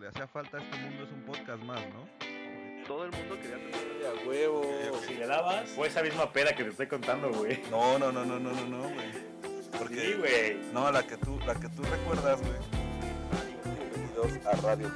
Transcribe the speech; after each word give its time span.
le 0.00 0.08
hacía 0.08 0.26
falta 0.26 0.56
a 0.56 0.62
este 0.62 0.78
mundo 0.78 1.04
es 1.04 1.12
un 1.12 1.22
podcast 1.24 1.62
más, 1.62 1.80
¿no? 1.92 2.86
Todo 2.86 3.04
el 3.04 3.12
mundo 3.12 3.34
quería 3.36 3.56
tener 3.56 4.06
A 4.06 4.26
huevo. 4.26 4.62
Si 5.06 5.14
le 5.14 5.26
dabas, 5.26 5.68
fue 5.70 5.88
esa 5.88 6.02
misma 6.02 6.32
peda 6.32 6.56
que 6.56 6.64
te 6.64 6.70
estoy 6.70 6.86
contando, 6.86 7.30
güey. 7.30 7.62
No, 7.70 7.98
no, 7.98 8.10
no, 8.10 8.24
no, 8.24 8.40
no, 8.40 8.50
no, 8.50 8.66
no, 8.66 8.78
güey. 8.78 9.12
Porque, 9.78 10.00
Sí, 10.00 10.14
güey. 10.18 10.72
no, 10.72 10.90
la 10.90 11.06
que 11.06 11.18
tú, 11.18 11.38
la 11.46 11.54
que 11.54 11.68
tú 11.68 11.82
recuerdas, 11.82 12.40
güey. 12.40 12.52
Bienvenidos 13.76 14.46
a 14.46 14.56
Radio. 14.62 14.90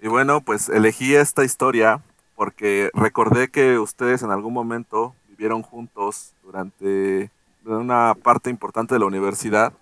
Y 0.00 0.06
bueno, 0.06 0.40
pues 0.40 0.68
elegí 0.68 1.16
esta 1.16 1.44
historia 1.44 2.02
porque 2.36 2.90
recordé 2.94 3.48
que 3.48 3.80
ustedes 3.80 4.22
en 4.22 4.30
algún 4.30 4.52
momento 4.52 5.16
vivieron 5.28 5.62
juntos 5.62 6.34
durante 6.44 7.32
una 7.64 8.14
parte 8.14 8.48
importante 8.48 8.94
de 8.94 9.00
la 9.00 9.06
universidad 9.06 9.72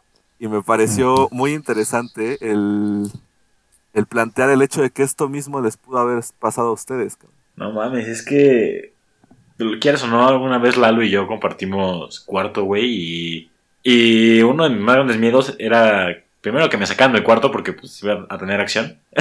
y 0.43 0.49
me 0.49 0.61
pareció 0.61 1.29
muy 1.31 1.53
interesante 1.53 2.37
el, 2.41 3.09
el 3.95 4.07
plantear 4.07 4.51
el 4.51 4.61
hecho 4.61 4.83
de 4.83 4.91
que 4.91 5.05
esto 5.05 5.29
mismo 5.29 5.61
les 5.61 5.77
pudo 5.77 5.99
haber 5.99 6.25
pasado 6.41 6.71
a 6.71 6.73
ustedes. 6.73 7.15
cabrón. 7.15 7.37
No 7.55 7.71
mames, 7.71 8.09
es 8.09 8.25
que. 8.25 8.93
Quieras 9.81 10.03
o 10.03 10.09
no, 10.09 10.27
alguna 10.27 10.59
vez 10.59 10.77
Lalo 10.77 11.05
y 11.05 11.11
yo 11.11 11.29
compartimos 11.29 12.19
cuarto, 12.19 12.65
güey, 12.65 12.87
y. 12.87 13.51
Y 13.85 14.43
uno 14.43 14.65
de 14.65 14.71
mis 14.71 14.81
más 14.81 14.97
grandes 14.97 15.19
miedos 15.19 15.55
era. 15.61 16.09
Primero 16.41 16.69
que 16.69 16.77
me 16.77 16.87
sacaran 16.87 17.13
del 17.13 17.23
cuarto 17.23 17.53
porque 17.53 17.73
pues 17.73 18.03
iba 18.03 18.27
a 18.29 18.37
tener 18.37 18.61
acción. 18.61 18.99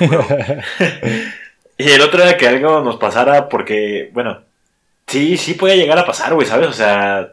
y 1.78 1.88
el 1.88 2.02
otro 2.02 2.22
era 2.22 2.36
que 2.36 2.48
algo 2.48 2.82
nos 2.82 2.96
pasara 2.96 3.48
porque, 3.48 4.10
bueno, 4.12 4.42
sí, 5.06 5.38
sí 5.38 5.54
podía 5.54 5.76
llegar 5.76 5.98
a 5.98 6.04
pasar, 6.04 6.34
güey, 6.34 6.46
¿sabes? 6.46 6.68
O 6.68 6.74
sea, 6.74 7.32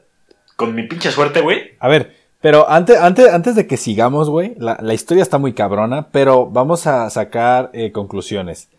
con 0.55 0.73
mi 0.73 0.83
pinche 0.83 1.11
suerte, 1.11 1.41
güey. 1.41 1.73
A 1.79 1.89
ver, 1.89 2.18
pero 2.41 2.69
antes, 2.69 2.97
antes, 2.99 3.31
antes 3.33 3.55
de 3.55 3.67
que 3.67 3.77
sigamos, 3.77 4.29
güey, 4.29 4.53
la, 4.57 4.77
la 4.81 4.93
historia 4.93 5.23
está 5.23 5.37
muy 5.37 5.53
cabrona, 5.53 6.07
pero 6.11 6.45
vamos 6.47 6.87
a 6.87 7.09
sacar 7.09 7.69
eh, 7.73 7.91
conclusiones. 7.91 8.69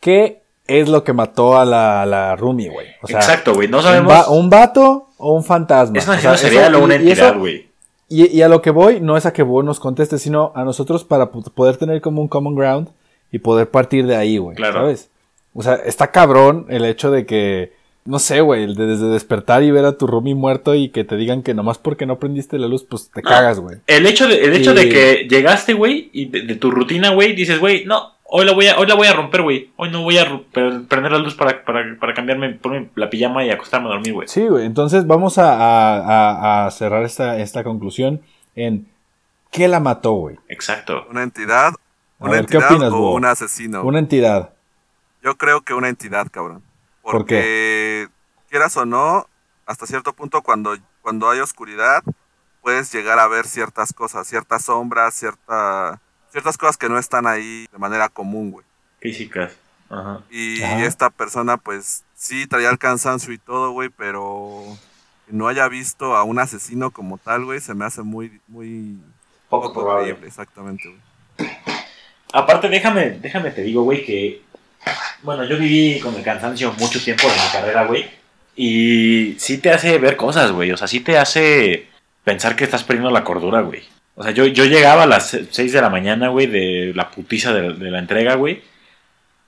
¿Qué 0.00 0.42
es 0.66 0.88
lo 0.88 1.04
que 1.04 1.12
mató 1.12 1.58
a 1.58 1.64
la, 1.64 2.06
la 2.06 2.36
Rumi, 2.36 2.68
güey? 2.68 2.86
O 3.02 3.06
sea, 3.06 3.18
Exacto, 3.18 3.54
güey, 3.54 3.68
no 3.68 3.78
¿un, 3.78 3.82
sabemos. 3.82 4.12
va- 4.12 4.28
un 4.30 4.48
vato 4.50 5.08
o 5.18 5.34
un 5.34 5.44
fantasma? 5.44 5.98
¿Es 5.98 6.06
una 6.06 6.16
O 6.16 6.20
sea, 6.20 6.30
asesino 6.32 6.50
serial 6.52 6.72
eso- 6.74 6.80
o 6.80 6.84
una 6.84 6.94
entidad, 6.96 7.38
güey? 7.38 7.68
Y, 8.08 8.26
y 8.26 8.42
a 8.42 8.48
lo 8.48 8.60
que 8.60 8.70
voy, 8.70 9.00
no 9.00 9.16
es 9.16 9.24
a 9.26 9.32
que 9.32 9.42
vos 9.42 9.64
nos 9.64 9.80
conteste, 9.80 10.18
sino 10.18 10.52
a 10.54 10.64
nosotros 10.64 11.02
para 11.04 11.30
poder 11.30 11.78
tener 11.78 12.00
como 12.02 12.20
un 12.20 12.28
common 12.28 12.54
ground 12.54 12.88
y 13.30 13.38
poder 13.38 13.70
partir 13.70 14.06
de 14.06 14.16
ahí, 14.16 14.36
güey. 14.36 14.54
Claro. 14.56 14.80
¿Sabes? 14.80 15.08
O 15.54 15.62
sea, 15.62 15.74
está 15.76 16.10
cabrón 16.10 16.66
el 16.68 16.84
hecho 16.84 17.10
de 17.10 17.24
que, 17.26 17.72
no 18.04 18.18
sé, 18.18 18.40
güey, 18.40 18.64
el 18.64 18.74
de 18.74 18.86
desde 18.86 19.06
despertar 19.06 19.62
y 19.62 19.70
ver 19.70 19.84
a 19.84 19.96
tu 19.96 20.06
roomie 20.06 20.34
muerto 20.34 20.74
y 20.74 20.88
que 20.88 21.04
te 21.04 21.16
digan 21.16 21.42
que 21.42 21.54
nomás 21.54 21.78
porque 21.78 22.04
no 22.06 22.18
prendiste 22.18 22.58
la 22.58 22.66
luz, 22.68 22.84
pues 22.84 23.10
te 23.10 23.22
No. 23.22 23.28
cagas, 23.30 23.60
güey. 23.60 23.78
El 23.86 24.06
hecho 24.06 24.26
de, 24.26 24.44
el 24.44 24.54
hecho 24.54 24.72
Y- 24.72 24.74
de 24.76 24.88
que 24.88 25.26
llegaste, 25.28 25.74
güey, 25.74 26.10
y 26.12 26.26
de, 26.26 26.42
de 26.42 26.54
tu 26.56 26.70
rutina, 26.70 27.10
güey, 27.10 27.34
dices, 27.34 27.60
güey, 27.60 27.84
no, 27.84 28.12
hoy 28.24 28.44
la 28.44 28.52
voy 28.52 28.66
a, 28.66 28.76
hoy 28.78 28.86
la 28.86 28.94
voy 28.94 29.06
a 29.06 29.12
romper, 29.12 29.42
güey. 29.42 29.70
Hoy 29.76 29.90
no 29.90 30.02
voy 30.02 30.18
a 30.18 30.26
prender 30.52 31.12
la 31.12 31.18
luz 31.18 31.34
para, 31.34 31.64
para, 31.64 31.96
para 32.00 32.12
cambiarme, 32.14 32.54
ponerme 32.54 32.88
la 32.96 33.08
pijama 33.08 33.44
y 33.44 33.50
acostarme 33.50 33.88
a 33.88 33.92
dormir, 33.92 34.14
güey. 34.14 34.26
Sí, 34.28 34.48
güey. 34.48 34.66
Entonces 34.66 35.06
vamos 35.06 35.38
a, 35.38 35.52
a- 35.54 35.98
a- 36.64 36.66
a 36.66 36.70
cerrar 36.72 37.04
esta, 37.04 37.38
esta 37.38 37.62
conclusión 37.62 38.20
en 38.56 38.86
¿qué 39.52 39.68
la 39.68 39.78
mató, 39.80 40.12
güey? 40.14 40.36
Exacto. 40.48 41.06
¿Una 41.10 41.22
entidad? 41.22 41.72
¿Una 42.18 42.30
ver, 42.32 42.46
¿qué 42.46 42.56
entidad 42.56 42.72
opinas, 42.76 42.92
o 42.92 43.12
un 43.14 43.24
asesino? 43.26 43.82
Una 43.84 43.98
entidad. 43.98 44.50
Yo 45.22 45.36
creo 45.36 45.60
que 45.60 45.74
una 45.74 45.88
entidad, 45.88 46.26
cabrón. 46.30 46.62
¿Por 47.02 47.12
Porque, 47.12 48.08
quieras 48.48 48.76
o 48.76 48.86
no, 48.86 49.26
hasta 49.66 49.86
cierto 49.86 50.12
punto 50.12 50.42
cuando, 50.42 50.76
cuando 51.02 51.28
hay 51.28 51.40
oscuridad, 51.40 52.02
puedes 52.62 52.92
llegar 52.92 53.18
a 53.18 53.26
ver 53.26 53.46
ciertas 53.46 53.92
cosas, 53.92 54.26
ciertas 54.28 54.64
sombras, 54.64 55.14
cierta, 55.14 56.00
ciertas 56.30 56.56
cosas 56.56 56.76
que 56.76 56.88
no 56.88 56.98
están 56.98 57.26
ahí 57.26 57.66
de 57.72 57.78
manera 57.78 58.08
común, 58.08 58.52
güey. 58.52 58.64
Físicas. 59.00 59.52
Ajá. 59.90 60.22
Y 60.30 60.62
Ajá. 60.62 60.84
esta 60.84 61.10
persona, 61.10 61.56
pues, 61.56 62.04
sí 62.14 62.46
traía 62.46 62.70
el 62.70 62.78
cansancio 62.78 63.32
y 63.32 63.38
todo, 63.38 63.72
güey, 63.72 63.88
pero 63.90 64.64
que 65.26 65.32
no 65.32 65.48
haya 65.48 65.68
visto 65.68 66.16
a 66.16 66.22
un 66.22 66.38
asesino 66.38 66.90
como 66.92 67.18
tal, 67.18 67.44
güey, 67.44 67.60
se 67.60 67.74
me 67.74 67.84
hace 67.84 68.02
muy, 68.02 68.40
muy 68.48 68.96
Poco 69.50 69.72
probable. 69.74 70.04
creíble, 70.10 70.28
exactamente, 70.28 70.88
güey. 70.88 71.50
Aparte, 72.32 72.68
déjame, 72.68 73.10
déjame 73.20 73.50
te 73.50 73.62
digo, 73.62 73.82
güey, 73.82 74.04
que. 74.04 74.42
Bueno, 75.22 75.44
yo 75.44 75.56
viví 75.56 76.00
con 76.00 76.14
el 76.16 76.22
cansancio 76.22 76.72
mucho 76.78 77.00
tiempo 77.00 77.28
de 77.28 77.34
mi 77.34 77.52
carrera, 77.52 77.84
güey. 77.84 78.06
Y 78.56 79.36
sí 79.38 79.58
te 79.58 79.70
hace 79.70 79.98
ver 79.98 80.16
cosas, 80.16 80.52
güey. 80.52 80.72
O 80.72 80.76
sea, 80.76 80.88
sí 80.88 81.00
te 81.00 81.16
hace 81.16 81.86
pensar 82.24 82.56
que 82.56 82.64
estás 82.64 82.84
perdiendo 82.84 83.10
la 83.10 83.24
cordura, 83.24 83.60
güey. 83.60 83.82
O 84.14 84.22
sea, 84.22 84.32
yo, 84.32 84.46
yo 84.46 84.64
llegaba 84.64 85.04
a 85.04 85.06
las 85.06 85.38
6 85.50 85.72
de 85.72 85.80
la 85.80 85.88
mañana, 85.88 86.28
güey, 86.28 86.46
de 86.46 86.92
la 86.94 87.10
putiza 87.10 87.52
de, 87.52 87.90
la 87.90 87.98
entrega, 87.98 88.34
güey. 88.34 88.62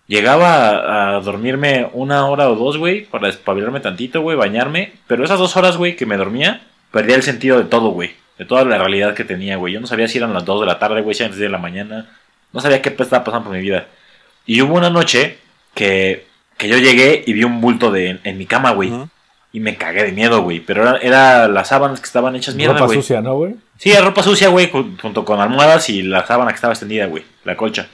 Llegaba 0.06 0.68
a, 0.68 1.16
a 1.16 1.20
dormirme 1.20 1.88
una 1.92 2.26
hora 2.26 2.48
o 2.50 2.56
dos, 2.56 2.78
güey, 2.78 3.04
para 3.04 3.26
despabilarme 3.26 3.80
tantito, 3.80 4.22
güey, 4.22 4.36
bañarme. 4.36 4.92
Pero 5.06 5.24
esas 5.24 5.38
dos 5.38 5.56
horas, 5.56 5.76
güey, 5.76 5.96
que 5.96 6.06
me 6.06 6.16
dormía, 6.16 6.62
perdía 6.90 7.16
el 7.16 7.22
sentido 7.22 7.58
de 7.58 7.64
todo, 7.64 7.90
güey. 7.90 8.14
De 8.38 8.44
toda 8.44 8.64
la 8.64 8.78
realidad 8.78 9.14
que 9.14 9.24
tenía, 9.24 9.56
güey. 9.56 9.74
Yo 9.74 9.80
no 9.80 9.86
sabía 9.86 10.08
si 10.08 10.18
eran 10.18 10.32
las 10.32 10.44
2 10.44 10.60
de 10.60 10.66
la 10.66 10.78
tarde, 10.78 11.02
güey, 11.02 11.14
si 11.14 11.22
eran 11.22 11.32
las 11.32 11.38
10 11.38 11.48
de 11.48 11.52
la 11.52 11.58
mañana. 11.58 12.10
No 12.52 12.60
sabía 12.60 12.80
qué 12.80 12.90
estaba 12.90 13.24
pasando 13.24 13.48
por 13.48 13.56
mi 13.56 13.62
vida. 13.62 13.86
Y 14.46 14.60
hubo 14.62 14.74
una 14.74 14.90
noche 14.90 15.38
que, 15.74 16.26
que 16.56 16.68
yo 16.68 16.78
llegué 16.78 17.24
y 17.26 17.32
vi 17.32 17.44
un 17.44 17.60
bulto 17.60 17.90
de, 17.90 18.18
en 18.22 18.38
mi 18.38 18.46
cama, 18.46 18.72
güey. 18.72 18.90
Y 19.52 19.60
me 19.60 19.76
cagué 19.76 20.02
de 20.04 20.12
miedo, 20.12 20.42
güey. 20.42 20.60
Pero 20.60 20.82
era, 20.82 20.98
era 20.98 21.48
las 21.48 21.68
sábanas 21.68 22.00
que 22.00 22.06
estaban 22.06 22.34
hechas 22.34 22.54
mierda, 22.56 22.74
Ropa 22.74 22.86
sucia, 22.92 23.20
¿no, 23.20 23.34
güey? 23.36 23.54
Sí, 23.78 23.90
era 23.92 24.00
ropa 24.04 24.22
sucia, 24.22 24.48
güey, 24.48 24.70
jun- 24.70 24.98
junto 25.00 25.24
con 25.24 25.40
almohadas 25.40 25.88
y 25.90 26.02
la 26.02 26.26
sábana 26.26 26.50
que 26.50 26.56
estaba 26.56 26.72
extendida, 26.72 27.06
güey, 27.06 27.24
la 27.44 27.56
colcha. 27.56 27.86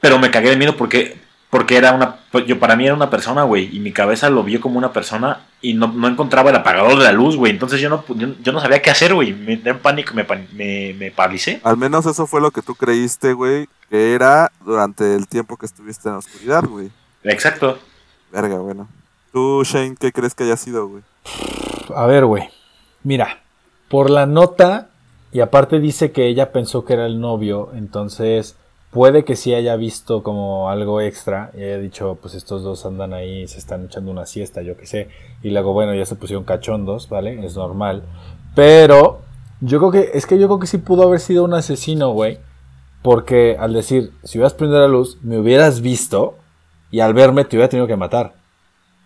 Pero 0.00 0.18
me 0.18 0.30
cagué 0.30 0.50
de 0.50 0.56
miedo 0.56 0.76
porque, 0.76 1.16
porque 1.52 1.76
era 1.76 1.92
una, 1.92 2.16
pues, 2.30 2.46
yo 2.46 2.58
para 2.58 2.76
mí 2.76 2.86
era 2.86 2.94
una 2.94 3.10
persona, 3.10 3.42
güey, 3.42 3.68
y 3.76 3.78
mi 3.78 3.92
cabeza 3.92 4.30
lo 4.30 4.42
vio 4.42 4.58
como 4.62 4.78
una 4.78 4.90
persona 4.90 5.42
y 5.60 5.74
no, 5.74 5.88
no 5.88 6.08
encontraba 6.08 6.48
el 6.48 6.56
apagador 6.56 6.96
de 6.96 7.04
la 7.04 7.12
luz, 7.12 7.36
güey. 7.36 7.52
Entonces 7.52 7.78
yo 7.78 7.90
no, 7.90 8.02
pu- 8.06 8.16
yo, 8.16 8.28
yo 8.42 8.52
no 8.52 8.60
sabía 8.60 8.80
qué 8.80 8.88
hacer, 8.90 9.12
güey. 9.12 9.34
Me 9.34 9.58
dio 9.58 9.78
pánico, 9.78 10.14
me, 10.14 10.24
me, 10.54 10.94
me 10.98 11.10
paralicé. 11.10 11.60
Al 11.62 11.76
menos 11.76 12.06
eso 12.06 12.26
fue 12.26 12.40
lo 12.40 12.52
que 12.52 12.62
tú 12.62 12.74
creíste, 12.74 13.34
güey, 13.34 13.68
que 13.90 14.14
era 14.14 14.50
durante 14.64 15.14
el 15.14 15.28
tiempo 15.28 15.58
que 15.58 15.66
estuviste 15.66 16.08
en 16.08 16.14
la 16.14 16.18
oscuridad, 16.20 16.64
güey. 16.64 16.90
Exacto. 17.24 17.78
Verga, 18.32 18.56
bueno. 18.60 18.88
Tú, 19.30 19.62
Shane, 19.62 19.96
¿qué 20.00 20.10
crees 20.10 20.34
que 20.34 20.44
haya 20.44 20.56
sido, 20.56 20.88
güey? 20.88 21.02
A 21.94 22.06
ver, 22.06 22.24
güey. 22.24 22.48
Mira, 23.02 23.40
por 23.88 24.08
la 24.08 24.24
nota, 24.24 24.88
y 25.32 25.40
aparte 25.40 25.80
dice 25.80 26.12
que 26.12 26.28
ella 26.28 26.50
pensó 26.50 26.86
que 26.86 26.94
era 26.94 27.04
el 27.04 27.20
novio, 27.20 27.72
entonces 27.74 28.56
puede 28.92 29.24
que 29.24 29.36
sí 29.36 29.54
haya 29.54 29.74
visto 29.74 30.22
como 30.22 30.68
algo 30.68 31.00
extra 31.00 31.50
y 31.54 31.62
haya 31.62 31.78
dicho, 31.78 32.18
pues 32.20 32.34
estos 32.34 32.62
dos 32.62 32.84
andan 32.84 33.14
ahí, 33.14 33.48
se 33.48 33.58
están 33.58 33.86
echando 33.86 34.10
una 34.10 34.26
siesta, 34.26 34.60
yo 34.62 34.76
qué 34.76 34.86
sé. 34.86 35.08
Y 35.42 35.50
luego, 35.50 35.72
bueno, 35.72 35.94
ya 35.94 36.04
se 36.04 36.14
pusieron 36.14 36.44
cachondos, 36.44 37.08
¿vale? 37.08 37.44
Es 37.44 37.56
normal. 37.56 38.04
Pero 38.54 39.22
yo 39.60 39.78
creo 39.78 39.90
que, 39.90 40.10
es 40.16 40.26
que 40.26 40.38
yo 40.38 40.46
creo 40.46 40.60
que 40.60 40.66
sí 40.66 40.76
pudo 40.76 41.04
haber 41.04 41.20
sido 41.20 41.44
un 41.44 41.54
asesino, 41.54 42.10
güey. 42.12 42.38
Porque 43.02 43.56
al 43.58 43.72
decir, 43.72 44.12
si 44.24 44.38
hubieras 44.38 44.54
prendido 44.54 44.80
la 44.80 44.88
luz, 44.88 45.18
me 45.22 45.38
hubieras 45.38 45.80
visto 45.80 46.36
y 46.90 47.00
al 47.00 47.14
verme 47.14 47.44
te 47.44 47.56
hubiera 47.56 47.70
tenido 47.70 47.86
que 47.86 47.96
matar. 47.96 48.34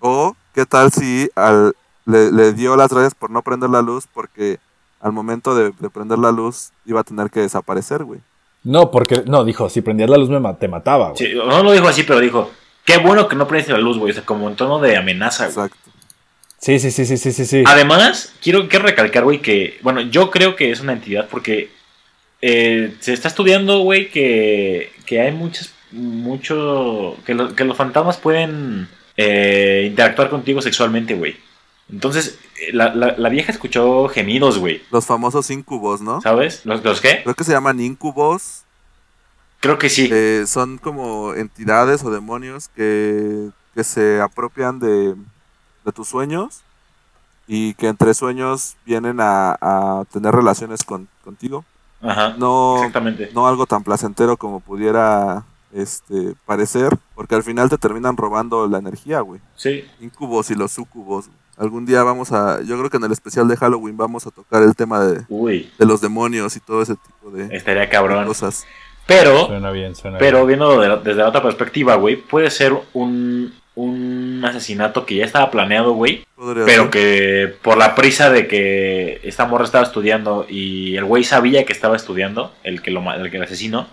O, 0.00 0.34
¿qué 0.52 0.66
tal 0.66 0.91
si 0.91 1.30
al, 1.36 1.75
le, 2.04 2.52
dio 2.52 2.76
las 2.76 2.91
gracias 2.91 3.14
por 3.14 3.30
no 3.30 3.41
prender 3.41 3.70
la 3.70 3.82
luz 3.82 4.06
porque 4.12 4.58
al 5.00 5.12
momento 5.12 5.54
de, 5.54 5.72
de 5.78 5.91
prender 5.91 6.19
la 6.19 6.32
luz 6.32 6.72
iba 6.84 7.00
a 7.00 7.04
tener 7.04 7.30
que 7.30 7.41
desaparecer, 7.41 8.02
güey? 8.02 8.20
No, 8.66 8.91
porque, 8.91 9.22
no, 9.27 9.44
dijo, 9.44 9.71
si 9.71 9.81
prendías 9.81 10.10
la 10.10 10.16
luz 10.19 10.28
me 10.28 10.54
te 10.54 10.66
mataba, 10.66 11.10
güey. 11.10 11.19
Sí, 11.19 11.34
no 11.34 11.62
lo 11.62 11.71
dijo 11.72 11.87
así, 11.87 12.03
pero 12.03 12.19
dijo, 12.19 12.50
qué 12.84 12.97
bueno 12.99 13.28
que 13.28 13.37
no 13.37 13.47
prendiste 13.47 13.72
la 13.72 13.78
luz, 13.78 13.97
güey. 13.97 14.10
O 14.10 14.15
sea, 14.15 14.25
como 14.25 14.49
en 14.49 14.56
tono 14.56 14.81
de 14.81 14.97
amenaza, 14.97 15.44
güey. 15.49 15.66
Exacto. 15.66 15.91
Sí, 16.59 16.78
sí, 16.81 16.91
sí, 16.91 17.05
sí, 17.06 17.16
sí, 17.16 17.32
sí. 17.32 17.44
sí. 17.44 17.62
Además, 17.66 18.32
quiero, 18.43 18.69
quiero 18.69 18.87
recalcar, 18.87 19.22
güey, 19.25 19.41
que, 19.41 19.78
bueno, 19.82 20.00
yo 20.00 20.31
creo 20.31 20.56
que 20.56 20.72
es 20.72 20.81
una 20.81 20.94
entidad 20.94 21.29
porque 21.31 21.70
eh, 22.43 22.94
se 22.99 23.12
está 23.12 23.29
estudiando, 23.29 23.81
güey, 23.81 24.11
que, 24.11 24.90
que 25.05 25.20
hay 25.20 25.31
muchas, 25.32 25.73
mucho, 25.93 27.17
que, 27.25 27.35
lo- 27.35 27.55
que 27.55 27.64
los 27.64 27.76
fantasmas 27.76 28.17
pueden 28.17 28.88
eh, 29.17 29.85
interactuar 29.88 30.29
contigo 30.29 30.61
sexualmente, 30.61 31.14
güey. 31.14 31.37
Entonces, 31.93 32.38
eh, 32.61 32.70
la, 32.73 32.93
la- 32.94 33.14
la 33.17 33.29
vieja 33.29 33.52
escuchó 33.52 34.08
gemidos, 34.08 34.58
güey, 34.58 34.82
Los 34.90 35.06
famosos 35.06 35.50
incubos, 35.50 36.00
¿no? 36.00 36.20
¿sabes? 36.20 36.62
¿Los, 36.64 36.82
los 36.82 37.00
qué? 37.00 37.20
Creo 37.23 37.35
que 37.37 37.44
se 37.44 37.52
llaman 37.52 37.79
incubos. 37.81 38.62
Creo 39.61 39.79
que 39.79 39.88
sí. 39.88 40.08
eh, 40.12 40.44
son 40.47 40.79
como 40.79 41.35
entidades 41.35 42.05
o 42.05 42.11
demonios 42.11 42.69
que, 42.69 43.50
que 43.75 43.85
se 43.85 44.20
apropian 44.20 44.79
de, 44.79 45.14
de 45.85 45.93
tus 45.93 46.08
sueños 46.08 46.62
y 47.49 47.75
que 47.75 47.88
entre 47.88 48.12
sueños 48.14 48.76
vienen 48.85 49.19
a, 49.20 49.56
a 49.61 50.05
tener 50.12 50.35
relaciones 50.35 50.82
con, 50.85 51.08
contigo. 51.25 51.64
Ajá, 52.03 52.35
No, 52.38 52.76
exactamente. 52.79 53.31
no 53.35 53.47
algo 53.49 53.67
tan 53.67 53.82
placentero 53.82 54.37
como 54.37 54.61
pudiera 54.61 55.44
este 55.73 56.35
parecer, 56.44 56.97
porque 57.14 57.35
al 57.35 57.43
final 57.43 57.69
te 57.69 57.79
terminan 57.79 58.17
robando 58.17 58.67
la 58.69 58.79
energía, 58.79 59.20
güey. 59.20 59.41
Sí. 59.56 59.85
Incubos 60.00 60.50
y 60.50 60.55
los 60.55 60.73
sucubos. 60.73 61.29
algún 61.56 61.87
día 61.87 62.02
vamos 62.02 62.32
a, 62.32 62.61
yo 62.62 62.76
creo 62.79 62.91
que 62.91 62.97
en 62.99 63.05
el 63.05 63.12
especial 63.12 63.49
de 63.49 63.56
Halloween 63.56 63.97
vamos 63.97 64.26
a 64.26 64.31
tocar 64.31 64.62
el 64.62 64.75
tema 64.76 65.00
de, 65.00 65.25
Uy, 65.29 65.70
de 65.79 65.87
los 65.87 66.00
demonios 66.00 66.55
y 66.56 66.61
todo 66.61 66.82
ese 66.82 66.94
tipo 66.97 67.31
de, 67.31 67.55
estaría 67.56 67.88
cabrón. 67.88 68.26
cosas. 68.26 68.67
Pero, 69.06 69.47
Suena 69.47 69.70
bien, 69.70 69.94
suena 69.94 70.19
pero 70.19 70.38
bien. 70.47 70.58
viendo 70.58 70.81
de 70.81 70.88
la- 70.88 70.97
desde 70.97 71.20
la 71.20 71.29
otra 71.29 71.43
perspectiva, 71.43 71.94
güey, 71.94 72.17
puede 72.17 72.50
ser 72.50 72.73
un, 72.93 73.55
un 73.76 74.43
asesinato 74.44 75.06
que 75.06 75.14
ya 75.17 75.25
estaba 75.25 75.50
planeado, 75.50 75.93
güey. 75.93 76.25
Pero 76.37 76.67
ser. 76.85 76.91
que 76.91 77.55
por 77.62 77.79
la 77.79 77.94
prisa 77.94 78.31
de 78.31 78.47
que 78.49 79.20
esta 79.23 79.47
morra 79.47 79.64
estaba 79.64 79.85
estudiando 79.85 80.47
y 80.49 80.97
el 80.97 81.05
güey 81.05 81.23
sabía 81.25 81.64
que 81.64 81.73
estaba 81.73 81.94
estudiando, 81.97 82.53
el 82.64 82.82
que 82.82 82.91
lo 82.91 83.00
ma- 83.00 83.14
el 83.17 83.31
que 83.31 83.37
el 83.37 83.44
asesino, 83.44 83.87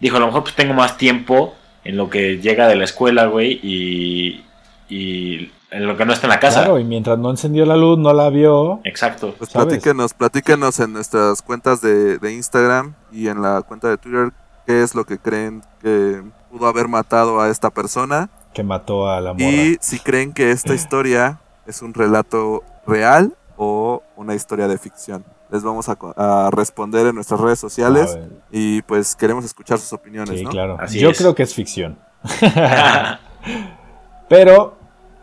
dijo, 0.00 0.16
a 0.16 0.20
lo 0.20 0.26
mejor 0.26 0.42
pues 0.44 0.54
tengo 0.54 0.72
más 0.74 0.96
tiempo 0.96 1.54
en 1.84 1.96
lo 1.96 2.08
que 2.10 2.38
llega 2.38 2.68
de 2.68 2.76
la 2.76 2.84
escuela, 2.84 3.26
güey, 3.26 3.60
y, 3.62 4.44
y 4.88 5.50
en 5.70 5.86
lo 5.86 5.96
que 5.96 6.04
no 6.04 6.12
está 6.12 6.26
en 6.26 6.30
la 6.30 6.40
casa. 6.40 6.60
Claro, 6.62 6.78
y 6.78 6.84
mientras 6.84 7.18
no 7.18 7.30
encendió 7.30 7.66
la 7.66 7.76
luz, 7.76 7.98
no 7.98 8.12
la 8.12 8.30
vio. 8.30 8.80
Exacto. 8.84 9.34
Pues 9.36 9.50
¿sabes? 9.50 9.68
platíquenos, 9.68 10.14
platíquenos 10.14 10.80
en 10.80 10.92
nuestras 10.92 11.42
cuentas 11.42 11.80
de, 11.80 12.18
de 12.18 12.32
Instagram 12.32 12.94
y 13.12 13.28
en 13.28 13.42
la 13.42 13.62
cuenta 13.62 13.88
de 13.88 13.98
Twitter 13.98 14.32
qué 14.66 14.82
es 14.82 14.94
lo 14.94 15.04
que 15.04 15.18
creen 15.18 15.62
que 15.80 16.22
pudo 16.50 16.66
haber 16.66 16.88
matado 16.88 17.40
a 17.40 17.48
esta 17.48 17.70
persona 17.70 18.28
Que 18.52 18.62
mató 18.62 19.08
a 19.08 19.20
la 19.20 19.32
morra. 19.32 19.44
y 19.44 19.78
si 19.80 19.98
creen 19.98 20.32
que 20.32 20.50
esta 20.50 20.74
historia 20.74 21.40
es 21.66 21.82
un 21.82 21.94
relato 21.94 22.62
real 22.86 23.34
o 23.56 24.02
una 24.16 24.34
historia 24.34 24.68
de 24.68 24.78
ficción. 24.78 25.24
Les 25.50 25.62
vamos 25.62 25.88
a, 25.88 26.50
responder 26.50 27.06
en 27.06 27.14
nuestras 27.14 27.40
redes 27.40 27.58
sociales 27.58 28.18
y 28.50 28.82
pues 28.82 29.16
queremos 29.16 29.44
escuchar 29.46 29.78
sus 29.78 29.92
opiniones, 29.94 30.38
sí, 30.38 30.44
¿no? 30.44 30.50
claro. 30.50 30.76
Así 30.78 30.98
Yo 30.98 31.10
es. 31.10 31.18
creo 31.18 31.34
que 31.34 31.42
es 31.42 31.54
ficción. 31.54 31.98
Pero, 34.28 34.77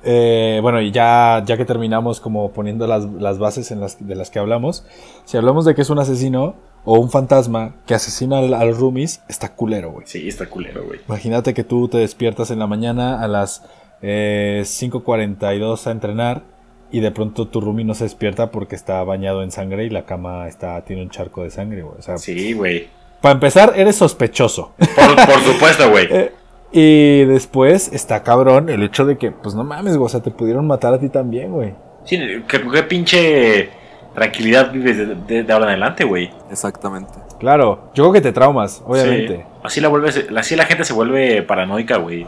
eh, 0.06 0.60
bueno, 0.62 0.80
y 0.82 0.92
ya, 0.92 1.44
ya 1.46 1.58
que 1.58 1.66
terminamos 1.66 2.20
como 2.22 2.52
poniendo 2.52 2.88
las, 2.88 3.06
las 3.06 3.38
bases 3.40 3.72
en 3.72 3.80
las, 3.82 4.06
de 4.08 4.16
las 4.16 4.30
que 4.30 4.40
hablamos, 4.40 4.86
si 5.26 5.36
hablamos 5.38 5.66
de 5.66 5.76
que 5.76 5.82
es 5.82 5.90
un 5.90 6.00
asesino 6.00 6.56
o 6.86 7.00
un 7.00 7.10
fantasma 7.10 7.76
que 7.88 7.96
asesina 7.96 8.38
al- 8.40 8.54
a 8.54 8.64
los 8.64 8.78
roomies, 8.78 9.22
está 9.28 9.54
culero, 9.56 9.92
güey. 9.92 10.06
sí, 10.08 10.28
está 10.28 10.46
culero, 10.48 10.86
güey. 10.86 11.00
Imagínate 11.08 11.54
que 11.54 11.64
tú 11.64 11.88
te 11.88 11.98
despiertas 11.98 12.52
en 12.52 12.60
la 12.60 12.68
mañana 12.68 13.22
a 13.22 13.28
las 13.28 13.64
eh, 14.02 14.62
5.42 14.64 15.88
a 15.88 15.92
entrenar 15.92 16.44
y 16.92 17.00
de 17.00 17.12
pronto 17.12 17.48
tu 17.48 17.60
roomie 17.62 17.84
no 17.86 17.96
se 17.96 18.04
despierta 18.04 18.52
porque 18.52 18.76
está 18.76 19.04
bañado 19.04 19.42
en 19.44 19.52
sangre 19.52 19.86
y 19.86 19.90
la 19.90 20.06
cama 20.06 20.48
está 20.48 20.80
tiene 20.86 21.02
un 21.02 21.10
charco 21.10 21.44
de 21.44 21.50
sangre, 21.50 21.82
güey. 21.82 21.98
O 21.98 22.02
sea, 22.02 22.18
Sí, 22.20 22.54
güey. 22.54 22.88
para 23.22 23.34
empezar, 23.34 23.74
eres 23.76 23.96
sospechoso. 23.96 24.74
Por, 24.78 25.16
por 25.26 25.40
supuesto, 25.42 25.90
güey. 25.90 26.08
Eh, 26.12 26.32
y 26.72 27.24
después 27.26 27.92
está 27.94 28.24
cabrón 28.24 28.70
el 28.70 28.84
hecho 28.84 29.06
de 29.06 29.18
que, 29.18 29.32
pues 29.32 29.56
no 29.56 29.64
mames, 29.64 29.98
güey, 29.98 30.06
o 30.06 30.10
sea, 30.10 30.22
te 30.22 30.32
pudieron 30.32 30.68
matar 30.68 30.94
a 30.94 31.00
ti 31.00 31.10
también, 31.10 31.52
güey. 31.52 31.74
Sí, 32.06 32.18
¿qué, 32.48 32.62
qué 32.70 32.84
pinche 32.84 33.70
tranquilidad 34.14 34.72
vives 34.72 34.98
de, 34.98 35.06
de- 35.16 35.44
de 35.44 35.54
ahora 35.54 35.66
en 35.66 35.70
adelante, 35.72 36.04
güey. 36.06 36.32
Exactamente. 36.50 37.12
Claro, 37.40 37.92
yo 37.94 38.04
creo 38.04 38.14
que 38.14 38.22
te 38.22 38.32
traumas, 38.32 38.82
obviamente. 38.86 39.38
Sí. 39.38 39.44
Así 39.64 39.82
la 39.82 39.90
vuelves, 39.90 40.26
así 40.38 40.56
la 40.56 40.66
gente 40.66 40.86
se 40.86 40.94
vuelve 40.94 41.44
paranoica, 41.44 41.98
güey. 41.98 42.26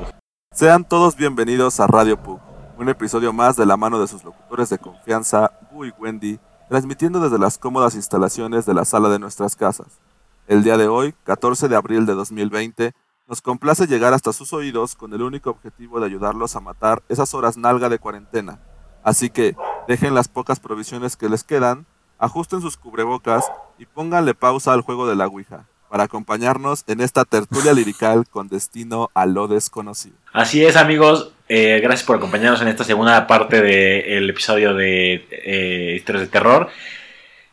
Sean 0.54 0.84
todos 0.84 1.16
bienvenidos 1.16 1.80
a 1.80 1.88
Radio 1.88 2.18
Pug, 2.18 2.40
un 2.78 2.90
episodio 2.90 3.32
más 3.32 3.56
de 3.56 3.66
la 3.66 3.78
mano 3.78 4.00
de 4.02 4.08
sus 4.08 4.24
locutores 4.24 4.70
de 4.70 4.80
confianza, 4.80 5.52
Bu 5.72 5.86
y 5.86 5.94
Wendy, 6.00 6.40
transmitiendo 6.68 7.20
desde 7.22 7.40
las 7.40 7.58
cómodas 7.58 7.96
instalaciones 7.96 8.66
de 8.66 8.74
la 8.74 8.84
sala 8.84 9.08
de 9.10 9.20
nuestras 9.20 9.56
casas. 9.56 9.88
El 10.48 10.64
día 10.64 10.78
de 10.78 10.88
hoy, 10.88 11.14
14 11.24 11.68
de 11.70 11.76
abril 11.76 12.06
de 12.06 12.14
2020, 12.16 12.92
nos 13.28 13.42
complace 13.42 13.88
llegar 13.88 14.14
hasta 14.14 14.32
sus 14.32 14.54
oídos 14.54 14.96
con 14.96 15.14
el 15.14 15.22
único 15.22 15.50
objetivo 15.50 16.00
de 16.00 16.06
ayudarlos 16.06 16.56
a 16.56 16.62
matar 16.62 17.04
esas 17.10 17.34
horas 17.34 17.58
nalga 17.58 17.90
de 17.90 18.00
cuarentena. 18.00 18.60
Así 19.04 19.30
que 19.30 19.56
dejen 19.88 20.16
las 20.16 20.30
pocas 20.30 20.60
provisiones 20.60 21.18
que 21.18 21.28
les 21.28 21.44
quedan, 21.44 21.86
ajusten 22.20 22.62
sus 22.62 22.78
cubrebocas 22.78 23.46
y 23.78 23.86
pónganle 23.86 24.34
pausa 24.34 24.74
al 24.74 24.82
juego 24.82 25.08
de 25.08 25.16
la 25.16 25.28
Ouija, 25.28 25.66
para 25.90 26.04
acompañarnos 26.04 26.84
en 26.88 27.02
esta 27.02 27.26
tertulia 27.26 27.74
lirical 27.74 28.26
con 28.30 28.48
destino 28.48 29.10
a 29.14 29.26
lo 29.26 29.48
desconocido. 29.48 30.16
Así 30.32 30.64
es, 30.66 30.78
amigos. 30.78 31.32
Eh, 31.50 31.80
gracias 31.82 32.06
por 32.06 32.18
acompañarnos 32.18 32.62
en 32.62 32.70
esta 32.70 32.84
segunda 32.84 33.28
parte 33.28 33.62
del 33.62 34.30
episodio 34.30 34.74
de 34.74 35.28
eh, 35.32 35.96
Historias 35.98 36.24
de 36.24 36.32
Terror. 36.32 36.70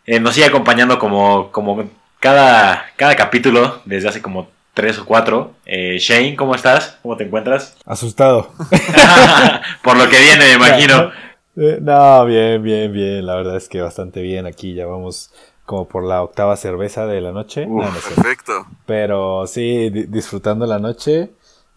Eh, 0.06 0.20
nos 0.20 0.34
sigue 0.34 0.46
acompañando 0.46 0.98
como, 0.98 1.50
como 1.50 1.88
cada, 2.20 2.86
cada 2.96 3.16
capítulo, 3.16 3.80
desde 3.84 4.08
hace 4.08 4.22
como 4.22 4.53
tres 4.74 4.98
o 4.98 5.04
cuatro. 5.06 5.52
Eh, 5.66 5.96
Shane, 5.98 6.36
¿cómo 6.36 6.54
estás? 6.54 6.98
¿Cómo 7.02 7.16
te 7.16 7.24
encuentras? 7.24 7.76
Asustado. 7.86 8.50
por 9.82 9.96
lo 9.96 10.08
que 10.08 10.18
viene, 10.18 10.44
me 10.46 10.52
imagino. 10.54 11.10
Eh, 11.56 11.78
No, 11.80 12.24
bien, 12.26 12.62
bien, 12.62 12.92
bien. 12.92 13.24
La 13.26 13.36
verdad 13.36 13.56
es 13.56 13.68
que 13.68 13.80
bastante 13.80 14.20
bien. 14.22 14.46
Aquí 14.46 14.74
ya 14.74 14.86
vamos 14.86 15.32
como 15.64 15.88
por 15.88 16.04
la 16.04 16.22
octava 16.22 16.56
cerveza 16.56 17.06
de 17.06 17.20
la 17.20 17.32
noche. 17.32 17.66
Uf. 17.68 17.84
No, 17.84 17.90
no 17.90 17.96
es 17.96 18.04
cierto. 18.04 18.22
Perfecto. 18.22 18.52
Pero 18.86 19.46
sí, 19.46 19.90
di- 19.90 20.04
disfrutando 20.06 20.66
la 20.66 20.78
noche. 20.78 21.30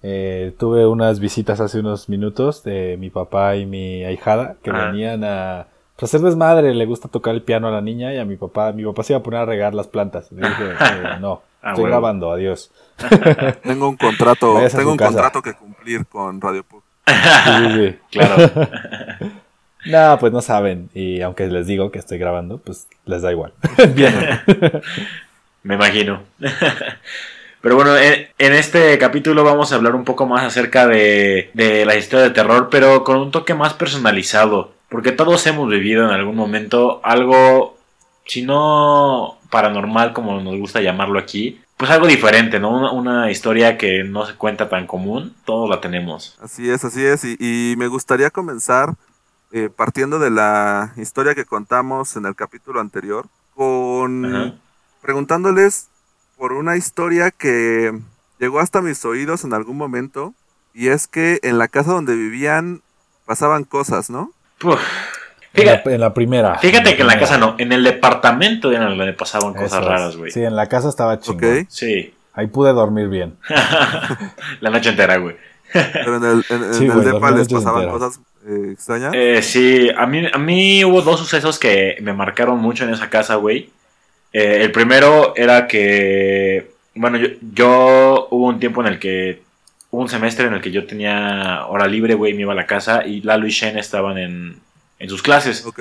Eh, 0.03 0.53
tuve 0.59 0.85
unas 0.85 1.19
visitas 1.19 1.59
hace 1.59 1.79
unos 1.79 2.07
minutos 2.09 2.63
de 2.63 2.97
mi 2.99 3.09
papá 3.09 3.55
y 3.55 3.65
mi 3.65 4.03
ahijada 4.03 4.55
que 4.63 4.69
Ah. 4.71 4.87
venían 4.91 5.23
a 5.23 5.67
pues, 5.95 6.09
hacer 6.13 6.21
desmadre. 6.25 6.73
Le 6.73 6.85
gusta 6.85 7.07
tocar 7.07 7.33
el 7.35 7.41
piano 7.41 7.67
a 7.67 7.71
la 7.71 7.81
niña 7.81 8.13
y 8.13 8.17
a 8.17 8.25
mi 8.25 8.35
papá. 8.37 8.71
Mi 8.73 8.83
papá 8.85 9.03
se 9.03 9.13
iba 9.13 9.19
a 9.19 9.23
poner 9.23 9.41
a 9.41 9.45
regar 9.45 9.73
las 9.73 9.87
plantas. 9.87 10.31
Le 10.31 10.47
dije, 10.47 10.63
eh, 10.81 11.17
no, 11.21 11.41
Ah, 11.61 11.71
estoy 11.71 11.85
grabando, 11.89 12.31
adiós. 12.31 12.71
Tengo 13.63 13.89
un 13.89 13.97
contrato, 13.97 14.57
tengo 14.75 14.91
un 14.91 14.97
casa. 14.97 15.11
contrato 15.11 15.41
que 15.41 15.53
cumplir 15.53 16.05
con 16.07 16.39
Radio 16.41 16.63
Pug. 16.63 16.83
Sí, 17.07 17.69
sí, 17.73 17.87
sí. 17.89 17.95
Claro. 18.11 18.51
No, 19.85 20.17
pues 20.19 20.33
no 20.33 20.41
saben. 20.41 20.89
Y 20.93 21.21
aunque 21.21 21.47
les 21.47 21.67
digo 21.67 21.91
que 21.91 21.99
estoy 21.99 22.17
grabando, 22.17 22.57
pues 22.57 22.87
les 23.05 23.21
da 23.21 23.31
igual. 23.31 23.53
Bien. 23.95 24.41
Me 25.63 25.75
imagino. 25.75 26.23
Pero 27.61 27.75
bueno, 27.75 27.97
en, 27.97 28.27
en 28.37 28.53
este 28.53 28.97
capítulo 28.97 29.43
vamos 29.43 29.71
a 29.71 29.75
hablar 29.75 29.95
un 29.95 30.03
poco 30.03 30.25
más 30.25 30.43
acerca 30.43 30.85
de, 30.87 31.49
de 31.53 31.85
la 31.85 31.95
historia 31.95 32.25
de 32.25 32.31
terror, 32.33 32.67
pero 32.69 33.03
con 33.03 33.17
un 33.17 33.31
toque 33.31 33.53
más 33.53 33.73
personalizado. 33.73 34.73
Porque 34.89 35.11
todos 35.11 35.45
hemos 35.47 35.69
vivido 35.69 36.05
en 36.05 36.11
algún 36.11 36.35
momento 36.35 36.99
algo, 37.03 37.76
si 38.27 38.43
no 38.43 39.37
paranormal 39.49 40.13
como 40.13 40.39
nos 40.41 40.57
gusta 40.57 40.81
llamarlo 40.81 41.19
aquí, 41.19 41.61
pues 41.77 41.91
algo 41.91 42.07
diferente, 42.07 42.59
¿no? 42.59 42.71
Una, 42.71 42.91
una 42.91 43.31
historia 43.31 43.77
que 43.77 44.03
no 44.03 44.25
se 44.25 44.35
cuenta 44.35 44.67
tan 44.67 44.87
común, 44.87 45.35
todos 45.45 45.69
la 45.69 45.79
tenemos. 45.79 46.37
Así 46.41 46.69
es, 46.69 46.83
así 46.83 47.05
es. 47.05 47.23
Y, 47.23 47.37
y 47.39 47.75
me 47.77 47.87
gustaría 47.87 48.29
comenzar 48.31 48.95
eh, 49.51 49.69
partiendo 49.73 50.19
de 50.19 50.29
la 50.29 50.93
historia 50.97 51.35
que 51.35 51.45
contamos 51.45 52.17
en 52.17 52.25
el 52.25 52.35
capítulo 52.35 52.81
anterior, 52.81 53.27
con 53.55 54.25
Ajá. 54.25 54.53
preguntándoles 55.01 55.87
por 56.37 56.51
una 56.51 56.75
historia 56.75 57.31
que 57.31 57.97
llegó 58.39 58.59
hasta 58.59 58.81
mis 58.81 59.03
oídos 59.05 59.43
en 59.43 59.53
algún 59.53 59.77
momento. 59.77 60.33
Y 60.73 60.89
es 60.89 61.07
que 61.07 61.39
en 61.43 61.57
la 61.57 61.67
casa 61.67 61.93
donde 61.93 62.15
vivían 62.15 62.81
pasaban 63.25 63.63
cosas, 63.63 64.09
¿no? 64.09 64.31
Puf. 64.59 64.79
En 65.57 65.65
la, 65.65 65.71
Fíjate, 65.73 65.93
en 65.95 66.01
la 66.01 66.13
primera. 66.13 66.55
fíjate 66.59 66.95
que 66.95 67.01
en 67.01 67.07
la 67.07 67.19
casa 67.19 67.37
no, 67.37 67.55
en 67.57 67.71
el 67.71 67.83
departamento 67.83 68.71
era 68.71 68.85
donde 68.85 69.13
pasaban 69.13 69.53
cosas 69.53 69.81
es. 69.81 69.85
raras, 69.85 70.15
güey. 70.15 70.31
Sí, 70.31 70.43
en 70.43 70.55
la 70.55 70.67
casa 70.67 70.89
estaba. 70.89 71.13
Ok. 71.13 71.43
Sí. 71.67 72.13
Ahí 72.33 72.47
pude 72.47 72.71
dormir 72.73 73.07
bien. 73.07 73.35
la 74.61 74.69
noche 74.69 74.89
entera, 74.89 75.17
güey. 75.17 75.35
Pero 75.73 76.17
en 76.17 76.23
el, 76.23 76.45
en- 76.49 76.91
el 76.91 77.03
depa 77.03 77.31
les 77.31 77.47
pasaban 77.47 77.89
cosas 77.89 78.19
eh, 78.47 78.69
extrañas. 78.73 79.13
Eh, 79.15 79.41
sí, 79.41 79.89
a 79.95 80.05
mí, 80.05 80.25
a 80.31 80.37
mí 80.37 80.85
hubo 80.85 81.01
dos 81.01 81.19
sucesos 81.19 81.59
que 81.59 81.97
me 82.01 82.13
marcaron 82.13 82.59
mucho 82.59 82.83
en 82.85 82.91
esa 82.91 83.09
casa, 83.09 83.35
güey. 83.35 83.69
Eh, 84.31 84.59
el 84.61 84.71
primero 84.71 85.33
era 85.35 85.67
que, 85.67 86.71
bueno, 86.95 87.17
yo, 87.17 87.27
yo 87.53 88.27
hubo 88.31 88.47
un 88.47 88.59
tiempo 88.59 88.81
en 88.81 88.87
el 88.87 88.99
que, 88.99 89.41
hubo 89.89 90.01
un 90.01 90.09
semestre 90.09 90.47
en 90.47 90.53
el 90.53 90.61
que 90.61 90.71
yo 90.71 90.85
tenía 90.85 91.65
hora 91.67 91.87
libre, 91.87 92.13
güey, 92.13 92.33
me 92.33 92.41
iba 92.41 92.53
a 92.53 92.55
la 92.55 92.65
casa 92.67 93.05
y 93.05 93.21
Lalo 93.21 93.47
y 93.47 93.51
Shen 93.51 93.77
estaban 93.77 94.17
en, 94.17 94.59
en 94.99 95.09
sus 95.09 95.21
clases. 95.21 95.65
Ok. 95.65 95.79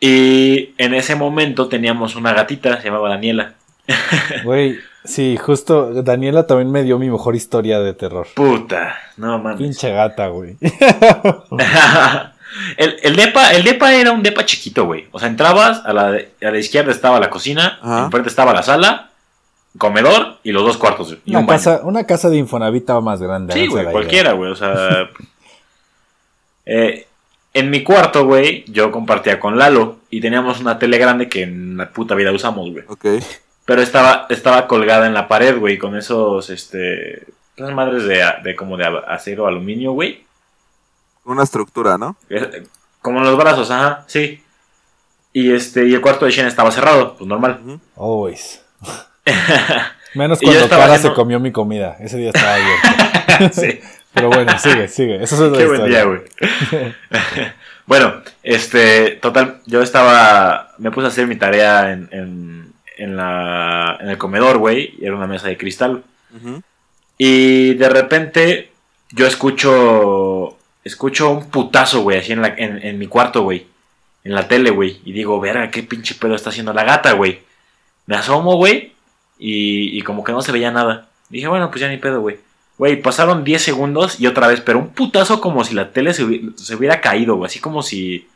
Y 0.00 0.74
en 0.78 0.94
ese 0.94 1.14
momento 1.14 1.68
teníamos 1.68 2.16
una 2.16 2.32
gatita, 2.32 2.80
se 2.80 2.88
llamaba 2.88 3.10
Daniela. 3.10 3.54
Güey, 4.44 4.78
sí, 5.04 5.36
justo 5.36 6.02
Daniela 6.02 6.46
también 6.46 6.70
me 6.70 6.82
dio 6.82 6.98
mi 6.98 7.08
mejor 7.08 7.36
historia 7.36 7.80
de 7.80 7.94
terror. 7.94 8.26
Puta, 8.34 8.96
no 9.16 9.38
mames. 9.38 9.58
Pinche 9.58 9.92
gata, 9.92 10.28
güey. 10.28 10.56
el, 12.76 12.96
el, 13.02 13.16
depa, 13.16 13.52
el 13.52 13.64
depa 13.64 13.94
era 13.94 14.12
un 14.12 14.22
depa 14.22 14.44
chiquito, 14.44 14.84
güey. 14.84 15.06
O 15.12 15.18
sea, 15.18 15.28
entrabas, 15.28 15.82
a 15.86 15.92
la, 15.92 16.08
a 16.08 16.50
la 16.50 16.58
izquierda 16.58 16.92
estaba 16.92 17.20
la 17.20 17.30
cocina, 17.30 17.78
Ajá. 17.80 18.04
enfrente 18.04 18.28
estaba 18.28 18.52
la 18.52 18.62
sala, 18.62 19.10
comedor 19.78 20.38
y 20.42 20.52
los 20.52 20.64
dos 20.64 20.76
cuartos. 20.76 21.16
Y 21.24 21.30
Una 21.30 21.40
un 21.40 21.46
baño. 21.46 21.58
casa, 21.58 21.80
una 21.84 22.04
casa 22.04 22.28
de 22.28 22.36
Infonavit 22.36 22.90
más 23.02 23.22
grande. 23.22 23.54
Sí, 23.54 23.66
güey, 23.68 23.86
cualquiera, 23.86 24.32
güey. 24.32 24.50
O 24.50 24.56
sea. 24.56 25.08
eh, 26.66 27.07
en 27.54 27.70
mi 27.70 27.82
cuarto, 27.82 28.24
güey, 28.24 28.64
yo 28.68 28.90
compartía 28.92 29.40
con 29.40 29.58
Lalo 29.58 29.98
y 30.10 30.20
teníamos 30.20 30.60
una 30.60 30.78
tele 30.78 30.98
grande 30.98 31.28
que 31.28 31.42
en 31.42 31.76
la 31.76 31.90
puta 31.90 32.14
vida 32.14 32.32
usamos, 32.32 32.70
güey. 32.70 32.84
Ok. 32.88 33.06
Pero 33.64 33.82
estaba, 33.82 34.26
estaba 34.30 34.66
colgada 34.66 35.06
en 35.06 35.14
la 35.14 35.28
pared, 35.28 35.58
güey, 35.58 35.78
con 35.78 35.96
esos, 35.96 36.50
este. 36.50 37.26
Esas 37.56 37.72
madres 37.74 38.04
de, 38.04 38.22
de 38.44 38.54
como 38.56 38.76
de 38.76 38.86
acero 39.08 39.46
aluminio, 39.46 39.92
güey. 39.92 40.24
Una 41.24 41.42
estructura, 41.42 41.98
¿no? 41.98 42.16
Como 43.02 43.20
los 43.20 43.36
brazos, 43.36 43.70
ajá, 43.70 44.04
sí. 44.06 44.42
Y 45.32 45.52
este, 45.52 45.86
y 45.86 45.94
el 45.94 46.00
cuarto 46.00 46.24
de 46.24 46.30
Shane 46.30 46.48
estaba 46.48 46.70
cerrado, 46.70 47.16
pues 47.16 47.28
normal. 47.28 47.60
Always. 47.96 48.62
Menos 50.14 50.40
yo 50.40 50.46
cuando 50.48 50.68
Cara 50.68 50.84
haciendo- 50.94 51.08
se 51.10 51.14
comió 51.14 51.38
mi 51.38 51.52
comida. 51.52 51.96
Ese 52.00 52.16
día 52.16 52.30
estaba 52.34 52.54
abierto. 53.38 53.60
sí. 53.60 53.80
Pero 54.18 54.30
bueno, 54.30 54.58
sigue, 54.58 54.88
sigue. 54.88 55.22
Eso 55.22 55.34
es 55.34 55.40
otra 55.40 55.58
Qué 55.58 55.66
buen 55.66 55.80
historia. 55.80 56.04
día, 56.04 56.04
güey. 56.04 56.92
bueno, 57.86 58.14
este, 58.42 59.12
total, 59.22 59.60
yo 59.66 59.82
estaba, 59.82 60.74
me 60.78 60.90
puse 60.90 61.06
a 61.06 61.08
hacer 61.08 61.26
mi 61.26 61.36
tarea 61.36 61.92
en, 61.92 62.08
en, 62.12 62.72
en 62.96 63.16
la, 63.16 63.96
en 64.00 64.08
el 64.08 64.18
comedor, 64.18 64.58
güey, 64.58 64.94
y 64.98 65.04
era 65.06 65.16
una 65.16 65.26
mesa 65.26 65.48
de 65.48 65.56
cristal. 65.56 66.02
Y 67.16 67.74
de 67.74 67.88
repente 67.88 68.70
yo 69.10 69.26
escucho, 69.26 70.58
escucho 70.84 71.30
un 71.30 71.50
putazo, 71.50 72.02
güey, 72.02 72.18
así 72.18 72.32
en, 72.32 72.42
la, 72.42 72.48
en, 72.48 72.84
en 72.84 72.98
mi 72.98 73.06
cuarto, 73.06 73.42
güey, 73.42 73.66
en 74.24 74.34
la 74.34 74.46
tele, 74.46 74.70
güey, 74.70 75.00
y 75.04 75.12
digo, 75.12 75.40
verga, 75.40 75.70
qué 75.70 75.82
pinche 75.82 76.14
pedo 76.14 76.34
está 76.34 76.50
haciendo 76.50 76.72
la 76.72 76.84
gata, 76.84 77.12
güey. 77.12 77.40
Me 78.06 78.16
asomo, 78.16 78.56
güey, 78.56 78.92
y, 79.38 79.98
y 79.98 80.02
como 80.02 80.22
que 80.24 80.32
no 80.32 80.42
se 80.42 80.52
veía 80.52 80.70
nada. 80.70 81.08
Dije, 81.28 81.48
bueno, 81.48 81.70
pues 81.70 81.80
ya 81.80 81.88
ni 81.88 81.96
pedo, 81.98 82.20
güey. 82.20 82.38
Güey, 82.78 83.02
pasaron 83.02 83.42
10 83.44 83.60
segundos 83.60 84.20
y 84.20 84.26
otra 84.28 84.46
vez, 84.46 84.60
pero 84.60 84.78
un 84.78 84.88
putazo 84.90 85.40
como 85.40 85.64
si 85.64 85.74
la 85.74 85.90
tele 85.92 86.14
se, 86.14 86.24
hubi- 86.24 86.56
se 86.56 86.76
hubiera 86.76 87.00
caído, 87.00 87.36
güey. 87.36 87.46
Así 87.48 87.58
como 87.60 87.82
si. 87.82 88.28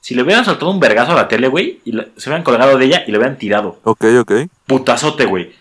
Si 0.00 0.14
le 0.14 0.22
hubieran 0.22 0.44
soltado 0.44 0.70
un 0.70 0.80
vergazo 0.80 1.12
a 1.12 1.16
la 1.16 1.28
tele, 1.28 1.48
güey, 1.48 1.80
y 1.84 1.92
la- 1.92 2.06
se 2.16 2.28
hubieran 2.28 2.44
colgado 2.44 2.76
de 2.78 2.84
ella 2.84 3.04
y 3.06 3.10
le 3.10 3.18
hubieran 3.18 3.36
tirado. 3.38 3.80
Ok, 3.84 4.04
ok. 4.20 4.32
Putazote, 4.66 5.24
güey. 5.24 5.52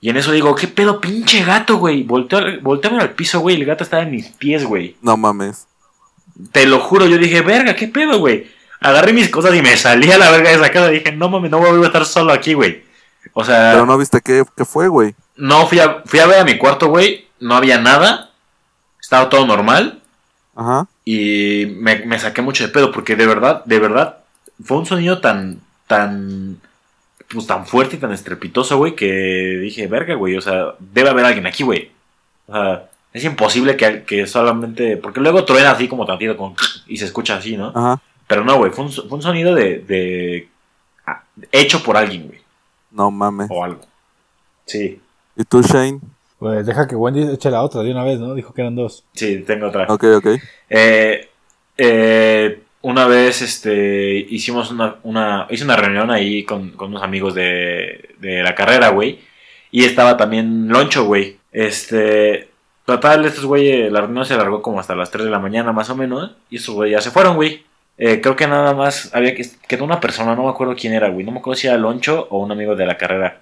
Y 0.00 0.10
en 0.10 0.16
eso 0.16 0.32
digo, 0.32 0.54
¿qué 0.54 0.68
pedo, 0.68 1.00
pinche 1.00 1.42
gato, 1.44 1.76
güey? 1.78 2.02
Volteo, 2.02 2.38
al- 2.38 2.60
volteo 2.60 2.98
al 2.98 3.10
piso, 3.10 3.40
güey, 3.40 3.56
el 3.56 3.64
gato 3.64 3.84
estaba 3.84 4.02
en 4.04 4.10
mis 4.12 4.28
pies, 4.28 4.64
güey. 4.64 4.96
No 5.02 5.16
mames. 5.16 5.66
Te 6.52 6.66
lo 6.66 6.80
juro, 6.80 7.06
yo 7.06 7.18
dije, 7.18 7.40
verga, 7.42 7.74
¿qué 7.76 7.88
pedo, 7.88 8.18
güey? 8.18 8.46
Agarré 8.80 9.12
mis 9.12 9.28
cosas 9.28 9.54
y 9.54 9.62
me 9.62 9.76
salí 9.76 10.10
a 10.10 10.18
la 10.18 10.30
verga 10.30 10.50
de 10.50 10.56
esa 10.56 10.70
casa. 10.70 10.88
Dije, 10.88 11.12
no 11.12 11.28
mames, 11.28 11.50
no 11.50 11.58
voy 11.58 11.82
a 11.82 11.86
estar 11.86 12.04
solo 12.04 12.32
aquí, 12.32 12.54
güey. 12.54 12.84
O 13.32 13.44
sea. 13.44 13.70
Pero 13.72 13.86
no 13.86 13.96
viste 13.98 14.20
qué, 14.22 14.44
qué 14.56 14.64
fue, 14.64 14.88
güey. 14.88 15.14
No, 15.36 15.66
fui 15.66 15.80
a, 15.80 16.02
fui 16.04 16.18
a 16.20 16.26
ver 16.26 16.40
a 16.40 16.44
mi 16.44 16.58
cuarto, 16.58 16.88
güey. 16.88 17.26
No 17.44 17.56
había 17.56 17.78
nada. 17.78 18.30
Estaba 18.98 19.28
todo 19.28 19.46
normal. 19.46 20.00
Ajá. 20.54 20.86
Y 21.04 21.66
me, 21.76 21.96
me 22.06 22.18
saqué 22.18 22.40
mucho 22.40 22.64
de 22.64 22.72
pedo. 22.72 22.90
Porque 22.90 23.16
de 23.16 23.26
verdad, 23.26 23.62
de 23.66 23.78
verdad, 23.78 24.20
fue 24.64 24.78
un 24.78 24.86
sonido 24.86 25.20
tan, 25.20 25.60
tan, 25.86 26.58
pues 27.28 27.46
tan 27.46 27.66
fuerte 27.66 27.96
y 27.96 27.98
tan 27.98 28.12
estrepitoso, 28.12 28.78
güey, 28.78 28.96
que 28.96 29.58
dije, 29.60 29.86
verga, 29.88 30.14
güey. 30.14 30.38
O 30.38 30.40
sea, 30.40 30.72
debe 30.78 31.10
haber 31.10 31.26
alguien 31.26 31.46
aquí, 31.46 31.64
güey. 31.64 31.90
O 32.46 32.54
sea, 32.54 32.88
es 33.12 33.22
imposible 33.24 33.76
que, 33.76 34.04
que 34.04 34.26
solamente. 34.26 34.96
Porque 34.96 35.20
luego 35.20 35.44
truena 35.44 35.72
así 35.72 35.86
como 35.86 36.06
tantito 36.06 36.38
con, 36.38 36.54
y 36.86 36.96
se 36.96 37.04
escucha 37.04 37.36
así, 37.36 37.58
¿no? 37.58 37.72
Ajá. 37.74 38.00
Pero 38.26 38.42
no, 38.42 38.56
güey. 38.56 38.72
Fue 38.72 38.86
un, 38.86 38.90
fue 38.90 39.18
un 39.18 39.22
sonido 39.22 39.54
de, 39.54 39.80
de. 39.80 40.48
hecho 41.52 41.82
por 41.82 41.98
alguien, 41.98 42.26
güey. 42.26 42.40
No 42.90 43.10
mames. 43.10 43.48
O 43.50 43.62
algo. 43.62 43.82
Sí, 44.64 44.98
¿Y 45.36 45.44
tú, 45.44 45.60
Shane? 45.60 46.00
Pues 46.44 46.66
deja 46.66 46.86
que 46.86 46.94
Wendy 46.94 47.22
eche 47.32 47.50
la 47.50 47.62
otra 47.62 47.82
de 47.82 47.90
una 47.90 48.04
vez, 48.04 48.20
¿no? 48.20 48.34
Dijo 48.34 48.52
que 48.52 48.60
eran 48.60 48.76
dos. 48.76 49.06
sí, 49.14 49.42
tengo 49.46 49.68
otra. 49.68 49.86
Ok, 49.88 50.04
ok. 50.16 50.26
Eh, 50.68 51.30
eh, 51.78 52.62
una 52.82 53.06
vez 53.06 53.40
este, 53.40 54.14
hicimos 54.28 54.70
una, 54.70 54.96
una, 55.04 55.46
hice 55.48 55.64
una 55.64 55.76
reunión 55.76 56.10
ahí 56.10 56.44
con, 56.44 56.72
con 56.72 56.90
unos 56.90 57.02
amigos 57.02 57.34
de, 57.34 58.10
de 58.18 58.42
la 58.42 58.54
carrera, 58.54 58.90
güey. 58.90 59.20
Y 59.70 59.84
estaba 59.84 60.18
también 60.18 60.68
Loncho, 60.68 61.06
güey. 61.06 61.38
Este, 61.50 62.50
total, 62.84 63.24
estos 63.24 63.46
güey, 63.46 63.88
la 63.88 64.02
reunión 64.02 64.26
se 64.26 64.34
alargó 64.34 64.60
como 64.60 64.78
hasta 64.78 64.94
las 64.94 65.10
3 65.10 65.24
de 65.24 65.30
la 65.30 65.38
mañana 65.38 65.72
más 65.72 65.88
o 65.88 65.96
menos. 65.96 66.32
Y 66.50 66.56
estos 66.56 66.74
güey 66.74 66.90
ya 66.90 67.00
se 67.00 67.10
fueron, 67.10 67.36
güey. 67.36 67.64
Eh, 67.96 68.20
creo 68.20 68.36
que 68.36 68.46
nada 68.46 68.74
más 68.74 69.14
había 69.14 69.34
que 69.34 69.46
quedó 69.66 69.84
una 69.84 69.98
persona, 69.98 70.36
no 70.36 70.42
me 70.42 70.50
acuerdo 70.50 70.76
quién 70.76 70.92
era, 70.92 71.08
güey. 71.08 71.24
No 71.24 71.32
me 71.32 71.38
acuerdo 71.38 71.58
si 71.58 71.68
era 71.68 71.78
Loncho 71.78 72.26
o 72.28 72.40
un 72.40 72.52
amigo 72.52 72.76
de 72.76 72.84
la 72.84 72.98
carrera. 72.98 73.40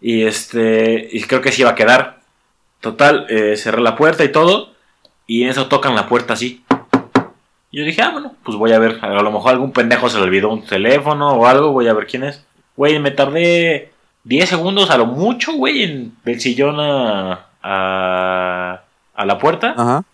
Y 0.00 0.22
este, 0.22 1.08
y 1.12 1.22
creo 1.22 1.40
que 1.40 1.52
se 1.52 1.62
iba 1.62 1.70
a 1.70 1.74
quedar. 1.74 2.20
Total, 2.80 3.26
eh, 3.28 3.56
cerré 3.56 3.82
la 3.82 3.96
puerta 3.96 4.24
y 4.24 4.32
todo. 4.32 4.70
Y 5.26 5.44
en 5.44 5.50
eso 5.50 5.68
tocan 5.68 5.94
la 5.94 6.08
puerta 6.08 6.34
así. 6.34 6.64
Y 7.70 7.78
yo 7.78 7.84
dije, 7.84 8.02
ah, 8.02 8.10
bueno, 8.10 8.34
pues 8.42 8.56
voy 8.56 8.72
a 8.72 8.78
ver. 8.78 8.98
A 9.02 9.22
lo 9.22 9.30
mejor 9.30 9.52
algún 9.52 9.72
pendejo 9.72 10.08
se 10.08 10.18
le 10.18 10.24
olvidó 10.24 10.50
un 10.50 10.64
teléfono 10.64 11.34
o 11.34 11.46
algo. 11.46 11.72
Voy 11.72 11.88
a 11.88 11.94
ver 11.94 12.06
quién 12.06 12.24
es. 12.24 12.44
Güey, 12.76 12.98
me 12.98 13.10
tardé 13.10 13.92
10 14.24 14.48
segundos 14.48 14.90
a 14.90 14.98
lo 14.98 15.06
mucho, 15.06 15.52
güey, 15.52 15.82
en 15.82 16.14
del 16.24 16.40
sillón 16.40 16.80
a, 16.80 17.46
a, 17.62 18.80
a 19.14 19.24
la 19.26 19.38
puerta. 19.38 19.74
Ajá. 19.76 20.04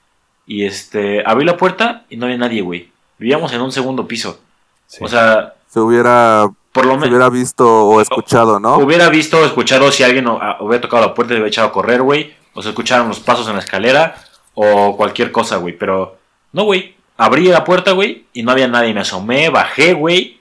Y 0.47 0.65
este, 0.65 1.23
abrí 1.27 1.45
la 1.45 1.57
puerta 1.57 2.05
y 2.09 2.17
no 2.17 2.27
había 2.27 2.39
nadie, 2.39 2.63
güey. 2.63 2.91
Vivíamos 3.19 3.53
en 3.53 3.63
un 3.63 3.73
segundo 3.73 4.07
piso. 4.07 4.41
Sí. 4.87 5.03
O 5.03 5.09
sea, 5.09 5.55
Se 5.69 5.81
hubiera, 5.81 6.49
por 6.77 6.85
lo 6.85 6.93
se 6.93 6.99
menos 6.99 7.09
hubiera 7.09 7.31
visto 7.31 7.87
o 7.87 8.03
escuchado, 8.03 8.61
¿no? 8.61 8.77
hubiera 8.77 9.09
visto 9.09 9.39
o 9.39 9.47
escuchado 9.47 9.91
si 9.91 10.03
alguien 10.03 10.27
hubiera 10.61 10.83
tocado 10.83 11.07
la 11.07 11.15
puerta 11.15 11.33
y 11.33 11.37
hubiera 11.37 11.49
echado 11.49 11.69
a 11.69 11.73
correr, 11.73 12.03
güey. 12.03 12.35
O 12.53 12.61
se 12.61 12.69
escucharon 12.69 13.09
los 13.09 13.19
pasos 13.19 13.49
en 13.49 13.55
la 13.55 13.61
escalera 13.61 14.17
o 14.53 14.95
cualquier 14.95 15.33
cosa, 15.33 15.57
güey. 15.57 15.77
Pero 15.77 16.19
no, 16.53 16.65
güey. 16.65 16.95
Abrí 17.17 17.45
la 17.45 17.65
puerta, 17.65 17.93
güey, 17.93 18.27
y 18.35 18.43
no 18.43 18.53
había 18.53 18.69
nadie. 18.69 18.93
Me 18.93 19.01
asomé, 19.01 19.49
bajé, 19.49 19.95
güey. 19.95 20.39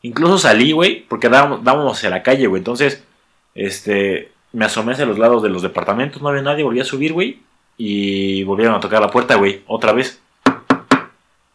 Incluso 0.00 0.38
salí, 0.38 0.72
güey, 0.72 1.04
porque 1.06 1.28
dábamos, 1.28 1.62
dábamos 1.62 1.98
hacia 1.98 2.08
la 2.08 2.22
calle, 2.22 2.46
güey. 2.46 2.60
Entonces, 2.60 3.04
este, 3.54 4.32
me 4.52 4.64
asomé 4.64 4.92
hacia 4.92 5.04
los 5.04 5.18
lados 5.18 5.42
de 5.42 5.50
los 5.50 5.60
departamentos, 5.60 6.22
no 6.22 6.30
había 6.30 6.40
nadie, 6.40 6.64
volví 6.64 6.80
a 6.80 6.84
subir, 6.84 7.12
güey. 7.12 7.40
Y 7.76 8.42
volvieron 8.44 8.74
a 8.74 8.80
tocar 8.80 9.02
la 9.02 9.10
puerta, 9.10 9.34
güey, 9.34 9.62
otra 9.66 9.92
vez. 9.92 10.18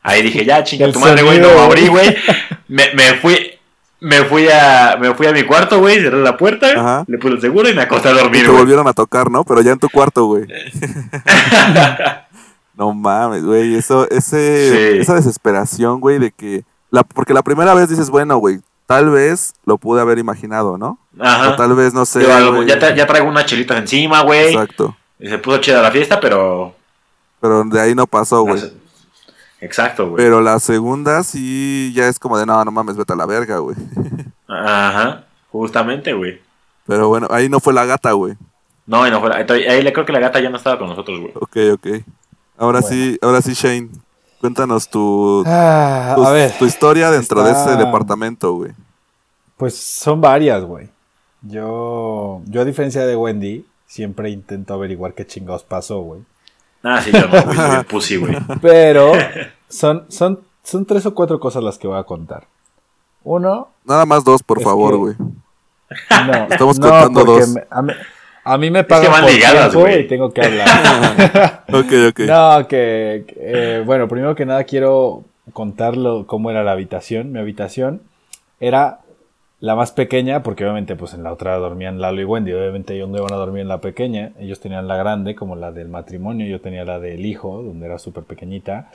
Ahí 0.03 0.21
dije, 0.21 0.45
ya, 0.45 0.63
chinga 0.63 0.91
tu 0.91 0.99
madre, 0.99 1.23
güey, 1.23 1.39
no 1.39 1.49
abrí, 1.49 1.87
güey. 1.87 2.15
Me, 2.67 2.93
me 2.93 3.15
fui, 3.15 3.58
me 4.01 4.23
fui 4.23 4.47
a, 4.49 4.97
me 4.99 5.13
fui 5.13 5.27
a 5.27 5.31
mi 5.33 5.43
cuarto, 5.43 5.79
güey, 5.79 5.99
cerré 6.01 6.21
la 6.21 6.37
puerta, 6.37 6.67
Ajá. 6.75 7.03
le 7.07 7.17
puse 7.17 7.33
el 7.35 7.41
seguro 7.41 7.67
y 7.69 7.73
me 7.73 7.81
acosté 7.81 8.09
a 8.09 8.11
Y 8.11 8.15
dormir, 8.15 8.43
te 8.45 8.51
volvieron 8.51 8.87
a 8.87 8.93
tocar, 8.93 9.29
¿no? 9.29 9.43
Pero 9.43 9.61
ya 9.61 9.71
en 9.73 9.79
tu 9.79 9.89
cuarto, 9.89 10.25
güey. 10.25 10.45
No 12.75 12.93
mames, 12.93 13.43
güey. 13.43 13.75
Eso, 13.75 14.09
ese, 14.09 14.93
Sí. 14.93 14.99
esa 15.01 15.15
desesperación, 15.15 15.99
güey, 15.99 16.17
de 16.17 16.31
que. 16.31 16.63
La, 16.91 17.03
porque 17.03 17.33
la 17.33 17.41
primera 17.43 17.73
vez 17.73 17.89
dices, 17.89 18.09
bueno, 18.09 18.37
güey, 18.37 18.59
tal 18.85 19.09
vez 19.09 19.53
lo 19.65 19.77
pude 19.77 19.99
haber 20.01 20.17
imaginado, 20.17 20.77
¿no? 20.77 20.97
O 21.19 21.23
Ajá. 21.23 21.55
tal 21.57 21.75
vez, 21.75 21.93
no 21.93 22.05
sé. 22.05 22.23
Güey. 22.23 22.67
ya, 22.67 22.95
ya 22.95 23.05
traigo 23.05 23.27
unas 23.27 23.45
chelitas 23.45 23.77
encima, 23.77 24.21
güey. 24.21 24.53
Exacto. 24.53 24.95
Y 25.19 25.27
se 25.27 25.37
puso 25.39 25.57
chida 25.57 25.81
la 25.81 25.91
fiesta, 25.91 26.19
pero. 26.21 26.73
Pero 27.41 27.63
de 27.65 27.81
ahí 27.81 27.93
no 27.95 28.07
pasó, 28.07 28.43
güey. 28.43 28.61
Exacto, 29.61 30.09
güey. 30.09 30.23
Pero 30.23 30.41
la 30.41 30.59
segunda 30.59 31.23
sí 31.23 31.91
ya 31.95 32.07
es 32.07 32.17
como 32.19 32.37
de, 32.37 32.45
no, 32.45 32.63
no 32.63 32.71
mames, 32.71 32.95
vete 32.97 33.13
a 33.13 33.15
la 33.15 33.25
verga, 33.25 33.57
güey. 33.59 33.75
Ajá. 34.47 35.25
Justamente, 35.51 36.13
güey. 36.13 36.41
Pero 36.87 37.09
bueno, 37.09 37.27
ahí 37.29 37.49
no 37.49 37.59
fue 37.59 37.73
la 37.73 37.85
gata, 37.85 38.11
güey. 38.13 38.35
No, 38.85 39.05
y 39.07 39.11
no 39.11 39.19
fue 39.19 39.29
la- 39.29 39.35
ahí 39.35 39.83
le 39.83 39.93
creo 39.93 40.05
que 40.05 40.13
la 40.13 40.19
gata 40.19 40.39
ya 40.39 40.49
no 40.49 40.57
estaba 40.57 40.79
con 40.79 40.87
nosotros, 40.89 41.19
güey. 41.19 41.31
Ok, 41.35 41.57
ok. 41.73 42.03
Ahora 42.57 42.81
sí, 42.81 43.17
ahora 43.21 43.41
sí, 43.41 43.53
Shane. 43.53 43.89
Cuéntanos 44.41 44.89
tu, 44.89 45.43
Ah, 45.45 46.13
tu, 46.15 46.23
a 46.25 46.31
ver, 46.31 46.57
tu 46.57 46.65
historia 46.65 47.11
dentro 47.11 47.43
de 47.43 47.51
ese 47.51 47.75
departamento, 47.75 48.53
güey. 48.53 48.71
pues 49.57 49.75
son 49.77 50.21
varias, 50.21 50.63
güey. 50.63 50.87
Yo, 51.41 52.41
yo 52.45 52.61
a 52.61 52.65
diferencia 52.65 53.05
de 53.05 53.15
Wendy, 53.15 53.65
siempre 53.85 54.29
intento 54.29 54.73
averiguar 54.73 55.13
qué 55.13 55.25
chingados 55.27 55.63
pasó, 55.63 55.99
güey. 55.99 56.21
Ah, 56.83 57.01
sí, 57.01 57.11
yo 57.11 57.27
no, 57.27 57.43
güey. 57.43 57.55
soy 57.57 57.77
un 57.77 57.83
pussy, 57.85 58.15
güey. 58.17 58.37
Pero 58.61 59.11
son, 59.69 60.05
son, 60.09 60.39
son 60.63 60.85
tres 60.85 61.05
o 61.05 61.13
cuatro 61.13 61.39
cosas 61.39 61.63
las 61.63 61.77
que 61.77 61.87
voy 61.87 61.97
a 61.99 62.03
contar. 62.03 62.43
Uno, 63.23 63.69
Nada 63.85 64.05
más 64.05 64.23
dos, 64.23 64.41
por 64.43 64.59
Es 64.59 64.63
favor, 64.63 64.91
que- 64.91 64.97
güey. 64.97 65.15
no, 65.19 66.33
Estamos 66.49 66.79
no, 66.79 66.89
contando 66.89 67.25
dos. 67.25 67.49
me- 67.49 67.63
a, 67.69 67.81
mí, 67.81 67.93
a 68.43 68.57
mí 68.57 68.71
me 68.71 68.83
pagan 68.83 69.11
van 69.11 69.21
por 69.23 69.31
ligadas, 69.31 69.69
tiempo 69.71 69.79
güey. 69.81 69.99
y 70.01 70.07
tengo 70.07 70.31
que 70.33 70.41
hablar. 70.41 71.63
Ok, 71.73 71.91
ok. 72.09 72.19
No, 72.21 72.67
que, 72.67 73.25
que, 73.27 73.35
eh, 73.39 73.83
bueno, 73.85 74.07
primero 74.07 74.35
que 74.35 74.45
nada 74.45 74.63
quiero 74.63 75.23
contarlo 75.53 76.25
cómo 76.27 76.49
era 76.51 76.63
la 76.63 76.71
habitación. 76.71 77.31
Mi 77.31 77.39
habitación 77.39 78.01
era 78.59 78.99
la 79.61 79.75
más 79.75 79.91
pequeña, 79.91 80.41
porque 80.43 80.63
obviamente 80.63 80.95
pues 80.95 81.13
en 81.13 81.23
la 81.23 81.33
otra 81.33 81.57
dormían 81.57 81.99
Lalo 81.99 82.21
y 82.21 82.25
Wendy, 82.25 82.53
obviamente 82.53 82.95
ellos 82.95 83.09
no 83.09 83.17
iban 83.17 83.33
a 83.33 83.37
dormir 83.37 83.61
en 83.61 83.67
la 83.67 83.81
pequeña, 83.81 84.31
ellos 84.39 84.59
tenían 84.61 84.87
la 84.87 84.95
grande 84.95 85.35
como 85.35 85.55
la 85.57 85.71
del 85.71 85.89
matrimonio, 85.89 86.47
yo 86.47 86.61
tenía 86.61 86.85
la 86.85 86.99
del 86.99 87.25
hijo, 87.25 87.61
donde 87.61 87.85
era 87.87 87.99
súper 87.99 88.23
pequeñita. 88.23 88.89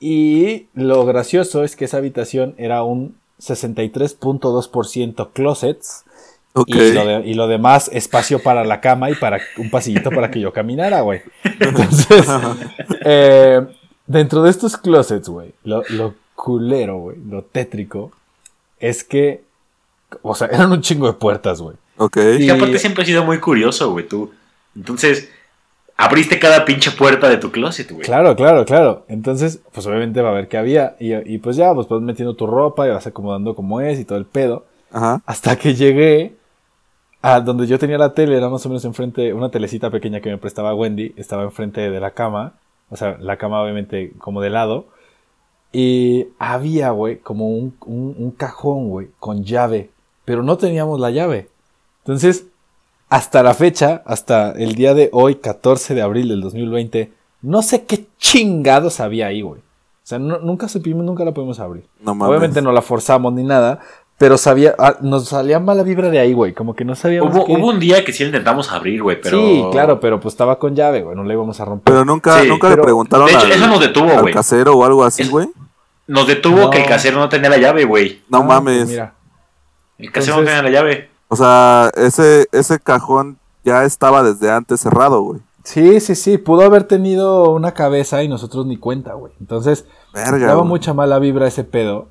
Y 0.00 0.66
lo 0.74 1.04
gracioso 1.04 1.62
es 1.64 1.76
que 1.76 1.84
esa 1.86 1.98
habitación 1.98 2.54
era 2.58 2.82
un 2.84 3.16
63.2% 3.40 5.30
closets 5.32 6.04
Ok. 6.54 6.68
y, 6.68 6.92
lo 6.92 7.04
de- 7.06 7.26
y 7.26 7.34
lo 7.34 7.48
demás, 7.48 7.90
espacio 7.92 8.42
para 8.42 8.64
la 8.64 8.80
cama 8.80 9.10
y 9.10 9.14
para 9.14 9.38
un 9.58 9.68
pasillito 9.70 10.10
para 10.10 10.30
que 10.30 10.40
yo 10.40 10.52
caminara, 10.54 11.02
güey. 11.02 11.20
Entonces, 11.60 12.26
eh, 13.04 13.60
dentro 14.06 14.42
de 14.42 14.50
estos 14.50 14.78
closets, 14.78 15.28
güey, 15.28 15.52
lo, 15.64 15.82
lo 15.90 16.14
culero, 16.34 16.96
güey, 16.98 17.18
lo 17.28 17.42
tétrico, 17.42 18.10
es 18.80 19.04
que, 19.04 19.42
o 20.22 20.34
sea, 20.34 20.46
eran 20.52 20.70
un 20.72 20.80
chingo 20.80 21.06
de 21.06 21.14
puertas, 21.14 21.60
güey. 21.60 21.76
Ok. 21.98 22.16
Es 22.18 22.40
Y- 22.40 22.46
que 22.46 22.52
aparte 22.52 22.78
siempre 22.78 23.02
he 23.02 23.06
sido 23.06 23.24
muy 23.24 23.38
curioso, 23.40 23.90
güey, 23.92 24.06
tú. 24.06 24.30
Entonces, 24.74 25.30
abriste 25.96 26.38
cada 26.38 26.64
pinche 26.64 26.90
puerta 26.90 27.28
de 27.28 27.38
tu 27.38 27.50
closet, 27.50 27.90
güey. 27.90 28.02
Claro, 28.04 28.36
claro, 28.36 28.64
claro. 28.66 29.04
Entonces, 29.08 29.60
pues 29.72 29.86
obviamente 29.86 30.20
va 30.20 30.30
a 30.30 30.34
ver 30.34 30.48
qué 30.48 30.58
había. 30.58 30.96
Y, 31.00 31.14
y 31.34 31.38
pues 31.38 31.56
ya, 31.56 31.72
pues 31.74 31.88
vas 31.88 32.02
metiendo 32.02 32.34
tu 32.34 32.46
ropa 32.46 32.86
y 32.86 32.90
vas 32.90 33.06
acomodando 33.06 33.54
como 33.54 33.80
es 33.80 33.98
y 33.98 34.04
todo 34.04 34.18
el 34.18 34.26
pedo. 34.26 34.66
Ajá. 34.92 35.22
Hasta 35.26 35.56
que 35.56 35.74
llegué 35.74 36.36
a 37.22 37.40
donde 37.40 37.66
yo 37.66 37.78
tenía 37.78 37.98
la 37.98 38.12
tele, 38.14 38.36
era 38.36 38.48
más 38.50 38.64
o 38.66 38.68
menos 38.68 38.84
enfrente, 38.84 39.32
una 39.32 39.50
telecita 39.50 39.90
pequeña 39.90 40.20
que 40.20 40.30
me 40.30 40.38
prestaba 40.38 40.74
Wendy, 40.74 41.12
estaba 41.16 41.42
enfrente 41.44 41.90
de 41.90 41.98
la 42.00 42.10
cama. 42.12 42.52
O 42.90 42.96
sea, 42.96 43.16
la 43.18 43.36
cama 43.36 43.62
obviamente 43.62 44.12
como 44.18 44.40
de 44.42 44.50
lado. 44.50 44.86
Y 45.72 46.28
había, 46.38 46.90
güey, 46.90 47.18
como 47.18 47.48
un, 47.48 47.74
un, 47.86 48.14
un 48.18 48.30
cajón, 48.30 48.88
güey, 48.88 49.08
con 49.18 49.42
llave. 49.44 49.90
Pero 50.26 50.42
no 50.42 50.58
teníamos 50.58 51.00
la 51.00 51.10
llave. 51.10 51.48
Entonces, 52.04 52.44
hasta 53.08 53.42
la 53.42 53.54
fecha, 53.54 54.02
hasta 54.04 54.52
el 54.52 54.74
día 54.74 54.92
de 54.92 55.08
hoy, 55.12 55.36
14 55.36 55.94
de 55.94 56.02
abril 56.02 56.28
del 56.28 56.42
2020, 56.42 57.12
no 57.42 57.62
sé 57.62 57.84
qué 57.86 58.06
chingados 58.18 59.00
había 59.00 59.28
ahí, 59.28 59.40
güey. 59.40 59.60
O 59.60 60.08
sea, 60.08 60.18
no- 60.18 60.38
nunca 60.38 60.68
supimos, 60.68 61.04
nunca 61.04 61.24
la 61.24 61.32
pudimos 61.32 61.58
abrir. 61.60 61.84
No 62.00 62.14
mames. 62.14 62.30
Obviamente 62.30 62.60
no 62.62 62.70
la 62.72 62.82
forzamos 62.82 63.32
ni 63.32 63.42
nada, 63.44 63.80
pero 64.18 64.38
sabía, 64.38 64.74
ah, 64.78 64.96
nos 65.00 65.28
salía 65.28 65.58
mala 65.58 65.82
vibra 65.82 66.10
de 66.10 66.18
ahí, 66.18 66.32
güey. 66.32 66.52
Como 66.52 66.74
que 66.74 66.84
no 66.84 66.94
sabíamos 66.94 67.34
Hubo, 67.34 67.44
qué- 67.44 67.52
hubo 67.52 67.68
un 67.68 67.78
día 67.80 68.04
que 68.04 68.12
sí 68.12 68.24
intentamos 68.24 68.70
abrir, 68.72 69.02
güey, 69.02 69.20
pero... 69.20 69.38
Sí, 69.38 69.64
claro, 69.72 69.98
pero 70.00 70.20
pues 70.20 70.34
estaba 70.34 70.58
con 70.58 70.74
llave, 70.76 71.02
güey. 71.02 71.16
No 71.16 71.24
la 71.24 71.32
íbamos 71.32 71.60
a 71.60 71.64
romper. 71.64 71.92
Pero 71.92 72.04
nunca, 72.04 72.40
Sí, 72.40 72.48
nunca 72.48 72.68
le 72.70 72.76
preguntaron 72.78 73.26
De 73.26 73.32
hecho, 73.32 73.44
al, 73.46 73.52
eso 73.52 73.66
nos 73.66 73.80
detuvo, 73.80 74.10
al 74.10 74.22
güey. 74.22 74.34
casero 74.34 74.74
o 74.76 74.84
algo 74.84 75.04
así, 75.04 75.22
Es- 75.22 75.30
güey. 75.30 75.48
Nos 76.08 76.26
detuvo 76.28 76.56
No. 76.58 76.70
que 76.70 76.82
el 76.82 76.86
casero 76.86 77.18
no 77.18 77.28
tenía 77.28 77.50
la 77.50 77.58
llave, 77.58 77.84
güey. 77.84 78.22
No 78.28 78.38
Ah, 78.38 78.40
pues 78.46 78.46
mames. 78.46 78.88
mira. 78.88 79.12
Casero 80.12 80.36
no 80.36 80.40
Entonces- 80.42 80.46
tenía 80.46 80.62
la 80.62 80.70
llave. 80.70 81.10
O 81.28 81.36
sea, 81.36 81.90
ese, 81.96 82.46
ese 82.52 82.78
cajón 82.78 83.38
ya 83.64 83.84
estaba 83.84 84.22
desde 84.22 84.50
antes 84.50 84.80
cerrado, 84.80 85.22
güey. 85.22 85.40
Sí, 85.64 85.98
sí, 86.00 86.14
sí. 86.14 86.38
Pudo 86.38 86.62
haber 86.62 86.84
tenido 86.84 87.50
una 87.50 87.72
cabeza 87.72 88.22
y 88.22 88.28
nosotros 88.28 88.66
ni 88.66 88.76
cuenta, 88.76 89.14
güey. 89.14 89.32
Entonces, 89.40 89.86
Verga. 90.14 90.46
daba 90.46 90.60
güey. 90.60 90.68
mucha 90.68 90.94
mala 90.94 91.18
vibra 91.18 91.48
ese 91.48 91.64
pedo. 91.64 92.06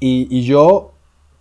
Y, 0.00 0.26
y 0.34 0.44
yo, 0.44 0.92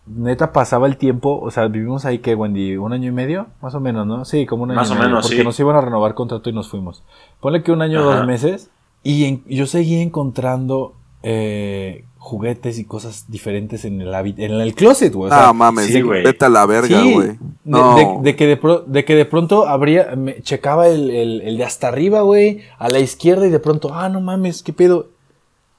neta, 0.06 0.52
pasaba 0.52 0.88
el 0.88 0.98
tiempo. 0.98 1.40
O 1.42 1.50
sea, 1.50 1.68
vivimos 1.68 2.04
ahí 2.04 2.20
que, 2.20 2.36
Wendy, 2.36 2.76
un 2.76 2.92
año 2.92 3.08
y 3.08 3.14
medio, 3.14 3.48
más 3.62 3.74
o 3.76 3.80
menos, 3.80 4.06
¿no? 4.06 4.26
Sí, 4.26 4.46
como 4.46 4.64
un 4.64 4.72
año 4.72 4.80
Más 4.82 4.90
y 4.90 4.92
o 4.92 4.96
medio, 4.96 5.08
menos, 5.08 5.26
Porque 5.28 5.38
sí. 5.38 5.44
nos 5.46 5.58
iban 5.62 5.78
a 5.78 5.82
renovar 5.82 6.14
contrato 6.16 6.50
y 6.50 6.54
nos 6.54 6.68
fuimos. 6.70 7.04
Ponle 7.40 7.64
que 7.64 7.72
un 7.72 7.82
año 7.82 8.02
o 8.02 8.04
dos 8.14 8.26
meses. 8.28 8.70
Y 9.04 9.24
en- 9.24 9.44
yo 9.46 9.66
seguía 9.68 10.02
encontrando 10.02 10.96
eh, 11.24 12.04
juguetes 12.28 12.78
y 12.78 12.84
cosas 12.86 13.26
diferentes 13.30 13.86
en 13.86 14.02
el, 14.02 14.14
en 14.14 14.52
el 14.60 14.76
closet, 14.76 15.14
güey. 15.14 15.32
O 15.32 15.34
sea, 15.34 15.50
Ah, 15.50 15.54
mames. 15.54 15.86
sí, 15.86 16.02
güey. 16.02 16.24
Vete 16.24 16.44
a 16.46 16.50
la 16.50 16.66
verga, 16.66 17.00
Sí, 17.02 17.14
güey. 17.14 17.28
de- 17.30 17.38
No. 17.64 17.96
De, 17.96 18.32
de 18.32 18.36
que 18.36 18.46
de, 18.48 18.58
pro- 18.58 18.84
de 18.86 19.06
que 19.06 19.16
de 19.16 19.26
pronto 19.26 19.68
abría, 19.68 20.14
me 20.18 20.42
checaba 20.42 20.88
el, 20.88 21.10
el- 21.10 21.42
el 21.42 21.58
de 21.58 21.64
hasta 21.64 21.88
arriba, 21.88 22.22
güey, 22.22 22.62
a 22.78 22.90
la 22.90 23.00
izquierda 23.00 23.48
y 23.48 23.50
de 23.50 23.60
pronto, 23.60 23.94
ah, 23.94 24.10
no 24.10 24.20
mames, 24.22 24.62
qué 24.64 24.74
pedo. 24.74 25.08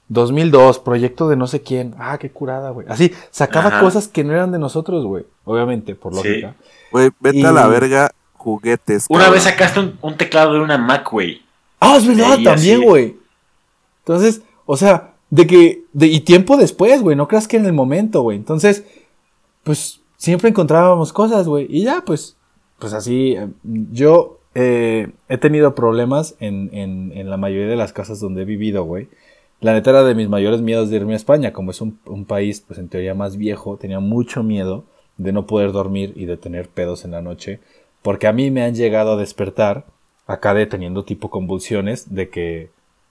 2002, 0.09 0.79
proyecto 0.79 1.29
de 1.29 1.37
no 1.37 1.47
sé 1.47 1.63
quién. 1.63 1.95
Ah, 1.99 2.17
qué 2.19 2.31
curada, 2.31 2.71
güey. 2.71 2.87
Así, 2.89 3.13
sacaba 3.31 3.69
Ajá. 3.69 3.81
cosas 3.81 4.09
que 4.09 4.25
no 4.25 4.33
eran 4.33 4.51
de 4.53 4.59
nosotros, 4.59 5.05
güey. 5.05 5.27
Obviamente, 5.45 5.95
por 5.95 6.15
lógica. 6.15 6.55
Güey, 6.91 7.11
vete 7.21 7.39
Y- 7.41 7.45
a 7.45 7.53
la 7.53 7.67
verga, 7.67 8.11
juguetes. 8.35 9.05
Una 9.11 9.25
cabrón. 9.25 9.35
vez 9.35 9.43
sacaste 9.45 9.81
un, 9.81 9.99
un 10.01 10.17
teclado 10.17 10.55
de 10.55 10.61
una 10.61 10.79
Mac, 10.79 11.11
güey. 11.11 11.43
Ah, 11.81 11.97
es 11.99 12.07
verdad, 12.07 12.39
también, 12.43 12.83
güey. 12.83 13.17
Entonces, 14.01 14.41
o 14.65 14.77
sea, 14.79 15.13
de 15.31 15.47
que, 15.47 15.85
de, 15.93 16.07
y 16.07 16.21
tiempo 16.21 16.57
después, 16.57 17.03
güey, 17.03 17.17
no 17.17 17.29
creas 17.29 17.49
que 17.49 17.57
en 17.57 17.67
el 17.67 17.73
momento, 17.73 18.23
güey. 18.23 18.37
Entonces, 18.37 18.85
pues, 19.65 20.01
siempre 20.17 20.49
encontrábamos 20.49 21.13
cosas, 21.13 21.47
güey. 21.47 21.67
Y 21.69 21.85
ya, 21.85 22.03
pues, 22.05 22.37
pues 22.79 22.93
así, 22.93 23.33
eh, 23.33 23.49
yo 23.93 24.39
eh, 24.55 25.11
he 25.29 25.39
tenido 25.39 25.75
problemas 25.75 26.35
en, 26.41 26.71
en, 26.73 27.13
en 27.15 27.31
la 27.31 27.37
mayoría 27.37 27.69
de 27.69 27.77
las 27.77 27.93
casas 27.93 28.21
donde 28.21 28.43
he 28.43 28.47
vivido, 28.47 28.85
güey. 28.85 29.09
La 29.61 29.73
neta 29.73 29.91
era 29.91 30.05
de 30.05 30.15
mis 30.15 30.29
mayores 30.29 30.61
miedos 30.61 30.89
de 30.89 30.97
irme 30.97 31.15
a 31.15 31.17
España, 31.17 31.53
como 31.53 31.73
es 31.73 31.81
un, 31.81 31.99
un 32.07 32.25
país, 32.25 32.63
pues 32.67 32.79
en 32.79 32.89
teoría 32.89 33.15
más 33.15 33.37
viejo, 33.37 33.77
tenía 33.77 33.99
mucho 33.99 34.43
miedo 34.45 34.85
de 35.17 35.33
no 35.33 35.47
poder 35.47 35.73
dormir 35.73 36.13
y 36.15 36.27
de 36.27 36.37
tener 36.37 36.69
pedos 36.69 37.05
en 37.05 37.11
la 37.11 37.23
noche, 37.23 37.59
porque 38.03 38.29
a 38.29 38.33
mí 38.33 38.53
me 38.53 38.63
han 38.63 38.77
llegado 38.77 39.13
a 39.13 39.17
despertar 39.17 39.85
acá 40.29 40.55
de 40.55 40.67
teniendo 40.67 41.05
tipo 41.05 41.29
convulsiones 41.29 42.15
de 42.15 42.29
que 42.29 42.71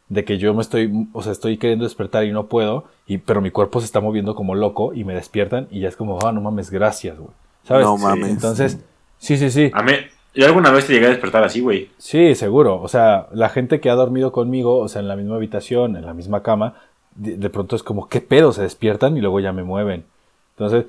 de 0.10 0.24
que 0.24 0.38
yo 0.38 0.54
me 0.54 0.62
estoy, 0.62 1.08
o 1.14 1.22
sea, 1.22 1.32
estoy 1.32 1.58
queriendo 1.58 1.84
despertar 1.84 2.24
y 2.24 2.32
no 2.32 2.48
puedo, 2.48 2.86
y 3.08 3.18
pero 3.18 3.42
mi 3.42 3.52
cuerpo 3.52 3.80
se 3.80 3.86
está 3.86 4.00
moviendo 4.00 4.36
como 4.36 4.56
loco 4.56 4.94
y 4.94 5.04
me 5.04 5.14
despiertan 5.14 5.68
y 5.70 5.82
ya 5.82 5.90
es 5.90 5.96
como, 5.96 6.26
ah, 6.26 6.32
no 6.32 6.42
mames, 6.42 6.72
gracias, 6.72 7.18
güey. 7.18 7.32
¿Sabes? 7.64 7.86
No 7.86 7.98
mames. 7.98 8.30
Entonces, 8.30 8.80
sí, 9.18 9.38
sí, 9.38 9.52
sí. 9.52 9.72
A 9.74 9.84
mí, 9.84 9.92
yo 10.34 10.46
alguna 10.46 10.72
vez 10.72 10.88
te 10.88 10.94
llegué 10.94 11.08
a 11.08 11.10
despertar 11.10 11.44
así, 11.44 11.60
güey. 11.60 11.90
Sí, 11.98 12.36
seguro. 12.36 12.82
O 12.82 12.88
sea, 12.88 13.28
la 13.34 13.50
gente 13.50 13.82
que 13.82 13.90
ha 13.90 13.96
dormido 13.96 14.32
conmigo, 14.32 14.78
o 14.80 14.88
sea, 14.88 15.02
en 15.02 15.10
la 15.10 15.18
misma 15.18 15.36
habitación, 15.36 15.98
en 15.98 16.06
la 16.06 16.14
misma 16.14 16.44
cama, 16.44 16.76
de, 17.16 17.36
de 17.36 17.50
pronto 17.50 17.76
es 17.76 17.84
como, 17.84 18.08
¿qué 18.08 18.22
pedo? 18.22 18.54
Se 18.54 18.62
despiertan 18.62 19.18
y 19.18 19.22
luego 19.22 19.42
ya 19.42 19.52
me 19.52 19.64
mueven. 19.64 20.06
Entonces, 20.52 20.86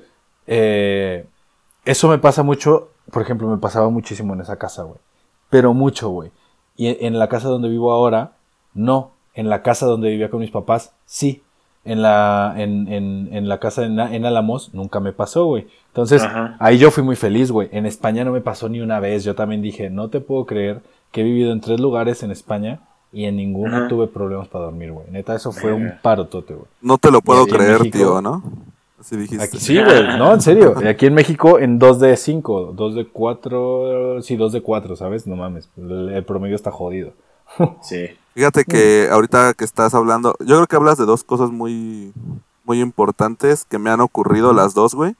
eh, 0.47 1.25
eso 1.83 2.07
me 2.07 2.19
pasa 2.19 2.43
mucho, 2.43 2.89
por 3.11 3.21
ejemplo, 3.21 3.47
me 3.47 3.57
pasaba 3.57 3.89
muchísimo 3.89 4.33
en 4.33 4.41
esa 4.41 4.57
casa, 4.57 4.83
güey. 4.83 4.99
Pero 5.49 5.73
mucho, 5.73 6.09
güey. 6.09 6.31
Y 6.77 6.87
en, 6.87 6.97
en 7.01 7.19
la 7.19 7.27
casa 7.27 7.49
donde 7.49 7.67
vivo 7.67 7.91
ahora, 7.91 8.33
no. 8.79 9.11
En 9.35 9.47
la 9.49 9.61
casa 9.61 9.85
donde 9.85 10.09
vivía 10.09 10.29
con 10.29 10.39
mis 10.41 10.51
papás, 10.51 10.93
sí. 11.05 11.41
En 11.85 12.01
la, 12.01 12.53
en, 12.57 12.91
en, 12.91 13.29
en 13.31 13.47
la 13.47 13.59
casa 13.59 13.85
en, 13.85 13.97
en 13.99 14.25
Álamos 14.25 14.73
nunca 14.73 14.99
me 14.99 15.13
pasó, 15.13 15.45
güey. 15.45 15.67
Entonces, 15.87 16.21
Ajá. 16.23 16.55
ahí 16.59 16.77
yo 16.77 16.91
fui 16.91 17.03
muy 17.03 17.15
feliz, 17.15 17.51
güey. 17.51 17.69
En 17.71 17.85
España 17.85 18.23
no 18.25 18.31
me 18.33 18.41
pasó 18.41 18.67
ni 18.69 18.81
una 18.81 18.99
vez. 18.99 19.23
Yo 19.23 19.33
también 19.35 19.61
dije, 19.61 19.89
no 19.89 20.09
te 20.09 20.19
puedo 20.19 20.45
creer 20.45 20.81
que 21.11 21.21
he 21.21 21.23
vivido 21.23 21.51
en 21.53 21.61
tres 21.61 21.79
lugares 21.79 22.21
en 22.23 22.31
España 22.31 22.81
y 23.13 23.25
en 23.25 23.37
ninguno 23.37 23.77
Ajá. 23.77 23.87
tuve 23.87 24.07
problemas 24.07 24.47
para 24.49 24.65
dormir, 24.65 24.91
güey. 24.91 25.05
Neta, 25.09 25.35
eso 25.35 25.51
fue 25.51 25.71
un 25.73 25.93
parotote, 26.01 26.53
güey. 26.53 26.65
No 26.81 26.97
te 26.97 27.09
lo 27.11 27.21
puedo 27.21 27.43
Y 27.47 27.51
creer, 27.51 27.79
México- 27.79 27.97
tío, 27.97 28.21
¿no? 28.21 28.43
Así 28.99 29.15
dijiste. 29.15 29.45
Aquí 29.45 29.57
sí, 29.57 29.81
güey. 29.81 30.17
No, 30.17 30.33
en 30.33 30.41
serio. 30.41 30.75
Y 30.83 30.87
Aquí 30.87 31.05
en 31.05 31.13
México 31.13 31.57
en 31.59 31.79
2 31.79 31.99
de 32.01 32.17
5, 32.17 32.73
2 32.75 32.95
de 32.95 33.05
4, 33.07 34.21
sí, 34.21 34.35
2 34.35 34.51
de 34.51 34.61
4, 34.61 34.95
¿sabes? 34.97 35.25
No 35.25 35.35
mames. 35.37 35.69
El, 35.77 36.09
el 36.09 36.23
promedio 36.25 36.55
está 36.55 36.71
jodido. 36.71 37.13
Sí. 37.81 38.07
Fíjate 38.39 38.63
que 38.63 39.09
ahorita 39.11 39.53
que 39.53 39.65
estás 39.65 39.93
hablando, 39.93 40.33
yo 40.39 40.55
creo 40.55 40.67
que 40.67 40.77
hablas 40.77 40.97
de 40.97 41.03
dos 41.03 41.25
cosas 41.25 41.51
muy, 41.51 42.13
muy 42.63 42.79
importantes 42.79 43.65
que 43.65 43.77
me 43.77 43.89
han 43.89 43.99
ocurrido 43.99 44.53
las 44.53 44.73
dos, 44.73 44.95
güey. 44.95 45.17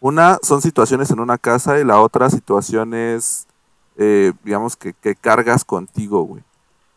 Una 0.00 0.38
son 0.40 0.62
situaciones 0.62 1.10
en 1.10 1.20
una 1.20 1.36
casa 1.36 1.78
y 1.78 1.84
la 1.84 2.00
otra 2.00 2.30
situaciones, 2.30 3.46
eh, 3.98 4.32
digamos, 4.42 4.76
que, 4.76 4.94
que 4.94 5.14
cargas 5.14 5.66
contigo, 5.66 6.22
güey. 6.22 6.42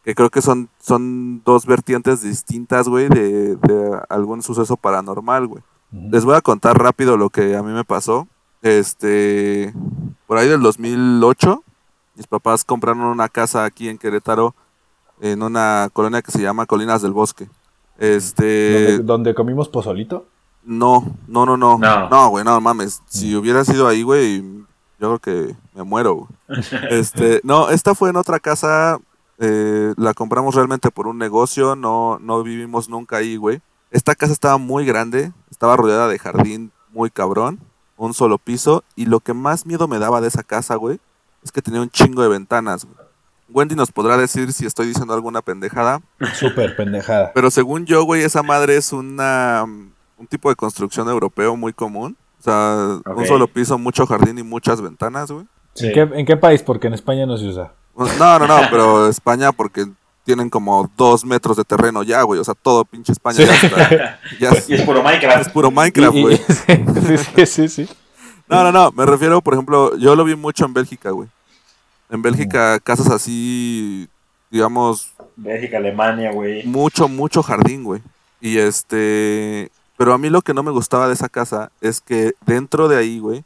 Que 0.05 0.15
creo 0.15 0.29
que 0.29 0.41
son, 0.41 0.69
son 0.79 1.43
dos 1.43 1.65
vertientes 1.65 2.21
distintas, 2.21 2.87
güey, 2.87 3.09
de, 3.09 3.57
de 3.57 3.99
algún 4.07 4.43
suceso 4.43 4.77
paranormal, 4.77 5.45
güey. 5.45 5.63
Les 5.91 6.23
voy 6.23 6.35
a 6.35 6.41
contar 6.41 6.81
rápido 6.81 7.17
lo 7.17 7.29
que 7.29 7.53
a 7.53 7.61
mí 7.61 7.73
me 7.73 7.83
pasó. 7.83 8.29
Este, 8.61 9.73
por 10.25 10.37
ahí 10.37 10.47
del 10.47 10.61
2008, 10.61 11.61
mis 12.15 12.27
papás 12.27 12.63
compraron 12.63 13.03
una 13.03 13.27
casa 13.27 13.65
aquí 13.65 13.89
en 13.89 13.97
Querétaro, 13.97 14.55
en 15.21 15.41
una 15.43 15.89
colonia 15.93 16.21
que 16.21 16.31
se 16.31 16.41
llama 16.41 16.65
Colinas 16.65 17.01
del 17.01 17.13
Bosque. 17.13 17.49
Este, 17.97 18.87
¿Donde, 18.97 19.03
donde 19.03 19.35
comimos 19.35 19.69
pozolito? 19.69 20.25
no, 20.63 21.15
no, 21.27 21.45
no, 21.45 21.55
no, 21.57 21.77
No. 21.77 22.09
no, 22.09 22.29
güey, 22.29 22.43
no 22.43 22.59
mames. 22.59 23.01
Si 23.07 23.35
hubiera 23.35 23.63
sido 23.63 23.87
ahí, 23.87 24.03
güey, 24.03 24.41
yo 24.99 25.17
creo 25.17 25.19
que 25.19 25.55
me 25.73 25.83
muero. 25.83 26.15
güey. 26.15 26.29
Este, 26.89 27.39
no, 27.43 27.69
esta 27.69 27.95
fue 27.95 28.09
en 28.09 28.15
otra 28.17 28.39
casa. 28.39 28.99
eh, 29.37 29.93
la 29.97 30.13
compramos 30.13 30.55
realmente 30.55 30.91
por 30.91 31.07
un 31.07 31.17
negocio. 31.17 31.75
No, 31.75 32.17
no 32.19 32.41
vivimos 32.43 32.89
nunca 32.89 33.17
ahí, 33.17 33.35
güey. 33.37 33.61
Esta 33.91 34.15
casa 34.15 34.33
estaba 34.33 34.57
muy 34.57 34.85
grande. 34.85 35.31
Estaba 35.51 35.77
rodeada 35.77 36.07
de 36.07 36.19
jardín 36.19 36.71
muy 36.91 37.09
cabrón. 37.11 37.59
Un 37.97 38.13
solo 38.13 38.37
piso. 38.37 38.83
Y 38.95 39.05
lo 39.05 39.19
que 39.21 39.33
más 39.33 39.65
miedo 39.65 39.87
me 39.87 39.99
daba 39.99 40.19
de 40.19 40.27
esa 40.29 40.43
casa, 40.43 40.75
güey, 40.75 40.99
es 41.43 41.51
que 41.51 41.61
tenía 41.61 41.81
un 41.81 41.89
chingo 41.89 42.21
de 42.23 42.27
ventanas, 42.29 42.85
güey. 42.85 42.97
Wendy 43.49 43.75
nos 43.75 43.91
podrá 43.91 44.17
decir 44.17 44.51
si 44.53 44.65
estoy 44.65 44.87
diciendo 44.87 45.13
alguna 45.13 45.41
pendejada. 45.41 46.01
Súper 46.33 46.75
pendejada. 46.75 47.31
Pero 47.33 47.51
según 47.51 47.85
yo, 47.85 48.03
güey, 48.03 48.23
esa 48.23 48.41
madre 48.43 48.77
es 48.77 48.91
una 48.91 49.63
un 50.17 50.27
tipo 50.27 50.49
de 50.49 50.55
construcción 50.55 51.07
europeo 51.09 51.55
muy 51.55 51.73
común. 51.73 52.17
O 52.39 52.43
sea, 52.43 52.99
un 53.15 53.25
solo 53.25 53.47
piso, 53.47 53.77
mucho 53.77 54.05
jardín 54.05 54.37
y 54.37 54.43
muchas 54.43 54.79
ventanas, 54.81 55.31
güey. 55.31 55.45
Sí. 55.73 55.87
¿En, 55.87 55.93
qué, 55.93 56.19
en 56.19 56.25
qué 56.25 56.37
país? 56.37 56.61
Porque 56.63 56.87
en 56.87 56.93
España 56.93 57.25
no 57.25 57.37
se 57.37 57.47
usa. 57.47 57.71
No, 57.95 58.39
no, 58.39 58.47
no, 58.47 58.59
pero 58.69 59.07
España 59.07 59.51
porque 59.51 59.85
tienen 60.23 60.49
como 60.49 60.89
dos 60.97 61.23
metros 61.25 61.57
de 61.57 61.63
terreno 61.63 62.03
ya, 62.03 62.21
güey. 62.23 62.39
O 62.39 62.43
sea, 62.43 62.53
todo 62.55 62.83
pinche 62.85 63.11
España 63.11 63.37
Sí. 63.37 63.45
ya 63.47 63.55
está. 63.55 64.19
Ya 64.39 64.49
es, 64.51 64.69
Y 64.69 64.73
es 64.75 64.81
puro 64.83 64.99
es 64.99 65.03
Minecraft. 65.05 65.51
puro 65.51 65.71
Minecraft, 65.71 66.15
Y- 66.15 66.19
y- 66.19 66.21
güey. 66.23 66.37
sí, 66.47 67.17
sí, 67.17 67.45
sí, 67.45 67.67
sí. 67.69 67.89
No, 68.47 68.63
no, 68.63 68.71
no. 68.71 68.91
Me 68.91 69.05
refiero, 69.05 69.41
por 69.41 69.53
ejemplo, 69.53 69.95
yo 69.97 70.15
lo 70.15 70.23
vi 70.23 70.35
mucho 70.35 70.65
en 70.65 70.73
Bélgica, 70.73 71.09
güey. 71.11 71.29
En. 72.09 72.21
Bélgica, 72.21 72.79
casas 72.79 73.09
así, 73.09 74.07
digamos, 74.49 75.13
Bélgica, 75.35 75.77
Alemania, 75.77 76.31
güey. 76.31 76.65
mucho, 76.65 77.07
mucho 77.07 77.43
jardín, 77.43 77.83
güey. 77.83 78.01
Y 78.39 78.57
este, 78.57 79.71
pero 79.97 80.13
a 80.13 80.17
mí 80.17 80.29
lo 80.29 80.41
que 80.41 80.53
no 80.53 80.63
me 80.63 80.71
gustaba 80.71 81.07
de 81.07 81.13
esa 81.13 81.29
casa 81.29 81.71
es 81.81 82.01
que 82.01 82.33
dentro 82.45 82.87
de 82.87 82.97
ahí, 82.97 83.19
güey, 83.19 83.43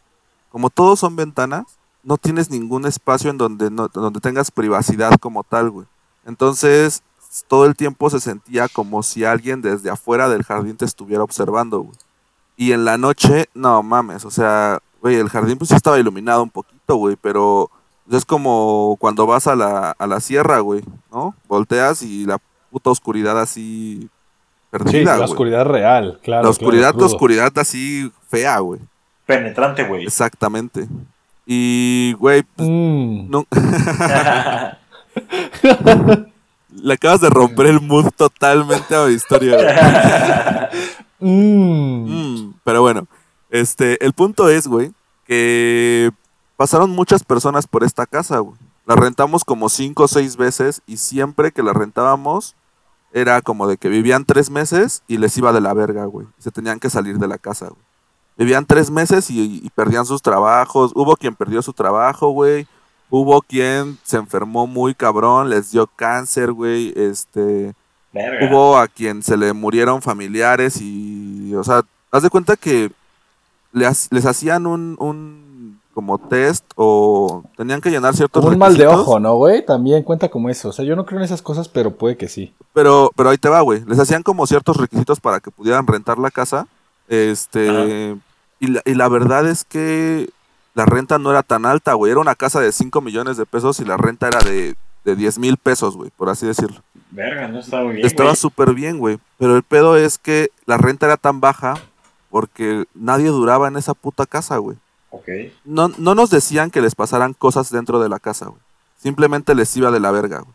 como 0.52 0.70
todos 0.70 1.00
son 1.00 1.16
ventanas, 1.16 1.66
no 2.04 2.18
tienes 2.18 2.50
ningún 2.50 2.86
espacio 2.86 3.30
en 3.30 3.38
donde, 3.38 3.70
no, 3.70 3.88
donde 3.88 4.20
tengas 4.20 4.52
privacidad 4.52 5.12
como 5.20 5.44
tal, 5.44 5.70
güey. 5.70 5.88
Entonces, 6.26 7.04
todo 7.48 7.66
el 7.66 7.76
tiempo 7.76 8.10
se 8.10 8.20
sentía 8.20 8.68
como 8.68 9.04
si 9.04 9.26
alguien 9.26 9.62
desde 9.62 9.90
afuera 9.90 10.30
del 10.30 10.44
jardín 10.44 10.78
te 10.78 10.86
estuviera 10.86 11.24
observando, 11.24 11.82
güey. 11.82 11.96
Y 12.58 12.74
en 12.74 12.84
la 12.84 12.98
noche, 12.98 13.48
no 13.54 13.82
mames, 13.84 14.26
o 14.26 14.32
sea, 14.32 14.80
güey, 15.02 15.16
el 15.16 15.30
jardín 15.30 15.58
pues 15.58 15.70
sí 15.70 15.76
estaba 15.76 16.00
iluminado 16.00 16.44
un 16.44 16.50
poquito, 16.50 16.96
güey, 16.96 17.16
pero 17.16 17.72
es 18.18 18.26
como 18.26 18.98
cuando 19.00 19.26
vas 19.26 19.48
a 19.48 19.56
la, 19.56 19.92
a 19.92 20.08
la 20.08 20.20
sierra, 20.20 20.60
güey, 20.60 20.84
¿no? 21.12 21.36
Volteas 21.48 22.02
y 22.02 22.26
la 22.26 22.40
puta 22.72 22.90
oscuridad 22.90 23.40
así 23.40 24.00
Sí, 24.02 24.10
perdida, 24.72 25.12
la 25.12 25.18
güey. 25.18 25.30
oscuridad 25.30 25.66
real, 25.66 26.20
claro. 26.24 26.44
la 26.44 26.50
oscuridad, 26.50 26.92
claro, 26.92 27.00
la 27.00 27.06
oscuridad 27.08 27.52
así 27.58 28.12
fea, 28.30 28.60
güey. 28.60 28.80
Penetrante, 29.26 29.84
güey. 29.84 30.06
Exactamente. 30.06 30.88
Y, 31.46 32.14
güey, 32.20 32.44
pues, 32.44 32.68
Mm. 32.70 33.30
no, 33.32 33.46
le 36.82 36.94
acabas 36.94 37.22
de 37.22 37.30
romper 37.30 37.66
el 37.68 37.82
mood 37.82 38.10
totalmente 38.16 38.96
a 38.96 39.06
mi 39.06 39.14
historia, 39.14 39.56
güey. 39.56 39.68
Mm. 41.22 42.06
Mm, 42.46 42.54
pero 42.64 42.82
bueno, 42.82 43.06
este, 43.50 44.02
el 44.06 44.14
punto 44.14 44.48
es, 44.48 44.68
güey, 44.68 44.94
que 45.28 46.12
pasaron 46.60 46.90
muchas 46.90 47.24
personas 47.24 47.68
por 47.68 47.86
esta 47.86 48.06
casa, 48.06 48.40
güey. 48.40 48.58
La 48.86 48.96
rentamos 48.96 49.46
como 49.46 49.70
cinco 49.70 50.04
o 50.04 50.08
seis 50.10 50.36
veces 50.36 50.82
y 50.86 50.98
siempre 50.98 51.54
que 51.54 51.64
la 51.64 51.72
rentábamos 51.72 52.54
era 53.14 53.42
como 53.42 53.66
de 53.66 53.78
que 53.78 53.88
vivían 53.88 54.26
tres 54.26 54.50
meses 54.50 55.02
y 55.08 55.20
les 55.20 55.38
iba 55.38 55.54
de 55.54 55.62
la 55.62 55.74
verga, 55.74 56.04
güey. 56.04 56.28
Se 56.38 56.52
tenían 56.52 56.82
que 56.82 56.90
salir 56.90 57.18
de 57.18 57.30
la 57.30 57.38
casa, 57.38 57.68
güey. 57.70 57.82
Vivían 58.38 58.66
tres 58.66 58.92
meses 58.92 59.30
y, 59.30 59.62
y 59.64 59.70
perdían 59.70 60.06
sus 60.06 60.22
trabajos. 60.22 60.92
Hubo 60.96 61.16
quien 61.16 61.34
perdió 61.34 61.62
su 61.62 61.72
trabajo, 61.72 62.32
güey. 62.32 62.68
Hubo 63.10 63.42
quien 63.42 63.98
se 64.04 64.18
enfermó 64.18 64.68
muy 64.68 64.94
cabrón, 64.96 65.50
les 65.50 65.72
dio 65.72 65.88
cáncer, 65.88 66.52
güey. 66.52 66.92
Este, 66.98 67.74
Verga. 68.12 68.48
Hubo 68.50 68.78
a 68.78 68.90
quien 68.90 69.24
se 69.24 69.38
le 69.38 69.54
murieron 69.54 70.02
familiares 70.02 70.82
y, 70.82 71.54
o 71.56 71.64
sea, 71.64 71.84
haz 72.12 72.24
de 72.24 72.30
cuenta 72.30 72.58
que 72.58 72.92
le 73.72 73.86
ha- 73.86 73.94
les 74.10 74.26
hacían 74.26 74.66
un, 74.68 74.96
un 75.00 75.49
como 76.00 76.18
test 76.18 76.64
o 76.78 77.44
tenían 77.58 77.82
que 77.82 77.90
llenar 77.90 78.16
ciertos 78.16 78.42
un 78.46 78.58
mal 78.58 78.72
de 78.72 78.86
requisitos, 78.86 79.06
ojo, 79.06 79.20
¿no, 79.20 79.36
güey? 79.36 79.66
También 79.66 80.02
cuenta 80.04 80.30
como 80.30 80.50
eso. 80.50 80.70
O 80.70 80.72
sea, 80.72 80.86
yo 80.86 80.96
no 80.96 81.06
creo 81.06 81.20
en 81.20 81.26
esas 81.26 81.42
cosas, 81.42 81.68
pero 81.68 81.94
puede 81.96 82.16
que 82.16 82.30
sí. 82.30 82.54
Pero, 82.72 83.12
pero 83.18 83.32
ahí 83.32 83.38
te 83.38 83.50
va, 83.50 83.60
güey. 83.60 83.84
Les 83.86 84.00
hacían 84.00 84.24
como 84.24 84.48
ciertos 84.48 84.78
requisitos 84.78 85.20
para 85.20 85.42
que 85.42 85.52
pudieran 85.52 85.86
rentar 85.86 86.18
la 86.18 86.32
casa. 86.32 86.68
Este, 87.10 88.16
y 88.62 88.68
la, 88.68 88.82
y 88.86 88.94
la 88.94 89.10
verdad 89.10 89.46
es 89.46 89.66
que 89.66 90.30
la 90.74 90.86
renta 90.86 91.18
no 91.18 91.32
era 91.32 91.44
tan 91.44 91.66
alta, 91.66 91.96
güey. 91.96 92.14
Era 92.14 92.22
una 92.22 92.36
casa 92.36 92.62
de 92.62 92.72
5 92.72 93.02
millones 93.02 93.36
de 93.36 93.46
pesos 93.46 93.82
y 93.82 93.84
la 93.84 93.98
renta 93.98 94.30
era 94.30 94.40
de, 94.40 94.78
de 95.04 95.16
10 95.18 95.38
mil 95.38 95.58
pesos, 95.58 95.98
güey, 95.98 96.12
por 96.16 96.30
así 96.30 96.48
decirlo. 96.48 96.82
Verga, 97.12 97.50
no 97.50 97.60
estaba 97.60 97.92
bien. 97.92 98.06
Estaba 98.06 98.36
súper 98.36 98.74
bien, 98.74 99.00
güey. 99.00 99.20
Pero 99.38 99.58
el 99.58 99.64
pedo 99.64 99.98
es 99.98 100.18
que 100.18 100.48
la 100.66 100.78
renta 100.78 101.08
era 101.08 101.18
tan 101.18 101.42
baja 101.42 101.74
porque 102.30 102.86
nadie 102.94 103.28
duraba 103.28 103.68
en 103.68 103.76
esa 103.76 103.94
puta 103.94 104.26
casa, 104.26 104.56
güey. 104.60 104.78
No, 105.66 105.88
no 105.98 106.16
nos 106.16 106.30
decían 106.30 106.70
que 106.72 106.82
les 106.82 106.96
pasaran 106.96 107.34
cosas 107.34 107.72
dentro 107.72 108.00
de 108.00 108.10
la 108.10 108.20
casa, 108.20 108.46
güey. 108.48 108.62
Simplemente 109.02 109.56
les 109.56 109.76
iba 109.78 109.92
de 109.92 110.00
la 110.00 110.12
verga, 110.12 110.40
güey. 110.40 110.54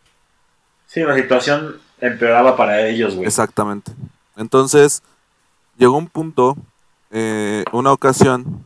Sí, 0.86 1.00
la 1.00 1.14
situación 1.16 1.76
empeoraba 2.00 2.56
para 2.56 2.86
ellos, 2.86 3.14
güey. 3.14 3.26
Exactamente. 3.26 3.92
Entonces, 4.36 5.02
llegó 5.76 5.96
un 5.96 6.08
punto, 6.08 6.56
eh, 7.10 7.64
una 7.72 7.92
ocasión, 7.92 8.64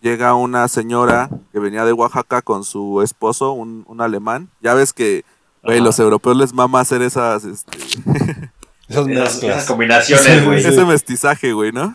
llega 0.00 0.34
una 0.34 0.66
señora 0.68 1.30
que 1.52 1.58
venía 1.60 1.84
de 1.84 1.92
Oaxaca 1.92 2.42
con 2.42 2.64
su 2.64 3.00
esposo, 3.02 3.52
un, 3.52 3.84
un 3.86 4.00
alemán. 4.00 4.48
Ya 4.60 4.74
ves 4.74 4.92
que, 4.92 5.24
güey, 5.62 5.80
los 5.80 5.98
europeos 5.98 6.36
les 6.36 6.52
mama 6.52 6.80
hacer 6.80 7.00
esas, 7.02 7.44
este, 7.44 7.78
Esas 8.88 9.06
Esas, 9.06 9.06
mezclas. 9.06 9.42
esas 9.44 9.64
combinaciones, 9.66 10.24
Sí, 10.26 10.44
güey. 10.44 10.60
sí. 10.62 10.68
ese 10.68 10.84
mestizaje, 10.84 11.52
güey, 11.52 11.72
¿no? 11.72 11.94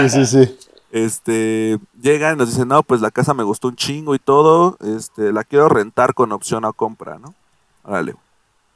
Sí, 0.00 0.08
sí, 0.10 0.26
sí. 0.26 0.58
Este, 0.90 1.78
llegan 2.00 2.34
y 2.34 2.38
nos 2.38 2.48
dicen, 2.48 2.68
no, 2.68 2.82
pues 2.82 3.00
la 3.00 3.10
casa 3.10 3.34
me 3.34 3.42
gustó 3.42 3.68
un 3.68 3.76
chingo 3.76 4.14
y 4.14 4.18
todo, 4.18 4.76
este, 4.80 5.32
la 5.32 5.44
quiero 5.44 5.68
rentar 5.68 6.14
con 6.14 6.32
opción 6.32 6.64
a 6.64 6.72
compra, 6.72 7.18
¿no? 7.18 7.34
Órale. 7.82 8.14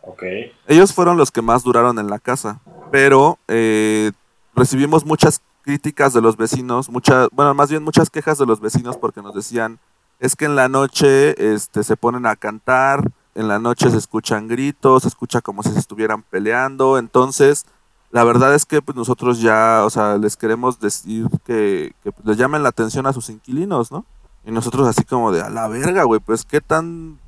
Ok. 0.02 0.22
Ellos 0.66 0.92
fueron 0.92 1.16
los 1.16 1.30
que 1.30 1.42
más 1.42 1.62
duraron 1.62 1.98
en 1.98 2.08
la 2.08 2.18
casa, 2.18 2.60
pero 2.90 3.38
eh, 3.48 4.12
recibimos 4.54 5.04
muchas 5.06 5.40
críticas 5.62 6.12
de 6.12 6.20
los 6.20 6.36
vecinos, 6.36 6.90
muchas, 6.90 7.28
bueno, 7.32 7.54
más 7.54 7.70
bien 7.70 7.84
muchas 7.84 8.10
quejas 8.10 8.38
de 8.38 8.46
los 8.46 8.60
vecinos 8.60 8.96
porque 8.96 9.22
nos 9.22 9.34
decían, 9.34 9.78
es 10.18 10.34
que 10.34 10.44
en 10.44 10.56
la 10.56 10.68
noche 10.68 11.54
este, 11.54 11.84
se 11.84 11.96
ponen 11.96 12.26
a 12.26 12.36
cantar, 12.36 13.10
en 13.34 13.48
la 13.48 13.58
noche 13.58 13.90
se 13.90 13.96
escuchan 13.96 14.48
gritos, 14.48 15.02
se 15.02 15.08
escucha 15.08 15.40
como 15.40 15.62
si 15.62 15.70
se 15.70 15.78
estuvieran 15.78 16.22
peleando, 16.22 16.98
entonces 16.98 17.64
la 18.12 18.24
verdad 18.24 18.54
es 18.54 18.66
que 18.66 18.82
pues, 18.82 18.94
nosotros 18.94 19.40
ya, 19.40 19.82
o 19.84 19.90
sea, 19.90 20.18
les 20.18 20.36
queremos 20.36 20.78
decir 20.78 21.26
que, 21.44 21.94
que 22.04 22.12
pues, 22.12 22.26
les 22.26 22.36
llamen 22.36 22.62
la 22.62 22.68
atención 22.68 23.06
a 23.06 23.12
sus 23.12 23.30
inquilinos, 23.30 23.90
¿no? 23.90 24.04
Y 24.44 24.50
nosotros 24.50 24.86
así 24.86 25.04
como 25.04 25.32
de, 25.32 25.40
a 25.40 25.48
la 25.48 25.66
verga, 25.66 26.04
güey, 26.04 26.20
pues 26.20 26.44
qué 26.44 26.60
tan 26.60 27.18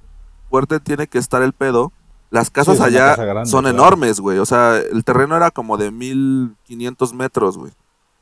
fuerte 0.51 0.81
tiene 0.81 1.07
que 1.07 1.19
estar 1.19 1.43
el 1.43 1.55
pedo. 1.55 1.91
Las 2.31 2.51
casas 2.51 2.77
es 2.77 2.81
allá 2.81 3.11
casa 3.11 3.25
grande, 3.25 3.51
son 3.51 3.63
claro. 3.63 3.77
enormes, 3.77 4.21
güey. 4.21 4.39
O 4.39 4.47
sea, 4.47 4.77
el 4.77 5.05
terreno 5.05 5.37
era 5.37 5.51
como 5.51 5.79
de 5.79 5.91
1500 5.91 7.15
metros, 7.15 7.57
güey. 7.57 7.73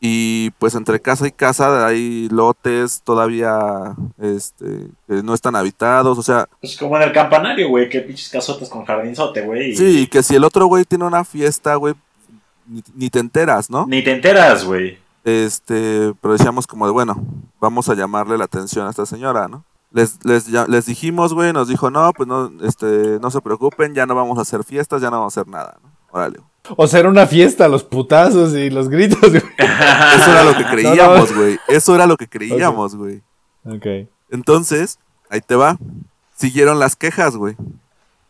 Y 0.05 0.51
pues 0.59 0.75
entre 0.75 1.01
casa 1.01 1.27
y 1.27 1.33
casa 1.33 1.87
hay 1.87 2.29
lotes 2.29 3.03
todavía 3.03 3.94
este, 4.20 4.88
que 5.07 5.22
no 5.22 5.33
están 5.33 5.57
habitados. 5.57 6.18
O 6.18 6.22
sea, 6.22 6.48
Pues 6.61 6.77
como 6.77 6.96
en 6.96 7.05
el 7.05 7.12
campanario, 7.12 7.68
güey. 7.68 7.88
Qué 7.88 8.01
pinches 8.01 8.29
casotas 8.29 8.68
con 8.68 8.85
jardinzote, 8.85 9.42
güey. 9.42 9.70
y 9.70 9.77
sí, 9.77 10.07
que 10.09 10.22
si 10.22 10.35
el 10.35 10.44
otro 10.44 10.66
güey 10.66 10.85
tiene 10.85 11.05
una 11.05 11.25
fiesta, 11.25 11.77
güey, 11.77 11.94
ni, 12.66 12.83
ni 12.94 13.11
te 13.11 13.18
enteras, 13.18 13.70
¿no? 13.70 13.87
Ni 13.88 14.03
te 14.03 14.12
enteras, 14.12 14.64
güey. 14.64 14.98
Este, 15.25 16.12
pero 16.20 16.33
decíamos 16.33 16.66
como 16.66 16.87
de, 16.87 16.92
bueno, 16.92 17.22
vamos 17.61 17.88
a 17.88 17.94
llamarle 17.94 18.37
la 18.38 18.44
atención 18.44 18.87
a 18.87 18.90
esta 18.90 19.07
señora, 19.07 19.48
¿no? 19.48 19.64
Les, 19.92 20.25
les, 20.25 20.46
ya- 20.46 20.66
les 20.66 20.87
dijimos, 20.87 21.35
güey, 21.35 21.53
nos 21.53 21.68
dijo, 21.68 21.90
no, 21.90 22.12
pues 22.12 22.27
no, 22.29 22.51
este, 22.62 23.18
no 23.20 23.31
se 23.31 23.40
preocupen, 23.40 23.94
ya 23.94 24.07
no 24.07 24.14
vamos 24.14 24.38
a 24.38 24.42
hacer 24.42 24.64
fiestas, 24.64 25.03
ya 25.03 25.11
no 25.11 25.18
vamos 25.18 25.37
a 25.37 25.40
hacer 25.40 25.51
nada, 25.53 25.77
¿no? 25.83 25.90
Órale. 26.11 26.40
O 26.77 26.87
sea, 26.87 27.01
era 27.01 27.09
una 27.09 27.27
fiesta, 27.27 27.68
los 27.68 27.85
putazos 27.85 28.55
y 28.55 28.70
los 28.70 28.88
gritos, 28.88 29.20
güey. 29.20 29.42
Eso 29.59 30.31
era 30.31 30.44
lo 30.44 30.57
que 30.57 30.64
creíamos, 30.64 31.35
güey. 31.35 31.59
Eso 31.68 31.94
era 31.94 32.07
lo 32.07 32.16
que 32.16 32.29
creíamos, 32.29 32.94
güey. 32.96 33.20
Ok. 33.64 34.09
Entonces, 34.31 34.98
ahí 35.29 35.40
te 35.40 35.57
va. 35.57 35.77
Siguieron 36.37 36.79
las 36.79 36.96
quejas, 36.96 37.37
güey. 37.37 37.57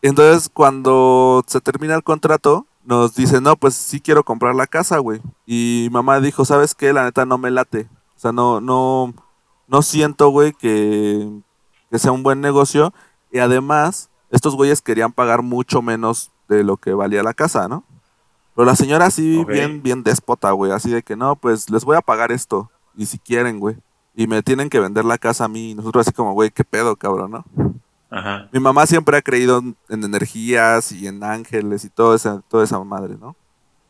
Entonces, 0.01 0.49
cuando 0.53 1.43
se 1.47 1.61
termina 1.61 1.95
el 1.95 2.03
contrato, 2.03 2.65
nos 2.85 3.15
dicen, 3.15 3.43
no, 3.43 3.55
pues 3.55 3.75
sí 3.75 3.99
quiero 4.01 4.23
comprar 4.23 4.55
la 4.55 4.67
casa, 4.67 4.97
güey. 4.99 5.21
Y 5.45 5.87
mamá 5.91 6.19
dijo, 6.19 6.45
¿sabes 6.45 6.75
qué? 6.75 6.93
La 6.93 7.03
neta 7.03 7.25
no 7.25 7.37
me 7.37 7.51
late. 7.51 7.87
O 8.15 8.19
sea, 8.19 8.31
no, 8.31 8.61
no, 8.61 9.13
no 9.67 9.81
siento, 9.81 10.29
güey, 10.29 10.53
que, 10.53 11.29
que 11.89 11.99
sea 11.99 12.11
un 12.11 12.23
buen 12.23 12.41
negocio. 12.41 12.93
Y 13.31 13.39
además, 13.39 14.09
estos 14.31 14.55
güeyes 14.55 14.81
querían 14.81 15.11
pagar 15.13 15.41
mucho 15.41 15.81
menos 15.81 16.31
de 16.47 16.63
lo 16.63 16.77
que 16.77 16.93
valía 16.93 17.23
la 17.23 17.33
casa, 17.33 17.67
¿no? 17.67 17.83
Pero 18.55 18.65
la 18.65 18.75
señora 18.75 19.09
sí, 19.09 19.43
bien, 19.45 19.81
bien 19.81 20.03
déspota, 20.03 20.51
güey. 20.51 20.71
Así 20.71 20.91
de 20.91 21.01
que 21.01 21.15
no, 21.15 21.35
pues 21.35 21.69
les 21.69 21.85
voy 21.85 21.97
a 21.97 22.01
pagar 22.01 22.31
esto. 22.31 22.69
Y 22.95 23.07
si 23.07 23.17
quieren, 23.17 23.59
güey. 23.59 23.77
Y 24.15 24.27
me 24.27 24.43
tienen 24.43 24.69
que 24.69 24.79
vender 24.79 25.05
la 25.05 25.17
casa 25.17 25.45
a 25.45 25.47
mí. 25.47 25.71
Y 25.71 25.75
nosotros 25.75 26.05
así 26.05 26.13
como, 26.13 26.33
güey, 26.33 26.51
qué 26.51 26.63
pedo, 26.63 26.95
cabrón, 26.95 27.31
¿no? 27.31 27.45
Ajá. 28.15 28.47
Mi 28.51 28.59
mamá 28.59 28.85
siempre 28.85 29.17
ha 29.17 29.21
creído 29.23 29.57
en, 29.57 29.75
en 29.89 30.03
energías 30.03 30.91
y 30.91 31.07
en 31.07 31.23
ángeles 31.23 31.83
y 31.83 31.89
todo 31.89 32.13
esa, 32.13 32.41
toda 32.47 32.63
esa 32.63 32.79
madre, 32.83 33.15
¿no? 33.19 33.35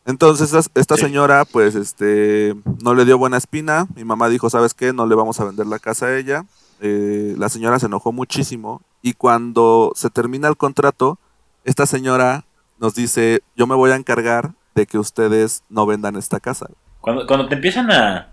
Entonces 0.06 0.52
esta, 0.52 0.70
esta 0.80 0.96
Sí. 0.96 1.02
señora, 1.02 1.44
pues, 1.44 1.74
este, 1.74 2.54
no 2.82 2.94
le 2.94 3.04
dio 3.04 3.18
buena 3.18 3.36
espina. 3.36 3.86
Mi 3.94 4.04
mamá 4.04 4.28
dijo, 4.28 4.48
¿sabes 4.50 4.72
qué? 4.74 4.92
No 4.92 5.06
le 5.06 5.14
vamos 5.14 5.40
a 5.40 5.44
vender 5.44 5.66
la 5.66 5.78
casa 5.78 6.06
a 6.06 6.16
ella. 6.16 6.44
Eh, 6.80 7.34
la 7.38 7.48
señora 7.48 7.78
se 7.78 7.86
enojó 7.86 8.12
muchísimo. 8.12 8.82
Y 9.02 9.12
cuando 9.14 9.92
se 9.94 10.10
termina 10.10 10.48
el 10.48 10.56
contrato, 10.56 11.18
esta 11.64 11.86
señora 11.86 12.44
nos 12.78 12.94
dice, 12.94 13.42
yo 13.56 13.66
me 13.66 13.74
voy 13.74 13.90
a 13.90 13.96
encargar 13.96 14.52
de 14.74 14.86
que 14.86 14.98
ustedes 14.98 15.62
no 15.68 15.86
vendan 15.86 16.16
esta 16.16 16.40
casa. 16.40 16.68
Cuando, 17.00 17.26
cuando 17.26 17.46
te 17.48 17.54
empiezan 17.56 17.90
a. 17.90 18.28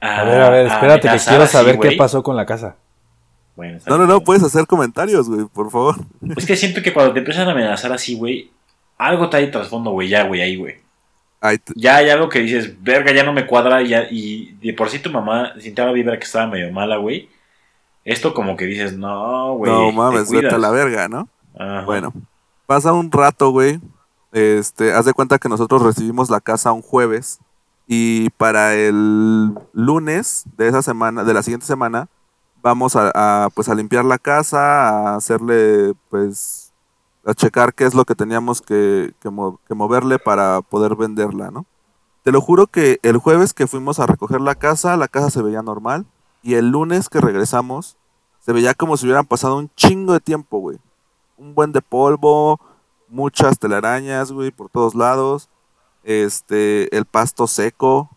A 0.00 0.24
ver, 0.24 0.42
a 0.42 0.50
ver, 0.50 0.66
espérate, 0.66 1.08
que 1.08 1.16
quiero 1.18 1.44
así, 1.44 1.52
saber 1.52 1.78
qué 1.78 1.92
pasó 1.92 2.22
con 2.24 2.36
la 2.36 2.44
casa. 2.44 2.74
Bueno, 3.54 3.78
No, 3.86 3.98
no, 3.98 4.06
no, 4.06 4.20
puedes 4.20 4.42
hacer 4.42 4.66
comentarios, 4.66 5.28
güey, 5.28 5.46
por 5.46 5.70
favor. 5.70 5.96
Es 6.36 6.46
que 6.46 6.56
siento 6.56 6.82
que 6.82 6.92
cuando 6.92 7.12
te 7.12 7.18
empiezan 7.18 7.48
a 7.48 7.52
amenazar 7.52 7.92
así, 7.92 8.14
güey, 8.14 8.50
algo 8.96 9.24
está 9.24 9.36
ahí 9.36 9.50
trasfondo, 9.50 9.90
güey, 9.90 10.08
ya, 10.08 10.24
güey, 10.24 10.40
ahí, 10.40 10.56
güey. 10.56 10.76
Ya 11.74 11.96
hay 11.96 12.08
algo 12.08 12.28
que 12.28 12.38
dices, 12.38 12.72
verga, 12.82 13.12
ya 13.12 13.24
no 13.24 13.32
me 13.32 13.46
cuadra, 13.46 13.82
y, 13.82 13.88
ya, 13.88 14.06
y 14.10 14.52
de 14.62 14.72
por 14.72 14.88
sí 14.88 15.00
tu 15.00 15.10
mamá 15.10 15.52
sintió 15.58 15.84
la 15.84 15.92
vibra 15.92 16.18
que 16.18 16.24
estaba 16.24 16.46
medio 16.46 16.72
mala, 16.72 16.96
güey. 16.96 17.28
Esto 18.04 18.32
como 18.32 18.56
que 18.56 18.64
dices, 18.64 18.96
no, 18.96 19.54
güey. 19.54 19.70
no 19.70 19.86
te 19.86 19.92
mames, 19.92 20.30
vete 20.30 20.42
cuidas". 20.42 20.54
a 20.54 20.58
la 20.58 20.70
verga, 20.70 21.08
¿no? 21.08 21.28
Ajá. 21.58 21.82
Bueno, 21.82 22.12
pasa 22.66 22.92
un 22.92 23.10
rato, 23.10 23.50
güey. 23.50 23.80
Este, 24.32 24.92
haz 24.92 25.04
de 25.04 25.12
cuenta 25.12 25.38
que 25.38 25.48
nosotros 25.48 25.82
recibimos 25.82 26.30
la 26.30 26.40
casa 26.40 26.72
un 26.72 26.80
jueves 26.80 27.38
y 27.86 28.30
para 28.30 28.74
el 28.74 29.52
lunes 29.72 30.44
de 30.56 30.68
esa 30.68 30.80
semana, 30.80 31.24
de 31.24 31.34
la 31.34 31.42
siguiente 31.42 31.66
semana, 31.66 32.08
vamos 32.62 32.96
a, 32.96 33.48
pues 33.54 33.68
a 33.68 33.74
limpiar 33.74 34.04
la 34.04 34.18
casa, 34.18 34.88
a 34.88 35.16
hacerle 35.16 35.94
pues 36.08 36.72
a 37.24 37.34
checar 37.34 37.74
qué 37.74 37.84
es 37.84 37.94
lo 37.94 38.04
que 38.04 38.14
teníamos 38.14 38.60
que, 38.60 39.14
que 39.20 39.74
moverle 39.74 40.18
para 40.18 40.60
poder 40.62 40.96
venderla, 40.96 41.50
¿no? 41.50 41.66
Te 42.22 42.30
lo 42.30 42.40
juro 42.40 42.68
que 42.68 43.00
el 43.02 43.18
jueves 43.18 43.52
que 43.52 43.66
fuimos 43.66 43.98
a 43.98 44.06
recoger 44.06 44.40
la 44.40 44.54
casa, 44.54 44.96
la 44.96 45.08
casa 45.08 45.30
se 45.30 45.42
veía 45.42 45.62
normal 45.62 46.06
y 46.42 46.54
el 46.54 46.70
lunes 46.70 47.08
que 47.08 47.20
regresamos 47.20 47.96
se 48.40 48.52
veía 48.52 48.74
como 48.74 48.96
si 48.96 49.06
hubieran 49.06 49.26
pasado 49.26 49.56
un 49.56 49.70
chingo 49.76 50.12
de 50.12 50.20
tiempo, 50.20 50.58
güey. 50.58 50.78
Un 51.36 51.54
buen 51.54 51.72
de 51.72 51.80
polvo, 51.80 52.60
muchas 53.08 53.58
telarañas, 53.58 54.32
güey, 54.32 54.50
por 54.50 54.68
todos 54.68 54.94
lados. 54.94 55.48
Este, 56.04 56.94
el 56.96 57.04
pasto 57.04 57.46
seco, 57.46 58.10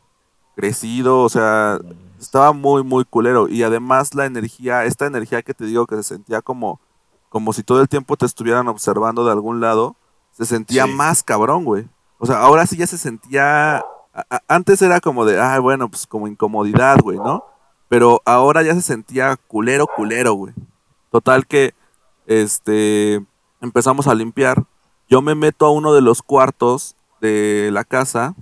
crecido, 0.56 1.22
o 1.22 1.30
sea, 1.30 1.80
estaba 2.26 2.52
muy, 2.54 2.84
muy 2.84 3.06
culero. 3.06 3.48
Y 3.48 3.64
además 3.64 4.14
la 4.16 4.26
energía, 4.26 4.86
esta 4.86 5.06
energía 5.06 5.42
que 5.42 5.54
te 5.54 5.66
digo 5.66 5.86
que 5.88 5.96
se 5.98 6.04
sentía 6.04 6.42
como, 6.42 6.80
como 7.30 7.54
si 7.54 7.64
todo 7.64 7.82
el 7.82 7.88
tiempo 7.90 8.18
te 8.18 8.26
estuvieran 8.26 8.68
observando 8.68 9.26
de 9.26 9.32
algún 9.32 9.60
lado, 9.62 9.96
se 10.32 10.46
sentía 10.46 10.86
Sí. 10.86 10.92
más 10.94 11.24
cabrón, 11.24 11.64
güey. 11.64 11.88
O 12.18 12.26
sea, 12.26 12.40
ahora 12.40 12.66
sí 12.66 12.78
ya 12.78 12.88
se 12.88 12.98
sentía... 12.98 13.78
a- 14.14 14.42
antes 14.48 14.82
era 14.82 15.00
como 15.02 15.26
de, 15.26 15.40
ah, 15.40 15.60
bueno, 15.60 15.90
pues 15.90 16.08
como 16.08 16.28
incomodidad, 16.28 17.00
güey, 17.02 17.18
¿no? 17.18 17.44
Pero 17.90 18.22
ahora 18.26 18.64
ya 18.64 18.74
se 18.74 18.82
sentía 18.82 19.36
culero, 19.48 19.88
culero, 19.88 20.34
güey. 20.34 20.54
Total 21.12 21.46
que, 21.46 21.74
este, 22.26 23.24
empezamos 23.62 24.08
a 24.08 24.16
limpiar. 24.16 24.64
Yo 25.10 25.22
me 25.22 25.36
meto 25.36 25.66
a 25.66 25.72
uno 25.72 25.94
de 25.94 26.02
los 26.02 26.22
cuartos 26.22 26.96
de 27.22 27.70
la 27.72 27.84
casa 27.84 28.36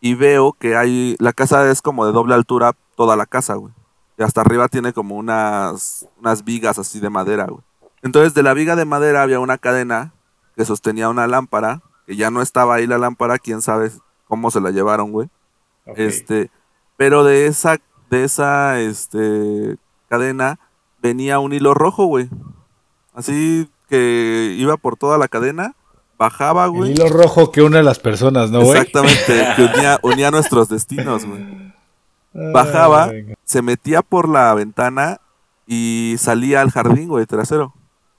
y 0.00 0.14
veo 0.14 0.52
que 0.52 0.76
hay, 0.76 1.16
la 1.18 1.32
casa 1.32 1.70
es 1.70 1.82
como 1.82 2.06
de 2.06 2.12
doble 2.12 2.34
altura, 2.34 2.74
toda 3.00 3.16
la 3.16 3.24
casa, 3.24 3.54
güey. 3.54 3.72
Y 4.18 4.22
hasta 4.22 4.42
arriba 4.42 4.68
tiene 4.68 4.92
como 4.92 5.16
unas, 5.16 6.06
unas 6.20 6.44
vigas 6.44 6.78
así 6.78 7.00
de 7.00 7.08
madera, 7.08 7.46
güey. 7.46 7.62
Entonces 8.02 8.34
de 8.34 8.42
la 8.42 8.52
viga 8.52 8.76
de 8.76 8.84
madera 8.84 9.22
había 9.22 9.40
una 9.40 9.56
cadena 9.56 10.12
que 10.54 10.66
sostenía 10.66 11.08
una 11.08 11.26
lámpara, 11.26 11.80
que 12.06 12.16
ya 12.16 12.30
no 12.30 12.42
estaba 12.42 12.74
ahí 12.74 12.86
la 12.86 12.98
lámpara, 12.98 13.38
quién 13.38 13.62
sabe 13.62 13.90
cómo 14.28 14.50
se 14.50 14.60
la 14.60 14.70
llevaron, 14.70 15.12
güey. 15.12 15.30
Este, 15.96 16.50
pero 16.98 17.24
de 17.24 17.46
esa, 17.46 17.78
de 18.10 18.24
esa, 18.24 18.78
este, 18.80 19.78
cadena 20.10 20.58
venía 21.00 21.38
un 21.38 21.54
hilo 21.54 21.72
rojo, 21.72 22.04
güey. 22.04 22.28
Así 23.14 23.66
que 23.88 24.54
iba 24.58 24.76
por 24.76 24.98
toda 24.98 25.16
la 25.16 25.28
cadena, 25.28 25.74
bajaba, 26.18 26.66
El 26.66 26.70
güey. 26.72 26.92
hilo 26.92 27.08
rojo 27.08 27.50
que 27.50 27.62
une 27.62 27.78
a 27.78 27.82
las 27.82 27.98
personas, 27.98 28.50
¿no, 28.50 28.60
güey? 28.60 28.72
Exactamente, 28.78 29.54
que 29.56 29.62
unía, 29.62 29.98
unía 30.02 30.30
nuestros 30.30 30.68
destinos, 30.68 31.24
güey. 31.24 31.69
Bajaba, 32.32 33.06
Ay, 33.06 33.34
se 33.44 33.62
metía 33.62 34.02
por 34.02 34.28
la 34.28 34.54
ventana 34.54 35.20
y 35.66 36.16
salía 36.18 36.60
al 36.60 36.70
jardín, 36.70 37.08
güey, 37.08 37.26
trasero. 37.26 37.74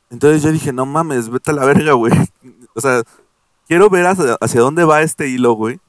Entonces 0.09 0.43
yo 0.43 0.51
dije, 0.51 0.73
no 0.73 0.85
mames, 0.85 1.29
vete 1.29 1.51
a 1.51 1.53
la 1.53 1.65
verga, 1.65 1.93
güey. 1.93 2.13
O 2.73 2.79
sea, 2.79 3.03
quiero 3.67 3.89
ver 3.89 4.05
hacia, 4.05 4.37
hacia 4.39 4.61
dónde 4.61 4.85
va 4.85 5.01
este 5.01 5.27
hilo, 5.27 5.51
güey. 5.53 5.81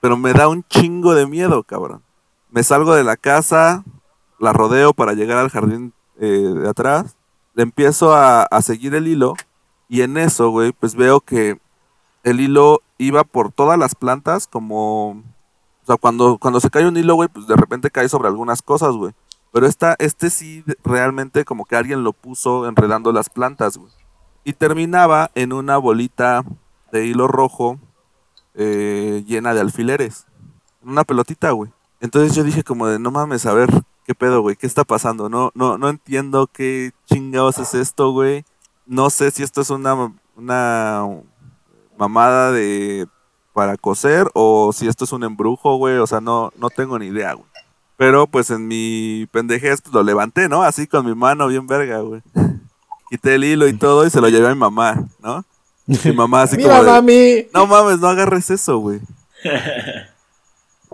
Pero 0.00 0.16
me 0.16 0.32
da 0.32 0.48
un 0.48 0.64
chingo 0.64 1.14
de 1.14 1.24
miedo, 1.24 1.62
cabrón. 1.62 2.02
Me 2.50 2.64
salgo 2.64 2.96
de 2.96 3.04
la 3.04 3.16
casa, 3.16 3.84
la 4.40 4.52
rodeo 4.52 4.92
para 4.92 5.12
llegar 5.12 5.38
al 5.38 5.50
jardín 5.50 5.92
eh, 6.18 6.26
de 6.26 6.68
atrás. 6.68 7.14
Le 7.54 7.62
empiezo 7.62 8.12
a, 8.12 8.42
a 8.42 8.60
seguir 8.60 8.96
el 8.96 9.06
hilo. 9.06 9.34
Y 9.88 10.02
en 10.02 10.16
eso, 10.16 10.50
güey, 10.50 10.72
pues 10.72 10.96
veo 10.96 11.20
que 11.20 11.60
el 12.24 12.40
hilo 12.40 12.82
iba 12.98 13.22
por 13.22 13.52
todas 13.52 13.78
las 13.78 13.94
plantas 13.94 14.48
como... 14.48 15.22
O 15.86 15.92
sea, 15.92 15.96
cuando, 15.98 16.38
cuando 16.38 16.58
se 16.58 16.68
cae 16.68 16.88
un 16.88 16.96
hilo, 16.96 17.14
güey, 17.14 17.28
pues 17.28 17.46
de 17.46 17.54
repente 17.54 17.92
cae 17.92 18.08
sobre 18.08 18.26
algunas 18.26 18.60
cosas, 18.60 18.96
güey. 18.96 19.14
Pero 19.52 19.68
esta, 19.68 19.94
este 20.00 20.30
sí 20.30 20.64
realmente 20.82 21.44
como 21.44 21.64
que 21.64 21.76
alguien 21.76 22.02
lo 22.02 22.12
puso 22.12 22.66
enredando 22.66 23.12
las 23.12 23.30
plantas, 23.30 23.76
güey. 23.76 23.92
Y 24.42 24.54
terminaba 24.54 25.30
en 25.36 25.52
una 25.52 25.76
bolita 25.76 26.44
de 26.90 27.06
hilo 27.06 27.28
rojo 27.28 27.78
eh, 28.54 29.22
llena 29.28 29.54
de 29.54 29.60
alfileres. 29.60 30.26
Una 30.82 31.04
pelotita, 31.04 31.52
güey. 31.52 31.70
Entonces 32.00 32.34
yo 32.34 32.42
dije 32.42 32.64
como 32.64 32.88
de, 32.88 32.98
no 32.98 33.12
mames, 33.12 33.46
a 33.46 33.54
ver, 33.54 33.70
¿qué 34.04 34.16
pedo, 34.16 34.40
güey? 34.40 34.56
¿Qué 34.56 34.66
está 34.66 34.82
pasando? 34.82 35.28
No, 35.28 35.52
no, 35.54 35.78
no 35.78 35.88
entiendo 35.88 36.48
qué 36.48 36.90
chingados 37.04 37.58
es 37.58 37.74
esto, 37.74 38.10
güey. 38.10 38.44
No 38.86 39.08
sé 39.10 39.30
si 39.30 39.44
esto 39.44 39.60
es 39.60 39.70
una, 39.70 40.12
una 40.34 41.06
mamada 41.96 42.50
de 42.50 43.06
para 43.56 43.78
coser 43.78 44.30
o 44.34 44.70
si 44.74 44.86
esto 44.86 45.06
es 45.06 45.12
un 45.12 45.24
embrujo, 45.24 45.76
güey. 45.76 45.96
O 45.96 46.06
sea, 46.06 46.20
no, 46.20 46.52
no 46.58 46.68
tengo 46.68 46.98
ni 46.98 47.06
idea, 47.06 47.32
güey. 47.32 47.48
Pero 47.96 48.26
pues 48.26 48.50
en 48.50 48.68
mi 48.68 49.26
pendejez 49.32 49.80
pues, 49.80 49.94
lo 49.94 50.02
levanté, 50.02 50.46
¿no? 50.46 50.62
Así 50.62 50.86
con 50.86 51.06
mi 51.06 51.14
mano 51.14 51.48
bien 51.48 51.66
verga, 51.66 52.00
güey. 52.00 52.20
Quité 53.10 53.36
el 53.36 53.44
hilo 53.44 53.66
y 53.66 53.72
todo 53.72 54.06
y 54.06 54.10
se 54.10 54.20
lo 54.20 54.28
llevé 54.28 54.48
a 54.48 54.54
mi 54.54 54.60
mamá, 54.60 55.08
¿no? 55.22 55.42
Mi 55.86 56.12
mamá 56.14 56.42
así 56.42 56.58
Mira, 56.58 56.68
como 56.68 56.84
de, 56.84 56.90
mami. 56.90 57.46
no 57.54 57.66
mames, 57.66 57.98
no 57.98 58.08
agarres 58.08 58.50
eso, 58.50 58.76
güey. 58.76 59.00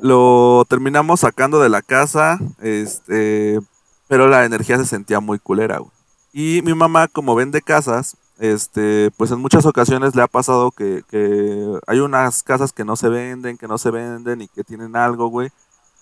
Lo 0.01 0.65
terminamos 0.69 1.21
sacando 1.21 1.61
de 1.61 1.69
la 1.69 1.83
casa, 1.83 2.39
este, 2.61 3.59
pero 4.07 4.29
la 4.29 4.45
energía 4.45 4.79
se 4.79 4.87
sentía 4.87 5.19
muy 5.19 5.41
culera, 5.41 5.79
güey. 5.79 5.91
Y 6.33 6.63
mi 6.63 6.75
mamá, 6.75 7.09
como 7.09 7.35
vende 7.35 7.61
casas, 7.61 8.17
este, 8.43 9.13
pues 9.17 9.31
en 9.31 9.39
muchas 9.39 9.67
ocasiones 9.67 10.17
le 10.17 10.23
ha 10.23 10.27
pasado 10.27 10.73
que, 10.73 11.05
que 11.09 11.65
hay 11.87 12.01
unas 12.01 12.43
casas 12.43 12.73
que 12.73 12.85
no 12.85 12.97
se 12.97 13.09
venden, 13.09 13.57
que 13.57 13.69
no 13.69 13.79
se 13.79 13.93
venden 13.93 14.41
y 14.41 14.49
que 14.49 14.65
tienen 14.65 14.97
algo, 14.97 15.29
güey. 15.29 15.51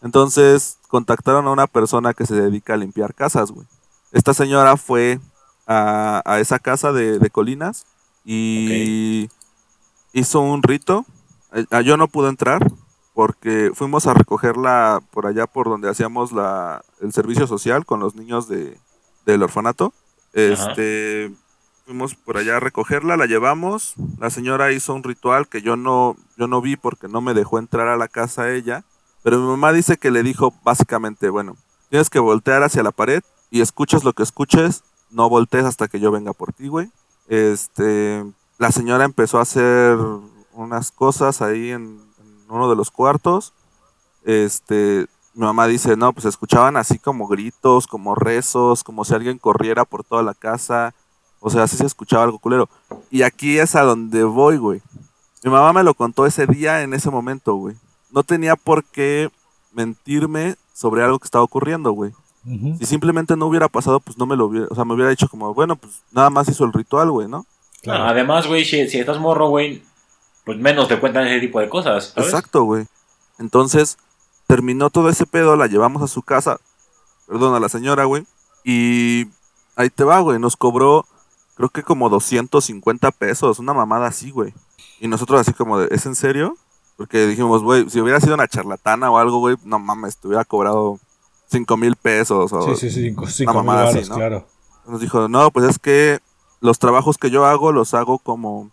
Entonces 0.00 0.79
contactaron 0.88 1.46
a 1.46 1.50
una 1.50 1.66
persona 1.66 2.14
que 2.14 2.24
se 2.24 2.35
dedica 2.35 2.72
a 2.72 2.79
limpiar 2.79 3.14
casas, 3.14 3.50
güey. 3.50 3.66
Esta 4.11 4.33
señora 4.33 4.79
fue 4.79 5.20
a, 5.66 6.22
a 6.24 6.40
esa 6.40 6.59
casa 6.59 6.92
de, 6.92 7.18
de 7.18 7.29
colinas 7.29 7.85
y 8.24 9.29
hizo 10.14 10.40
un 10.40 10.62
rito. 10.62 11.05
Eh, 11.53 11.66
ah, 11.70 11.83
Yo 11.83 11.98
no 11.98 12.09
pude 12.09 12.31
entrar 12.31 12.72
porque 13.12 13.70
fuimos 13.74 14.07
a 14.07 14.14
recogerla 14.14 15.03
por 15.11 15.26
allá 15.26 15.46
por 15.46 15.68
donde 15.68 15.90
hacíamos 15.90 16.33
la, 16.33 16.83
el 17.03 17.12
servicio 17.12 17.46
social 17.46 17.85
con 17.85 18.00
los 18.00 18.14
niños 18.14 18.48
de, 18.48 18.79
del 19.26 19.42
orfanato. 19.42 19.92
Este, 20.33 21.31
fuimos 21.90 22.14
por 22.14 22.37
allá 22.37 22.59
a 22.59 22.61
recogerla, 22.61 23.16
la 23.16 23.26
llevamos. 23.26 23.94
La 24.20 24.31
señora 24.31 24.70
hizo 24.70 24.94
un 24.94 25.03
ritual 25.03 25.48
que 25.48 25.61
yo 25.61 25.74
no, 25.74 26.14
yo 26.37 26.46
no 26.46 26.61
vi 26.61 26.76
porque 26.76 27.09
no 27.09 27.20
me 27.20 27.35
dejó 27.35 27.59
entrar 27.59 27.88
a 27.88 27.96
la 27.96 28.07
casa 28.07 28.53
ella. 28.53 28.85
Pero 29.24 29.40
mi 29.40 29.48
mamá 29.48 29.72
dice 29.72 29.96
que 29.96 30.12
le 30.12 30.22
dijo 30.22 30.55
básicamente, 30.62 31.31
bueno, 31.31 31.57
tienes 31.88 32.09
que 32.09 32.20
voltear 32.20 32.62
hacia 32.62 32.85
la 32.85 32.92
pared 32.92 33.24
y 33.50 33.61
escuchas 33.61 34.05
lo 34.05 34.12
que 34.12 34.22
escuches, 34.22 34.85
no 35.11 35.29
voltees 35.29 35.64
hasta 35.64 35.88
que 35.88 35.98
yo 35.98 36.12
venga 36.12 36.33
por 36.33 36.53
ti, 36.53 36.68
güey. 36.68 36.92
Este, 37.26 38.24
la 38.59 38.70
señora 38.70 39.05
empezó 39.05 39.38
a 39.38 39.42
hacer 39.42 39.98
unas 40.53 40.92
cosas 40.92 41.42
ahí 41.42 41.70
en, 41.70 42.00
en 42.20 42.44
uno 42.50 42.70
de 42.70 42.76
los 42.76 42.92
cuartos. 42.92 43.53
Este, 44.22 45.09
mi 45.35 45.44
mamá 45.44 45.66
dice, 45.66 45.96
no, 45.96 46.12
pues 46.12 46.24
escuchaban 46.24 46.76
así 46.76 47.00
como 47.00 47.26
gritos, 47.26 47.88
como 47.88 48.14
rezos, 48.14 48.85
como 48.85 49.05
si 49.05 49.12
alguien 49.12 49.38
corriera 49.38 49.85
por 49.85 50.05
toda 50.05 50.22
la 50.22 50.35
casa. 50.35 50.94
O 51.40 51.50
sea, 51.50 51.64
así 51.64 51.76
se 51.76 51.87
escuchaba 51.87 52.24
algo 52.24 52.38
culero. 52.38 52.68
Y 53.11 53.22
aquí 53.22 53.59
es 53.59 53.74
a 53.74 53.83
donde 53.83 54.24
voy, 54.24 54.59
güey. 54.59 54.83
Mi 55.42 55.50
mamá 55.50 55.72
me 55.72 55.83
lo 55.83 55.94
contó 55.94 56.26
ese 56.26 56.46
día, 56.46 56.83
en 56.83 56.94
ese 56.94 57.11
momento, 57.11 57.55
güey. 57.55 57.76
No 58.11 58.22
tenía 58.22 58.57
por 58.57 58.85
qué 58.85 59.31
mentirme 59.72 60.57
sobre 60.74 61.03
algo 61.03 61.18
que 61.18 61.24
estaba 61.24 61.44
ocurriendo, 61.44 61.92
güey. 61.92 62.12
Ujú. 62.46 62.76
Si 62.79 62.87
simplemente 62.87 63.37
no 63.37 63.46
hubiera 63.46 63.68
pasado, 63.68 64.00
pues 64.00 64.16
no 64.18 64.26
me 64.26 64.37
lo 64.37 64.46
hubiera, 64.46 64.66
o 64.70 64.74
sea, 64.74 64.85
me 64.85 64.94
hubiera 64.94 65.11
dicho 65.11 65.29
como, 65.29 65.53
bueno, 65.53 65.76
pues 65.76 66.03
nada 66.11 66.31
más 66.31 66.48
hizo 66.48 66.64
el 66.64 66.72
ritual, 66.72 67.11
güey, 67.11 67.29
¿no? 67.29 67.46
Claro. 67.83 68.05
No, 68.05 68.11
además, 68.11 68.46
güey, 68.46 68.64
si, 68.64 68.88
si 68.88 68.98
estás 68.98 69.18
morro, 69.18 69.48
güey, 69.48 69.83
pues 70.44 70.59
menos 70.59 70.88
te 70.88 70.98
cuentan 70.98 71.26
ese 71.26 71.40
tipo 71.40 71.61
de 71.61 71.68
cosas. 71.68 72.12
¿sabes? 72.14 72.29
Exacto, 72.29 72.64
güey. 72.64 72.87
Entonces, 73.38 73.98
terminó 74.46 74.90
todo 74.90 75.09
ese 75.09 75.26
pedo, 75.26 75.57
la 75.57 75.66
llevamos 75.66 76.03
a 76.03 76.09
su 76.09 76.22
casa, 76.22 76.59
perdón, 77.26 77.55
a 77.55 77.61
la 77.61 77.68
señora, 77.68 78.05
güey, 78.05 78.26
y 78.64 79.26
ahí 79.76 79.90
te 79.90 80.05
va, 80.05 80.20
güey, 80.20 80.38
nos 80.38 80.57
cobró, 80.57 81.07
creo 81.60 81.68
que 81.68 81.82
como 81.82 82.08
250 82.08 83.10
pesos, 83.10 83.58
una 83.58 83.74
mamada 83.74 84.06
así, 84.06 84.30
güey. 84.30 84.54
Y 84.98 85.08
nosotros 85.08 85.42
así 85.42 85.52
como 85.52 85.78
de, 85.78 85.94
¿es 85.94 86.06
en 86.06 86.14
serio? 86.14 86.56
Porque 86.96 87.26
dijimos, 87.26 87.62
güey, 87.62 87.88
si 87.90 88.00
hubiera 88.00 88.18
sido 88.18 88.32
una 88.34 88.48
charlatana 88.48 89.10
o 89.10 89.18
algo, 89.18 89.40
güey, 89.40 89.56
no 89.64 89.78
mames, 89.78 90.16
te 90.16 90.26
hubiera 90.28 90.46
cobrado 90.46 90.98
5 91.50 91.76
mil 91.76 91.96
pesos 91.96 92.50
o... 92.54 92.62
Sí, 92.62 92.76
sí, 92.76 92.90
sí, 92.90 93.02
cinco, 93.08 93.26
cinco 93.26 93.52
mil 93.52 93.62
mamada 93.62 93.90
así, 93.90 94.08
¿no? 94.08 94.16
claro. 94.16 94.46
Nos 94.86 95.02
dijo, 95.02 95.28
no, 95.28 95.50
pues 95.50 95.66
es 95.66 95.78
que 95.78 96.20
los 96.60 96.78
trabajos 96.78 97.18
que 97.18 97.30
yo 97.30 97.44
hago 97.44 97.72
los 97.72 97.92
hago 97.92 98.18
como, 98.18 98.70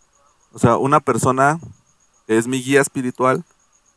o 0.53 0.59
sea, 0.59 0.77
una 0.77 1.01
persona 1.01 1.59
que 2.25 2.37
es 2.37 2.47
mi 2.47 2.63
guía 2.63 2.79
espiritual 2.79 3.43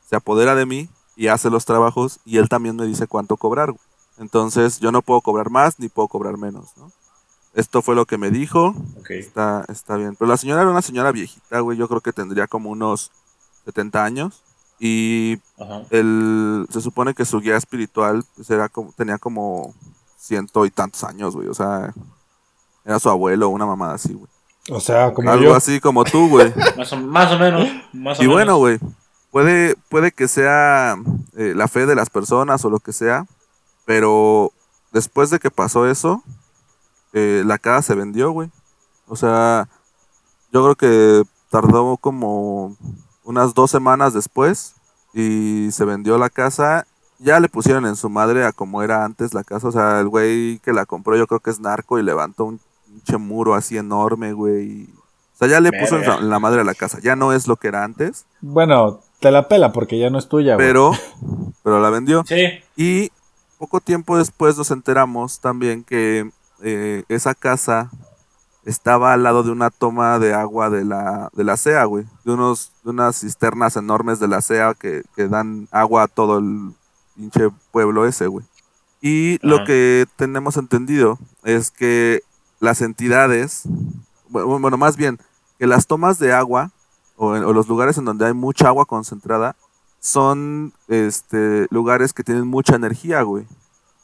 se 0.09 0.17
apodera 0.17 0.57
de 0.57 0.67
mí 0.67 0.89
y 1.15 1.29
hace 1.29 1.49
los 1.49 1.65
trabajos 1.65 2.19
y 2.25 2.39
él 2.39 2.49
también 2.49 2.75
me 2.75 2.87
dice 2.87 3.07
cuánto 3.07 3.37
cobrar. 3.37 3.71
güey. 3.71 3.85
Entonces 4.19 4.81
yo 4.81 4.91
no 4.91 5.01
puedo 5.01 5.21
cobrar 5.21 5.49
más 5.49 5.79
ni 5.79 5.89
puedo 5.89 6.09
cobrar 6.09 6.37
menos, 6.37 6.71
¿no? 6.77 6.91
Esto 7.55 7.83
fue 7.83 7.95
lo 7.97 8.07
que 8.07 8.17
me 8.19 8.31
dijo, 8.31 8.75
Ok. 9.01 9.11
está, 9.11 9.65
está 9.69 9.97
bien. 9.97 10.15
Pero 10.17 10.31
la 10.31 10.37
señora 10.37 10.63
era 10.63 10.71
una 10.71 10.83
señora 10.83 11.11
viejita, 11.13 11.61
güey, 11.61 11.77
yo 11.77 11.89
creo 11.89 12.01
que 12.01 12.13
tendría 12.13 12.47
como 12.47 12.71
unos 12.71 13.11
70 13.65 14.05
años 14.05 14.43
y 14.79 15.39
Ajá. 15.59 15.83
el, 15.91 16.67
se 16.71 16.81
supone 16.81 17.13
que 17.15 17.25
su 17.25 17.41
guía 17.41 17.57
espiritual 17.57 18.25
pues, 18.37 18.49
era 18.51 18.69
como, 18.69 18.93
tenía 18.93 19.19
como 19.19 19.75
ciento 20.17 20.65
y 20.65 20.71
tantos 20.71 21.03
años, 21.05 21.35
güey. 21.35 21.49
O 21.49 21.55
sea, 21.55 21.93
era 22.85 22.99
su 23.01 23.11
abuelo, 23.11 23.49
una 23.49 23.67
mamada 23.67 23.95
así, 23.95 24.15
güey. 24.15 24.31
O 24.71 24.79
sea, 24.81 25.13
como 25.13 25.29
Algo 25.31 25.45
yo. 25.47 25.55
así 25.55 25.81
como 25.81 26.05
tú, 26.05 26.29
güey. 26.29 26.53
Más 26.77 26.93
o, 26.93 26.97
más 26.99 27.33
o 27.33 27.39
menos. 27.39 27.69
Más 27.93 28.21
o 28.21 28.23
Y 28.23 28.27
bueno, 28.29 28.57
güey, 28.59 28.79
puede, 29.33 29.75
puede 29.89 30.13
que 30.13 30.29
sea 30.29 30.97
eh, 31.37 31.53
la 31.57 31.67
fe 31.67 31.85
de 31.87 31.95
las 31.97 32.11
personas 32.11 32.65
o 32.65 32.71
lo 32.71 32.79
que 32.79 32.93
sea, 32.93 33.27
pero 33.85 34.53
después 34.93 35.31
de 35.31 35.41
que 35.41 35.51
pasó 35.51 35.89
eso, 35.89 36.23
eh, 37.13 37.43
la 37.45 37.59
casa 37.59 37.83
se 37.83 37.95
vendió, 37.95 38.31
güey. 38.33 38.51
O 39.07 39.17
sea, 39.17 39.69
yo 40.53 40.63
creo 40.63 40.75
que 40.77 41.29
tardó 41.51 41.97
como 41.97 42.77
unas 43.25 43.55
dos 43.55 43.71
semanas 43.71 44.15
después 44.15 44.75
y 45.13 45.69
se 45.73 45.85
vendió 45.85 46.19
la 46.19 46.31
casa. 46.31 46.87
Ya 47.19 47.39
le 47.39 47.49
pusieron 47.49 47.85
en 47.87 47.97
su 47.97 48.09
madre 48.09 48.45
a 48.45 48.53
como 48.53 48.83
era 48.83 49.05
antes 49.05 49.35
la 49.35 49.45
casa. 49.45 49.69
O 49.69 49.73
sea, 49.73 50.01
el 50.01 50.09
güey 50.09 50.59
que 50.61 50.73
la 50.73 50.87
compró 50.87 51.17
yo 51.17 51.27
creo 51.27 51.41
que 51.41 51.51
es 51.51 51.61
narco 51.61 51.99
y 51.99 52.03
levantó 52.03 52.45
un 52.45 52.61
pinche 52.87 53.19
muro 53.19 53.55
así 53.55 53.77
enorme, 53.77 54.33
güey. 54.33 54.85
O 55.35 55.39
sea, 55.39 55.49
ya 55.49 55.61
le 55.61 55.73
puso 55.73 55.97
en 55.99 56.31
la 56.31 56.39
madre 56.39 56.61
a 56.61 56.65
la 56.65 56.75
casa. 56.75 56.99
Ya 57.03 57.17
no 57.17 57.33
es 57.33 57.47
lo 57.47 57.57
que 57.57 57.69
era 57.69 57.85
antes. 57.85 58.27
Bueno, 58.41 59.01
te 59.21 59.31
la 59.31 59.49
pela 59.49 59.73
porque 59.73 59.99
ya 59.99 60.11
no 60.11 60.19
es 60.19 60.29
tuya, 60.29 60.55
güey. 60.55 60.67
pero, 60.67 60.93
pero 61.63 61.81
la 61.81 61.91
vendió. 61.91 62.25
Sí. 62.27 62.61
Y 62.77 63.11
poco 63.59 63.81
tiempo 63.81 64.17
después 64.17 64.57
nos 64.57 64.71
enteramos 64.71 65.41
también 65.41 65.85
que 65.85 66.31
eh, 66.63 67.05
esa 67.09 67.35
casa 67.35 67.91
estaba 68.65 69.13
al 69.15 69.23
lado 69.23 69.43
de 69.43 69.51
una 69.51 69.71
toma 69.71 70.19
de 70.19 70.35
agua 70.35 70.69
de 70.71 70.85
la, 70.85 71.31
de 71.33 71.45
la 71.45 71.57
CEA, 71.57 71.85
güey. 71.85 72.05
De, 72.25 72.33
unos, 72.33 72.73
de 72.85 72.91
unas 72.91 73.17
cisternas 73.21 73.77
enormes 73.77 74.21
de 74.21 74.29
la 74.29 74.43
CEA 74.43 74.75
que, 74.75 75.03
que 75.17 75.29
dan 75.29 75.67
agua 75.71 76.05
a 76.05 76.09
todo 76.09 76.39
el 76.39 76.73
pinche 77.17 77.49
pueblo 77.73 78.07
ese, 78.07 78.27
güey. 78.27 78.45
Y 79.01 79.39
lo 79.47 79.65
que 79.65 80.07
tenemos 80.17 80.57
entendido 80.59 81.19
es 81.43 81.71
que 81.71 82.23
las 82.61 82.83
entidades, 82.83 83.63
bu- 84.31 84.61
bueno, 84.61 84.77
más 84.77 84.97
bien, 84.99 85.19
que 85.59 85.67
las 85.67 85.87
tomas 85.87 86.19
de 86.19 86.33
agua 86.35 86.71
o, 87.17 87.35
en- 87.35 87.45
o 87.45 87.53
los 87.55 87.67
lugares 87.67 87.97
en 87.97 88.05
donde 88.05 88.27
hay 88.27 88.35
mucha 88.35 88.69
agua 88.69 88.85
concentrada 88.85 89.57
son 90.01 90.73
este, 90.89 91.67
lugares 91.71 92.13
que 92.13 92.25
tienen 92.25 92.47
mucha 92.47 92.75
energía, 92.77 93.23
güey. 93.23 93.47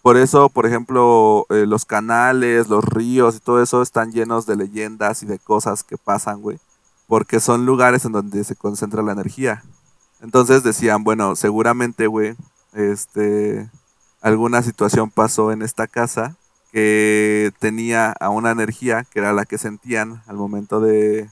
Por 0.07 0.19
eso, 0.19 0.51
por 0.51 0.66
ejemplo, 0.66 1.47
eh, 1.51 1.66
los 1.66 1.85
canales, 1.85 2.69
los 2.69 2.85
ríos 2.85 3.35
y 3.35 3.40
todo 3.40 3.61
eso 3.61 3.83
están 3.83 4.12
llenos 4.12 4.47
de 4.47 4.55
leyendas 4.55 5.25
y 5.25 5.27
de 5.27 5.40
cosas 5.40 5.83
que 5.83 5.99
pasan, 5.99 6.42
güey. 6.42 6.61
Porque 7.09 7.40
son 7.40 7.66
lugares 7.66 8.05
en 8.05 8.12
donde 8.12 8.45
se 8.45 8.55
concentra 8.55 9.03
la 9.03 9.11
energía. 9.11 9.64
Entonces 10.21 10.62
decían, 10.62 11.03
bueno, 11.03 11.35
seguramente, 11.35 12.07
güey, 12.07 12.37
este, 12.73 13.69
alguna 14.21 14.62
situación 14.62 15.11
pasó 15.11 15.51
en 15.51 15.62
esta 15.62 15.88
casa 15.88 16.37
que 16.71 17.53
tenía 17.59 18.12
a 18.12 18.29
una 18.29 18.53
energía 18.53 19.03
que 19.11 19.19
era 19.19 19.33
la 19.33 19.45
que 19.45 19.59
sentían 19.59 20.23
al 20.29 20.37
momento 20.37 20.79
de, 20.79 21.29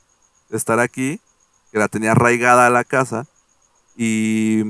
estar 0.50 0.80
aquí, 0.80 1.20
que 1.70 1.78
la 1.78 1.86
tenía 1.86 2.10
arraigada 2.10 2.66
a 2.66 2.70
la 2.70 2.82
casa 2.82 3.28
y, 3.96 4.64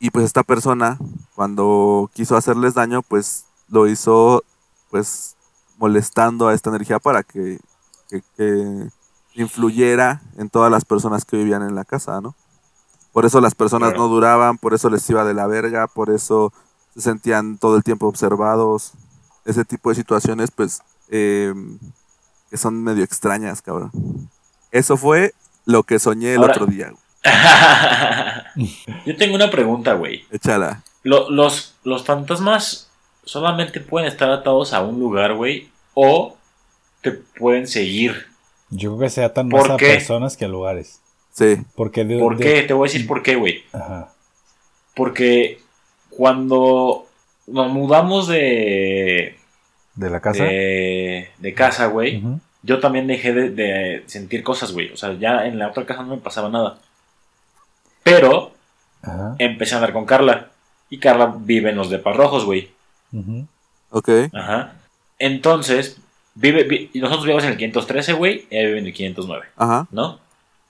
y 0.00 0.10
pues 0.10 0.24
esta 0.26 0.42
persona 0.42 0.98
cuando 1.34 2.10
quiso 2.14 2.36
hacerles 2.36 2.74
daño 2.74 3.02
pues 3.02 3.44
lo 3.68 3.86
hizo 3.86 4.42
pues 4.90 5.36
molestando 5.78 6.48
a 6.48 6.54
esta 6.54 6.70
energía 6.70 6.98
para 6.98 7.22
que, 7.22 7.58
que- 8.08 8.22
que 8.36 8.88
influyera 9.34 10.22
en 10.36 10.48
todas 10.50 10.70
las 10.70 10.84
personas 10.84 11.24
que 11.24 11.36
vivían 11.36 11.62
en 11.62 11.74
la 11.74 11.84
casa, 11.84 12.20
¿no? 12.20 12.34
Por 13.12 13.24
eso 13.24 13.40
las 13.40 13.54
personas 13.54 13.90
Claro. 13.90 14.04
no 14.04 14.08
duraban, 14.08 14.58
por 14.58 14.74
eso 14.74 14.88
les 14.90 15.08
iba 15.10 15.24
de 15.24 15.34
la 15.34 15.46
verga, 15.46 15.86
por 15.88 16.10
eso 16.10 16.52
se 16.94 17.00
sentían 17.00 17.58
todo 17.58 17.76
el 17.76 17.82
tiempo 17.82 18.06
observados. 18.06 18.92
Ese 19.44 19.64
tipo 19.64 19.88
de 19.90 19.96
situaciones, 19.96 20.50
pues, 20.52 20.80
eh, 21.08 21.52
que 22.50 22.56
son 22.56 22.82
medio 22.82 23.02
extrañas, 23.04 23.60
cabrón. 23.62 23.90
Eso 24.70 24.96
fue 24.96 25.34
lo 25.64 25.82
que 25.82 25.98
soñé 25.98 26.34
el 26.34 26.40
Ahora- 26.40 26.52
otro 26.54 26.66
día. 26.66 26.90
güey. 26.90 27.02
Yo 29.06 29.16
tengo 29.16 29.34
una 29.34 29.50
pregunta, 29.50 29.94
güey. 29.94 30.24
Échala. 30.30 30.82
Lo- 31.02 31.30
los, 31.30 31.74
los 31.84 32.04
fantasmas 32.04 32.90
solamente 33.24 33.80
pueden 33.80 34.08
estar 34.08 34.30
atados 34.30 34.72
a 34.72 34.82
un 34.82 34.98
lugar, 34.98 35.34
güey. 35.34 35.68
O 35.94 36.36
te 37.02 37.12
pueden 37.12 37.66
seguir. 37.66 38.26
Yo 38.70 38.90
creo 38.96 39.00
que 39.00 39.10
se 39.10 39.24
atan 39.24 39.48
¿Por 39.48 39.62
más 39.62 39.70
a 39.72 39.76
qué? 39.76 39.86
personas 39.94 40.36
que 40.36 40.44
a 40.44 40.48
lugares. 40.48 41.00
Sí. 41.32 41.58
Porque 41.74 42.04
de, 42.04 42.18
¿Por 42.18 42.36
de- 42.36 42.44
qué? 42.44 42.62
Te 42.62 42.72
voy 42.74 42.88
a 42.88 42.90
decir 42.92 43.06
por 43.06 43.22
qué, 43.22 43.36
güey. 43.36 43.64
Ajá. 43.72 44.10
Porque 44.94 45.60
cuando 46.10 47.06
nos 47.46 47.68
mudamos 47.70 48.28
de, 48.28 49.36
¿De 49.94 50.10
la 50.10 50.20
casa? 50.20 50.44
de, 50.44 51.28
de 51.38 51.54
casa, 51.54 51.86
güey, 51.86 52.22
yo 52.62 52.78
también 52.80 53.06
dejé 53.06 53.32
de, 53.32 53.50
de 53.50 54.02
sentir 54.06 54.42
cosas, 54.42 54.72
güey. 54.72 54.90
O 54.92 54.96
sea, 54.96 55.12
ya 55.14 55.46
en 55.46 55.58
la 55.58 55.68
otra 55.68 55.84
casa 55.84 56.02
no 56.02 56.14
me 56.14 56.22
pasaba 56.22 56.48
nada. 56.48 56.78
Pero 58.04 58.52
Ajá. 59.02 59.34
empecé 59.38 59.74
a 59.74 59.78
andar 59.78 59.92
con 59.92 60.04
Carla. 60.06 60.50
Y 60.90 60.98
Carla 60.98 61.34
vive 61.36 61.70
en 61.70 61.76
los 61.76 61.90
depas 61.90 62.16
rojos, 62.16 62.44
güey. 62.44 62.70
Ujú. 63.12 63.46
Ok. 63.90 64.08
Ajá. 64.32 64.74
Entonces, 65.18 65.98
vive, 66.34 66.64
vi- 66.64 66.90
y 66.92 67.00
nosotros 67.00 67.24
vivimos 67.24 67.44
en 67.44 67.50
el 67.50 67.56
513, 67.56 68.12
güey. 68.12 68.46
Ella 68.50 68.66
vive 68.68 68.78
en 68.80 68.86
el 68.86 68.92
509, 68.92 69.46
Ajá. 69.56 69.86
¿no? 69.90 70.20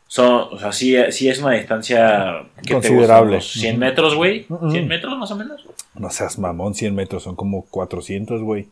Son, 0.06 0.48
o 0.52 0.58
sea, 0.58 0.70
sí, 0.70 0.94
sí 1.10 1.28
es 1.28 1.38
una 1.40 1.52
distancia 1.52 2.44
que 2.56 2.68
te 2.68 2.74
gusta, 2.74 2.88
Considerable. 2.88 3.32
unos 3.32 3.50
100 3.52 3.72
Ujú. 3.76 3.80
metros, 3.80 4.14
güey. 4.14 4.46
Ujú. 4.48 4.70
100 4.70 4.86
metros 4.86 5.18
más 5.18 5.30
o 5.30 5.36
menos. 5.36 5.64
No 5.94 6.10
seas 6.10 6.38
mamón, 6.38 6.74
100 6.74 6.94
metros 6.94 7.22
son 7.24 7.34
como 7.34 7.64
400, 7.66 8.42
güey. 8.42 8.68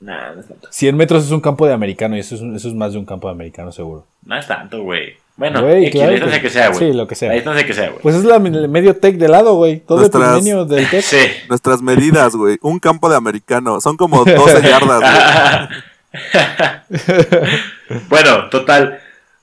Nah, 0.00 0.32
no 0.34 0.40
es 0.40 0.48
tanto. 0.48 0.68
100 0.70 0.96
metros 0.96 1.24
es 1.24 1.30
un 1.30 1.40
campo 1.40 1.66
de 1.66 1.72
americano 1.72 2.16
y 2.16 2.20
eso 2.20 2.34
es, 2.34 2.42
un- 2.42 2.54
eso 2.54 2.68
es 2.68 2.74
más 2.74 2.92
de 2.92 2.98
un 2.98 3.06
campo 3.06 3.28
de 3.28 3.32
americano 3.32 3.72
seguro. 3.72 4.04
No 4.24 4.36
es 4.36 4.46
tanto, 4.46 4.82
güey. 4.82 5.14
Bueno, 5.36 5.60
Güey, 5.62 5.86
X, 5.86 5.90
claro 5.92 6.06
la 6.06 6.12
distancia 6.14 6.40
que, 6.40 6.50
sea, 6.50 6.68
güey. 6.68 6.78
Sí, 6.78 6.92
lo 6.96 7.06
que 7.06 7.14
La 7.14 7.18
sea. 7.18 7.32
distancia 7.32 7.66
que 7.66 7.74
sea, 7.74 7.88
güey. 7.90 8.00
Pues 8.02 8.14
es 8.16 8.24
la, 8.24 8.36
el 8.36 8.68
medio 8.70 8.96
tech 8.96 9.16
de 9.16 9.28
lado, 9.28 9.54
güey. 9.56 9.80
Todo 9.80 9.98
el 9.98 10.10
Nuestras- 10.10 10.42
medio 10.42 10.64
del 10.64 10.88
tech. 10.88 11.02
sí. 11.04 11.18
Nuestras 11.48 11.82
medidas, 11.82 12.34
güey. 12.34 12.56
Un 12.62 12.78
campo 12.78 13.08
de 13.10 13.16
americano. 13.16 13.80
Son 13.80 13.96
como 13.98 14.24
12 14.24 14.62
yardas, 14.62 15.00
güey. 15.00 15.68
bueno, 18.08 18.48
total. 18.50 19.00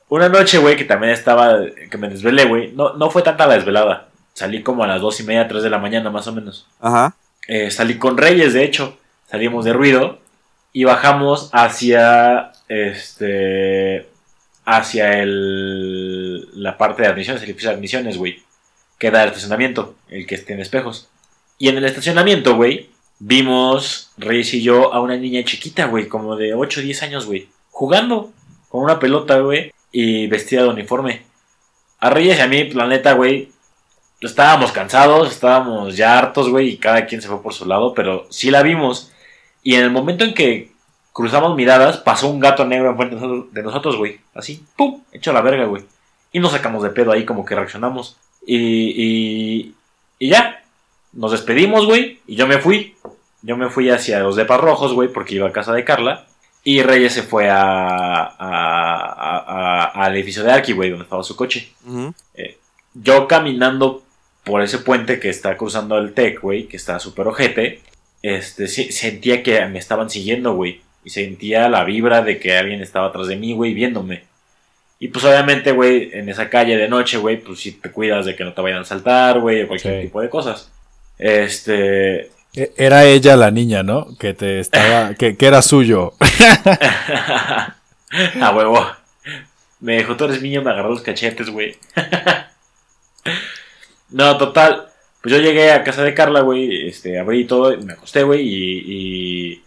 Una 0.09 0.29
noche, 0.29 0.57
güey, 0.59 0.75
que 0.75 0.83
también 0.85 1.13
estaba, 1.13 1.57
que 1.89 1.97
me 1.97 2.07
desvelé, 2.09 2.45
güey. 2.45 2.71
No, 2.73 2.93
no 2.93 3.09
fue 3.09 3.21
tanta 3.21 3.47
la 3.47 3.55
desvelada. 3.55 4.07
Salí 4.33 4.61
como 4.63 4.83
a 4.83 4.87
las 4.87 5.01
dos 5.01 5.19
y 5.19 5.23
media, 5.23 5.47
tres 5.47 5.63
de 5.63 5.69
la 5.69 5.77
mañana, 5.79 6.09
más 6.09 6.27
o 6.27 6.33
menos. 6.33 6.67
Ajá. 6.81 7.15
Eh, 7.47 7.71
salí 7.71 7.97
con 7.97 8.17
Reyes, 8.17 8.53
de 8.53 8.63
hecho. 8.63 8.97
Salimos 9.29 9.65
de 9.65 9.73
ruido 9.73 10.19
y 10.71 10.83
bajamos 10.85 11.49
hacia, 11.53 12.51
este, 12.67 14.07
hacia 14.65 15.21
el, 15.21 16.61
la 16.61 16.77
parte 16.77 17.01
de 17.01 17.09
admisiones, 17.09 17.41
el 17.41 17.49
edificio 17.49 17.69
de 17.69 17.75
admisiones, 17.75 18.17
güey. 18.17 18.41
Que 18.97 19.11
da 19.11 19.23
el 19.23 19.29
estacionamiento, 19.29 19.95
el 20.09 20.25
que 20.25 20.37
tiene 20.37 20.61
espejos. 20.61 21.09
Y 21.57 21.69
en 21.69 21.77
el 21.77 21.85
estacionamiento, 21.85 22.55
güey, 22.55 22.89
vimos 23.19 24.11
Reyes 24.17 24.53
y 24.53 24.61
yo 24.61 24.93
a 24.93 25.01
una 25.01 25.17
niña 25.17 25.43
chiquita, 25.43 25.85
güey, 25.85 26.07
como 26.07 26.35
de 26.35 26.53
8 26.53 26.79
o 26.79 26.83
10 26.83 27.03
años, 27.03 27.25
güey, 27.25 27.47
jugando 27.69 28.31
con 28.69 28.83
una 28.83 28.99
pelota, 28.99 29.39
güey, 29.39 29.71
y 29.91 30.27
vestida 30.27 30.63
de 30.63 30.69
uniforme. 30.69 31.23
A 31.99 32.09
Reyes 32.09 32.37
y 32.37 32.41
a 32.41 32.47
mí, 32.47 32.69
la 32.71 32.87
neta, 32.87 33.13
güey, 33.13 33.49
estábamos 34.19 34.71
cansados, 34.71 35.31
estábamos 35.31 35.95
ya 35.95 36.17
hartos, 36.17 36.49
güey, 36.49 36.69
y 36.69 36.77
cada 36.77 37.05
quien 37.05 37.21
se 37.21 37.27
fue 37.27 37.41
por 37.41 37.53
su 37.53 37.65
lado, 37.65 37.93
pero 37.93 38.27
sí 38.29 38.51
la 38.51 38.61
vimos. 38.63 39.11
Y 39.61 39.75
en 39.75 39.83
el 39.83 39.91
momento 39.91 40.25
en 40.25 40.33
que 40.33 40.72
cruzamos 41.13 41.55
miradas, 41.55 41.97
pasó 41.97 42.27
un 42.27 42.39
gato 42.41 42.65
negro 42.65 42.89
enfrente 42.91 43.15
de 43.15 43.21
nosotros- 43.21 43.53
de 43.53 43.63
nosotros, 43.63 43.95
güey, 43.97 44.19
así, 44.33 44.63
¡pum! 44.75 45.01
Hecho 45.13 45.31
la 45.31 45.41
verga, 45.41 45.65
güey. 45.65 45.83
Y 46.31 46.39
nos 46.39 46.51
sacamos 46.51 46.83
de 46.83 46.89
pedo 46.89 47.11
ahí, 47.11 47.23
como 47.25 47.45
que 47.45 47.55
reaccionamos. 47.55 48.17
Y, 48.45 48.57
y, 48.57 49.75
y 50.19 50.29
ya, 50.29 50.63
nos 51.13 51.31
despedimos, 51.31 51.85
güey, 51.85 52.19
y 52.27 52.35
yo 52.35 52.47
me 52.47 52.57
fui. 52.57 52.95
Yo 53.43 53.55
me 53.57 53.69
fui 53.69 53.89
hacia 53.89 54.19
los 54.19 54.35
depas 54.35 54.59
rojos, 54.59 54.93
güey, 54.93 55.09
porque 55.09 55.35
iba 55.35 55.47
a 55.47 55.51
casa 55.53 55.71
de 55.73 55.83
Carla. 55.85 56.25
Y 56.63 56.81
Reyes 56.81 57.13
se 57.13 57.23
fue 57.23 57.49
a, 57.49 57.61
a- 57.61 58.27
a- 58.39 59.37
a- 59.37 60.05
al 60.05 60.15
edificio 60.15 60.43
de 60.43 60.51
Arky, 60.51 60.71
güey, 60.73 60.89
donde 60.89 61.03
estaba 61.03 61.23
su 61.23 61.35
coche. 61.35 61.71
Ujú. 61.85 62.13
Yo 62.93 63.27
caminando 63.27 64.01
por 64.43 64.61
ese 64.61 64.77
puente 64.79 65.19
que 65.19 65.29
está 65.29 65.57
cruzando 65.57 65.97
el 65.97 66.13
TEC, 66.13 66.39
güey, 66.41 66.67
que 66.67 66.77
está 66.77 66.99
súper 66.99 67.27
ojete, 67.27 67.81
este, 68.21 68.67
sentía 68.67 69.43
que 69.43 69.63
me 69.65 69.79
estaban 69.79 70.09
siguiendo, 70.09 70.53
güey. 70.55 70.81
Y 71.03 71.09
sentía 71.09 71.67
la 71.69 71.83
vibra 71.83 72.21
de 72.21 72.39
que 72.39 72.57
alguien 72.57 72.81
estaba 72.81 73.07
atrás 73.07 73.27
de 73.27 73.35
mí, 73.35 73.53
güey, 73.53 73.73
viéndome. 73.73 74.23
Y 74.99 75.09
pues 75.09 75.25
obviamente, 75.25 75.71
güey, 75.73 76.11
en 76.13 76.29
esa 76.29 76.49
calle 76.49 76.77
de 76.77 76.87
noche, 76.87 77.17
güey, 77.17 77.37
pues 77.37 77.59
sí 77.59 77.73
te 77.73 77.91
cuidas 77.91 78.25
de 78.25 78.35
que 78.35 78.45
no 78.45 78.53
te 78.53 78.61
vayan 78.61 78.81
a 78.81 78.85
saltar, 78.85 79.39
güey, 79.39 79.63
o 79.63 79.67
cualquier 79.67 80.01
tipo 80.03 80.21
de 80.21 80.29
cosas. 80.29 80.71
Este... 81.17 82.31
E- 82.55 82.71
Era 82.77 83.03
ella 83.05 83.35
la 83.35 83.51
niña, 83.51 83.83
¿no? 83.83 84.07
Que 84.17 84.33
te 84.33 84.59
estaba, 84.59 85.13
que, 85.15 85.35
que 85.35 85.45
era 85.45 85.61
suyo. 85.61 86.13
A 88.41 88.51
huevo. 88.55 88.85
Me 89.81 89.97
dijo, 89.97 90.15
tú 90.15 90.25
eres 90.25 90.41
niño, 90.41 90.61
me 90.61 90.71
agarró 90.71 90.89
los 90.91 91.01
cachetes, 91.01 91.49
güey. 91.49 91.75
no, 94.11 94.37
total. 94.37 94.87
Pues 95.21 95.33
yo 95.35 95.41
llegué 95.41 95.71
a 95.71 95.83
casa 95.83 96.03
de 96.03 96.13
Carla, 96.13 96.41
güey. 96.41 96.87
Este, 96.87 97.17
abrí 97.19 97.45
todo, 97.45 97.75
me 97.77 97.93
acosté, 97.93 98.23
güey. 98.23 98.41
Y, 98.41 98.83
y, 98.85 99.62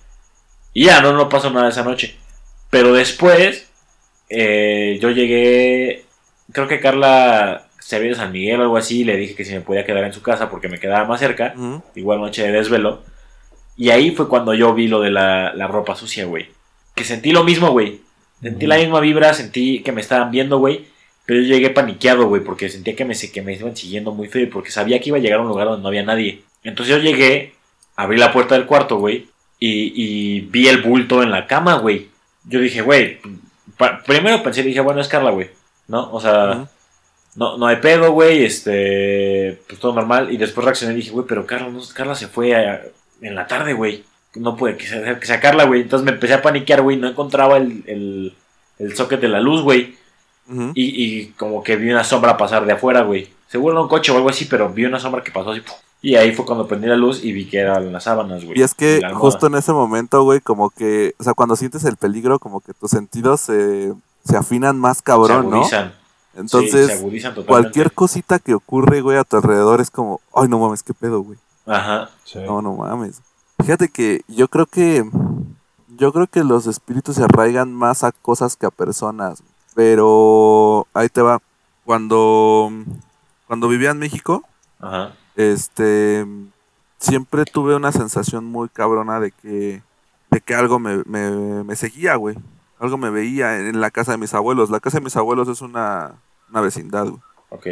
Y 0.76 0.84
ya, 0.84 1.00
no, 1.00 1.14
no 1.14 1.30
pasó 1.30 1.50
nada 1.50 1.70
esa 1.70 1.82
noche. 1.82 2.16
Pero 2.68 2.92
después, 2.92 3.66
eh, 4.28 4.98
yo 5.00 5.10
llegué, 5.10 6.04
creo 6.52 6.68
que 6.68 6.80
Carla 6.80 7.68
se 7.78 7.96
había 7.96 8.08
ido 8.08 8.16
a 8.16 8.20
San 8.20 8.30
Miguel 8.30 8.60
o 8.60 8.64
algo 8.64 8.76
así, 8.76 9.00
y 9.00 9.04
le 9.04 9.16
dije 9.16 9.34
que 9.34 9.46
si 9.46 9.54
me 9.54 9.62
podía 9.62 9.86
quedar 9.86 10.04
en 10.04 10.12
su 10.12 10.20
casa 10.20 10.50
porque 10.50 10.68
me 10.68 10.78
quedaba 10.78 11.06
más 11.06 11.18
cerca, 11.18 11.54
igual 11.94 12.20
noche 12.20 12.42
de 12.42 12.52
desvelo. 12.52 13.02
Y 13.74 13.88
ahí 13.88 14.10
fue 14.10 14.28
cuando 14.28 14.52
yo 14.52 14.74
vi 14.74 14.86
lo 14.86 15.00
de 15.00 15.10
la, 15.10 15.54
la 15.54 15.66
ropa 15.66 15.96
sucia, 15.96 16.26
güey. 16.26 16.50
Que 16.94 17.04
sentí 17.04 17.32
lo 17.32 17.42
mismo, 17.42 17.70
güey. 17.70 18.02
Sentí 18.42 18.66
la 18.66 18.76
misma 18.76 19.00
vibra, 19.00 19.32
sentí 19.32 19.82
que 19.82 19.92
me 19.92 20.02
estaban 20.02 20.30
viendo, 20.30 20.58
güey. 20.58 20.84
Pero 21.24 21.40
yo 21.40 21.54
llegué 21.54 21.70
paniqueado, 21.70 22.28
güey, 22.28 22.44
porque 22.44 22.68
sentía 22.68 22.94
que 22.94 23.06
me, 23.06 23.14
que 23.16 23.40
me 23.40 23.54
iban 23.54 23.74
siguiendo 23.74 24.12
muy 24.12 24.28
feo 24.28 24.42
y 24.42 24.46
porque 24.46 24.70
sabía 24.70 25.00
que 25.00 25.08
iba 25.08 25.16
a 25.16 25.22
llegar 25.22 25.38
a 25.38 25.42
un 25.42 25.48
lugar 25.48 25.68
donde 25.68 25.80
no 25.80 25.88
había 25.88 26.02
nadie. 26.02 26.42
Entonces 26.64 26.94
yo 26.94 27.00
llegué, 27.00 27.54
abrí 27.96 28.18
la 28.18 28.30
puerta 28.30 28.56
del 28.56 28.66
cuarto, 28.66 28.98
güey, 28.98 29.28
y, 29.58 29.92
y 30.36 30.40
vi 30.40 30.68
el 30.68 30.82
bulto 30.82 31.22
en 31.22 31.30
la 31.30 31.46
cama, 31.46 31.74
güey. 31.78 32.08
Yo 32.44 32.60
dije, 32.60 32.82
güey, 32.82 33.18
primero 34.06 34.42
pensé, 34.42 34.62
dije, 34.62 34.80
bueno, 34.80 35.00
es 35.00 35.08
Carla, 35.08 35.30
güey, 35.30 35.50
¿no? 35.88 36.12
O 36.12 36.20
sea, 36.20 36.66
no, 37.34 37.58
no 37.58 37.66
hay 37.66 37.76
pedo, 37.76 38.12
güey, 38.12 38.44
este, 38.44 39.60
pues 39.68 39.78
todo 39.80 39.92
normal. 39.94 40.32
Y 40.32 40.36
después 40.36 40.64
reaccioné 40.64 40.94
y 40.94 40.96
dije, 40.98 41.10
güey, 41.10 41.26
pero 41.26 41.46
Carla, 41.46 41.68
no- 41.68 41.80
Carla 41.94 42.14
se 42.14 42.28
fue 42.28 42.54
a- 42.54 42.82
en 43.20 43.34
la 43.34 43.46
tarde, 43.46 43.72
güey. 43.72 44.04
No 44.34 44.56
puede 44.56 44.76
que 44.76 44.86
sea, 44.86 45.18
que 45.18 45.26
sea 45.26 45.40
Carla, 45.40 45.64
güey. 45.64 45.80
Entonces 45.82 46.04
me 46.04 46.12
empecé 46.12 46.34
a 46.34 46.42
paniquear, 46.42 46.82
güey, 46.82 46.96
no 46.98 47.08
encontraba 47.08 47.56
el, 47.56 47.82
el, 47.86 48.34
el 48.78 48.94
socket 48.96 49.20
de 49.20 49.28
la 49.28 49.40
luz, 49.40 49.62
güey. 49.62 49.96
Y, 50.74 51.04
y 51.04 51.26
como 51.30 51.62
que 51.64 51.76
vi 51.76 51.90
una 51.90 52.04
sombra 52.04 52.36
pasar 52.36 52.66
de 52.66 52.72
afuera, 52.74 53.00
güey. 53.02 53.28
Seguro 53.48 53.74
era 53.74 53.82
un 53.82 53.88
coche 53.88 54.12
o 54.12 54.16
algo 54.16 54.28
así, 54.28 54.44
pero 54.44 54.68
vi 54.68 54.84
una 54.84 55.00
sombra 55.00 55.22
que 55.24 55.32
pasó 55.32 55.50
así. 55.50 55.60
¡pum! 55.60 55.74
Y 56.02 56.14
ahí 56.14 56.32
fue 56.32 56.44
cuando 56.44 56.68
prendí 56.68 56.86
la 56.86 56.96
luz 56.96 57.24
y 57.24 57.32
vi 57.32 57.46
que 57.46 57.58
eran 57.58 57.92
las 57.92 58.04
sábanas, 58.04 58.44
güey. 58.44 58.58
Y 58.58 58.62
es 58.62 58.74
que 58.74 59.00
justo 59.14 59.46
en 59.46 59.54
ese 59.56 59.72
momento, 59.72 60.22
güey, 60.22 60.40
como 60.40 60.70
que, 60.70 61.14
o 61.18 61.24
sea, 61.24 61.34
cuando 61.34 61.56
sientes 61.56 61.84
el 61.84 61.96
peligro, 61.96 62.38
como 62.38 62.60
que 62.60 62.74
tus 62.74 62.90
sentidos 62.90 63.40
se, 63.40 63.92
se 64.24 64.36
afinan 64.36 64.78
más 64.78 64.98
se 64.98 65.02
cabrón, 65.02 65.50
¿no? 65.50 65.56
agudizan. 65.56 65.90
Sí, 65.90 66.40
Entonces, 66.40 66.86
se 66.88 66.92
agudizan 66.92 67.34
totalmente. 67.34 67.48
cualquier 67.48 67.92
cosita 67.92 68.38
que 68.38 68.54
ocurre, 68.54 69.00
güey, 69.00 69.16
a 69.18 69.24
tu 69.24 69.36
alrededor 69.36 69.80
es 69.80 69.90
como, 69.90 70.20
ay, 70.34 70.48
no 70.48 70.58
mames, 70.58 70.82
qué 70.82 70.94
pedo, 70.94 71.22
güey. 71.22 71.38
Ajá. 71.66 72.10
Sí. 72.24 72.38
No, 72.46 72.62
no 72.62 72.74
mames. 72.74 73.20
Fíjate 73.58 73.88
que 73.88 74.20
yo 74.28 74.48
creo 74.48 74.66
que, 74.66 75.02
yo 75.96 76.12
creo 76.12 76.26
que 76.26 76.44
los 76.44 76.66
espíritus 76.66 77.16
se 77.16 77.24
arraigan 77.24 77.72
más 77.72 78.04
a 78.04 78.12
cosas 78.12 78.56
que 78.56 78.66
a 78.66 78.70
personas. 78.70 79.42
Pero 79.74 80.86
ahí 80.94 81.08
te 81.08 81.22
va. 81.22 81.40
Cuando, 81.84 82.70
cuando 83.46 83.68
vivía 83.68 83.90
en 83.90 83.98
México, 83.98 84.42
Ajá. 84.80 85.12
Este 85.36 86.26
siempre 86.98 87.44
tuve 87.44 87.76
una 87.76 87.92
sensación 87.92 88.44
muy 88.46 88.68
cabrona 88.68 89.20
de 89.20 89.30
que 89.30 89.82
de 90.30 90.40
que 90.40 90.54
algo 90.54 90.78
me, 90.78 91.02
me, 91.06 91.64
me 91.64 91.76
seguía, 91.76 92.16
güey. 92.16 92.36
Algo 92.78 92.98
me 92.98 93.10
veía 93.10 93.58
en 93.58 93.80
la 93.80 93.90
casa 93.90 94.12
de 94.12 94.18
mis 94.18 94.34
abuelos. 94.34 94.70
La 94.70 94.80
casa 94.80 94.98
de 94.98 95.04
mis 95.04 95.16
abuelos 95.16 95.48
es 95.48 95.62
una, 95.62 96.12
una 96.50 96.60
vecindad, 96.60 97.06
güey. 97.06 97.20
Ok. 97.50 97.66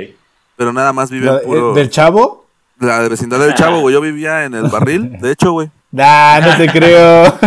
Pero 0.57 0.73
nada 0.73 0.93
más 0.93 1.11
vive 1.11 1.29
en 1.29 1.41
puro... 1.45 1.73
eh, 1.73 1.75
¿Del 1.75 1.91
chavo? 1.91 2.47
La 2.79 3.01
vecindad 3.01 3.39
del 3.39 3.55
chavo, 3.55 3.81
güey. 3.81 3.93
Yo 3.93 4.01
vivía 4.01 4.45
en 4.45 4.55
el 4.55 4.69
barril, 4.69 5.19
de 5.21 5.33
hecho, 5.33 5.53
güey. 5.53 5.71
Nah, 5.91 6.41
no 6.41 6.57
te 6.57 6.69
creo. 6.69 7.33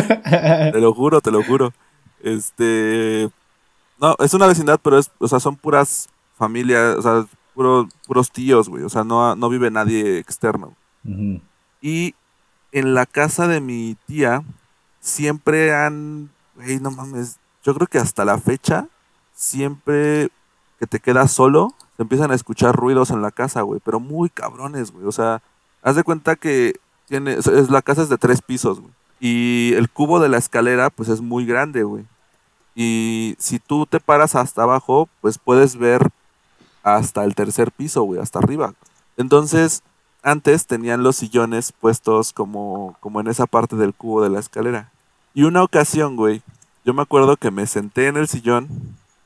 Te 0.72 0.80
lo 0.80 0.94
juro, 0.94 1.20
te 1.20 1.32
lo 1.32 1.44
juro. 1.44 1.74
Este... 2.24 3.30
No, 4.00 4.16
es 4.20 4.34
una 4.34 4.48
vecindad, 4.48 4.80
pero 4.82 5.00
es, 5.00 5.10
o 5.18 5.28
sea, 5.28 5.40
son 5.40 5.56
puras 5.56 6.08
familias, 6.38 6.98
o 6.98 7.02
sea, 7.02 7.26
puro- 7.58 7.90
puros 8.06 8.32
tíos, 8.32 8.70
güey. 8.70 8.84
O 8.84 8.90
sea, 8.90 9.04
no, 9.04 9.36
no 9.36 9.50
vive 9.50 9.72
nadie 9.72 10.20
externo. 10.20 10.74
Ujú. 11.04 11.42
Y 11.82 12.14
en 12.72 12.94
la 12.94 13.06
casa 13.06 13.48
de 13.48 13.60
mi 13.60 13.98
tía 14.06 14.44
siempre 15.00 15.74
han, 15.76 16.30
güey, 16.56 16.80
no 16.80 16.92
mames, 16.92 17.38
yo 17.64 17.74
creo 17.74 17.88
que 17.88 17.98
hasta 17.98 18.24
la 18.26 18.38
fecha, 18.38 18.88
siempre 19.34 20.30
que 20.80 20.88
te 20.88 21.00
quedas 21.00 21.32
solo, 21.32 21.74
se 21.96 22.04
empiezan 22.04 22.32
a 22.32 22.36
escuchar 22.36 22.76
ruidos 22.76 23.10
en 23.10 23.22
la 23.22 23.32
casa, 23.32 23.62
güey, 23.62 23.82
pero 23.84 24.00
muy 24.00 24.30
cabrones, 24.30 24.92
güey. 24.92 25.06
O 25.06 25.12
sea, 25.12 25.42
haz 25.82 25.96
de 25.96 26.04
cuenta 26.04 26.36
que 26.36 26.80
tiene, 27.08 27.34
es, 27.34 27.48
es- 27.48 27.70
la 27.70 27.82
casa 27.82 28.04
es 28.04 28.10
de 28.10 28.18
tres 28.18 28.42
pisos, 28.42 28.80
güey. 28.80 28.92
Y 29.20 29.74
el 29.74 29.90
cubo 29.90 30.20
de 30.20 30.30
la 30.30 30.38
escalera, 30.38 30.92
pues 30.92 31.10
es 31.10 31.22
muy 31.22 31.46
grande, 31.46 31.84
güey. 31.84 32.06
Y 32.76 33.36
si 33.40 33.58
tú 33.58 33.88
te 33.88 34.00
paras 34.00 34.36
hasta 34.36 34.62
abajo, 34.64 35.10
pues 35.22 35.40
puedes 35.40 35.76
ver 35.78 36.10
hasta 36.96 37.24
el 37.24 37.36
tercer 37.36 37.72
piso, 37.72 38.04
güey, 38.04 38.22
hasta 38.22 38.40
arriba. 38.40 38.74
Entonces, 39.18 39.84
antes 40.24 40.68
tenían 40.68 41.04
los 41.04 41.18
sillones 41.18 41.74
puestos 41.74 42.34
como, 42.34 42.96
como 43.00 43.20
en 43.20 43.28
esa 43.28 43.46
parte 43.46 43.76
del 43.76 43.94
cubo 43.94 44.22
de 44.22 44.30
la 44.30 44.40
escalera. 44.40 44.92
Y 45.34 45.44
una 45.44 45.64
ocasión, 45.64 46.16
güey, 46.16 46.42
yo 46.86 46.94
me 46.94 47.02
acuerdo 47.02 47.36
que 47.36 47.52
me 47.52 47.68
senté 47.68 48.08
en 48.08 48.18
el 48.18 48.28
sillón 48.28 48.70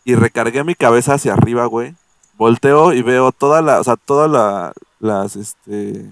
y 0.03 0.15
recargué 0.15 0.63
mi 0.63 0.75
cabeza 0.75 1.13
hacia 1.13 1.33
arriba, 1.33 1.65
güey. 1.67 1.95
Volteo 2.37 2.93
y 2.93 3.03
veo 3.03 3.31
toda 3.31 3.61
la, 3.61 3.79
o 3.79 3.83
sea, 3.83 3.95
todas 3.95 4.29
la, 4.29 4.73
las, 4.99 5.35
este, 5.35 6.09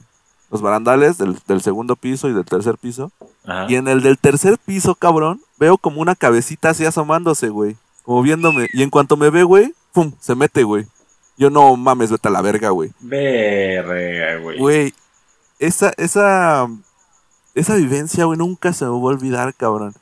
los 0.51 0.61
barandales 0.61 1.17
del, 1.17 1.39
del 1.47 1.61
segundo 1.61 1.95
piso 1.95 2.29
y 2.29 2.33
del 2.33 2.45
tercer 2.45 2.77
piso. 2.77 3.11
Ajá. 3.45 3.65
Y 3.67 3.75
en 3.75 3.87
el 3.87 4.03
del 4.03 4.19
tercer 4.19 4.59
piso, 4.63 4.93
cabrón, 4.93 5.41
veo 5.57 5.77
como 5.77 6.01
una 6.01 6.15
cabecita 6.15 6.69
así 6.69 6.85
asomándose, 6.85 7.49
güey. 7.49 7.75
Como 8.03 8.21
viéndome. 8.21 8.67
Y 8.73 8.83
en 8.83 8.91
cuanto 8.91 9.17
me 9.17 9.31
ve, 9.31 9.43
güey, 9.43 9.73
pum, 9.91 10.11
se 10.19 10.35
mete, 10.35 10.63
güey. 10.63 10.85
Yo 11.39 11.49
no 11.49 11.75
mames, 11.77 12.11
vete 12.11 12.27
a 12.27 12.31
la 12.31 12.41
verga, 12.41 12.69
güey. 12.69 12.91
Verga, 12.99 14.37
güey. 14.43 14.59
Güey, 14.59 14.93
esa, 15.57 15.93
esa, 15.97 16.67
esa 17.55 17.75
vivencia, 17.75 18.25
güey, 18.25 18.37
nunca 18.37 18.73
se 18.73 18.83
me 18.85 18.91
va 18.91 18.97
a 18.97 18.99
olvidar, 18.99 19.53
cabrón. 19.55 19.93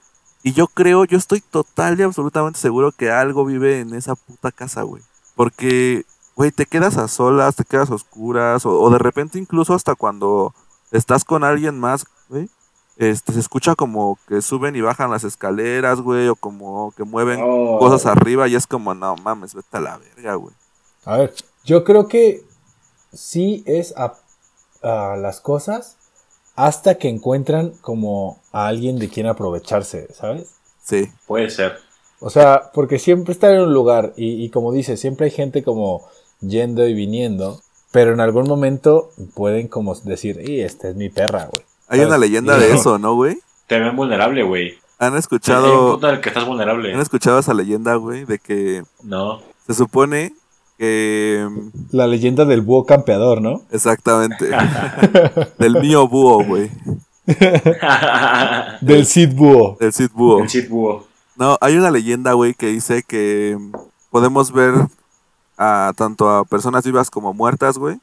Y 0.43 0.53
yo 0.53 0.67
creo, 0.67 1.05
yo 1.05 1.17
estoy 1.17 1.41
total 1.41 1.99
y 1.99 2.03
absolutamente 2.03 2.59
seguro 2.59 2.91
que 2.91 3.11
algo 3.11 3.45
vive 3.45 3.81
en 3.81 3.93
esa 3.93 4.15
puta 4.15 4.51
casa, 4.51 4.81
güey. 4.81 5.03
Porque, 5.35 6.05
güey, 6.35 6.51
te 6.51 6.65
quedas 6.65 6.97
a 6.97 7.07
solas, 7.07 7.55
te 7.55 7.65
quedas 7.65 7.91
a 7.91 7.95
oscuras, 7.95 8.65
o, 8.65 8.71
o 8.81 8.89
de 8.89 8.97
repente 8.97 9.37
incluso 9.37 9.73
hasta 9.75 9.93
cuando 9.95 10.53
estás 10.91 11.23
con 11.23 11.43
alguien 11.43 11.79
más, 11.79 12.05
güey, 12.29 12.49
este, 12.95 13.33
se 13.33 13.39
escucha 13.39 13.75
como 13.75 14.17
que 14.27 14.41
suben 14.41 14.75
y 14.75 14.81
bajan 14.81 15.11
las 15.11 15.23
escaleras, 15.23 16.01
güey, 16.01 16.29
o 16.29 16.35
como 16.35 16.91
que 16.97 17.03
mueven 17.03 17.39
Oh. 17.43 17.77
cosas 17.77 18.07
arriba 18.07 18.47
y 18.47 18.55
es 18.55 18.65
como, 18.65 18.95
no 18.95 19.15
mames, 19.17 19.53
vete 19.53 19.77
a 19.77 19.81
la 19.81 19.97
verga, 19.99 20.33
güey. 20.35 20.55
A 21.07 21.17
ver, 21.17 21.33
yo 21.63 21.83
creo 21.83 22.07
que 22.07 22.43
sí 23.13 23.63
es 23.65 23.93
a, 23.97 24.15
a 24.83 25.15
las 25.17 25.39
cosas 25.41 25.95
hasta 26.55 26.95
que 26.97 27.07
encuentran 27.07 27.69
como 27.81 28.41
a 28.51 28.67
alguien 28.67 28.99
de 28.99 29.09
quien 29.09 29.27
aprovecharse, 29.27 30.07
¿sabes? 30.13 30.55
Sí, 30.83 31.09
Puede 31.27 31.49
ser. 31.49 31.77
O 32.19 32.29
sea, 32.29 32.71
porque 32.73 32.97
siempre 32.99 33.31
estar 33.31 33.53
en 33.53 33.61
un 33.61 33.73
lugar 33.73 34.13
y, 34.17 34.43
y 34.43 34.49
como 34.49 34.71
dices, 34.71 34.99
siempre 34.99 35.25
hay 35.25 35.31
gente 35.31 35.63
como 35.63 36.07
yendo 36.41 36.87
y 36.87 36.93
viniendo, 36.93 37.61
pero 37.91 38.11
en 38.13 38.19
algún 38.19 38.47
momento 38.47 39.11
pueden 39.35 39.67
como 39.67 39.93
decir, 39.95 40.41
y 40.49 40.61
esta 40.61 40.89
es 40.89 40.95
mi 40.95 41.09
perra, 41.09 41.45
güey. 41.45 41.63
hay 41.87 41.99
¿Sabes? 41.99 42.07
una 42.07 42.17
leyenda 42.17 42.57
de 42.57 42.73
eso, 42.73 42.97
¿no, 42.97 43.13
güey? 43.15 43.37
Te 43.67 43.79
ven 43.79 43.95
vulnerable, 43.95 44.41
güey. 44.43 44.77
¿Han 44.99 45.09
Hay 45.09 45.11
un 45.13 45.17
escuchado, 45.19 45.91
punto 45.91 46.09
en 46.09 46.15
el 46.15 46.21
que 46.21 46.29
estás 46.29 46.45
vulnerable. 46.45 46.93
¿Han 46.93 46.99
escuchado 47.01 47.37
esa 47.39 47.53
leyenda, 47.53 47.95
güey? 47.95 48.25
De 48.25 48.39
que 48.39 48.83
No. 49.03 49.41
se 49.67 49.75
supone 49.75 50.33
que... 50.77 51.47
mm, 51.49 51.69
La 51.91 52.07
leyenda 52.07 52.45
del 52.45 52.61
búho 52.61 52.85
campeador, 52.85 53.41
¿no? 53.41 53.61
Exactamente. 53.71 54.49
del 55.59 55.79
mío 55.81 56.07
búho, 56.07 56.43
güey. 56.43 56.71
Del 58.81 59.05
Cid 59.05 59.35
Búho. 59.35 59.75
Del 59.79 59.91
Cid 59.91 60.11
búho. 60.13 60.41
El 60.43 60.49
Sith 60.49 60.69
Búho. 60.69 61.05
No, 61.35 61.57
hay 61.61 61.75
una 61.75 61.91
leyenda, 61.91 62.33
güey, 62.33 62.53
que 62.53 62.67
dice 62.67 63.03
que 63.03 63.57
mm, 63.59 63.71
podemos 64.09 64.51
ver 64.51 64.73
a 65.57 65.91
tanto 65.95 66.29
a 66.29 66.45
personas 66.45 66.85
vivas 66.85 67.09
como 67.09 67.33
muertas, 67.33 67.77
güey. 67.77 67.99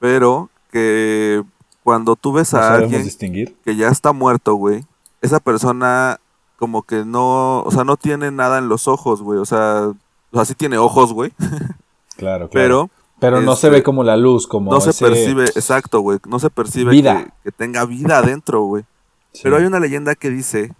Pero 0.00 0.50
que 0.72 1.42
cuando 1.84 2.16
tú 2.16 2.32
ves 2.32 2.52
a 2.54 2.74
alguien 2.74 3.04
distinguir. 3.04 3.54
que 3.64 3.76
ya 3.76 3.88
está 3.88 4.12
muerto, 4.12 4.54
güey, 4.54 4.84
esa 5.22 5.38
persona 5.38 6.18
como 6.58 6.82
que 6.82 7.04
no, 7.04 7.60
o 7.62 7.70
sea, 7.70 7.84
no 7.84 7.96
tiene 7.96 8.30
nada 8.30 8.58
en 8.58 8.68
los 8.68 8.88
ojos, 8.88 9.22
güey. 9.22 9.38
O 9.38 9.44
sea, 9.44 9.88
o 10.30 10.36
sea, 10.36 10.44
sí 10.44 10.54
tiene 10.54 10.78
ojos, 10.78 11.12
güey, 11.12 11.32
Claro, 12.16 12.48
claro. 12.48 12.50
pero 12.50 12.90
Pero 13.20 13.40
no 13.40 13.56
se 13.56 13.68
este, 13.68 13.78
ve 13.78 13.82
como 13.82 14.04
la 14.04 14.16
luz, 14.16 14.46
como 14.46 14.70
no 14.70 14.80
se 14.80 14.92
percibe, 14.92 15.44
exacto, 15.44 16.00
güey, 16.00 16.18
no 16.26 16.38
se 16.38 16.50
percibe 16.50 16.90
Vida. 16.90 17.24
Que, 17.24 17.32
que 17.44 17.52
tenga 17.52 17.84
vida 17.84 18.18
adentro, 18.18 18.62
güey. 18.62 18.84
Sí. 19.32 19.40
Pero 19.42 19.56
hay 19.56 19.64
una 19.64 19.80
leyenda 19.80 20.14
que 20.14 20.30
dice 20.30 20.72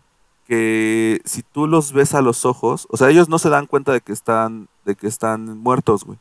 que 0.46 1.20
si 1.24 1.42
tú 1.42 1.66
los 1.66 1.92
ves 1.92 2.14
a 2.14 2.22
los 2.22 2.44
ojos, 2.44 2.86
o 2.90 2.96
sea, 2.96 3.10
ellos 3.10 3.28
no 3.28 3.38
se 3.38 3.48
dan 3.48 3.66
cuenta 3.66 3.92
de 3.92 4.00
que 4.00 4.12
están, 4.12 4.68
de 4.84 4.94
que 4.94 5.06
están 5.06 5.58
muertos, 5.58 6.04
güey. 6.04 6.18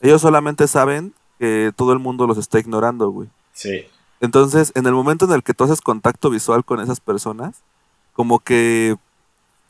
Ellos 0.00 0.20
solamente 0.20 0.66
saben 0.66 1.14
que 1.38 1.72
todo 1.76 1.92
el 1.92 1.98
mundo 1.98 2.26
los 2.26 2.38
está 2.38 2.58
ignorando, 2.58 3.10
güey. 3.10 3.28
Sí. 3.52 3.86
Entonces, 4.20 4.72
en 4.74 4.86
el 4.86 4.92
momento 4.92 5.24
en 5.26 5.32
el 5.32 5.42
que 5.42 5.54
tú 5.54 5.64
haces 5.64 5.80
contacto 5.80 6.30
visual 6.30 6.64
con 6.64 6.80
esas 6.80 7.00
personas, 7.00 7.62
como 8.12 8.38
que 8.38 8.96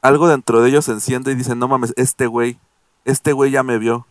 algo 0.01 0.29
dentro 0.29 0.63
de 0.63 0.69
ellos 0.69 0.85
se 0.85 0.93
enciende 0.93 1.33
y 1.33 1.35
dicen, 1.35 1.59
no 1.59 1.69
mames, 1.69 1.95
este 1.97 2.27
güey, 2.27 2.59
este 3.05 3.33
güey 3.33 3.51
ya 3.51 3.63
me 3.63 3.79
vio. 3.79 4.07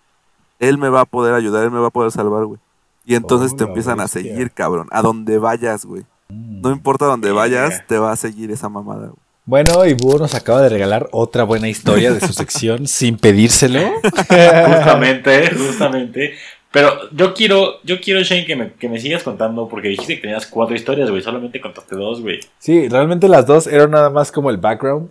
Él 0.62 0.78
me 0.78 0.88
va 0.88 1.02
a 1.02 1.06
poder 1.06 1.34
ayudar, 1.34 1.66
él 1.66 1.72
me 1.72 1.80
va 1.80 1.88
a 1.88 1.92
poder 1.92 2.12
salvar, 2.12 2.46
güey. 2.46 2.60
Y 3.06 3.16
entonces 3.16 3.52
Oh, 3.54 3.58
te 3.58 3.64
empiezan 3.66 4.00
a 4.00 4.08
seguir, 4.08 4.52
cabrón. 4.52 4.88
A 4.92 5.02
donde 5.02 5.38
vayas, 5.40 5.86
güey. 5.86 6.04
Mm. 6.30 6.62
No 6.62 6.72
importa 6.72 7.06
dónde 7.06 7.28
Verga. 7.28 7.42
vayas, 7.42 7.84
te 7.88 7.98
va 7.98 8.12
a 8.14 8.16
seguir 8.16 8.52
esa 8.52 8.70
mamada, 8.70 9.08
güey. 9.08 9.18
Bueno, 9.44 9.86
y 9.88 9.96
Búho 9.96 10.20
nos 10.20 10.36
acaba 10.36 10.62
de 10.62 10.70
regalar 10.70 11.10
otra 11.12 11.44
buena 11.44 11.68
historia 11.68 12.14
de 12.14 12.22
su 12.22 12.32
sección 12.42 12.88
sin 12.88 13.18
pedírselo. 13.18 13.80
Justamente, 14.30 15.50
justamente. 15.56 16.36
Pero 16.72 17.10
yo 17.12 17.34
quiero, 17.34 17.82
yo 17.84 18.00
quiero, 18.00 18.22
Shane, 18.22 18.46
que 18.46 18.56
me, 18.56 18.72
que 18.74 18.88
me 18.88 19.00
sigas 19.00 19.24
contando, 19.24 19.68
porque 19.68 19.90
dijiste 19.90 20.16
que 20.16 20.22
tenías 20.22 20.46
cuatro 20.46 20.76
historias, 20.76 21.10
güey. 21.10 21.22
Solamente 21.22 21.60
contaste 21.60 21.96
dos, 21.96 22.22
güey. 22.22 22.40
Sí, 22.60 22.88
realmente 22.88 23.28
las 23.28 23.46
dos 23.46 23.68
eran 23.68 23.92
nada 23.92 24.10
más 24.10 24.32
como 24.32 24.50
el 24.52 24.58
background. 24.58 25.10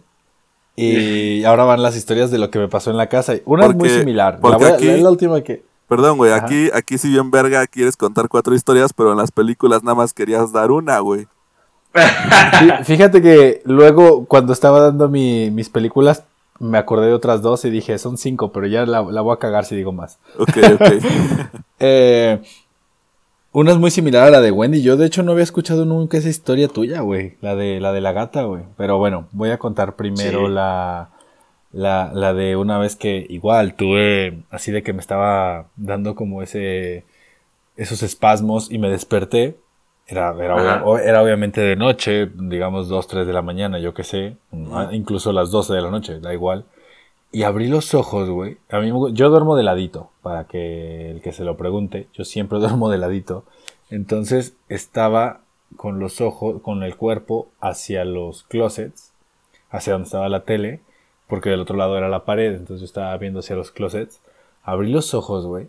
Y 0.80 1.44
ahora 1.44 1.64
van 1.64 1.82
las 1.82 1.96
historias 1.96 2.30
de 2.30 2.38
lo 2.38 2.50
que 2.50 2.58
me 2.58 2.68
pasó 2.68 2.90
en 2.90 2.96
la 2.96 3.08
casa. 3.08 3.34
Una 3.44 3.66
es 3.66 3.74
muy 3.74 3.88
similar. 3.90 4.38
La, 4.42 4.56
voy 4.56 4.66
aquí- 4.68 4.86
la- 5.00 5.10
última 5.10 5.40
que. 5.42 5.62
Perdón, 5.88 6.18
güey, 6.18 6.30
Ajá. 6.32 6.44
aquí, 6.46 6.70
aquí 6.72 6.98
si 6.98 7.08
bien 7.10 7.30
verga 7.32 7.66
quieres 7.66 7.96
contar 7.96 8.28
cuatro 8.28 8.54
historias, 8.54 8.92
pero 8.92 9.10
en 9.12 9.18
las 9.18 9.32
películas 9.32 9.82
nada 9.82 9.96
más 9.96 10.12
querías 10.14 10.52
dar 10.52 10.70
una, 10.70 11.00
güey. 11.00 11.26
Fí- 11.92 12.84
Fíjate 12.84 13.20
que 13.20 13.60
luego, 13.64 14.24
cuando 14.26 14.52
estaba 14.52 14.80
dando 14.80 15.08
mi- 15.08 15.50
mis 15.50 15.68
películas, 15.68 16.22
me 16.60 16.78
acordé 16.78 17.06
de 17.06 17.14
otras 17.14 17.42
dos 17.42 17.64
y 17.64 17.70
dije, 17.70 17.98
son 17.98 18.18
cinco, 18.18 18.52
pero 18.52 18.66
ya 18.66 18.86
la, 18.86 19.02
la 19.02 19.20
voy 19.22 19.34
a 19.34 19.38
cagar 19.38 19.64
si 19.64 19.74
digo 19.74 19.92
más. 19.92 20.18
Ok, 20.38 20.56
ok. 20.74 20.82
Eh, 21.82 22.42
una 23.52 23.72
es 23.72 23.78
muy 23.78 23.90
similar 23.90 24.24
a 24.28 24.30
la 24.30 24.40
de 24.40 24.50
Wendy. 24.50 24.82
Yo, 24.82 24.96
de 24.96 25.06
hecho, 25.06 25.22
no 25.22 25.32
había 25.32 25.44
escuchado 25.44 25.84
nunca 25.84 26.18
esa 26.18 26.28
historia 26.28 26.68
tuya, 26.68 27.00
güey. 27.00 27.36
La 27.40 27.56
de 27.56 27.80
la, 27.80 27.92
de 27.92 28.00
la 28.00 28.12
gata, 28.12 28.42
güey. 28.44 28.62
Pero 28.76 28.98
bueno, 28.98 29.28
voy 29.32 29.50
a 29.50 29.58
contar 29.58 29.96
primero 29.96 30.46
Sí. 30.46 30.52
la, 30.52 31.10
la, 31.72 32.10
la 32.14 32.34
de 32.34 32.56
una 32.56 32.78
vez 32.78 32.96
que 32.96 33.26
igual 33.28 33.74
tuve 33.74 34.42
así 34.50 34.70
de 34.72 34.82
que 34.82 34.92
me 34.92 35.00
estaba 35.00 35.66
dando 35.76 36.14
como 36.14 36.42
ese 36.42 37.04
esos 37.76 38.02
espasmos 38.02 38.70
y 38.70 38.78
me 38.78 38.90
desperté. 38.90 39.56
Era, 40.06 40.34
era, 40.42 40.82
era 41.04 41.22
obviamente 41.22 41.60
de 41.60 41.76
noche, 41.76 42.26
digamos 42.34 42.88
2, 42.88 43.06
3 43.06 43.26
de 43.26 43.32
la 43.32 43.42
mañana, 43.42 43.78
yo 43.78 43.94
qué 43.94 44.02
sé. 44.04 44.36
Incluso 44.90 45.32
las 45.32 45.50
12 45.52 45.72
de 45.74 45.80
la 45.82 45.90
noche, 45.90 46.18
da 46.20 46.32
igual. 46.34 46.64
Y 47.32 47.44
abrí 47.44 47.68
los 47.68 47.94
ojos, 47.94 48.28
güey. 48.28 48.58
A 48.70 48.80
mí 48.80 48.90
yo 49.12 49.30
duermo 49.30 49.56
de 49.56 49.62
ladito, 49.62 50.10
para 50.22 50.44
que 50.44 51.10
el 51.10 51.22
que 51.22 51.32
se 51.32 51.44
lo 51.44 51.56
pregunte. 51.56 52.08
Yo 52.12 52.24
siempre 52.24 52.58
duermo 52.60 52.90
de 52.90 52.98
ladito. 52.98 53.44
Entonces 53.90 54.56
estaba 54.68 55.40
con 55.76 55.98
los 56.00 56.20
ojos, 56.20 56.60
con 56.62 56.82
el 56.82 56.96
cuerpo 56.96 57.48
hacia 57.60 58.04
los 58.04 58.42
closets, 58.44 59.12
hacia 59.70 59.92
donde 59.92 60.06
estaba 60.06 60.28
la 60.28 60.44
tele, 60.44 60.80
porque 61.28 61.50
del 61.50 61.60
otro 61.60 61.76
lado 61.76 61.96
era 61.96 62.08
la 62.08 62.24
pared, 62.24 62.52
entonces 62.52 62.80
yo 62.80 62.86
estaba 62.86 63.16
viendo 63.18 63.40
hacia 63.40 63.56
los 63.56 63.70
closets. 63.70 64.20
Abrí 64.64 64.90
los 64.90 65.14
ojos, 65.14 65.46
güey. 65.46 65.68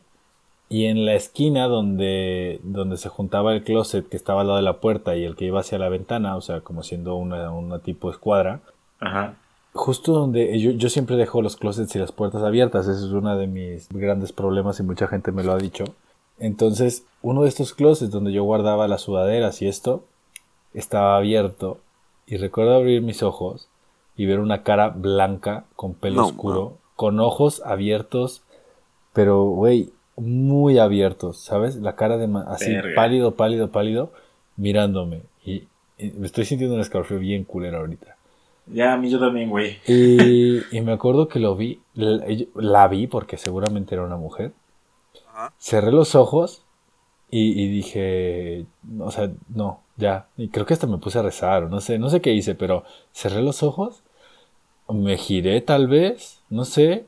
Y 0.69 0.85
en 0.85 1.05
la 1.05 1.15
esquina 1.15 1.67
donde, 1.67 2.59
donde 2.63 2.97
se 2.97 3.09
juntaba 3.09 3.53
el 3.53 3.63
closet 3.63 4.07
que 4.07 4.15
estaba 4.17 4.41
al 4.41 4.47
lado 4.47 4.57
de 4.57 4.63
la 4.63 4.79
puerta 4.79 5.15
y 5.15 5.25
el 5.25 5.35
que 5.35 5.45
iba 5.45 5.59
hacia 5.59 5.77
la 5.77 5.89
ventana, 5.89 6.35
o 6.35 6.41
sea, 6.41 6.61
como 6.61 6.81
siendo 6.81 7.15
una, 7.15 7.51
una 7.51 7.79
tipo 7.79 8.09
escuadra, 8.09 8.61
Ajá. 8.99 9.35
Justo 9.73 10.13
donde 10.13 10.59
yo, 10.59 10.71
yo 10.71 10.89
siempre 10.89 11.15
dejo 11.15 11.41
los 11.41 11.55
closets 11.57 11.95
y 11.95 11.99
las 11.99 12.11
puertas 12.11 12.43
abiertas, 12.43 12.87
ese 12.87 13.05
es 13.05 13.11
uno 13.11 13.37
de 13.37 13.47
mis 13.47 13.87
grandes 13.89 14.31
problemas 14.31 14.79
y 14.79 14.83
mucha 14.83 15.07
gente 15.07 15.31
me 15.31 15.43
lo 15.43 15.53
ha 15.53 15.57
dicho. 15.57 15.85
Entonces, 16.39 17.05
uno 17.21 17.43
de 17.43 17.49
estos 17.49 17.73
closets 17.73 18.11
donde 18.11 18.33
yo 18.33 18.43
guardaba 18.43 18.87
las 18.87 19.01
sudaderas 19.01 19.61
y 19.61 19.67
esto 19.67 20.03
estaba 20.73 21.17
abierto 21.17 21.77
y 22.25 22.37
recuerdo 22.37 22.75
abrir 22.75 23.01
mis 23.01 23.23
ojos 23.23 23.67
y 24.17 24.25
ver 24.25 24.39
una 24.39 24.63
cara 24.63 24.89
blanca 24.89 25.65
con 25.75 25.93
pelo 25.93 26.21
No, 26.21 26.27
oscuro, 26.27 26.77
con 26.95 27.19
ojos 27.19 27.61
abiertos, 27.65 28.41
pero 29.13 29.43
güey, 29.45 29.89
muy 30.17 30.79
abiertos, 30.79 31.37
¿sabes? 31.37 31.75
La 31.77 31.95
cara 31.95 32.17
de 32.17 32.29
así 32.47 32.71
Verga. 32.71 32.95
pálido, 32.95 33.31
pálido, 33.35 33.69
pálido, 33.71 34.11
mirándome 34.57 35.21
y, 35.45 35.63
y 35.97 36.11
me 36.17 36.25
estoy 36.25 36.45
sintiendo 36.45 36.75
un 36.75 36.81
escalofrío 36.81 37.19
bien 37.19 37.43
culero 37.43 37.79
ahorita. 37.79 38.17
Ya, 38.67 38.93
a 38.93 38.97
mí 38.97 39.09
yo 39.09 39.19
también, 39.19 39.49
güey. 39.49 39.79
Y, 39.87 40.59
y 40.77 40.81
me 40.81 40.93
acuerdo 40.93 41.27
que 41.27 41.39
lo 41.39 41.55
vi, 41.55 41.81
la, 41.93 42.25
la 42.55 42.87
vi 42.87 43.07
porque 43.07 43.37
seguramente 43.37 43.95
era 43.95 44.03
una 44.03 44.17
mujer. 44.17 44.53
Ajá. 45.27 45.53
Cerré 45.57 45.91
los 45.91 46.15
ojos 46.15 46.63
y, 47.29 47.61
y 47.61 47.67
dije, 47.69 48.65
o 48.99 49.11
sea, 49.11 49.31
no, 49.49 49.81
ya. 49.97 50.27
Y 50.37 50.49
creo 50.49 50.65
que 50.65 50.73
hasta 50.73 50.87
me 50.87 50.97
puse 50.97 51.19
a 51.19 51.23
rezar, 51.23 51.63
o 51.63 51.69
no 51.69 51.79
sé, 51.81 51.99
no 51.99 52.09
sé 52.09 52.21
qué 52.21 52.33
hice, 52.33 52.55
pero 52.55 52.83
cerré 53.13 53.41
los 53.41 53.63
ojos, 53.63 54.03
me 54.89 55.17
giré 55.17 55.61
tal 55.61 55.87
vez, 55.87 56.41
no 56.49 56.65
sé. 56.65 57.05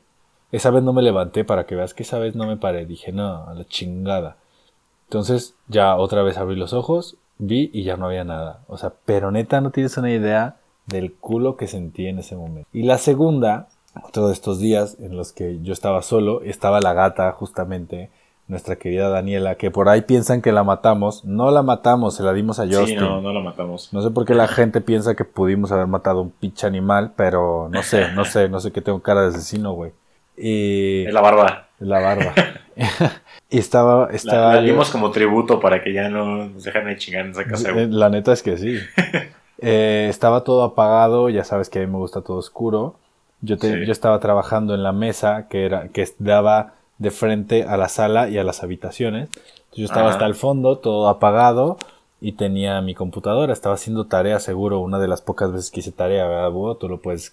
Esa 0.52 0.70
vez 0.70 0.84
no 0.84 0.94
me 0.94 1.02
levanté 1.02 1.44
para 1.44 1.66
que 1.66 1.76
veas 1.76 1.94
que 1.94 2.04
esa 2.04 2.20
vez 2.20 2.36
no 2.36 2.46
me 2.46 2.58
paré. 2.58 2.86
Dije, 2.86 3.12
no, 3.12 3.48
a 3.48 3.54
la 3.56 3.66
chingada. 3.66 4.38
Entonces 5.06 5.56
ya 5.68 5.96
otra 5.96 6.22
vez 6.24 6.38
abrí 6.38 6.56
los 6.56 6.74
ojos, 6.74 7.18
vi 7.40 7.70
y 7.74 7.84
ya 7.84 7.98
no 7.98 8.06
había 8.06 8.24
nada. 8.24 8.62
O 8.68 8.78
sea, 8.78 8.94
pero 9.06 9.32
neta 9.32 9.62
no 9.62 9.72
tienes 9.72 9.98
una 9.98 10.12
idea 10.12 10.58
del 10.86 11.14
culo 11.14 11.56
que 11.56 11.68
sentí 11.68 12.08
en 12.08 12.20
ese 12.20 12.36
momento. 12.36 12.68
Y 12.74 12.84
la 12.84 12.98
segunda, 12.98 13.68
otro 14.04 14.28
de 14.28 14.34
estos 14.34 14.60
días 14.60 14.98
en 15.00 15.16
los 15.16 15.32
que 15.32 15.60
yo 15.62 15.74
estaba 15.74 16.02
solo, 16.02 16.42
estaba 16.44 16.82
la 16.82 16.94
gata 16.94 17.32
justamente, 17.32 18.10
nuestra 18.48 18.76
querida 18.76 19.10
Daniela, 19.10 19.56
que 19.56 19.72
por 19.72 19.88
ahí 19.88 20.02
piensan 20.02 20.42
que 20.42 20.52
la 20.52 20.64
matamos. 20.64 21.24
No 21.24 21.50
la 21.52 21.64
matamos, 21.64 22.16
se 22.16 22.24
la 22.24 22.34
dimos 22.34 22.60
a 22.60 22.66
Justin. 22.66 22.86
Sí, 22.88 22.96
no, 22.96 23.22
no 23.22 23.32
lo 23.32 23.42
matamos. 23.42 23.90
No 23.94 24.02
sé 24.02 24.12
por 24.12 24.26
qué 24.26 24.36
la 24.36 24.48
gente 24.48 24.82
piensa 24.82 25.16
que 25.16 25.24
pudimos 25.24 25.72
haber 25.72 25.88
matado 25.88 26.20
a 26.20 26.22
un 26.24 26.32
pinche 26.32 26.68
animal, 26.68 27.14
pero 27.16 27.70
no 27.72 27.82
sé, 27.84 28.12
no 28.12 28.26
sé, 28.26 28.50
no 28.50 28.60
sé 28.60 28.72
que 28.72 28.82
tengo 28.82 29.02
cara 29.02 29.22
de 29.22 29.28
asesino, 29.30 29.74
güey. 29.74 29.92
Y 30.36 31.06
Es 31.06 31.14
la 31.14 31.22
barba. 31.22 31.68
la 31.80 32.00
barba. 32.00 32.34
y 33.50 33.60
estaba, 33.60 34.08
La, 34.08 34.16
estaba 34.16 34.56
la 34.56 34.62
dimos 34.62 34.90
como 34.90 35.12
tributo 35.12 35.60
para 35.60 35.82
que 35.82 35.94
ya 35.94 36.10
no 36.10 36.48
nos 36.48 36.64
dejen 36.64 36.86
de 36.86 36.98
chingar 36.98 37.26
en 37.26 37.32
esa 37.32 37.46
casa, 37.46 37.72
güey. 37.72 37.88
La 37.90 38.10
neta 38.10 38.34
es 38.34 38.44
que 38.44 38.58
sí. 38.58 38.78
Eh, 39.64 40.08
estaba 40.10 40.44
todo 40.44 40.64
apagado, 40.64 41.30
ya 41.30 41.44
sabes 41.44 41.70
que 41.70 41.80
a 41.80 41.82
mí 41.82 41.88
me 41.88 41.98
gusta 41.98 42.22
todo 42.22 42.38
oscuro. 42.38 42.96
Yo, 43.42 43.58
te- 43.58 43.80
Sí. 43.80 43.86
yo 43.86 43.92
estaba 43.92 44.20
trabajando 44.20 44.74
en 44.76 44.84
la 44.84 44.92
mesa 44.92 45.48
que, 45.48 45.66
era, 45.66 45.88
que 45.90 46.08
daba 46.20 46.74
de 46.98 47.12
frente 47.12 47.64
a 47.64 47.78
la 47.78 47.88
sala 47.90 48.30
y 48.30 48.38
a 48.38 48.44
las 48.44 48.62
habitaciones. 48.64 49.30
Entonces 49.34 49.78
yo 49.78 49.86
estaba 49.86 50.08
Ajá. 50.08 50.14
hasta 50.16 50.26
el 50.26 50.36
fondo, 50.36 50.78
todo 50.80 51.08
apagado, 51.10 51.78
y 52.22 52.34
tenía 52.34 52.82
mi 52.82 52.94
computadora. 52.94 53.52
Estaba 53.54 53.76
haciendo 53.76 54.06
tarea, 54.06 54.40
seguro, 54.40 54.80
una 54.80 55.00
de 55.00 55.08
las 55.08 55.22
pocas 55.22 55.52
veces 55.52 55.72
que 55.72 55.80
hice 55.82 55.92
tarea, 55.92 56.26
¿verdad, 56.28 56.52
Búho? 56.52 56.76
Tú 56.76 56.88
lo 56.90 57.02
puedes 57.02 57.30
eh, 57.30 57.32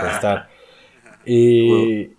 contestar. 0.00 0.48
Y, 1.24 2.10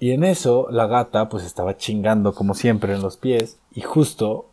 y 0.00 0.10
en 0.12 0.24
eso, 0.24 0.66
la 0.70 0.86
gata, 0.86 1.28
pues 1.28 1.44
estaba 1.44 1.76
chingando, 1.76 2.34
como 2.34 2.54
siempre, 2.54 2.94
en 2.94 3.02
los 3.02 3.16
pies, 3.16 3.58
y 3.74 3.80
justo 3.82 4.46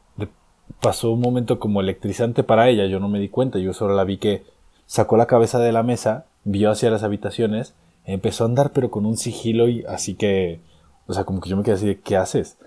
pasó 0.82 1.12
un 1.12 1.22
momento 1.22 1.60
como 1.60 1.82
electrizante 1.82 2.44
para 2.44 2.70
ella. 2.70 2.86
Yo 2.88 3.00
no 3.00 3.10
me 3.10 3.20
di 3.20 3.30
cuenta, 3.30 3.60
yo 3.60 3.74
solo 3.74 3.96
la 3.96 4.04
vi 4.04 4.18
que 4.18 4.44
sacó 4.86 5.18
la 5.18 5.26
cabeza 5.28 5.60
de 5.60 5.72
la 5.72 5.84
mesa, 5.84 6.26
vio 6.44 6.72
hacia 6.72 6.90
las 6.90 7.04
habitaciones, 7.04 7.74
empezó 8.06 8.44
a 8.44 8.48
andar, 8.48 8.72
pero 8.74 8.90
con 8.90 9.06
un 9.06 9.18
sigilo, 9.18 9.68
y 9.68 9.84
así 9.88 10.16
que, 10.16 10.60
o 11.08 11.14
sea, 11.14 11.26
como 11.26 11.42
que 11.42 11.50
yo 11.50 11.58
me 11.58 11.64
quedé 11.64 11.76
así 11.76 11.86
de, 11.86 12.00
¿qué 12.00 12.18
haces? 12.18 12.58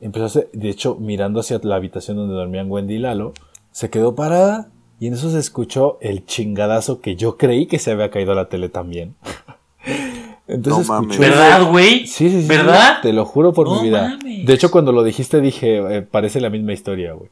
Empezó 0.00 0.24
a 0.24 0.26
hacer, 0.26 0.48
de 0.52 0.68
hecho, 0.70 0.96
mirando 0.96 1.40
hacia 1.40 1.60
la 1.62 1.76
habitación 1.76 2.16
donde 2.16 2.34
dormían 2.34 2.70
Wendy 2.70 2.94
y 2.94 2.98
Lalo, 2.98 3.34
se 3.70 3.90
quedó 3.90 4.14
parada 4.14 4.68
y 4.98 5.06
en 5.06 5.14
eso 5.14 5.30
se 5.30 5.38
escuchó 5.38 5.98
el 6.00 6.26
chingadazo 6.26 7.00
que 7.00 7.14
yo 7.16 7.36
creí 7.36 7.66
que 7.66 7.78
se 7.78 7.90
había 7.92 8.10
caído 8.10 8.32
a 8.32 8.34
la 8.34 8.48
tele 8.48 8.68
también. 8.68 9.14
Entonces 10.48 10.88
No 10.88 11.00
escuchó 11.02 11.20
¿Verdad, 11.20 11.70
güey? 11.70 12.06
Sí, 12.06 12.28
sí, 12.30 12.42
sí. 12.42 12.48
¿Verdad? 12.48 13.00
Te 13.02 13.12
lo 13.12 13.24
juro 13.24 13.52
por 13.52 13.68
No 13.68 13.76
mi 13.76 13.88
vida. 13.88 14.16
mames. 14.18 14.44
De 14.46 14.52
hecho, 14.54 14.70
cuando 14.70 14.90
lo 14.90 15.04
dijiste 15.04 15.40
dije, 15.40 15.96
eh, 15.98 16.02
parece 16.02 16.40
la 16.40 16.50
misma 16.50 16.72
historia, 16.72 17.12
güey. 17.12 17.30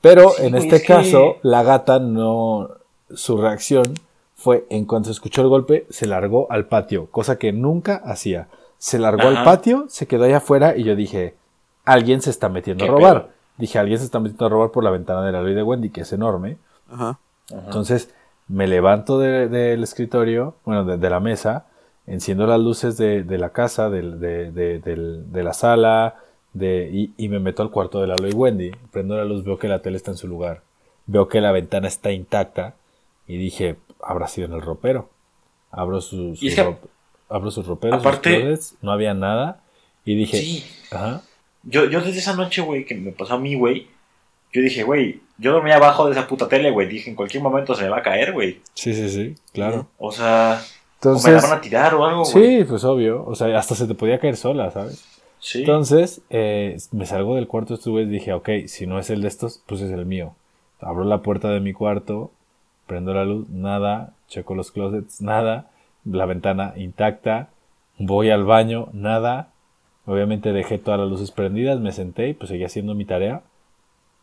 Pero 0.00 0.30
Sí, 0.30 0.46
en 0.46 0.54
este 0.54 0.76
es 0.76 0.82
que- 0.82 0.88
caso, 0.88 1.36
la 1.42 1.62
gata 1.62 1.98
no... 1.98 2.68
Su 3.14 3.36
reacción 3.38 3.94
fue, 4.36 4.66
en 4.70 4.84
cuanto 4.84 5.10
escuchó 5.10 5.40
el 5.42 5.48
golpe, 5.48 5.86
se 5.90 6.06
largó 6.06 6.46
al 6.50 6.66
patio, 6.66 7.06
cosa 7.10 7.38
que 7.38 7.52
nunca 7.52 7.96
hacía. 8.04 8.48
Se 8.76 8.98
largó 8.98 9.26
al 9.28 9.42
patio, 9.44 9.86
se 9.88 10.06
quedó 10.06 10.24
allá 10.24 10.36
afuera 10.36 10.76
y 10.76 10.84
yo 10.84 10.94
dije, 10.94 11.34
alguien 11.84 12.20
se 12.22 12.30
está 12.30 12.48
metiendo 12.48 12.84
a 12.84 12.86
¿Qué 12.86 12.90
robar. 12.92 13.22
pedo? 13.22 13.32
Dije, 13.56 13.78
alguien 13.78 13.98
se 13.98 14.04
está 14.04 14.20
metiendo 14.20 14.46
a 14.46 14.48
robar 14.50 14.70
por 14.70 14.84
la 14.84 14.90
ventana 14.90 15.24
de 15.24 15.32
la 15.32 15.42
ley 15.42 15.54
de 15.54 15.62
Wendy, 15.62 15.90
que 15.90 16.02
es 16.02 16.12
enorme. 16.12 16.58
Ajá. 16.90 17.18
Ajá. 17.50 17.62
Entonces 17.64 18.10
me 18.46 18.68
levanto 18.68 19.18
de- 19.18 19.48
del 19.48 19.82
escritorio, 19.82 20.54
bueno, 20.64 20.84
de, 20.84 20.96
de 20.98 21.10
la 21.10 21.18
mesa, 21.18 21.64
enciendo 22.06 22.46
las 22.46 22.60
luces 22.60 22.96
de, 22.98 23.22
de 23.24 23.38
la 23.38 23.50
casa, 23.50 23.90
de, 23.90 24.02
de- 24.02 24.50
de 24.80 25.42
la 25.42 25.52
sala, 25.54 26.16
de, 26.58 26.90
y, 26.92 27.12
y 27.16 27.28
me 27.28 27.38
meto 27.38 27.62
al 27.62 27.70
cuarto 27.70 28.00
de 28.00 28.06
Lalo 28.06 28.28
y 28.28 28.32
Wendy. 28.32 28.70
Prendo 28.90 29.16
la 29.16 29.24
luz, 29.24 29.44
veo 29.44 29.58
que 29.58 29.68
la 29.68 29.80
tele 29.80 29.96
está 29.96 30.10
en 30.10 30.16
su 30.16 30.28
lugar. 30.28 30.62
Veo 31.06 31.28
que 31.28 31.40
la 31.40 31.52
ventana 31.52 31.88
está 31.88 32.12
intacta 32.12 32.74
y 33.26 33.36
dije, 33.38 33.76
habrá 34.02 34.28
sido 34.28 34.46
en 34.48 34.54
el 34.54 34.62
ropero. 34.62 35.08
Abro 35.70 36.00
que- 36.00 36.88
abro 37.28 37.50
sus 37.50 37.66
roperos, 37.66 38.00
aparte- 38.00 38.56
sus 38.56 38.74
no 38.82 38.90
había 38.92 39.14
nada. 39.14 39.60
Y 40.04 40.14
dije, 40.14 40.38
Sí. 40.38 40.64
ajá, 40.90 41.22
Yo, 41.64 41.84
yo 41.90 42.00
desde 42.00 42.20
esa 42.20 42.34
noche, 42.34 42.62
güey, 42.62 42.84
que 42.86 42.94
me 42.94 43.12
pasó 43.12 43.34
a 43.34 43.38
mí, 43.38 43.54
güey, 43.54 43.88
yo 44.52 44.62
dije, 44.62 44.82
güey, 44.84 45.20
yo 45.36 45.52
dormía 45.52 45.76
abajo 45.76 46.06
de 46.06 46.12
esa 46.12 46.26
puta 46.26 46.48
tele, 46.48 46.70
güey. 46.70 46.88
Dije, 46.88 47.10
en 47.10 47.16
cualquier 47.16 47.42
momento 47.42 47.74
se 47.74 47.82
me 47.82 47.90
va 47.90 47.98
a 47.98 48.02
caer, 48.02 48.32
güey. 48.32 48.60
sí, 48.74 48.94
sí, 48.94 49.10
sí, 49.10 49.34
claro. 49.52 49.88
O 49.98 50.10
sea, 50.12 50.62
Entonces, 50.94 51.26
o 51.26 51.28
me 51.28 51.34
la 51.34 51.42
van 51.42 51.58
a 51.58 51.60
tirar 51.60 51.94
o 51.94 52.06
algo, 52.06 52.22
güey. 52.24 52.58
sí, 52.60 52.64
pues 52.64 52.84
obvio. 52.84 53.24
O 53.26 53.34
sea, 53.34 53.58
hasta 53.58 53.74
se 53.74 53.86
te 53.86 53.94
podía 53.94 54.18
caer 54.18 54.36
sola, 54.36 54.70
¿sabes? 54.70 55.04
Sí. 55.40 55.60
Entonces, 55.60 56.22
eh, 56.30 56.76
me 56.92 57.06
salgo 57.06 57.36
del 57.36 57.46
cuarto 57.46 57.74
esta 57.74 57.90
vez 57.90 58.06
y 58.08 58.10
dije, 58.10 58.32
ok, 58.32 58.48
si 58.66 58.86
no 58.86 58.98
es 58.98 59.10
el 59.10 59.22
de 59.22 59.28
estos, 59.28 59.62
pues 59.66 59.80
es 59.80 59.90
el 59.92 60.06
mío. 60.06 60.34
Abro 60.80 61.04
la 61.04 61.22
puerta 61.22 61.50
de 61.50 61.60
mi 61.60 61.72
cuarto, 61.72 62.30
Prendo 62.88 63.12
la 63.12 63.26
luz, 63.26 63.48
nada. 63.50 64.14
Checo 64.28 64.54
los 64.54 64.72
closets, 64.72 65.20
nada. 65.20 65.70
La 66.04 66.24
ventana 66.24 66.72
intacta. 66.76 67.50
Voy 67.98 68.30
al 68.30 68.44
baño, 68.44 68.88
nada. 68.94 69.50
Obviamente 70.06 70.52
dejé 70.52 70.78
todas 70.78 70.98
las 70.98 71.10
luces 71.10 71.30
prendidas, 71.30 71.78
me 71.80 71.92
senté 71.92 72.30
y 72.30 72.34
pues 72.34 72.48
seguí 72.48 72.64
haciendo 72.64 72.94
mi 72.94 73.04
tarea. 73.04 73.42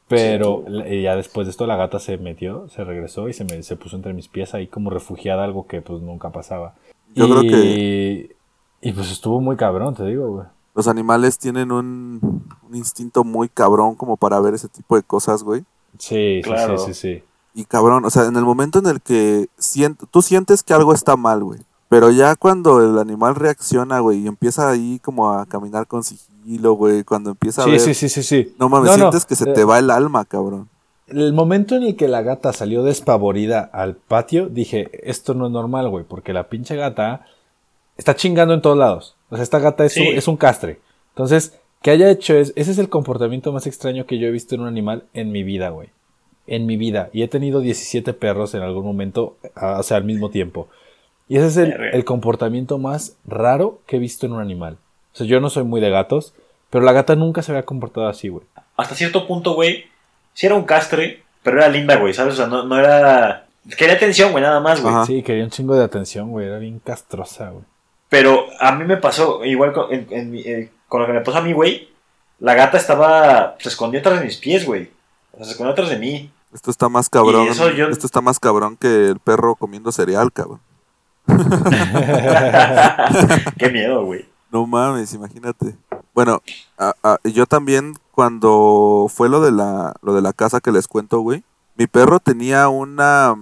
Pero 0.07 0.65
ya 0.67 1.15
después 1.15 1.45
de 1.45 1.51
esto 1.51 1.67
la 1.67 1.75
gata 1.75 1.99
se 1.99 2.17
metió, 2.17 2.67
se 2.69 2.83
regresó 2.83 3.29
y 3.29 3.33
se 3.33 3.43
me 3.43 3.61
se 3.61 3.75
puso 3.75 3.95
entre 3.95 4.13
mis 4.13 4.27
pies 4.27 4.55
ahí 4.55 4.65
como 4.65 4.89
refugiada, 4.89 5.43
algo 5.43 5.67
que 5.67 5.81
pues 5.81 6.01
nunca 6.01 6.31
pasaba. 6.31 6.73
Yo 7.13 7.25
y, 7.25 7.29
creo 7.29 7.41
que 7.41 8.35
Y 8.81 8.91
pues 8.93 9.11
estuvo 9.11 9.41
muy 9.41 9.57
cabrón, 9.57 9.93
te 9.93 10.05
digo, 10.05 10.31
güey. 10.31 10.45
Los 10.75 10.87
animales 10.87 11.37
tienen 11.39 11.71
un, 11.71 12.43
un 12.67 12.75
instinto 12.75 13.23
muy 13.23 13.49
cabrón 13.49 13.95
como 13.95 14.17
para 14.17 14.39
ver 14.39 14.53
ese 14.53 14.67
tipo 14.67 14.95
de 14.95 15.03
cosas, 15.03 15.41
güey. 15.43 15.61
Sí, 15.97 16.41
sí, 16.41 16.41
Claro. 16.43 16.77
sí, 16.77 16.93
sí, 16.93 16.99
sí. 17.17 17.23
Y 17.53 17.63
cabrón, 17.65 18.03
o 18.03 18.09
sea, 18.09 18.25
en 18.25 18.35
el 18.35 18.43
momento 18.43 18.79
en 18.79 18.87
el 18.87 19.01
que 19.01 19.47
sient- 19.57 19.97
tú 20.11 20.21
sientes 20.21 20.61
que 20.61 20.73
algo 20.73 20.93
está 20.93 21.15
mal, 21.15 21.43
güey. 21.43 21.61
Pero 21.87 22.09
ya 22.11 22.35
cuando 22.35 22.81
el 22.81 22.97
animal 22.99 23.35
reacciona, 23.35 23.99
güey, 23.99 24.19
y 24.23 24.27
empieza 24.27 24.67
ahí 24.69 24.99
como 24.99 25.31
a 25.31 25.45
caminar 25.45 25.87
con 25.87 26.03
sigilo, 26.03 26.73
güey, 26.73 27.03
cuando 27.05 27.29
empieza 27.29 27.61
a 27.61 27.65
Sí, 27.65 27.71
ver... 27.71 27.79
sí, 27.79 27.93
sí, 27.93 28.09
sí, 28.09 28.23
sí. 28.23 28.55
No 28.59 28.67
mames, 28.67 28.91
No, 28.91 28.97
no, 28.97 29.03
sientes 29.03 29.25
que 29.25 29.35
se 29.35 29.49
eh, 29.49 29.53
te 29.53 29.63
va 29.63 29.79
el 29.79 29.89
alma, 29.89 30.25
cabrón. 30.25 30.67
El 31.07 31.31
momento 31.33 31.75
en 31.75 31.83
el 31.83 31.95
que 31.95 32.07
la 32.09 32.23
gata 32.23 32.51
salió 32.51 32.81
despavorida 32.83 33.61
al 33.71 33.95
patio, 33.95 34.49
dije, 34.49 34.89
esto 35.09 35.33
no 35.35 35.45
es 35.45 35.51
normal, 35.53 35.87
güey, 35.89 36.03
porque 36.03 36.33
la 36.33 36.49
pinche 36.49 36.75
gata 36.75 37.25
está 37.95 38.15
chingando 38.15 38.53
en 38.55 38.61
todos 38.61 38.77
lados. 38.77 39.14
O 39.29 39.35
sea, 39.35 39.43
esta 39.43 39.59
gata 39.59 39.85
es, 39.85 39.93
Sí. 39.93 40.07
un, 40.07 40.15
es 40.15 40.27
un 40.27 40.37
castre. 40.37 40.79
Entonces, 41.09 41.57
que 41.81 41.91
haya 41.91 42.09
hecho 42.09 42.35
es, 42.35 42.53
ese 42.55 42.71
es 42.71 42.77
el 42.77 42.89
comportamiento 42.89 43.51
más 43.51 43.67
extraño 43.67 44.05
que 44.05 44.17
yo 44.17 44.27
he 44.27 44.31
visto 44.31 44.55
en 44.55 44.61
un 44.61 44.67
animal 44.67 45.03
en 45.13 45.31
mi 45.31 45.43
vida, 45.43 45.69
güey. 45.69 45.89
En 46.47 46.65
mi 46.65 46.77
vida. 46.77 47.09
Y 47.13 47.23
he 47.23 47.27
tenido 47.27 47.59
17 47.59 48.13
perros 48.13 48.53
en 48.53 48.61
algún 48.61 48.85
momento, 48.85 49.37
a- 49.55 49.79
o 49.79 49.83
sea, 49.83 49.97
al 49.97 50.03
mismo 50.03 50.29
tiempo. 50.29 50.67
Y 51.27 51.37
ese 51.37 51.47
es 51.47 51.57
el, 51.57 51.73
el 51.93 52.05
comportamiento 52.05 52.77
más 52.77 53.17
raro 53.25 53.79
que 53.87 53.95
he 53.95 53.99
visto 53.99 54.25
en 54.27 54.33
un 54.33 54.41
animal. 54.41 54.77
O 55.13 55.17
sea, 55.17 55.25
yo 55.25 55.39
no 55.39 55.49
soy 55.49 55.63
muy 55.63 55.81
de 55.81 55.89
gatos, 55.89 56.33
pero 56.69 56.83
la 56.85 56.91
gata 56.91 57.15
nunca 57.15 57.41
se 57.41 57.51
había 57.51 57.63
comportado 57.65 58.07
así, 58.07 58.27
güey. 58.29 58.45
Hasta 58.77 58.93
cierto 58.95 59.25
punto, 59.25 59.53
güey, 59.55 59.85
sí 60.33 60.45
era 60.45 60.55
un 60.55 60.65
castre, 60.65 61.23
pero 61.41 61.57
era 61.57 61.67
linda, 61.69 61.95
güey, 61.95 62.13
¿sabes? 62.13 62.33
O 62.33 62.37
sea, 62.37 62.47
no, 62.47 62.63
no 62.63 62.77
era... 62.77 63.47
Quería 63.77 63.95
atención, 63.95 64.31
güey, 64.31 64.43
nada 64.43 64.59
más, 64.59 64.81
güey. 64.81 64.93
Sí, 65.07 65.23
quería 65.23 65.43
un 65.45 65.49
chingo 65.49 65.75
de 65.75 65.83
atención, 65.83 66.29
güey. 66.29 66.45
Era 66.47 66.59
bien 66.59 66.77
castrosa, 66.79 67.49
güey. 67.49 67.63
Pero 68.09 68.45
a 68.59 68.71
mí 68.73 68.83
me 68.85 68.97
pasó, 68.97 69.43
igual 69.45 69.73
con, 69.73 69.91
en- 69.93 70.07
en 70.11 70.31
mi- 70.31 70.41
eh, 70.41 70.71
con 70.87 71.01
lo 71.01 71.07
que 71.07 71.13
me 71.13 71.21
pasó 71.21 71.39
a 71.39 71.41
mí, 71.41 71.53
güey, 71.53 71.89
la 72.39 72.53
gata 72.53 72.77
estaba... 72.77 73.55
Se 73.59 73.69
escondió 73.69 73.99
atrás 73.99 74.19
de 74.19 74.25
mis 74.25 74.37
pies, 74.37 74.65
güey. 74.65 74.91
O 75.31 75.37
sea, 75.37 75.45
se 75.45 75.51
escondió 75.51 75.71
atrás 75.73 75.89
de 75.89 75.97
mí. 75.97 76.31
Esto 76.53 76.71
está 76.71 76.87
más 76.89 77.09
cabrón. 77.09 77.47
Yo- 77.75 77.89
Esto 77.89 78.05
está 78.05 78.21
más 78.21 78.39
cabrón 78.39 78.77
que 78.77 79.09
el 79.09 79.19
perro 79.19 79.55
comiendo 79.55 79.91
cereal, 79.91 80.31
cabrón. 80.31 80.59
Qué 83.57 83.69
miedo, 83.69 84.05
güey. 84.05 84.25
No 84.51 84.65
mames, 84.67 85.13
imagínate. 85.13 85.75
Bueno, 86.13 86.41
a- 86.77 86.93
a- 87.03 87.17
yo 87.23 87.45
también 87.45 87.95
cuando 88.11 89.07
fue 89.13 89.27
lo 89.27 89.41
de 89.41 89.51
la 89.51 89.95
lo 90.01 90.13
de 90.13 90.21
la 90.21 90.33
casa 90.33 90.61
que 90.61 90.71
les 90.71 90.87
cuento, 90.87 91.19
güey, 91.19 91.43
mi 91.75 91.87
perro 91.87 92.19
tenía 92.19 92.69
una 92.69 93.35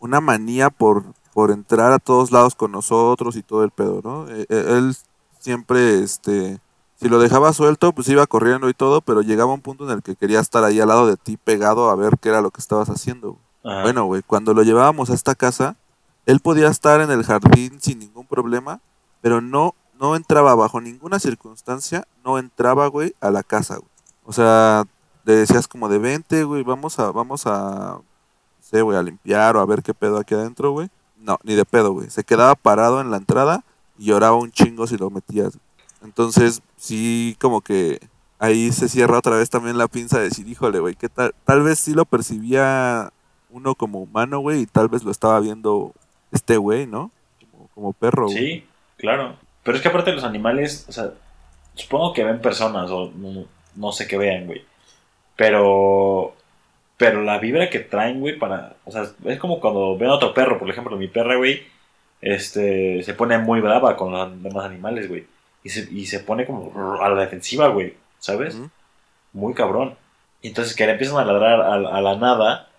una 0.00 0.20
manía 0.20 0.70
por 0.70 1.04
por 1.34 1.50
entrar 1.50 1.92
a 1.92 1.98
todos 1.98 2.30
lados 2.30 2.54
con 2.54 2.72
nosotros 2.72 3.36
y 3.36 3.42
todo 3.42 3.64
el 3.64 3.70
pedo, 3.70 4.00
¿no? 4.02 4.28
Eh, 4.30 4.46
eh, 4.48 4.64
Él 4.78 4.96
siempre 5.40 6.02
este 6.02 6.58
si 6.96 7.08
lo 7.08 7.18
dejaba 7.18 7.52
suelto, 7.52 7.92
pues 7.92 8.08
iba 8.08 8.26
corriendo 8.26 8.68
y 8.68 8.72
todo, 8.72 9.00
pero 9.00 9.20
llegaba 9.20 9.52
un 9.52 9.60
punto 9.60 9.84
en 9.84 9.90
el 9.90 10.02
que 10.02 10.16
quería 10.16 10.40
estar 10.40 10.64
ahí 10.64 10.80
al 10.80 10.88
lado 10.88 11.06
de 11.06 11.16
ti 11.16 11.36
pegado 11.36 11.90
a 11.90 11.96
ver 11.96 12.18
qué 12.18 12.30
era 12.30 12.40
lo 12.40 12.50
que 12.50 12.60
estabas 12.60 12.88
haciendo. 12.88 13.36
Ajá. 13.64 13.82
Bueno, 13.82 14.04
güey, 14.06 14.22
cuando 14.22 14.54
lo 14.54 14.62
llevábamos 14.62 15.10
a 15.10 15.14
esta 15.14 15.34
casa, 15.34 15.76
él 16.24 16.40
podía 16.40 16.68
estar 16.68 17.00
en 17.00 17.10
el 17.10 17.24
jardín 17.24 17.80
sin 17.80 17.98
ningún 17.98 18.26
problema, 18.26 18.80
pero 19.20 19.40
no, 19.40 19.74
no 20.00 20.16
entraba 20.16 20.54
bajo 20.54 20.80
ninguna 20.80 21.18
circunstancia, 21.18 22.06
no 22.24 22.38
entraba, 22.38 22.86
güey, 22.86 23.14
a 23.20 23.30
la 23.30 23.42
casa, 23.42 23.76
güey. 23.76 23.90
O 24.24 24.32
sea, 24.32 24.84
le 25.24 25.34
decías 25.34 25.68
como 25.68 25.88
de 25.88 25.98
vente, 25.98 26.44
güey, 26.44 26.62
vamos 26.62 26.98
a, 26.98 27.10
vamos 27.10 27.46
a, 27.46 27.98
no 27.98 28.04
sé, 28.60 28.82
güey, 28.82 28.96
a 28.96 29.02
limpiar 29.02 29.56
o 29.56 29.60
a 29.60 29.66
ver 29.66 29.82
qué 29.82 29.92
pedo 29.92 30.18
aquí 30.18 30.34
adentro, 30.34 30.70
güey. 30.70 30.88
No, 31.24 31.38
ni 31.42 31.54
de 31.54 31.64
pedo, 31.64 31.92
güey. 31.92 32.10
Se 32.10 32.22
quedaba 32.22 32.54
parado 32.54 33.00
en 33.00 33.10
la 33.10 33.16
entrada 33.16 33.64
y 33.98 34.06
lloraba 34.06 34.36
un 34.36 34.52
chingo 34.52 34.86
si 34.86 34.98
lo 34.98 35.08
metías. 35.08 35.58
Entonces, 36.02 36.60
sí, 36.76 37.34
como 37.40 37.62
que 37.62 37.98
ahí 38.38 38.70
se 38.72 38.90
cierra 38.90 39.18
otra 39.18 39.36
vez 39.36 39.48
también 39.48 39.78
la 39.78 39.88
pinza 39.88 40.18
de 40.18 40.24
decir, 40.24 40.46
híjole, 40.46 40.80
güey, 40.80 40.94
que 40.94 41.08
tal, 41.08 41.34
tal 41.44 41.62
vez 41.62 41.78
sí 41.78 41.94
lo 41.94 42.04
percibía 42.04 43.10
uno 43.48 43.74
como 43.74 44.00
humano, 44.00 44.40
güey, 44.40 44.62
y 44.62 44.66
tal 44.66 44.88
vez 44.88 45.02
lo 45.02 45.10
estaba 45.10 45.40
viendo 45.40 45.92
este 46.30 46.58
güey, 46.58 46.86
¿no? 46.86 47.10
Como, 47.50 47.68
como 47.68 47.92
perro. 47.94 48.28
Sí, 48.28 48.66
claro. 48.98 49.36
Pero 49.62 49.76
es 49.78 49.82
que 49.82 49.88
aparte 49.88 50.12
los 50.12 50.24
animales, 50.24 50.84
o 50.88 50.92
sea, 50.92 51.12
supongo 51.74 52.12
que 52.12 52.22
ven 52.24 52.42
personas 52.42 52.90
o 52.90 53.10
no, 53.16 53.46
no 53.74 53.92
sé 53.92 54.06
qué 54.06 54.18
vean, 54.18 54.46
güey. 54.46 54.62
Pero, 55.36 56.34
pero 57.04 57.22
la 57.22 57.38
vibra 57.38 57.68
que 57.68 57.80
traen, 57.80 58.18
güey, 58.18 58.38
para, 58.38 58.76
o 58.86 58.90
sea, 58.90 59.06
es 59.26 59.38
como 59.38 59.60
cuando 59.60 59.98
ven 59.98 60.08
a 60.08 60.14
otro 60.14 60.32
perro, 60.32 60.58
por 60.58 60.70
ejemplo, 60.70 60.96
mi 60.96 61.06
perra, 61.06 61.36
güey, 61.36 61.62
este, 62.22 63.02
se 63.02 63.12
pone 63.12 63.36
muy 63.36 63.60
brava 63.60 63.94
con 63.94 64.10
los 64.10 64.42
demás 64.42 64.64
animales, 64.64 65.06
güey. 65.06 65.26
Y 65.62 65.68
se, 65.68 65.86
y 65.92 66.06
se 66.06 66.20
pone 66.20 66.46
como 66.46 66.98
a 67.02 67.10
la 67.10 67.20
defensiva, 67.20 67.68
güey, 67.68 67.94
¿sabes? 68.20 68.56
Muy 69.34 69.52
cabrón. 69.52 69.96
Y 70.40 70.48
entonces 70.48 70.74
que 70.74 70.86
le 70.86 70.92
empiezan 70.92 71.18
a 71.18 71.26
ladrar 71.26 71.60
a, 71.60 71.74
a 71.74 72.00
la 72.00 72.16
nada, 72.16 72.70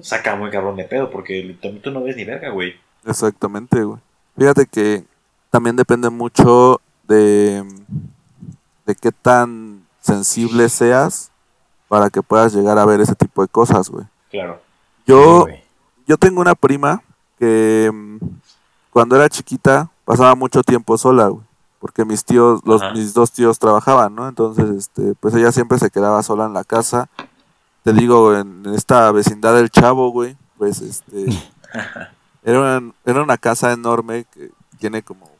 saca 0.00 0.34
muy 0.34 0.48
cabrón 0.48 0.76
de 0.76 0.84
pedo, 0.84 1.10
porque 1.10 1.54
tú 1.82 1.90
no 1.90 2.02
ves 2.02 2.16
ni 2.16 2.24
verga, 2.24 2.48
güey. 2.48 2.74
Exactamente, 3.04 3.82
güey. 3.82 4.00
Fíjate 4.38 4.64
que 4.64 5.04
también 5.50 5.76
depende 5.76 6.08
mucho 6.08 6.80
de, 7.06 7.64
de 8.86 8.94
qué 8.94 9.12
tan 9.12 9.84
sensible 10.00 10.70
seas 10.70 11.30
para 11.88 12.10
que 12.10 12.22
puedas 12.22 12.54
llegar 12.54 12.78
a 12.78 12.84
ver 12.84 13.00
ese 13.00 13.14
tipo 13.14 13.42
de 13.42 13.48
cosas, 13.48 13.88
güey. 13.88 14.04
Claro. 14.30 14.60
Yo, 15.06 15.46
Sí, 15.48 15.54
yo 16.06 16.16
tengo 16.16 16.40
una 16.40 16.54
prima 16.54 17.02
que 17.38 17.90
mm, 17.92 18.18
cuando 18.90 19.16
era 19.16 19.28
chiquita 19.28 19.90
pasaba 20.04 20.34
mucho 20.34 20.62
tiempo 20.62 20.96
sola, 20.98 21.28
güey. 21.28 21.44
Porque 21.78 22.04
mis 22.04 22.24
tíos, 22.24 22.60
los, 22.64 22.82
Ajá. 22.82 22.92
mis 22.92 23.14
dos 23.14 23.30
tíos 23.30 23.58
trabajaban, 23.58 24.14
¿no? 24.14 24.28
Entonces, 24.28 24.68
este, 24.70 25.14
pues 25.20 25.34
ella 25.34 25.52
siempre 25.52 25.78
se 25.78 25.90
quedaba 25.90 26.22
sola 26.22 26.46
en 26.46 26.52
la 26.52 26.64
casa. 26.64 27.08
Te 27.84 27.92
digo, 27.92 28.34
en 28.34 28.64
esta 28.74 29.12
vecindad 29.12 29.54
del 29.54 29.70
Chavo, 29.70 30.10
güey, 30.10 30.36
pues 30.56 30.80
este, 30.80 31.26
era 32.42 32.60
una, 32.60 32.92
era 33.04 33.22
una 33.22 33.36
casa 33.38 33.72
enorme 33.72 34.26
que 34.32 34.50
tiene 34.78 35.02
como 35.02 35.30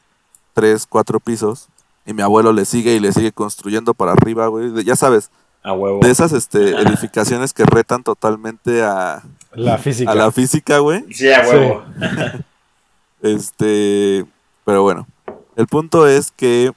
tres, 0.53 0.85
cuatro 0.87 1.19
pisos. 1.19 1.67
Y 2.05 2.13
mi 2.13 2.21
abuelo 2.21 2.53
le 2.53 2.63
sigue 2.63 2.95
y 2.95 2.99
le 2.99 3.11
sigue 3.11 3.33
construyendo 3.33 3.93
para 3.93 4.13
arriba, 4.13 4.47
güey. 4.47 4.83
Ya 4.85 4.95
sabes, 4.95 5.29
A 5.61 5.73
huevo. 5.73 5.99
de 6.01 6.09
esas 6.09 6.31
este, 6.31 6.71
edificaciones 6.71 7.53
que 7.53 7.65
retan 7.65 8.03
totalmente 8.03 8.81
a, 8.83 9.23
La 9.53 9.77
física. 9.77 10.11
a 10.11 10.15
la 10.15 10.31
física, 10.31 10.79
güey. 10.79 11.03
Sí, 11.11 11.31
a 11.31 11.41
huevo. 11.47 11.83
Este, 13.21 14.25
pero 14.63 14.83
bueno, 14.83 15.05
el 15.57 15.67
punto 15.67 16.07
es 16.07 16.31
que 16.31 16.71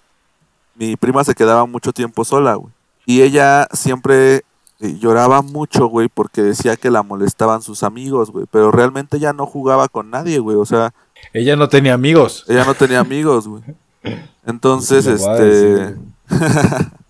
mi 0.74 0.96
prima 0.96 1.22
se 1.22 1.36
quedaba 1.36 1.66
mucho 1.66 1.92
tiempo 1.92 2.24
sola, 2.24 2.54
güey. 2.56 2.72
Y 3.06 3.22
ella 3.22 3.68
siempre 3.72 4.42
eh, 4.80 4.98
lloraba 4.98 5.42
mucho, 5.42 5.86
güey, 5.86 6.08
porque 6.08 6.42
decía 6.42 6.76
que 6.76 6.90
la 6.90 7.04
molestaban 7.04 7.62
sus 7.62 7.84
amigos, 7.84 8.32
güey. 8.32 8.46
Pero 8.50 8.72
realmente 8.72 9.18
ella 9.18 9.32
no 9.32 9.46
jugaba 9.46 9.88
con 9.88 10.10
nadie, 10.10 10.40
güey. 10.40 10.56
O 10.56 10.64
sea, 10.64 10.92
Ella 11.32 11.54
no 11.54 11.68
tenía 11.68 11.94
amigos. 11.94 12.44
ella 12.48 12.64
no 12.64 12.74
tenía 12.74 12.98
amigos, 12.98 13.46
güey. 13.46 13.62
Entonces, 14.46 15.06
este... 15.06 15.96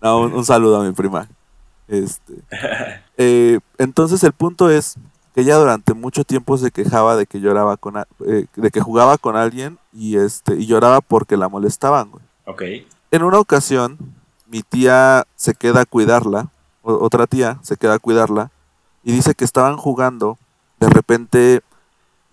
no, 0.00 0.20
un, 0.20 0.32
un 0.34 0.44
saludo 0.44 0.80
a 0.80 0.84
mi 0.84 0.92
prima. 0.92 1.28
Este... 1.88 2.34
eh, 3.16 3.60
entonces 3.78 4.22
el 4.24 4.32
punto 4.32 4.70
es 4.70 4.96
que 5.34 5.40
ella 5.42 5.56
durante 5.56 5.94
mucho 5.94 6.24
tiempo 6.24 6.56
se 6.58 6.70
quejaba 6.70 7.16
de 7.16 7.26
que 7.26 7.40
lloraba 7.40 7.76
con 7.76 7.96
a- 7.96 8.06
eh, 8.26 8.46
de 8.56 8.70
que 8.70 8.80
jugaba 8.80 9.18
con 9.18 9.36
alguien 9.36 9.78
y 9.92 10.16
este 10.16 10.56
y 10.56 10.66
lloraba 10.66 11.00
porque 11.00 11.36
la 11.36 11.48
molestaban, 11.48 12.10
güey. 12.10 12.22
En 13.10 13.22
una 13.22 13.38
ocasión, 13.38 13.98
mi 14.46 14.62
tía 14.62 15.26
se 15.36 15.54
queda 15.54 15.82
a 15.82 15.86
cuidarla, 15.86 16.48
o- 16.82 16.94
otra 17.04 17.26
tía 17.26 17.58
se 17.62 17.76
queda 17.76 17.94
a 17.94 17.98
cuidarla, 17.98 18.50
y 19.02 19.12
dice 19.12 19.34
que 19.34 19.44
estaban 19.44 19.76
jugando. 19.76 20.38
De 20.80 20.88
repente, 20.88 21.62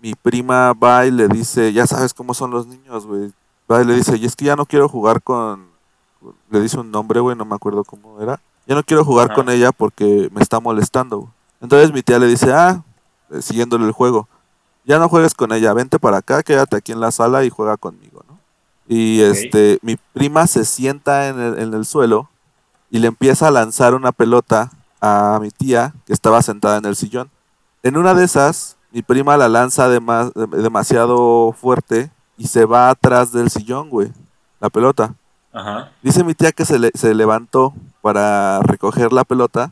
mi 0.02 0.14
prima 0.16 0.74
va 0.74 1.06
y 1.06 1.12
le 1.12 1.28
dice, 1.28 1.74
ya 1.74 1.88
sabes 1.88 2.14
cómo 2.14 2.34
son 2.34 2.52
los 2.52 2.68
niños, 2.68 3.06
güey. 3.08 3.32
Va 3.72 3.82
y 3.82 3.86
le 3.86 3.96
dice, 3.96 4.18
y 4.18 4.26
es 4.26 4.36
que 4.36 4.46
ya 4.46 4.56
no 4.56 4.66
quiero 4.66 4.88
jugar 4.90 5.22
con... 5.24 5.75
con-". 6.26 6.36
Le 6.50 6.62
dice 6.62 6.80
un 6.80 6.92
nombre, 6.92 7.20
güey, 7.20 7.36
no 7.36 7.46
me 7.46 7.56
acuerdo 7.56 7.84
cómo 7.84 8.22
era. 8.22 8.40
Ya 8.68 8.76
no 8.76 8.84
quiero 8.84 9.06
jugar 9.06 9.28
con 9.36 9.50
ella 9.50 9.72
porque 9.72 10.30
me 10.34 10.42
está 10.42 10.60
molestando. 10.60 11.20
güey". 11.20 11.30
Entonces 11.62 11.94
mi 11.94 12.02
tía 12.04 12.20
le 12.20 12.28
dice, 12.28 12.52
ah, 12.54 12.84
eh, 13.32 13.42
siguiéndole 13.42 13.86
el 13.86 13.92
juego, 13.92 14.28
ya 14.84 15.00
no 15.00 15.10
juegues 15.10 15.34
con 15.34 15.52
ella, 15.52 15.74
vente 15.74 15.98
para 16.00 16.18
acá, 16.18 16.44
quédate 16.44 16.76
aquí 16.76 16.92
en 16.92 17.00
la 17.00 17.12
sala 17.12 17.44
y 17.44 17.50
juega 17.50 17.78
conmigo, 17.78 18.24
¿no? 18.28 18.38
Y 18.88 19.22
este, 19.22 19.80
mi 19.82 19.98
prima 20.14 20.46
se 20.46 20.64
sienta 20.64 21.28
en 21.30 21.40
el, 21.40 21.58
en 21.60 21.74
el 21.74 21.86
suelo 21.86 22.30
y 22.92 23.00
le 23.00 23.08
empieza 23.08 23.48
a 23.48 23.52
lanzar 23.52 23.96
una 23.96 24.12
pelota 24.12 24.70
a 25.02 25.40
mi 25.42 25.50
tía 25.50 25.94
que 26.06 26.14
estaba 26.14 26.42
sentada 26.44 26.78
en 26.78 26.86
el 26.86 26.96
sillón. 26.96 27.32
En 27.82 27.98
una 27.98 28.14
de 28.14 28.26
esas, 28.26 28.78
mi 28.92 29.02
prima 29.02 29.38
la 29.38 29.50
lanza 29.50 29.88
dema- 29.90 30.32
demasiado 30.34 31.52
fuerte 31.60 32.12
y 32.38 32.48
se 32.48 32.66
va 32.66 32.90
atrás 32.90 33.32
del 33.32 33.50
sillón, 33.50 33.90
güey. 33.90 34.12
La 34.60 34.70
pelota. 34.70 35.16
Ajá. 35.56 35.92
Dice 36.04 36.24
mi 36.24 36.34
tía 36.36 36.52
que 36.52 36.66
se, 36.66 36.78
le- 36.80 36.92
se 36.94 37.14
levantó 37.16 37.74
para 38.02 38.60
recoger 38.62 39.14
la 39.14 39.24
pelota 39.24 39.72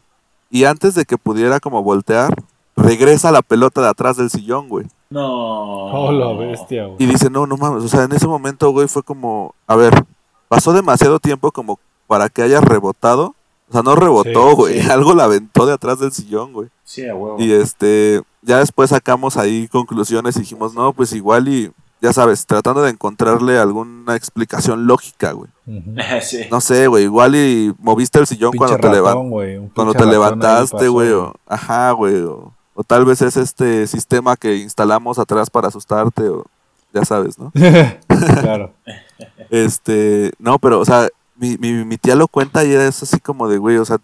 y 0.49 0.63
antes 0.65 0.95
de 0.95 1.05
que 1.05 1.17
pudiera 1.17 1.59
como 1.59 1.84
voltear, 1.84 2.34
regresa 2.75 3.31
la 3.31 3.41
pelota 3.41 3.81
de 3.81 3.89
atrás 3.89 4.17
del 4.17 4.29
sillón, 4.29 4.69
güey. 4.69 4.86
No. 5.09 5.27
Oh, 5.27 6.11
la 6.11 6.34
bestia, 6.34 6.86
güey. 6.86 6.97
Y 6.99 7.05
dice, 7.05 7.29
no, 7.29 7.45
no 7.45 7.57
mames, 7.57 7.84
o 7.84 7.88
sea, 7.88 8.03
en 8.03 8.13
ese 8.13 8.27
momento, 8.27 8.71
güey, 8.71 8.88
fue 8.88 9.03
como, 9.03 9.53
a 9.67 9.75
ver, 9.75 10.05
pasó 10.47 10.73
demasiado 10.73 11.19
tiempo 11.19 11.51
como 11.51 11.79
para 12.07 12.29
que 12.29 12.41
haya 12.41 12.61
rebotado. 12.61 13.36
O 13.69 13.73
sea, 13.73 13.81
no 13.81 13.95
rebotó, 13.95 14.49
Sí, 14.51 14.55
güey, 14.55 14.81
sí. 14.81 14.89
algo 14.91 15.13
la 15.13 15.23
aventó 15.25 15.65
de 15.65 15.73
atrás 15.73 15.99
del 15.99 16.11
sillón, 16.11 16.53
güey. 16.53 16.69
Sí, 16.84 17.07
a 17.07 17.15
huevo. 17.15 17.38
Y 17.39 17.51
este, 17.51 18.21
ya 18.41 18.59
después 18.59 18.89
sacamos 18.91 19.38
ahí 19.38 19.67
conclusiones 19.67 20.36
y 20.36 20.39
dijimos, 20.41 20.73
no, 20.75 20.93
pues 20.93 21.13
igual 21.13 21.47
y, 21.47 21.71
ya 22.04 22.12
sabes, 22.12 22.45
tratando 22.45 22.82
de 22.82 22.89
encontrarle 22.89 23.58
alguna 23.58 24.18
explicación 24.18 24.86
lógica, 24.86 25.32
güey. 25.32 25.49
Sí. 26.22 26.41
No 26.51 26.60
sé, 26.60 26.88
güey, 26.88 27.06
igual 27.06 27.34
y 27.36 27.74
moviste 27.80 28.20
el 28.20 28.28
sillón 28.28 28.51
cuando 28.58 28.78
te, 28.78 28.89
ratón, 28.89 29.32
cuando 29.74 29.93
te 29.93 30.06
levantaste, 30.06 30.89
güey, 30.89 31.12
o, 31.12 31.34
ajá, 31.47 31.91
güey, 31.91 32.22
o, 32.24 32.51
o 32.74 32.84
tal 32.84 33.06
vez 33.06 33.22
es 33.22 33.38
este 33.38 33.88
sistema 33.88 34.36
que 34.36 34.58
instalamos 34.58 35.18
atrás 35.18 35.49
para 35.49 35.70
asustarte, 35.70 36.28
o 36.28 36.45
ya 36.93 37.06
sabes, 37.06 37.39
¿no? 37.39 37.51
claro. 38.41 38.74
Este, 39.49 40.32
no, 40.39 40.60
pero, 40.60 40.80
o 40.80 40.86
sea, 40.86 41.08
mi, 41.38 41.58
mi, 41.58 41.86
mi 41.86 41.97
tía 41.97 42.16
lo 42.16 42.28
cuenta 42.28 42.66
y 42.66 42.74
es 42.74 43.04
así 43.04 43.20
como 43.20 43.47
de, 43.47 43.58
güey, 43.58 43.78
o 43.78 43.86
sea, 43.86 43.97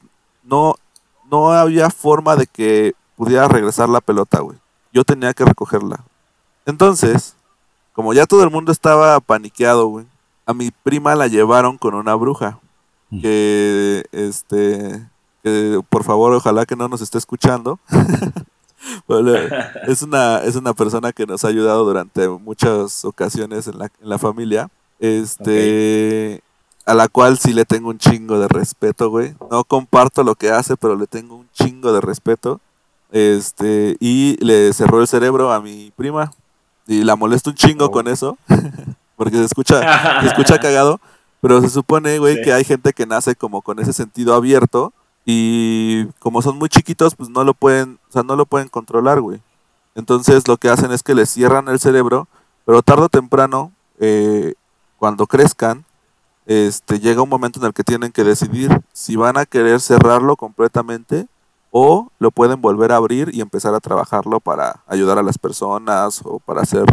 no, 0.43 0.75
no 1.29 1.51
había 1.51 1.89
forma 1.89 2.35
de 2.35 2.47
que 2.47 2.93
pudiera 3.17 3.47
regresar 3.47 3.89
la 3.89 3.99
pelota, 3.99 4.39
güey. 4.39 4.57
Yo 4.93 5.03
tenía 5.03 5.33
que 5.33 5.43
recogerla. 5.43 5.99
Entonces, 6.65 7.35
como 7.99 8.13
ya 8.13 8.25
todo 8.25 8.45
el 8.45 8.49
mundo 8.49 8.71
estaba 8.71 9.19
paniqueado, 9.19 9.87
güey, 9.87 10.05
a 10.45 10.53
mi 10.53 10.71
prima 10.71 11.15
la 11.15 11.27
llevaron 11.27 11.77
con 11.77 11.95
una 11.95 12.15
bruja. 12.15 12.57
Que, 13.21 14.05
este, 14.13 15.05
que 15.43 15.81
por 15.89 16.05
favor, 16.05 16.31
ojalá 16.31 16.65
que 16.65 16.77
no 16.77 16.87
nos 16.87 17.01
esté 17.01 17.17
escuchando. 17.17 17.77
Bueno, 19.05 19.33
es 19.87 20.01
una, 20.03 20.37
es 20.37 20.55
una 20.55 20.73
persona 20.73 21.11
que 21.11 21.25
nos 21.25 21.43
ha 21.43 21.49
ayudado 21.49 21.83
durante 21.83 22.29
muchas 22.29 23.03
ocasiones 23.03 23.67
en 23.67 23.77
la, 23.77 23.91
en 24.01 24.07
la 24.07 24.17
familia. 24.17 24.69
Este, 24.99 26.41
a 26.85 26.93
la 26.93 27.09
cual 27.09 27.37
sí 27.37 27.51
le 27.51 27.65
tengo 27.65 27.89
un 27.89 27.97
chingo 27.97 28.39
de 28.39 28.47
respeto, 28.47 29.09
güey. 29.09 29.35
No 29.51 29.65
comparto 29.65 30.23
lo 30.23 30.35
que 30.35 30.51
hace, 30.51 30.77
pero 30.77 30.95
le 30.95 31.07
tengo 31.07 31.35
un 31.35 31.49
chingo 31.51 31.91
de 31.91 31.99
respeto. 31.99 32.61
Este, 33.11 33.97
y 33.99 34.37
le 34.41 34.71
cerró 34.71 35.01
el 35.01 35.07
cerebro 35.09 35.51
a 35.51 35.59
mi 35.59 35.91
prima. 35.97 36.31
Y 36.89 37.03
la 37.03 37.15
molesto 37.15 37.51
un 37.51 37.55
chingo 37.55 37.85
Oh. 37.85 37.91
con 37.91 38.07
eso. 38.07 38.37
porque 39.15 39.37
se 39.37 39.45
escucha, 39.45 40.21
se 40.21 40.27
escucha 40.27 40.57
cagado. 40.59 40.99
Pero 41.41 41.61
se 41.61 41.69
supone, 41.69 42.19
güey, 42.19 42.35
Sí. 42.37 42.41
que 42.43 42.53
hay 42.53 42.63
gente 42.65 42.91
que 42.91 43.05
nace 43.05 43.35
como 43.35 43.61
con 43.61 43.79
ese 43.79 43.93
sentido 43.93 44.33
abierto. 44.33 44.91
Y 45.25 46.05
como 46.19 46.41
son 46.41 46.57
muy 46.57 46.67
chiquitos, 46.69 47.15
pues 47.15 47.29
no 47.29 47.43
lo 47.43 47.53
pueden, 47.53 47.99
o 48.09 48.11
sea, 48.11 48.23
no 48.23 48.35
lo 48.35 48.45
pueden 48.45 48.67
controlar, 48.67 49.21
güey. 49.21 49.39
Entonces 49.95 50.47
lo 50.47 50.57
que 50.57 50.69
hacen 50.69 50.91
es 50.91 51.03
que 51.03 51.13
les 51.13 51.29
cierran 51.29 51.67
el 51.67 51.79
cerebro, 51.79 52.27
pero 52.65 52.81
tarde 52.81 53.03
o 53.03 53.09
temprano, 53.09 53.71
eh, 53.99 54.53
cuando 54.97 55.27
crezcan, 55.27 55.85
este, 56.45 56.99
llega 56.99 57.21
un 57.21 57.29
momento 57.29 57.59
en 57.59 57.67
el 57.67 57.73
que 57.73 57.83
tienen 57.83 58.11
que 58.11 58.23
decidir 58.23 58.81
si 58.91 59.15
van 59.15 59.37
a 59.37 59.45
querer 59.45 59.79
cerrarlo 59.81 60.35
completamente 60.35 61.27
o 61.71 62.11
lo 62.19 62.31
pueden 62.31 62.61
volver 62.61 62.91
a 62.91 62.97
abrir 62.97 63.29
y 63.33 63.41
empezar 63.41 63.73
a 63.73 63.79
trabajarlo 63.79 64.39
para 64.39 64.81
ayudar 64.87 65.17
a 65.17 65.23
las 65.23 65.37
personas 65.37 66.21
o 66.23 66.39
para 66.39 66.61
hacer 66.61 66.85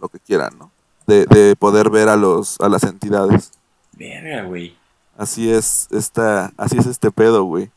lo 0.00 0.08
que 0.08 0.18
quieran, 0.18 0.58
¿no? 0.58 0.70
De, 1.06 1.26
de 1.26 1.56
poder 1.56 1.90
ver 1.90 2.08
a 2.08 2.16
los 2.16 2.60
a 2.60 2.68
las 2.68 2.84
entidades. 2.84 3.52
Verga, 3.92 4.42
güey. 4.42 4.76
Así 5.18 5.50
es 5.50 5.88
esta, 5.90 6.52
así 6.56 6.78
es 6.78 6.86
este 6.86 7.10
pedo, 7.10 7.44
güey. 7.44 7.70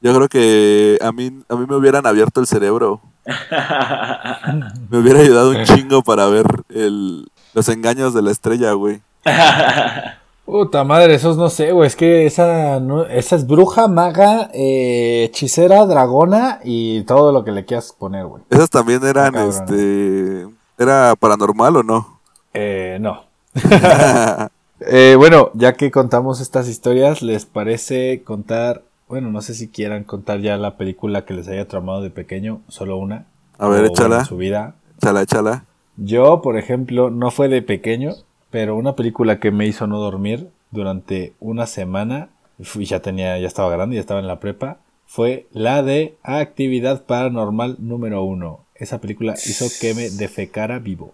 Yo 0.00 0.14
creo 0.14 0.28
que 0.28 0.98
a 1.02 1.10
mí, 1.10 1.42
a 1.48 1.56
mí 1.56 1.66
me 1.68 1.76
hubieran 1.76 2.06
abierto 2.06 2.40
el 2.40 2.46
cerebro. 2.46 3.00
Me 4.88 4.98
hubiera 4.98 5.18
ayudado 5.18 5.50
un 5.50 5.64
chingo 5.64 6.02
para 6.02 6.26
ver 6.26 6.46
el, 6.68 7.28
los 7.54 7.68
engaños 7.68 8.14
de 8.14 8.22
la 8.22 8.30
estrella, 8.30 8.72
güey. 8.72 9.02
Puta 10.46 10.84
madre, 10.84 11.14
esos 11.16 11.36
no 11.36 11.50
sé, 11.50 11.72
güey. 11.72 11.88
Es 11.88 11.96
que 11.96 12.24
esa, 12.24 12.78
no, 12.78 13.04
esa 13.04 13.34
es 13.34 13.48
bruja, 13.48 13.88
maga, 13.88 14.48
eh, 14.54 15.24
hechicera, 15.24 15.84
dragona 15.86 16.60
y 16.62 17.02
todo 17.02 17.32
lo 17.32 17.44
que 17.44 17.50
le 17.50 17.64
quieras 17.64 17.92
poner, 17.98 18.26
güey. 18.26 18.44
Esas 18.48 18.70
también 18.70 19.04
eran, 19.04 19.32
Cabrón. 19.32 19.50
este, 19.50 20.46
¿era 20.78 21.14
paranormal 21.16 21.76
o 21.76 21.82
no? 21.82 22.20
Eh, 22.54 22.98
no. 23.00 23.24
Eh, 24.80 25.14
bueno, 25.16 25.50
ya 25.54 25.72
que 25.72 25.90
contamos 25.90 26.42
estas 26.42 26.68
historias, 26.68 27.22
¿les 27.22 27.46
parece 27.46 28.22
contar? 28.22 28.82
Bueno, 29.08 29.30
no 29.30 29.40
sé 29.40 29.54
si 29.54 29.68
quieran 29.68 30.04
contar 30.04 30.40
ya 30.40 30.58
la 30.58 30.76
película 30.76 31.24
que 31.24 31.32
les 31.32 31.48
haya 31.48 31.66
tramado 31.66 32.02
de 32.02 32.10
pequeño, 32.10 32.60
solo 32.68 32.98
una. 32.98 33.24
A 33.58 33.68
ver, 33.68 33.86
échala. 33.86 34.26
su 34.26 34.36
vida. 34.36 34.74
Échala, 34.98 35.22
échala. 35.22 35.64
Yo, 35.96 36.42
por 36.42 36.58
ejemplo, 36.58 37.08
no 37.08 37.30
fue 37.30 37.48
de 37.48 37.62
pequeño, 37.62 38.16
pero 38.56 38.74
una 38.74 38.96
película 38.96 39.38
que 39.38 39.50
me 39.50 39.66
hizo 39.66 39.86
no 39.86 39.98
dormir 39.98 40.48
durante 40.70 41.34
una 41.40 41.66
semana, 41.66 42.30
fui, 42.62 42.86
ya 42.86 43.00
tenía, 43.00 43.38
ya 43.38 43.46
estaba 43.46 43.68
grande, 43.68 43.96
ya 43.96 44.00
estaba 44.00 44.18
en 44.18 44.26
la 44.26 44.40
prepa, 44.40 44.78
fue 45.04 45.46
la 45.52 45.82
de 45.82 46.16
Actividad 46.22 47.04
Paranormal 47.04 47.76
número 47.80 48.22
uno. 48.22 48.60
Esa 48.74 48.98
película 48.98 49.34
hizo 49.34 49.66
que 49.78 49.92
me 49.92 50.08
defecara 50.08 50.78
vivo. 50.78 51.12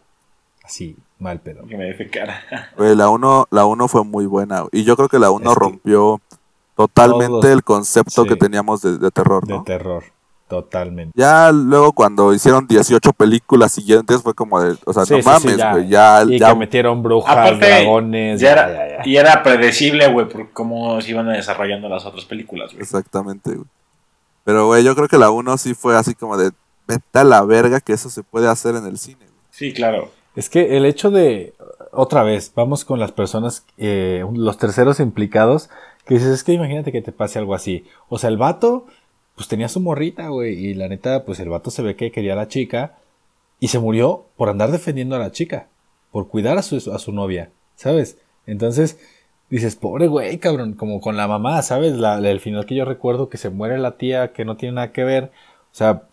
Así, 0.62 0.94
mal 1.18 1.40
pedo. 1.40 1.66
que 1.66 1.76
me 1.76 1.82
deje 1.86 2.10
cara. 2.10 2.42
Güey, 2.76 2.94
la 2.94 3.08
1 3.08 3.48
la 3.50 3.66
uno 3.66 3.88
fue 3.88 4.04
muy 4.04 4.26
buena. 4.26 4.66
Y 4.70 4.84
yo 4.84 4.94
creo 4.94 5.08
que 5.08 5.18
la 5.18 5.32
1 5.32 5.50
Es 5.50 5.56
que 5.58 5.64
rompió 5.64 6.20
totalmente 6.76 7.26
todos- 7.26 7.44
el 7.46 7.64
concepto 7.64 8.22
sí. 8.22 8.28
que 8.28 8.36
teníamos 8.36 8.82
de, 8.82 8.98
de 8.98 9.10
terror, 9.10 9.44
De 9.48 9.54
¿no? 9.54 9.64
terror, 9.64 10.04
totalmente. 10.52 11.12
Ya 11.16 11.50
luego 11.50 11.92
cuando 11.92 12.34
hicieron 12.34 12.66
18 12.66 13.14
películas 13.14 13.72
siguientes 13.72 14.20
fue 14.20 14.34
como 14.34 14.60
de, 14.60 14.76
o 14.84 14.92
sea, 14.92 15.06
Sí, 15.06 15.14
no 15.14 15.16
sí, 15.16 15.22
sí, 15.22 15.28
mames, 15.30 15.56
ya. 15.56 15.72
güey, 15.72 15.88
ya, 15.88 16.24
Y 16.28 16.38
ya, 16.38 16.50
que 16.50 16.56
metieron 16.56 17.02
brujas, 17.02 17.32
Aparte, 17.32 17.66
dragones. 17.66 18.38
Ya 18.38 18.48
ya, 18.48 18.52
era, 18.52 18.72
ya, 18.72 18.96
ya. 18.98 19.02
Y 19.08 19.16
era 19.16 19.42
predecible, 19.42 20.08
güey, 20.12 20.28
por 20.28 20.50
cómo 20.50 21.00
se 21.00 21.10
iban 21.12 21.32
desarrollando 21.32 21.88
las 21.88 22.04
otras 22.04 22.26
películas, 22.26 22.70
güey. 22.72 22.82
exactamente, 22.82 23.54
güey. 23.54 23.66
Pero, 24.44 24.66
güey, 24.66 24.84
yo 24.84 24.94
creo 24.94 25.08
que 25.08 25.16
la 25.16 25.30
1 25.30 25.56
sí 25.56 25.72
fue 25.72 25.96
así 25.96 26.14
como 26.14 26.36
de, 26.36 26.50
vete 26.86 27.18
a 27.18 27.24
la 27.24 27.42
verga 27.44 27.80
que 27.80 27.94
eso 27.94 28.10
se 28.10 28.22
puede 28.22 28.46
hacer 28.46 28.74
en 28.76 28.84
el 28.84 28.98
cine, 28.98 29.20
güey. 29.20 29.40
Sí, 29.50 29.72
claro. 29.72 30.10
Es 30.36 30.50
que 30.50 30.76
el 30.76 30.84
hecho 30.84 31.10
de, 31.10 31.54
otra 31.92 32.24
vez, 32.24 32.52
vamos 32.54 32.84
con 32.84 33.00
las 33.00 33.12
personas, 33.12 33.64
eh, 33.78 34.22
los 34.34 34.58
terceros 34.58 35.00
implicados, 35.00 35.70
que 36.04 36.14
dices, 36.14 36.28
es 36.30 36.44
que 36.44 36.52
imagínate 36.52 36.92
que 36.92 37.00
te 37.00 37.12
pase 37.12 37.38
algo 37.38 37.54
así. 37.54 37.86
O 38.10 38.18
sea, 38.18 38.28
el 38.28 38.36
vato, 38.36 38.86
pues 39.42 39.48
tenía 39.48 39.68
su 39.68 39.80
morrita, 39.80 40.28
güey, 40.28 40.54
y 40.54 40.74
la 40.74 40.86
neta, 40.86 41.24
pues 41.24 41.40
el 41.40 41.48
vato 41.48 41.72
se 41.72 41.82
ve 41.82 41.96
que 41.96 42.12
quería 42.12 42.34
a 42.34 42.36
la 42.36 42.46
chica, 42.46 42.94
y 43.58 43.68
se 43.68 43.80
murió 43.80 44.26
por 44.36 44.48
andar 44.48 44.70
defendiendo 44.70 45.16
a 45.16 45.18
la 45.18 45.32
chica, 45.32 45.66
por 46.12 46.28
cuidar 46.28 46.58
a 46.58 46.62
su, 46.62 46.76
a 46.92 46.98
su 47.00 47.10
novia, 47.10 47.50
¿sabes? 47.74 48.18
Entonces, 48.46 49.00
dices, 49.50 49.74
pobre 49.74 50.06
güey, 50.06 50.38
cabrón, 50.38 50.74
como 50.74 51.00
con 51.00 51.16
la 51.16 51.26
mamá, 51.26 51.60
¿sabes? 51.62 51.94
La, 51.94 52.18
el 52.18 52.38
final 52.38 52.66
que 52.66 52.76
yo 52.76 52.84
recuerdo 52.84 53.28
que 53.28 53.36
se 53.36 53.50
muere 53.50 53.78
la 53.78 53.96
tía, 53.96 54.32
que 54.32 54.44
no 54.44 54.56
tiene 54.56 54.76
nada 54.76 54.92
que 54.92 55.02
ver, 55.02 55.24
o 55.72 55.74
sea, 55.74 56.04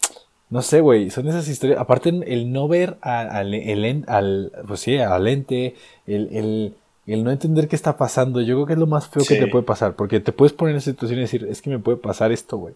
no 0.50 0.64
sé, 0.64 0.82
güey, 0.82 1.12
son 1.12 1.28
esas 1.28 1.48
historias. 1.48 1.80
Aparte, 1.80 2.10
el 2.10 2.52
no 2.52 2.68
ver 2.68 2.98
a- 3.02 3.20
al, 3.22 3.54
el 3.54 4.06
al, 4.08 4.52
pues 4.68 4.80
sí, 4.80 4.98
al 4.98 5.28
ente, 5.28 5.76
el, 6.08 6.30
el, 6.36 6.74
el 7.06 7.24
no 7.24 7.30
entender 7.30 7.68
qué 7.68 7.76
está 7.76 7.96
pasando, 7.96 8.42
yo 8.42 8.56
creo 8.56 8.66
que 8.66 8.74
es 8.74 8.80
lo 8.80 8.88
más 8.88 9.08
feo 9.08 9.24
que 9.24 9.36
te 9.36 9.46
puede 9.52 9.66
pasar. 9.66 9.96
Porque 9.96 10.20
te 10.20 10.32
puedes 10.32 10.54
poner 10.54 10.74
en 10.74 10.80
esa 10.80 10.90
situación 10.90 11.20
y 11.20 11.22
decir, 11.22 11.46
es 11.48 11.62
que 11.62 11.70
me 11.70 11.78
puede 11.78 11.98
pasar 12.00 12.32
esto, 12.32 12.58
güey. 12.58 12.74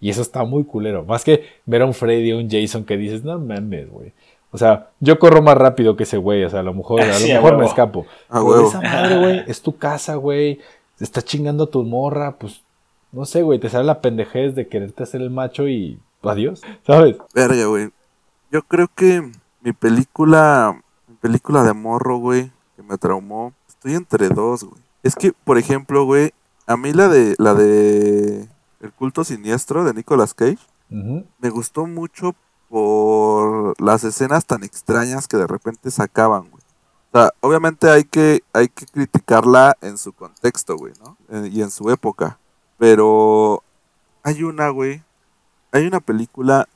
Y 0.00 0.10
eso 0.10 0.22
está 0.22 0.44
muy 0.44 0.64
culero. 0.64 1.04
Más 1.04 1.24
que 1.24 1.44
ver 1.66 1.82
a 1.82 1.86
un 1.86 1.94
Freddy 1.94 2.32
o 2.32 2.38
un 2.38 2.48
Jason 2.50 2.84
que 2.84 2.96
dices, 2.96 3.22
no 3.22 3.38
mames, 3.38 3.90
güey. 3.90 4.12
O 4.52 4.58
sea, 4.58 4.90
yo 4.98 5.18
corro 5.18 5.42
más 5.42 5.56
rápido 5.56 5.96
que 5.96 6.04
ese 6.04 6.16
güey. 6.16 6.44
O 6.44 6.50
sea, 6.50 6.60
a 6.60 6.62
lo 6.62 6.74
mejor, 6.74 7.02
a 7.02 7.06
lo 7.06 7.14
a 7.14 7.18
mejor 7.18 7.58
me 7.58 7.66
escapo. 7.66 8.06
A 8.28 8.40
Pero 8.40 8.68
esa 8.68 8.80
madre, 8.80 9.18
güey, 9.18 9.44
es 9.46 9.62
tu 9.62 9.76
casa, 9.76 10.16
güey. 10.16 10.60
Está 10.98 11.22
chingando 11.22 11.64
a 11.64 11.70
tu 11.70 11.82
morra, 11.82 12.36
pues, 12.36 12.62
no 13.12 13.24
sé, 13.24 13.42
güey, 13.42 13.58
te 13.58 13.68
sale 13.68 13.84
la 13.84 14.00
pendejez 14.00 14.54
de 14.54 14.68
quererte 14.68 15.02
hacer 15.02 15.22
el 15.22 15.30
macho 15.30 15.66
y 15.66 15.98
adiós, 16.22 16.62
¿sabes? 16.86 17.16
Verga, 17.34 17.64
güey. 17.66 17.90
Yo 18.52 18.62
creo 18.62 18.88
que 18.94 19.22
mi 19.62 19.72
película, 19.72 20.82
mi 21.08 21.14
película 21.16 21.62
de 21.62 21.72
morro, 21.72 22.18
güey, 22.18 22.50
que 22.76 22.82
me 22.82 22.98
traumó, 22.98 23.54
estoy 23.66 23.94
entre 23.94 24.28
dos, 24.28 24.64
güey. 24.64 24.80
Es 25.02 25.14
que, 25.16 25.32
por 25.32 25.56
ejemplo, 25.56 26.04
güey, 26.04 26.32
a 26.66 26.76
mí 26.76 26.92
la 26.92 27.08
de, 27.08 27.34
la 27.38 27.54
de 27.54 28.46
El 28.80 28.92
culto 28.92 29.24
siniestro 29.24 29.84
de 29.84 29.94
Nicolas 29.94 30.34
Cage, 30.34 30.58
me 31.38 31.50
gustó 31.50 31.86
mucho 31.86 32.34
por 32.68 33.80
las 33.80 34.04
escenas 34.04 34.44
tan 34.46 34.62
extrañas 34.64 35.28
que 35.28 35.36
de 35.36 35.46
repente 35.46 35.90
sacaban, 35.90 36.48
güey. 36.50 36.62
O 37.12 37.18
sea, 37.18 37.30
obviamente 37.40 37.90
hay 37.90 38.04
que, 38.04 38.42
hay 38.52 38.68
que 38.68 38.86
criticarla 38.86 39.76
en 39.80 39.98
su 39.98 40.12
contexto, 40.12 40.76
güey, 40.76 40.92
¿no? 41.00 41.16
Eh, 41.28 41.48
y 41.52 41.62
en 41.62 41.70
su 41.70 41.90
época. 41.90 42.38
Pero 42.78 43.62
hay 44.22 44.42
una, 44.44 44.68
güey. 44.70 45.02
Hay 45.72 45.86
una 45.86 46.00
película 46.00 46.68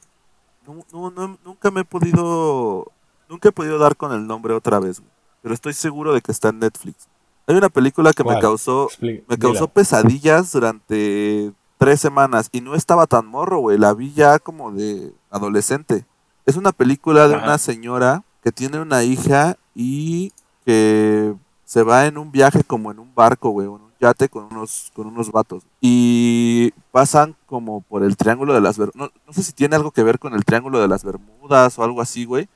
no, 0.67 0.85
no, 0.93 1.11
no- 1.11 1.39
nunca 1.45 1.71
me 1.71 1.83
he 1.83 1.85
podido, 1.85 2.87
nunca 3.29 3.49
he 3.49 3.53
podido 3.53 3.79
dar 3.79 3.97
con 3.97 4.13
el 4.13 4.27
nombre 4.27 4.55
otra 4.55 4.79
vez, 4.81 4.99
güey. 5.01 5.11
Pero 5.43 5.55
estoy 5.55 5.73
seguro 5.75 6.15
de 6.15 6.21
que 6.23 6.33
está 6.33 6.49
en 6.49 6.59
Netflix. 6.61 7.07
Hay 7.47 7.55
una 7.57 7.69
película 7.69 8.13
que 8.13 8.25
me 8.25 8.41
causó, 8.41 8.89
Expli- 8.89 9.23
me 9.29 9.37
dila. 9.37 9.39
causó 9.39 9.69
pesadillas 9.69 10.53
durante 10.53 11.53
tres 11.85 12.01
semanas 12.01 12.49
y 12.51 12.63
no 12.63 12.75
estaba 12.75 13.07
tan 13.07 13.27
morro, 13.27 13.59
güey. 13.59 13.77
La 13.77 13.93
vi 13.93 14.11
ya 14.15 14.39
como 14.39 14.73
de 14.73 15.13
adolescente. 15.31 16.07
Es 16.47 16.57
una 16.57 16.73
película 16.73 17.29
de 17.29 17.35
Ajá. 17.35 17.45
una 17.45 17.59
señora 17.59 18.23
que 18.43 18.53
tiene 18.53 18.81
una 18.81 19.03
hija 19.03 19.59
y 19.75 20.33
que 20.65 21.35
se 21.67 21.83
va 21.83 22.07
en 22.07 22.17
un 22.17 22.33
viaje 22.33 22.65
como 22.65 22.91
en 22.91 23.01
un 23.01 23.15
barco, 23.15 23.51
güey, 23.51 23.67
o 23.67 23.77
en 23.77 23.83
un 23.83 23.93
yate 24.01 24.31
con 24.31 24.45
unos, 24.45 24.93
con 24.95 25.07
unos 25.07 25.31
vatos. 25.31 25.63
Y 25.83 26.73
pasan 26.91 27.37
como 27.45 27.83
por 27.83 28.03
el 28.03 28.17
Triángulo 28.17 28.55
de 28.55 28.63
las 28.63 28.79
Bermudas. 28.79 29.11
No, 29.15 29.21
no 29.27 29.33
sé 29.35 29.43
si 29.43 29.53
tiene 29.53 29.77
algo 29.77 29.91
que 29.91 30.03
ver 30.03 30.19
con 30.19 30.33
el 30.33 30.47
Triángulo 30.47 30.81
de 30.81 30.89
las 30.89 31.05
Bermudas 31.05 31.79
o 31.79 31.85
algo 31.85 32.01
así, 32.01 32.25
güey. 32.25 32.49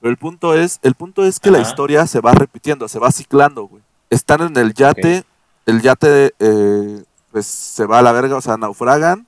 Pero 0.00 0.12
el 0.12 0.16
punto 0.16 0.54
es, 0.54 0.78
el 0.82 0.94
punto 0.94 1.24
es 1.24 1.40
que 1.40 1.50
la 1.50 1.58
historia 1.58 2.06
se 2.06 2.20
va 2.20 2.34
repitiendo, 2.34 2.86
se 2.86 3.00
va 3.00 3.10
ciclando, 3.10 3.64
güey. 3.64 3.82
Están 4.10 4.42
en 4.42 4.56
el 4.56 4.74
yate, 4.74 5.24
el 5.64 5.82
yate 5.82 6.34
eh, 6.38 7.02
pues 7.36 7.44
se 7.44 7.84
va 7.84 7.98
a 7.98 8.02
la 8.02 8.12
verga, 8.12 8.34
o 8.34 8.40
sea, 8.40 8.56
naufragan, 8.56 9.26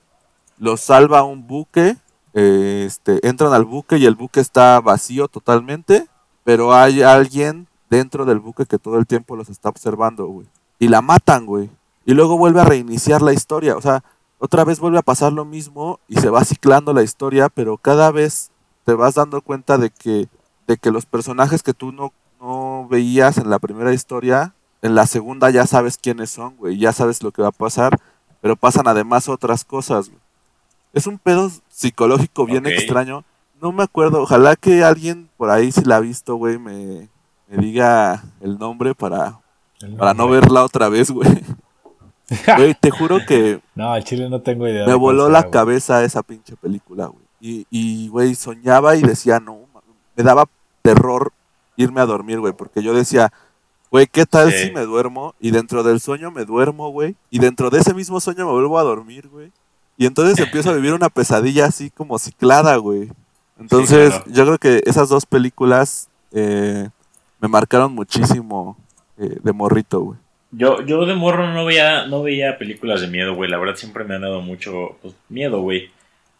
los 0.57 0.81
salva 0.81 1.21
un 1.21 1.45
buque, 1.45 1.95
eh, 2.33 2.83
este, 2.87 3.19
entran 3.27 3.53
al 3.53 3.65
buque 3.65 3.97
y 3.97 4.07
el 4.07 4.15
buque 4.15 4.39
está 4.39 4.79
vacío 4.79 5.27
totalmente, 5.27 6.07
pero 6.43 6.73
hay 6.73 7.03
alguien 7.03 7.67
dentro 7.87 8.25
del 8.25 8.39
buque 8.39 8.65
que 8.65 8.79
todo 8.79 8.97
el 8.97 9.05
tiempo 9.05 9.35
los 9.35 9.49
está 9.49 9.69
observando, 9.69 10.25
güey. 10.25 10.47
Y 10.79 10.87
la 10.87 11.03
matan, 11.03 11.45
güey. 11.45 11.69
Y 12.03 12.15
luego 12.15 12.35
vuelve 12.35 12.61
a 12.61 12.65
reiniciar 12.65 13.21
la 13.21 13.31
historia, 13.31 13.77
o 13.77 13.81
sea, 13.81 14.03
otra 14.39 14.63
vez 14.63 14.79
vuelve 14.79 14.97
a 14.97 15.03
pasar 15.03 15.31
lo 15.31 15.45
mismo 15.45 15.99
y 16.07 16.19
se 16.19 16.31
va 16.31 16.43
ciclando 16.43 16.93
la 16.93 17.03
historia, 17.03 17.47
pero 17.47 17.77
cada 17.77 18.09
vez 18.09 18.49
te 18.85 18.95
vas 18.95 19.13
dando 19.13 19.39
cuenta 19.41 19.77
de 19.77 19.91
que, 19.91 20.27
de 20.65 20.77
que 20.77 20.89
los 20.89 21.05
personajes 21.05 21.61
que 21.61 21.75
tú 21.75 21.91
no, 21.91 22.11
no 22.41 22.87
veías 22.89 23.37
en 23.37 23.51
la 23.51 23.59
primera 23.59 23.93
historia, 23.93 24.55
en 24.81 24.95
la 24.95 25.05
segunda 25.05 25.49
ya 25.49 25.65
sabes 25.65 25.97
quiénes 25.97 26.29
son, 26.29 26.55
güey, 26.55 26.77
ya 26.77 26.93
sabes 26.93 27.21
lo 27.21 27.31
que 27.31 27.41
va 27.41 27.49
a 27.49 27.51
pasar, 27.51 27.99
pero 28.41 28.55
pasan 28.55 28.87
además 28.87 29.27
otras 29.29 29.65
cosas, 29.65 30.09
güey. 30.09 30.19
Es 30.93 31.05
un 31.05 31.19
pedo 31.19 31.51
psicológico 31.69 32.45
bien 32.45 32.65
extraño. 32.65 33.23
No 33.61 33.71
me 33.71 33.83
acuerdo, 33.83 34.21
ojalá 34.21 34.55
que 34.55 34.83
alguien 34.83 35.29
por 35.37 35.49
ahí 35.49 35.71
si 35.71 35.83
la 35.83 35.97
ha 35.97 35.99
visto, 35.99 36.35
güey, 36.35 36.57
me, 36.57 37.09
me 37.47 37.57
diga 37.57 38.23
el 38.41 38.57
nombre 38.57 38.95
para, 38.95 39.39
El 39.81 39.95
para 39.95 40.13
no 40.13 40.29
verla 40.29 40.63
otra 40.63 40.89
vez, 40.89 41.11
güey. 41.11 41.29
Güey, 42.57 42.75
te 42.79 42.91
juro 42.91 43.17
que 43.25 43.59
No, 43.73 43.91
al 43.91 44.03
chile 44.03 44.29
no 44.29 44.39
tengo 44.43 44.67
idea. 44.67 44.85
me 44.85 44.93
voló 44.93 45.23
sea, 45.23 45.33
la 45.33 45.49
cabeza 45.49 46.03
esa 46.03 46.21
pinche 46.21 46.55
película, 46.55 47.07
güey. 47.07 47.23
Y, 47.41 47.65
y, 47.71 48.07
güey, 48.09 48.35
soñaba 48.35 48.95
y 48.95 49.01
decía, 49.01 49.39
no, 49.39 49.61
me 50.15 50.23
daba 50.23 50.45
terror 50.83 51.33
irme 51.75 52.01
a 52.01 52.05
dormir, 52.05 52.39
güey, 52.39 52.53
porque 52.53 52.83
yo 52.83 52.93
decía, 52.93 53.33
güey, 53.91 54.07
¿qué 54.07 54.25
tal 54.25 54.51
Sí. 54.51 54.65
si 54.65 54.71
me 54.71 54.81
duermo? 54.81 55.35
Y 55.39 55.51
dentro 55.51 55.83
del 55.83 55.99
sueño 55.99 56.31
me 56.31 56.45
duermo, 56.45 56.89
güey, 56.89 57.15
y 57.29 57.39
dentro 57.39 57.69
de 57.69 57.79
ese 57.79 57.93
mismo 57.93 58.19
sueño 58.19 58.45
me 58.45 58.51
vuelvo 58.51 58.79
a 58.79 58.83
dormir, 58.83 59.27
güey. 59.27 59.51
Y 59.97 60.05
entonces 60.05 60.39
empiezo 60.45 60.69
a 60.69 60.73
vivir 60.73 60.93
una 60.93 61.09
pesadilla 61.09 61.65
así 61.65 61.89
como 61.89 62.17
ciclada, 62.19 62.75
güey. 62.77 63.09
Entonces, 63.59 64.11
claro. 64.11 64.25
yo 64.27 64.45
creo 64.45 64.57
que 64.57 64.81
esas 64.85 65.09
dos 65.09 65.25
películas 65.25 66.07
eh, 66.31 66.87
me 67.41 67.47
marcaron 67.47 67.93
muchísimo 67.93 68.77
eh, 69.17 69.37
de 69.43 69.51
morrito, 69.51 69.99
güey. 69.99 70.19
Yo, 70.51 70.81
yo 70.83 71.05
de 71.05 71.13
morro 71.13 71.47
no 71.53 71.65
veía, 71.65 72.07
no 72.07 72.23
veía 72.23 72.57
películas 72.57 73.01
de 73.01 73.07
miedo, 73.07 73.35
güey. 73.35 73.49
La 73.49 73.59
verdad 73.59 73.75
siempre 73.75 74.03
me 74.03 74.15
han 74.15 74.21
dado 74.21 74.41
mucho 74.41 74.97
pues, 75.01 75.13
miedo, 75.27 75.61
güey. 75.61 75.91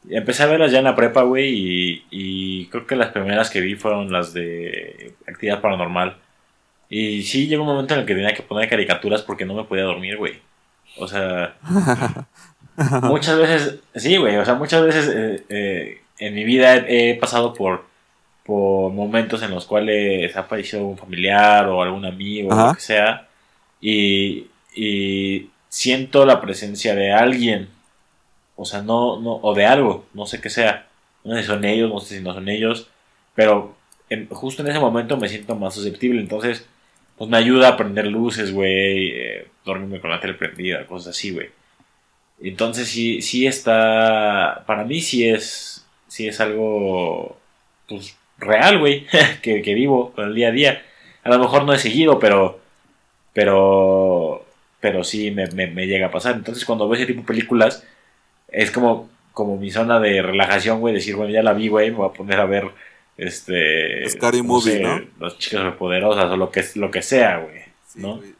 Empecé 0.10 0.44
a 0.44 0.48
verlas 0.48 0.72
ya 0.72 0.80
en 0.80 0.86
la 0.86 0.96
prepa, 0.96 1.24
güey, 1.24 1.50
y, 1.54 2.04
y 2.10 2.66
creo 2.68 2.88
que 2.88 2.96
las 2.96 3.12
primeras 3.12 3.50
que 3.50 3.60
vi 3.60 3.76
fueron 3.76 4.12
las 4.12 4.34
de 4.34 5.14
actividad 5.28 5.60
paranormal. 5.62 6.18
Y 6.90 7.24
sí, 7.24 7.48
llegó 7.48 7.64
un 7.64 7.70
momento 7.70 7.94
en 7.94 8.02
el 8.02 8.06
que 8.06 8.16
tenía 8.16 8.34
que 8.34 8.44
poner 8.44 8.70
caricaturas 8.70 9.22
porque 9.22 9.46
no 9.46 9.54
me 9.56 9.64
podía 9.66 9.84
dormir, 9.84 10.18
güey. 10.18 10.42
O 10.98 11.08
sea, 11.08 11.58
muchas 13.02 13.38
veces, 13.38 13.80
sí, 13.96 14.18
güey, 14.18 14.38
o 14.38 14.46
sea, 14.46 14.56
muchas 14.56 14.84
veces 14.84 15.10
eh, 15.16 15.46
eh, 15.50 16.02
en 16.20 16.36
mi 16.36 16.44
vida 16.44 16.76
he, 16.78 17.12
he 17.12 17.16
pasado 17.16 17.54
por, 17.54 17.86
por 18.46 18.92
momentos 18.94 19.42
en 19.44 19.52
los 19.52 19.66
cuales 19.66 20.36
ha 20.36 20.44
fallecido 20.44 20.86
un 20.86 20.98
familiar 20.98 21.68
o 21.68 21.82
algún 21.82 22.06
amigo 22.06 22.54
o 22.54 22.58
lo 22.58 22.72
que 22.72 22.80
sea, 22.82 23.28
y, 23.82 24.48
y 24.76 25.50
siento 25.70 26.26
la 26.26 26.42
presencia 26.42 26.96
de 26.96 27.12
alguien, 27.14 27.70
o 28.56 28.66
sea, 28.66 28.82
no, 28.82 29.20
no, 29.22 29.36
o 29.42 29.54
de 29.56 29.66
algo, 29.66 30.06
no 30.14 30.26
sé 30.26 30.42
qué 30.42 30.50
sea, 30.50 30.88
no 31.24 31.36
sé 31.36 31.42
si 31.42 31.48
son 31.48 31.64
ellos, 31.66 31.90
no 31.92 32.00
sé 32.00 32.18
si 32.18 32.24
no 32.24 32.34
son 32.34 32.50
ellos, 32.50 32.88
pero 33.36 33.76
en- 34.10 34.28
justo 34.30 34.62
en 34.64 34.70
ese 34.70 34.80
momento 34.80 35.18
me 35.18 35.30
siento 35.30 35.56
más 35.56 35.74
susceptible, 35.76 36.20
entonces, 36.22 36.68
pues 37.20 37.30
me 37.30 37.38
ayuda 37.38 37.68
a 37.68 37.78
prender 37.78 38.08
luces, 38.08 38.54
güey, 38.54 39.10
eh, 39.12 39.48
dormirme 39.66 40.00
con 40.00 40.10
la 40.10 40.22
tele 40.22 40.36
prendida, 40.36 40.88
cosas 40.88 41.18
así, 41.18 41.32
güey. 41.32 41.50
Entonces 42.42 42.88
sí, 42.88 43.22
sí 43.22 43.46
está, 43.46 44.64
para 44.66 44.86
mí 44.86 45.02
sí 45.02 45.28
es, 45.30 45.86
sí 46.08 46.30
es 46.30 46.40
algo, 46.40 47.38
pues, 47.90 48.18
real, 48.38 48.80
güey, 48.80 49.06
que, 49.42 49.62
que 49.62 49.74
vivo 49.74 50.14
con 50.14 50.30
el 50.30 50.36
día 50.36 50.48
a 50.48 50.52
día. 50.52 50.84
A 51.24 51.30
lo 51.30 51.40
mejor 51.40 51.66
no 51.66 51.74
he 51.74 51.80
seguido, 51.80 52.20
pero, 52.20 52.62
pero, 53.34 54.46
pero 54.80 55.04
sí 55.04 55.32
me, 55.32 55.48
me, 55.48 55.68
me 55.68 55.88
llega 55.88 56.08
a 56.08 56.12
pasar. 56.12 56.36
Entonces 56.36 56.64
cuando 56.66 56.88
veo 56.88 56.96
ese 56.98 57.08
tipo 57.08 57.22
de 57.22 57.28
películas, 57.28 57.86
es 58.48 58.72
como, 58.72 59.10
como 59.34 59.58
mi 59.58 59.72
zona 59.72 60.00
de 60.00 60.22
relajación, 60.22 60.80
güey, 60.80 60.94
decir, 60.94 61.16
bueno, 61.18 61.32
ya 61.34 61.44
la 61.44 61.54
vi, 61.54 61.68
güey, 61.68 61.92
me 61.92 61.98
voy 61.98 62.10
a 62.10 62.14
poner 62.14 62.40
a 62.40 62.46
ver, 62.46 62.70
este, 63.20 64.10
Scary 64.10 64.42
Movie, 64.42 64.80
¿no? 64.82 65.02
Las 65.20 65.38
chicas 65.38 65.60
superpoderosas 65.60 66.26
o 66.26 66.38
lo 66.38 66.52
que, 66.52 66.64
lo 66.76 66.90
que 66.92 67.02
sea, 67.02 67.38
güey, 67.38 67.60
Sí, 67.88 68.00
¿no? 68.02 68.18
güey. 68.18 68.34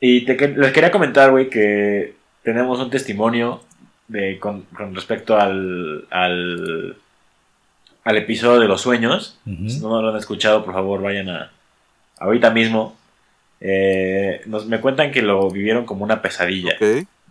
Y 0.00 0.24
te, 0.24 0.36
les 0.48 0.72
quería 0.72 0.90
comentar, 0.90 1.30
güey, 1.30 1.48
que 1.50 2.14
tenemos 2.42 2.78
un 2.78 2.90
testimonio 2.90 3.62
de, 4.06 4.38
con, 4.38 4.62
con 4.62 4.94
respecto 4.94 5.36
al, 5.36 6.06
al, 6.10 6.96
al 8.04 8.16
episodio 8.16 8.60
de 8.60 8.68
los 8.68 8.80
sueños. 8.80 9.38
Si 9.44 9.80
no 9.80 10.00
lo 10.00 10.10
han 10.10 10.16
escuchado, 10.16 10.64
por 10.64 10.74
favor, 10.74 11.02
vayan 11.02 11.28
a 11.30 11.50
ahorita 12.20 12.50
mismo. 12.50 12.96
Eh, 13.60 14.40
nos, 14.46 14.66
me 14.66 14.80
cuentan 14.80 15.10
que 15.10 15.20
lo 15.20 15.50
vivieron 15.50 15.84
como 15.84 16.04
una 16.04 16.22
pesadilla. 16.22 16.76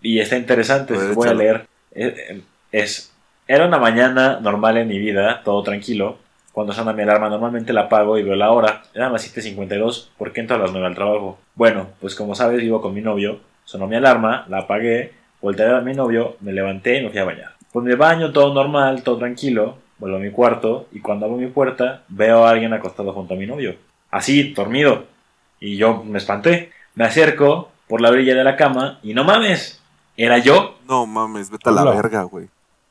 Y 0.01 0.19
está 0.19 0.37
interesante, 0.37 0.93
ver, 0.93 1.03
les 1.07 1.15
voy 1.15 1.29
a 1.29 1.33
leer. 1.33 1.65
Eh, 1.95 2.41
Es, 2.73 3.13
era 3.47 3.65
una 3.65 3.77
mañana 3.79 4.39
normal 4.41 4.77
en 4.77 4.89
mi 4.89 4.99
vida, 4.99 5.41
todo 5.45 5.63
tranquilo. 5.63 6.19
Cuando 6.57 6.73
suena 6.73 6.91
mi 6.91 7.03
alarma, 7.03 7.29
normalmente 7.29 7.71
la 7.71 7.81
apago 7.81 8.17
y 8.17 8.23
veo 8.23 8.35
la 8.35 8.49
hora. 8.49 8.81
Eran 8.95 9.13
las 9.13 9.31
7.52, 9.31 10.07
porque 10.17 10.41
entro 10.41 10.55
a 10.55 10.59
las 10.59 10.71
9 10.71 10.87
al 10.87 10.95
trabajo. 10.95 11.37
Bueno, 11.53 11.89
pues 12.01 12.15
como 12.15 12.33
sabes, 12.33 12.59
vivo 12.61 12.81
con 12.81 12.95
mi 12.95 13.01
novio. 13.01 13.41
Sonó 13.63 13.85
mi 13.85 13.95
alarma, 13.95 14.43
la 14.49 14.61
apagué, 14.61 15.13
volteé 15.39 15.69
a 15.69 15.81
mi 15.81 15.93
novio, 15.93 16.35
me 16.41 16.51
levanté 16.53 16.97
y 16.97 17.03
me 17.03 17.11
fui 17.11 17.19
a 17.19 17.25
bañar. 17.25 17.51
Pues 17.71 17.85
me 17.85 17.93
baño, 17.93 18.31
todo 18.31 18.55
normal, 18.55 19.03
todo 19.03 19.19
tranquilo. 19.19 19.77
Vuelvo 19.99 20.17
a 20.17 20.19
mi 20.19 20.31
cuarto 20.31 20.87
y 20.91 20.99
cuando 20.99 21.27
abro 21.27 21.37
mi 21.37 21.45
puerta, 21.45 22.01
veo 22.07 22.43
a 22.43 22.49
alguien 22.49 22.73
acostado 22.73 23.13
junto 23.13 23.35
a 23.35 23.37
mi 23.37 23.45
novio. 23.45 23.75
Así, 24.09 24.53
dormido. 24.53 25.03
Y 25.59 25.77
yo 25.77 26.03
me 26.03 26.17
espanté. 26.17 26.71
Me 26.95 27.05
acerco 27.05 27.69
por 27.87 28.01
la 28.01 28.09
orilla 28.09 28.33
de 28.33 28.43
la 28.43 28.55
cama 28.55 28.97
y 29.03 29.13
no 29.13 29.23
mames, 29.23 29.79
era 30.17 30.39
yo. 30.39 30.79
No 30.89 31.05
mames, 31.05 31.51
vete 31.51 31.69
a 31.69 31.73
la 31.73 31.83
Hola. 31.83 31.91
verga, 31.91 32.23
güey. 32.23 32.47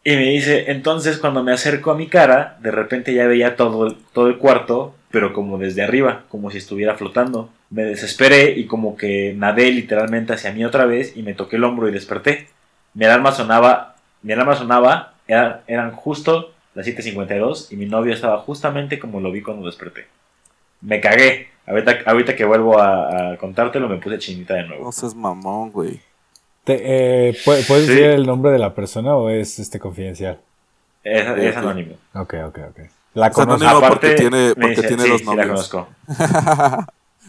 Y 0.08 0.14
me 0.14 0.22
dice, 0.30 0.70
entonces 0.70 1.18
cuando 1.18 1.42
me 1.42 1.52
acerco 1.52 1.90
a 1.90 1.96
mi 1.96 2.06
cara, 2.06 2.56
de 2.60 2.70
repente 2.70 3.12
ya 3.12 3.26
veía 3.26 3.56
todo, 3.56 3.88
el- 3.88 3.96
todo 4.12 4.28
el 4.28 4.38
cuarto, 4.38 4.94
pero 5.10 5.32
como 5.32 5.58
desde 5.58 5.82
arriba, 5.82 6.22
como 6.28 6.52
si 6.52 6.58
estuviera 6.58 6.94
flotando. 6.94 7.50
Me 7.70 7.82
desesperé 7.82 8.52
y 8.52 8.66
como 8.66 8.96
que 8.96 9.34
nadé 9.36 9.72
literalmente 9.72 10.32
hacia 10.32 10.52
mí 10.52 10.64
otra 10.64 10.84
vez 10.86 11.16
y 11.16 11.24
me 11.24 11.34
toqué 11.34 11.56
el 11.56 11.64
hombro 11.64 11.88
y 11.88 11.92
desperté. 11.92 12.46
Mi 12.94 13.04
alarma 13.04 13.32
sonaba, 13.32 13.96
mi 14.22 14.32
alarma 14.32 14.54
sonaba, 14.54 15.14
era- 15.26 15.64
eran 15.66 15.90
justo 15.90 16.52
las 16.76 16.86
7.52 16.86 17.72
y 17.72 17.76
mi 17.76 17.86
novio 17.86 18.14
estaba 18.14 18.38
justamente 18.38 19.00
como 19.00 19.18
lo 19.20 19.32
vi 19.32 19.42
cuando 19.42 19.66
desperté. 19.66 20.06
Me 20.82 21.00
cagué. 21.00 21.48
Ahorita, 21.66 21.98
ahorita 22.06 22.36
que 22.36 22.44
vuelvo 22.44 22.78
a, 22.80 23.36
contártelo 23.38 23.88
me 23.88 23.96
puse 23.96 24.18
chinita 24.20 24.54
de 24.54 24.68
nuevo. 24.68 24.84
Mamón, 25.16 25.72
güey. 25.72 25.98
Te- 26.66 27.28
eh, 27.28 27.32
¿pu- 27.44 27.66
¿Puedes 27.66 27.86
Sí. 27.86 27.92
decir 27.92 28.04
el 28.10 28.26
nombre 28.26 28.50
de 28.50 28.58
la 28.58 28.74
persona 28.74 29.14
o 29.16 29.30
es 29.30 29.58
este 29.58 29.78
confincial? 29.78 30.38
Es, 31.04 31.24
es 31.38 31.56
anónimo. 31.56 31.94
Ok, 32.14 32.34
ok, 32.48 32.58
ok. 32.70 32.78
La 33.14 33.30
conozco. 33.30 33.64
anónimo 33.66 33.88
porque 33.88 34.14
tiene- 34.14 34.52
tiene 34.54 35.02
sí, 35.04 35.08
dos 35.08 35.20
sí 35.20 35.34
la 35.36 35.46
conozco. 35.46 35.88
Va, 36.18 36.86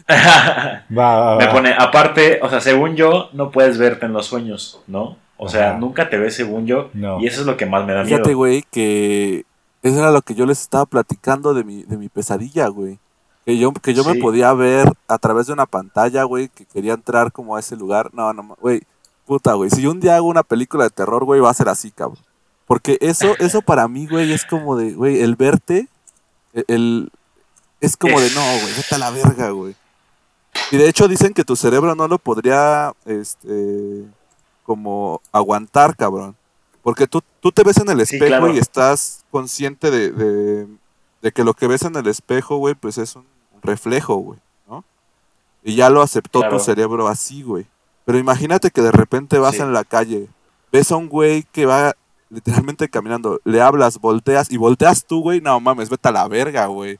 va, 0.90 1.20
va. 1.20 1.36
Me 1.36 1.48
pone, 1.48 1.74
aparte, 1.78 2.40
o 2.42 2.48
sea, 2.50 2.60
según 2.60 2.96
yo, 2.96 3.28
no 3.32 3.50
puedes 3.50 3.78
verte 3.78 4.06
en 4.06 4.12
los 4.12 4.26
sueños, 4.26 4.80
¿no? 4.86 5.16
O 5.36 5.48
sea, 5.48 5.74
nunca 5.74 6.10
te 6.10 6.18
ves 6.18 6.34
según 6.34 6.66
yo. 6.66 6.90
No. 6.94 7.20
Y 7.20 7.26
eso 7.28 7.40
es 7.42 7.46
lo 7.46 7.56
que 7.56 7.64
más 7.66 7.86
me 7.86 7.92
da 7.92 8.02
miedo. 8.02 8.16
Fíjate, 8.16 8.34
güey, 8.34 8.64
que 8.72 9.44
eso 9.84 9.98
era 9.98 10.10
lo 10.10 10.20
que 10.22 10.34
yo 10.34 10.46
les 10.46 10.60
estaba 10.60 10.84
platicando 10.84 11.54
de 11.54 11.62
mi, 11.62 11.84
de 11.84 11.96
mi 11.96 12.08
pesadilla, 12.08 12.66
güey. 12.66 12.98
Que 13.46 13.56
yo, 13.56 13.72
que 13.72 13.94
yo 13.94 14.02
Sí. 14.02 14.10
me 14.10 14.14
podía 14.16 14.52
ver 14.52 14.88
a 15.06 15.16
través 15.18 15.46
de 15.46 15.52
una 15.52 15.66
pantalla, 15.66 16.24
güey, 16.24 16.48
que 16.48 16.64
quería 16.66 16.92
entrar 16.94 17.30
como 17.30 17.54
a 17.56 17.60
ese 17.60 17.76
lugar. 17.76 18.10
No, 18.12 18.32
no, 18.32 18.56
güey, 18.60 18.82
puta, 19.28 19.52
güey. 19.52 19.70
Si 19.70 19.82
yo 19.82 19.90
un 19.90 20.00
día 20.00 20.16
hago 20.16 20.26
una 20.26 20.42
película 20.42 20.84
de 20.84 20.90
terror, 20.90 21.24
güey, 21.24 21.40
va 21.40 21.50
a 21.50 21.54
ser 21.54 21.68
así, 21.68 21.90
cabrón. 21.90 22.24
Porque 22.66 22.98
eso, 23.00 23.34
eso 23.38 23.62
para 23.62 23.86
mí, 23.88 24.06
güey, 24.06 24.32
es 24.32 24.44
como 24.44 24.76
de, 24.76 24.92
güey, 24.94 25.20
el 25.20 25.36
verte, 25.36 25.88
e- 26.54 26.64
el, 26.68 27.10
es 27.80 27.96
como 27.96 28.18
de, 28.20 28.30
no, 28.30 28.40
güey, 28.40 28.74
vete 28.76 28.94
a 28.94 28.98
la 28.98 29.10
verga, 29.10 29.50
güey. 29.50 29.76
Y 30.70 30.76
de 30.78 30.88
hecho 30.88 31.06
dicen 31.08 31.34
que 31.34 31.44
tu 31.44 31.56
cerebro 31.56 31.94
no 31.94 32.08
lo 32.08 32.18
podría, 32.18 32.92
este, 33.06 34.04
como 34.64 35.20
aguantar, 35.32 35.94
cabrón. 35.96 36.34
Porque 36.82 37.06
tú, 37.06 37.22
tú 37.40 37.52
te 37.52 37.62
ves 37.62 37.76
en 37.78 37.88
el 37.90 38.06
Sí, 38.06 38.16
espejo 38.16 38.28
claro. 38.38 38.54
y 38.54 38.58
estás 38.58 39.24
consciente 39.30 39.90
de, 39.90 40.10
de, 40.10 40.66
de 41.22 41.32
que 41.32 41.44
lo 41.44 41.54
que 41.54 41.66
ves 41.66 41.82
en 41.82 41.96
el 41.96 42.06
espejo, 42.06 42.56
güey, 42.56 42.74
pues 42.74 42.98
es 42.98 43.14
un 43.16 43.26
reflejo, 43.62 44.16
güey, 44.16 44.38
¿no? 44.68 44.84
Y 45.62 45.74
ya 45.74 45.90
lo 45.90 46.02
aceptó 46.02 46.40
Claro. 46.40 46.56
tu 46.58 46.64
cerebro 46.64 47.08
así, 47.08 47.42
güey. 47.42 47.66
Pero 48.08 48.18
imagínate 48.18 48.70
que 48.70 48.80
de 48.80 48.90
repente 48.90 49.36
vas 49.38 49.56
Sí. 49.56 49.60
en 49.60 49.74
la 49.74 49.84
calle, 49.84 50.28
ves 50.72 50.90
a 50.90 50.96
un 50.96 51.10
güey 51.10 51.42
que 51.52 51.66
va 51.66 51.94
literalmente 52.30 52.88
caminando, 52.88 53.38
le 53.44 53.60
hablas, 53.60 53.98
volteas 53.98 54.50
y 54.50 54.56
volteas 54.56 55.04
tú, 55.04 55.20
güey, 55.20 55.42
no 55.42 55.60
mames, 55.60 55.90
vete 55.90 56.08
a 56.08 56.12
la 56.12 56.26
verga, 56.26 56.64
güey. 56.66 56.98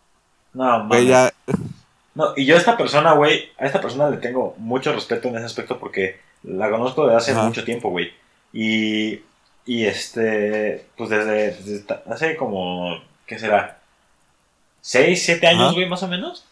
No, 0.53 0.87
Güey, 0.87 1.07
mames. 1.07 1.09
ya, 1.09 1.33
No, 2.15 2.35
y 2.37 2.45
yo 2.45 2.57
a 2.57 2.59
esta 2.59 2.77
persona, 2.77 3.13
güey, 3.13 3.49
a 3.59 3.65
esta 3.65 3.81
persona 3.81 4.11
le 4.11 4.19
tengo 4.19 4.55
mucho 4.59 4.93
respeto 4.93 5.29
en 5.29 5.37
ese 5.37 5.47
aspecto 5.47 5.79
porque 5.79 6.21
la 6.43 6.69
conozco 6.71 7.05
desde 7.05 7.17
hace 7.17 7.31
Ajá. 7.33 7.45
mucho 7.45 7.65
tiempo, 7.65 7.89
güey. 7.89 8.13
Y, 8.53 9.21
y 9.65 9.85
este, 9.87 10.85
pues 10.99 11.09
desde, 11.09 11.57
hace 12.11 12.37
como, 12.37 12.99
¿qué 13.27 13.39
será? 13.39 13.79
¿Seis, 14.83 15.25
siete 15.25 15.47
años, 15.47 15.73
güey, 15.75 15.89
más 15.89 16.03
o 16.03 16.09
menos? 16.09 16.45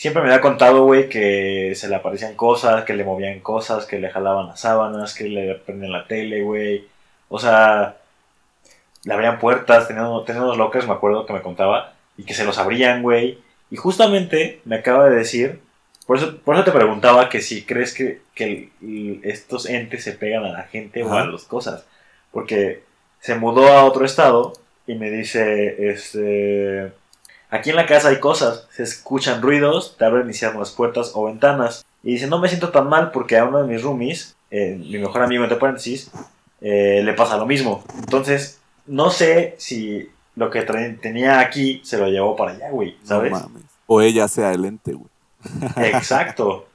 Siempre 0.00 0.22
me 0.22 0.30
había 0.30 0.40
contado, 0.40 0.84
güey, 0.84 1.10
que 1.10 1.74
se 1.76 1.86
le 1.86 1.94
aparecían 1.94 2.34
cosas, 2.34 2.84
que 2.84 2.94
le 2.94 3.04
movían 3.04 3.40
cosas, 3.40 3.84
que 3.84 3.98
le 3.98 4.08
jalaban 4.08 4.46
las 4.46 4.60
sábanas, 4.60 5.12
que 5.12 5.24
le 5.28 5.54
prendían 5.56 5.92
la 5.92 6.06
tele, 6.06 6.40
güey. 6.40 6.86
O 7.28 7.38
sea, 7.38 7.98
le 9.04 9.12
abrían 9.12 9.38
puertas, 9.38 9.88
tenía, 9.88 10.04
tenía 10.24 10.40
unos 10.40 10.56
lockers, 10.56 10.86
me 10.86 10.94
acuerdo 10.94 11.26
que 11.26 11.34
me 11.34 11.42
contaba, 11.42 11.92
y 12.16 12.24
que 12.24 12.32
se 12.32 12.46
los 12.46 12.56
abrían, 12.56 13.02
güey. 13.02 13.40
Y 13.70 13.76
justamente 13.76 14.62
me 14.64 14.76
acaba 14.76 15.06
de 15.10 15.16
decir, 15.16 15.60
por 16.06 16.16
eso, 16.16 16.38
por 16.38 16.54
eso 16.54 16.64
te 16.64 16.72
preguntaba 16.72 17.28
que 17.28 17.42
si 17.42 17.64
crees 17.66 17.92
que, 17.92 18.22
que 18.34 18.70
el- 18.80 19.20
estos 19.22 19.66
entes 19.68 20.02
se 20.02 20.12
pegan 20.12 20.46
a 20.46 20.52
la 20.52 20.62
gente 20.62 21.02
o 21.02 21.12
a 21.12 21.26
las 21.26 21.42
cosas. 21.44 21.84
Porque 22.32 22.84
se 23.20 23.34
mudó 23.34 23.68
a 23.68 23.84
otro 23.84 24.06
estado 24.06 24.54
y 24.86 24.94
me 24.94 25.10
dice, 25.10 25.90
este, 25.90 26.90
aquí 27.50 27.70
en 27.70 27.76
la 27.76 27.86
casa 27.86 28.08
hay 28.08 28.20
cosas, 28.20 28.66
se 28.70 28.82
escuchan 28.82 29.42
ruidos, 29.42 29.96
te 29.98 30.04
abren 30.04 30.28
y 30.30 30.34
cierran 30.34 30.58
las 30.60 30.70
puertas 30.70 31.12
o 31.14 31.24
ventanas. 31.26 31.84
Y 32.02 32.12
dice, 32.14 32.26
no 32.26 32.38
me 32.38 32.48
siento 32.48 32.70
tan 32.70 32.88
mal 32.88 33.10
porque 33.10 33.36
a 33.36 33.44
uno 33.44 33.62
de 33.62 33.68
mis 33.72 33.82
roomies, 33.82 34.36
eh, 34.50 34.76
mi 34.78 34.98
mejor 34.98 35.22
amigo 35.22 35.42
entre 35.44 35.58
paréntesis, 35.58 36.10
eh, 36.60 37.02
le 37.04 37.12
pasa 37.14 37.36
lo 37.36 37.46
mismo. 37.46 37.84
Entonces, 37.98 38.58
no 38.86 39.10
sé 39.10 39.54
si 39.58 40.08
lo 40.36 40.50
que 40.50 40.62
tenía 40.62 41.40
aquí 41.40 41.80
se 41.84 41.98
lo 41.98 42.06
llevó 42.08 42.36
para 42.36 42.52
allá, 42.52 42.70
güey, 42.70 42.96
no 43.02 43.06
¿sabes? 43.06 43.32
mames. 43.32 43.62
O 43.86 44.00
ella 44.00 44.28
sea 44.28 44.52
el 44.52 44.64
ente, 44.64 44.92
güey. 44.94 45.10
Exacto. 45.76 46.66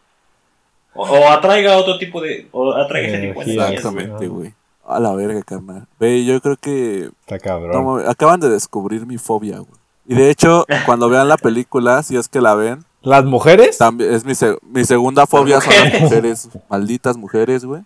O, 0.93 1.03
o 1.03 1.29
atraiga 1.29 1.77
otro 1.77 1.97
tipo 1.97 2.21
de. 2.21 2.47
O 2.51 2.73
atraiga 2.73 3.09
ese 3.17 3.27
tipo 3.27 3.43
de. 3.43 3.53
Exactamente, 3.53 4.27
güey. 4.27 4.53
A 4.85 4.99
la 4.99 5.13
verga, 5.13 5.41
carnal. 5.41 5.87
Ve, 5.99 6.23
yo 6.25 6.39
creo 6.41 6.57
que 6.57 7.09
Está 7.21 7.39
cabrón. 7.39 7.71
no 7.83 7.95
acaban 8.09 8.39
de 8.39 8.49
descubrir 8.49 9.05
mi 9.05 9.17
fobia, 9.17 9.57
güey. 9.57 9.79
Y 10.07 10.13
de 10.15 10.29
hecho, 10.29 10.65
cuando 10.85 11.09
vean 11.09 11.27
la 11.27 11.37
película, 11.37 12.03
si 12.03 12.15
es 12.17 12.27
que 12.27 12.41
la 12.41 12.55
ven, 12.55 12.83
¿Las 13.01 13.23
mujeres? 13.23 13.77
También 13.77 14.11
es 14.15 14.25
mi, 14.25 14.33
se- 14.33 14.57
mi 14.63 14.83
segunda 14.83 15.27
fobia 15.27 15.61
son 15.61 15.73
las 15.75 16.01
mujeres. 16.01 16.49
malditas 16.69 17.17
mujeres, 17.17 17.63
güey. 17.63 17.83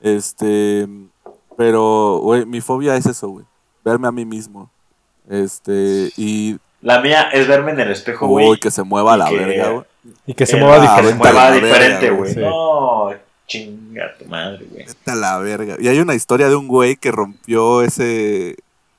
Este, 0.00 0.86
pero, 1.56 2.18
güey, 2.22 2.44
mi 2.46 2.60
fobia 2.60 2.96
es 2.96 3.06
eso, 3.06 3.28
güey. 3.30 3.44
Verme 3.84 4.06
a 4.08 4.12
mí 4.12 4.24
mismo. 4.24 4.70
Este, 5.28 6.12
y, 6.16 6.58
La 6.82 7.00
mía 7.00 7.22
es 7.32 7.48
verme 7.48 7.72
en 7.72 7.80
el 7.80 7.90
espejo, 7.90 8.26
güey. 8.28 8.46
uy, 8.48 8.58
que 8.60 8.70
se 8.70 8.82
mueva 8.84 9.16
la 9.16 9.28
que- 9.28 9.36
verga, 9.38 9.70
güey. 9.70 9.84
Y 10.26 10.34
que 10.34 10.46
se 10.46 10.56
mueva 10.56 10.74
Que 10.80 10.86
se 10.86 11.12
diferente. 11.12 11.18
mueva 11.18 11.48
güey. 11.50 12.10
güey. 12.10 12.34
Sí. 12.34 12.40
No, 12.40 13.10
chinga 13.46 14.14
tu 14.18 14.24
madre, 14.26 14.66
güey. 14.70 14.84
Vete 14.86 15.10
a 15.10 15.14
la 15.14 15.38
verga. 15.38 15.76
Y 15.80 15.88
hay 15.88 15.98
una 15.98 16.14
historia 16.14 16.48
de 16.48 16.56
un 16.56 16.68
güey 16.68 16.96
que 16.96 17.10
rompió 17.10 17.82
ese, 17.82 18.56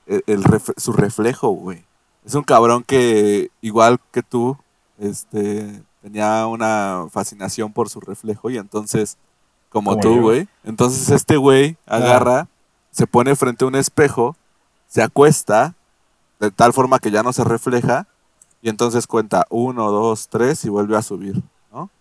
el, 0.07 0.23
el 0.27 0.43
ref- 0.43 0.73
su 0.77 0.93
reflejo, 0.93 1.49
güey. 1.49 1.83
Es 2.25 2.33
un 2.33 2.43
cabrón 2.43 2.83
que, 2.83 3.51
igual 3.61 3.99
que 4.11 4.23
tú, 4.23 4.57
este, 4.97 5.83
tenía 6.01 6.47
una 6.47 7.05
fascinación 7.11 7.71
por 7.71 7.89
su 7.89 7.99
reflejo 7.99 8.49
y 8.49 8.57
entonces, 8.57 9.17
como 9.69 9.91
Como 9.91 10.01
tú, 10.01 10.21
güey, 10.21 10.47
entonces 10.63 11.09
este 11.09 11.37
güey 11.37 11.77
agarra, 11.85 12.47
se 12.91 13.05
pone 13.07 13.35
frente 13.35 13.63
a 13.63 13.67
un 13.67 13.75
espejo, 13.75 14.35
se 14.87 15.03
acuesta, 15.03 15.75
de 16.39 16.49
tal 16.51 16.73
forma 16.73 16.99
que 16.99 17.11
ya 17.11 17.23
no 17.23 17.31
se 17.33 17.43
refleja, 17.43 18.07
y 18.61 18.69
entonces 18.69 19.05
cuenta 19.05 19.45
uno, 19.49 19.91
dos, 19.91 20.27
tres 20.27 20.65
y 20.65 20.69
vuelve 20.69 20.97
a 20.97 21.03
subir, 21.03 21.43
¿no? 21.71 21.91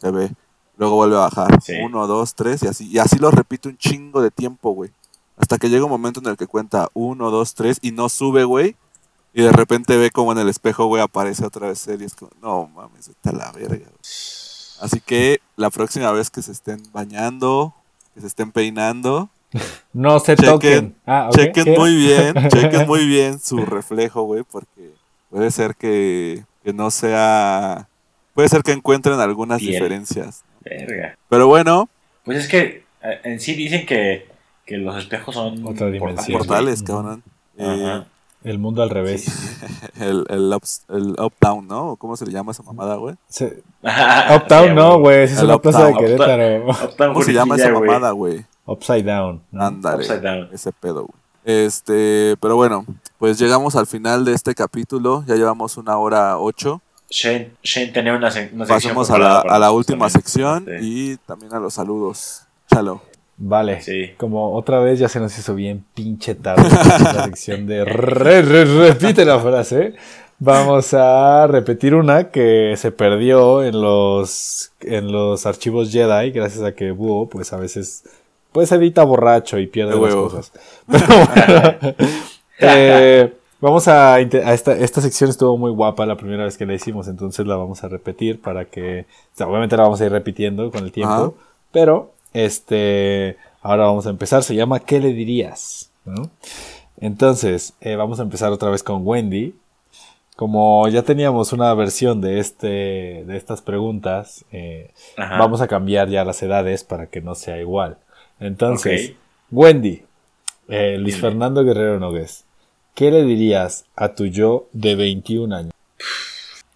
Se 0.00 0.10
ve. 0.10 0.32
Luego 0.78 0.96
vuelve 0.96 1.16
a 1.16 1.20
bajar. 1.20 1.60
Sí. 1.62 1.74
Uno, 1.84 2.06
dos, 2.06 2.34
tres 2.34 2.62
y 2.62 2.66
así. 2.66 2.88
Y 2.88 2.98
así 2.98 3.18
lo 3.18 3.30
repite 3.30 3.68
un 3.68 3.76
chingo 3.76 4.22
de 4.22 4.30
tiempo, 4.30 4.70
güey. 4.70 4.90
Hasta 5.36 5.58
que 5.58 5.68
llega 5.68 5.84
un 5.84 5.90
momento 5.90 6.20
en 6.20 6.26
el 6.26 6.36
que 6.36 6.46
cuenta 6.46 6.88
uno, 6.94 7.30
dos, 7.30 7.54
tres 7.54 7.78
y 7.82 7.92
no 7.92 8.08
sube, 8.08 8.44
güey. 8.44 8.76
Y 9.34 9.42
de 9.42 9.50
repente 9.52 9.96
ve 9.96 10.10
como 10.10 10.32
en 10.32 10.38
el 10.38 10.48
espejo, 10.48 10.86
güey, 10.86 11.02
aparece 11.02 11.44
otra 11.44 11.68
vez 11.68 11.86
él 11.88 12.02
y 12.02 12.04
es 12.04 12.14
como, 12.14 12.30
no 12.40 12.68
mames, 12.68 13.08
está 13.08 13.32
la 13.32 13.50
verga. 13.52 13.76
güey". 13.76 13.90
Así 14.80 15.00
que 15.00 15.40
la 15.56 15.70
próxima 15.70 16.10
vez 16.12 16.30
que 16.30 16.40
se 16.42 16.52
estén 16.52 16.80
bañando, 16.92 17.74
que 18.14 18.20
se 18.20 18.26
estén 18.28 18.52
peinando, 18.52 19.28
No 19.92 20.18
se 20.20 20.36
Chequen- 20.36 20.44
toquen. 20.46 20.94
Ah, 21.06 21.30
chequen 21.32 21.64
¿Qué? 21.64 21.78
muy 21.78 21.94
bien, 21.96 22.34
chequen 22.48 22.86
muy 22.86 23.06
bien 23.06 23.38
su 23.38 23.58
reflejo, 23.64 24.22
güey, 24.22 24.42
porque 24.50 24.90
puede 25.30 25.50
ser 25.50 25.74
que, 25.76 26.44
que 26.64 26.72
no 26.72 26.90
sea, 26.90 27.88
puede 28.34 28.48
ser 28.48 28.62
que 28.62 28.72
encuentren 28.72 29.18
algunas 29.20 29.60
diferencias. 29.60 30.42
Verga. 30.60 31.16
Pero 31.28 31.46
bueno, 31.46 31.88
Pues 32.24 32.38
es 32.38 32.48
que 32.48 32.84
eh, 33.02 33.20
en 33.24 33.38
sí 33.40 33.54
dicen 33.54 33.84
que, 33.86 34.26
que 34.64 34.76
los 34.78 34.96
espejos 34.96 35.34
son 35.34 35.62
portales, 35.62 36.00
portales, 36.32 36.82
cabrón. 36.82 37.22
Ajá. 37.58 37.96
Eh, 37.98 38.04
El 38.44 38.58
mundo 38.58 38.82
al 38.82 38.90
revés. 38.90 39.26
el, 40.00 40.24
el, 40.28 40.52
ups- 40.52 40.84
el 40.90 41.16
up-down, 41.18 41.66
¿no? 41.66 41.88
¿O 41.92 41.96
¿Cómo 41.96 42.16
se 42.16 42.26
le 42.26 42.32
llama 42.32 42.52
esa 42.52 42.62
mamada, 42.62 42.96
güey? 42.96 43.16
Se- 43.28 43.56
Sí, 43.56 43.62
Uptown 44.36 44.74
no, 44.74 44.98
güey. 45.00 45.22
Esa 45.24 45.36
es 45.36 45.42
una 45.42 45.58
plaza 45.58 45.84
de 45.86 45.92
uptown. 45.92 46.04
Querétaro. 46.06 46.70
Uptown 46.70 47.12
¿Cómo 47.14 47.24
se 47.24 47.32
llama 47.32 47.56
esa 47.56 47.70
mamada, 47.70 48.10
güey? 48.12 48.44
Upside 48.66 49.02
down. 49.02 49.42
Ándale. 49.52 49.96
Upside 50.04 50.20
down. 50.20 50.48
Ese 50.52 50.72
pedo, 50.72 51.06
güey. 51.06 51.24
Este, 51.44 52.36
pero 52.40 52.56
bueno, 52.56 52.86
pues 53.18 53.38
llegamos 53.38 53.76
al 53.76 53.86
final 53.86 54.24
de 54.24 54.32
este 54.32 54.54
capítulo. 54.54 55.24
Ya 55.26 55.34
llevamos 55.34 55.76
una 55.76 55.96
hora 55.98 56.38
ocho. 56.38 56.80
Shane, 57.10 57.52
Shane 57.62 57.88
tenía 57.88 58.14
una, 58.14 58.28
sec- 58.30 58.52
una 58.54 58.64
sección 58.66 58.94
Pasemos 58.94 59.10
a 59.10 59.18
la, 59.18 59.40
a 59.40 59.58
la 59.58 59.70
última 59.70 60.08
también. 60.08 60.22
sección 60.22 60.66
y 60.80 61.16
también 61.18 61.52
a 61.54 61.58
los 61.60 61.74
saludos. 61.74 62.42
Chalo. 62.72 63.02
Vale. 63.36 63.80
Sí. 63.80 64.10
Como 64.16 64.54
otra 64.54 64.78
vez 64.78 64.98
ya 64.98 65.08
se 65.08 65.18
nos 65.20 65.36
hizo 65.38 65.54
bien 65.54 65.84
pinche 65.94 66.34
tarde 66.34 66.62
la 66.70 67.24
sección 67.24 67.66
de 67.66 67.84
re- 67.84 68.42
re- 68.42 68.64
repite 68.64 69.24
la 69.24 69.38
frase. 69.40 69.94
Vamos 70.38 70.92
a 70.94 71.46
repetir 71.46 71.94
una 71.94 72.30
que 72.30 72.74
se 72.76 72.90
perdió 72.92 73.62
en 73.64 73.80
los 73.80 74.72
en 74.80 75.10
los 75.12 75.46
archivos 75.46 75.90
Jedi 75.92 76.32
gracias 76.32 76.62
a 76.64 76.72
que 76.74 76.90
Búho 76.90 77.28
pues 77.28 77.52
a 77.52 77.56
veces 77.56 78.04
pues 78.52 78.70
edita 78.72 79.04
borracho 79.04 79.58
y 79.58 79.66
pierde 79.66 79.94
De 79.94 80.00
las 80.00 80.14
cosas. 80.14 80.52
Pero 80.90 81.06
bueno, 81.06 81.94
eh, 82.60 83.32
vamos 83.60 83.88
a, 83.88 84.20
esta, 84.20 84.76
esta 84.76 85.00
sección 85.00 85.30
estuvo 85.30 85.56
muy 85.56 85.70
guapa 85.72 86.06
la 86.06 86.16
primera 86.16 86.44
vez 86.44 86.56
que 86.56 86.66
la 86.66 86.74
hicimos, 86.74 87.08
entonces 87.08 87.46
la 87.46 87.56
vamos 87.56 87.82
a 87.84 87.88
repetir 87.88 88.40
para 88.40 88.64
que 88.66 89.06
o 89.34 89.36
sea, 89.36 89.48
obviamente 89.48 89.76
la 89.76 89.84
vamos 89.84 90.00
a 90.00 90.06
ir 90.06 90.12
repitiendo 90.12 90.70
con 90.70 90.84
el 90.84 90.92
tiempo, 90.92 91.12
Ajá. 91.14 91.30
pero 91.72 92.12
este 92.34 93.38
ahora 93.62 93.86
vamos 93.86 94.06
a 94.06 94.10
empezar, 94.10 94.42
se 94.42 94.54
llama 94.54 94.80
¿Qué 94.80 95.00
le 95.00 95.14
dirías? 95.14 95.90
¿No? 96.04 96.30
Entonces, 97.00 97.72
eh, 97.80 97.96
vamos 97.96 98.20
a 98.20 98.24
empezar 98.24 98.52
otra 98.52 98.68
vez 98.68 98.82
con 98.82 99.06
Wendy. 99.06 99.54
Como 100.36 100.86
ya 100.88 101.02
teníamos 101.02 101.52
una 101.52 101.72
versión 101.74 102.20
de 102.20 102.40
este 102.40 103.24
de 103.24 103.36
estas 103.36 103.62
preguntas, 103.62 104.44
eh, 104.52 104.90
vamos 105.16 105.62
a 105.62 105.68
cambiar 105.68 106.08
ya 106.08 106.24
las 106.24 106.42
edades 106.42 106.84
para 106.84 107.06
que 107.06 107.22
no 107.22 107.34
sea 107.34 107.58
igual. 107.58 107.96
Entonces. 108.40 109.14
Wendy, 109.50 110.02
eh, 110.68 110.96
Luis 110.98 111.14
Dime. 111.14 111.28
Fernando 111.28 111.64
Guerrero 111.64 112.00
Nogués, 112.00 112.44
¿qué 112.94 113.10
le 113.12 113.22
dirías 113.22 113.84
a 113.94 114.14
tu 114.14 114.26
yo 114.26 114.66
de 114.72 114.96
21 114.96 115.54
años? 115.54 115.74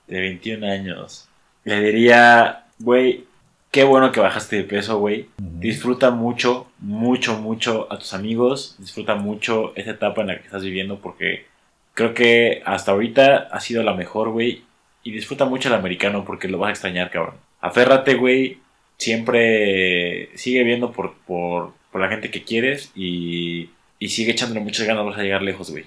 de 0.09 0.21
21 0.21 0.67
años. 0.67 1.29
Le 1.65 1.81
diría, 1.81 2.65
güey, 2.79 3.27
qué 3.71 3.85
bueno 3.85 4.13
que 4.13 4.21
bajaste 4.21 4.57
de 4.57 4.65
peso, 4.65 4.99
güey. 4.99 5.29
Disfruta 5.39 6.11
mucho, 6.11 6.67
mucho, 6.79 7.39
mucho 7.39 7.87
a 7.91 7.99
tus 7.99 8.15
amigos. 8.15 8.77
Disfruta 8.79 9.15
mucho 9.15 9.73
esa 9.77 9.93
etapa 9.93 10.21
en 10.21 10.29
la 10.29 10.39
que 10.39 10.45
estás 10.45 10.63
viviendo 10.63 10.99
porque 10.99 11.47
creo 11.95 12.15
que 12.15 12.63
hasta 12.65 12.93
ahorita 12.93 13.49
ha 13.51 13.61
sido 13.61 13.83
la 13.83 13.95
mejor, 13.95 14.31
güey. 14.31 14.63
Y 15.03 15.13
disfruta 15.13 15.45
mucho 15.45 15.69
el 15.69 15.75
americano 15.75 16.25
porque 16.25 16.49
lo 16.49 16.59
vas 16.59 16.69
a 16.69 16.73
extrañar, 16.73 17.11
cabrón. 17.11 17.35
Aférrate, 17.61 18.15
güey. 18.15 18.59
Siempre 18.97 20.37
sigue 20.37 20.65
viendo 20.65 20.91
por, 20.93 21.15
por, 21.27 21.73
por 21.93 22.01
la 22.01 22.09
gente 22.09 22.31
que 22.31 22.43
quieres 22.43 22.91
y 22.97 23.71
y 23.99 24.09
sigue 24.09 24.33
echándole 24.33 24.61
muchas 24.61 24.87
ganas, 24.87 25.05
vas 25.05 25.19
a 25.19 25.23
llegar 25.23 25.43
lejos, 25.43 25.71
güey. 25.71 25.87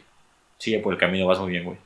Sigue 0.58 0.80
por 0.80 0.94
el 0.94 1.00
camino, 1.00 1.28
vas 1.28 1.40
muy 1.40 1.52
bien, 1.52 1.64
güey. 1.64 1.78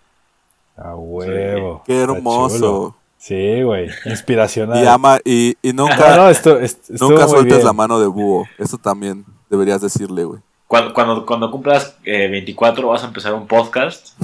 A 0.75 0.95
huevo. 0.95 1.83
Qué 1.85 2.01
hermoso. 2.01 2.97
Sí, 3.27 3.63
güey. 3.63 3.89
Inspiracional. 4.05 4.83
Y 4.83 4.87
ama, 4.87 5.17
y, 5.25 5.57
y 5.63 5.73
No, 5.73 5.87
nunca, 5.87 6.15
no, 6.15 6.29
esto, 6.29 6.59
est- 6.59 6.91
estuvo 6.91 7.09
nunca 7.09 7.27
sueltes 7.27 7.55
bien. 7.55 7.65
la 7.65 7.73
mano 7.73 7.99
de 7.99 8.05
búho. 8.05 8.45
Eso 8.59 8.77
también 8.77 9.25
deberías 9.49 9.81
decirle, 9.81 10.25
güey. 10.25 10.41
Cuando, 10.67 10.93
cuando, 10.93 11.25
cuando 11.25 11.49
cumplas 11.51 11.95
eh, 12.03 12.27
24 12.27 12.87
vas 12.87 13.03
a 13.03 13.07
empezar 13.07 13.33
un 13.33 13.47
podcast. 13.47 14.09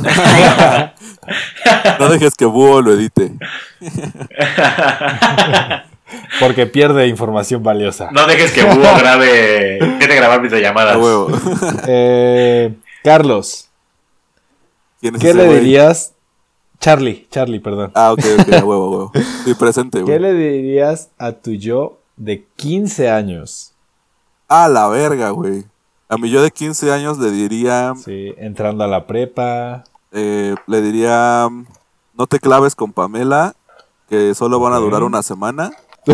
No 1.99 2.10
dejes 2.10 2.36
que 2.36 2.45
búho 2.45 2.82
lo 2.82 2.93
edite. 2.93 3.34
Porque 6.39 6.66
pierde 6.66 7.08
información 7.08 7.64
valiosa. 7.64 8.10
no 8.12 8.28
dejes 8.28 8.52
que 8.52 8.64
Búho 8.64 8.97
grabe, 8.99 9.80
tiene 9.99 10.16
grabar 10.16 10.41
videollamadas. 10.41 10.95
A 10.95 10.99
huevo. 10.99 11.28
Eh, 11.88 12.74
Carlos, 13.04 13.70
¿Quién 14.99 15.16
es 15.16 15.22
¿qué 15.22 15.30
ese 15.30 15.38
le 15.38 15.60
dirías? 15.60 16.14
Charlie, 16.82 17.27
Charlie, 17.29 17.59
perdón. 17.59 17.91
Ah, 17.93 18.11
ok, 18.11 18.19
ok, 18.39 18.53
a 18.53 18.65
huevo, 18.65 18.89
huevo. 18.89 19.11
Sí, 19.45 19.53
presente, 19.53 19.99
¿Qué 19.99 20.03
güey. 20.03 20.19
le 20.19 20.34
dirías 20.34 21.09
a 21.19 21.32
tu 21.32 21.51
yo 21.51 21.99
de 22.17 22.43
15 22.57 23.09
años? 23.09 23.73
A 24.47 24.67
la 24.67 24.88
verga, 24.88 25.29
güey. 25.29 25.63
A 26.09 26.17
mi 26.17 26.29
yo 26.29 26.41
de 26.41 26.51
15 26.51 26.91
años 26.91 27.17
le 27.19 27.29
diría, 27.32 27.93
Sí, 28.03 28.34
entrando 28.38 28.84
a 28.84 28.88
la 28.88 29.05
prepa. 29.07 29.84
eh, 30.11 30.55
le 30.67 30.82
diría, 30.82 31.47
no 32.15 32.27
te 32.27 32.39
claves 32.39 32.75
con 32.75 32.91
Pamela, 32.91 33.55
que 34.09 34.34
solo 34.36 34.59
van 34.59 34.73
a 34.73 34.77
durar 34.77 35.03
una 35.03 35.21
semana. 35.23 35.71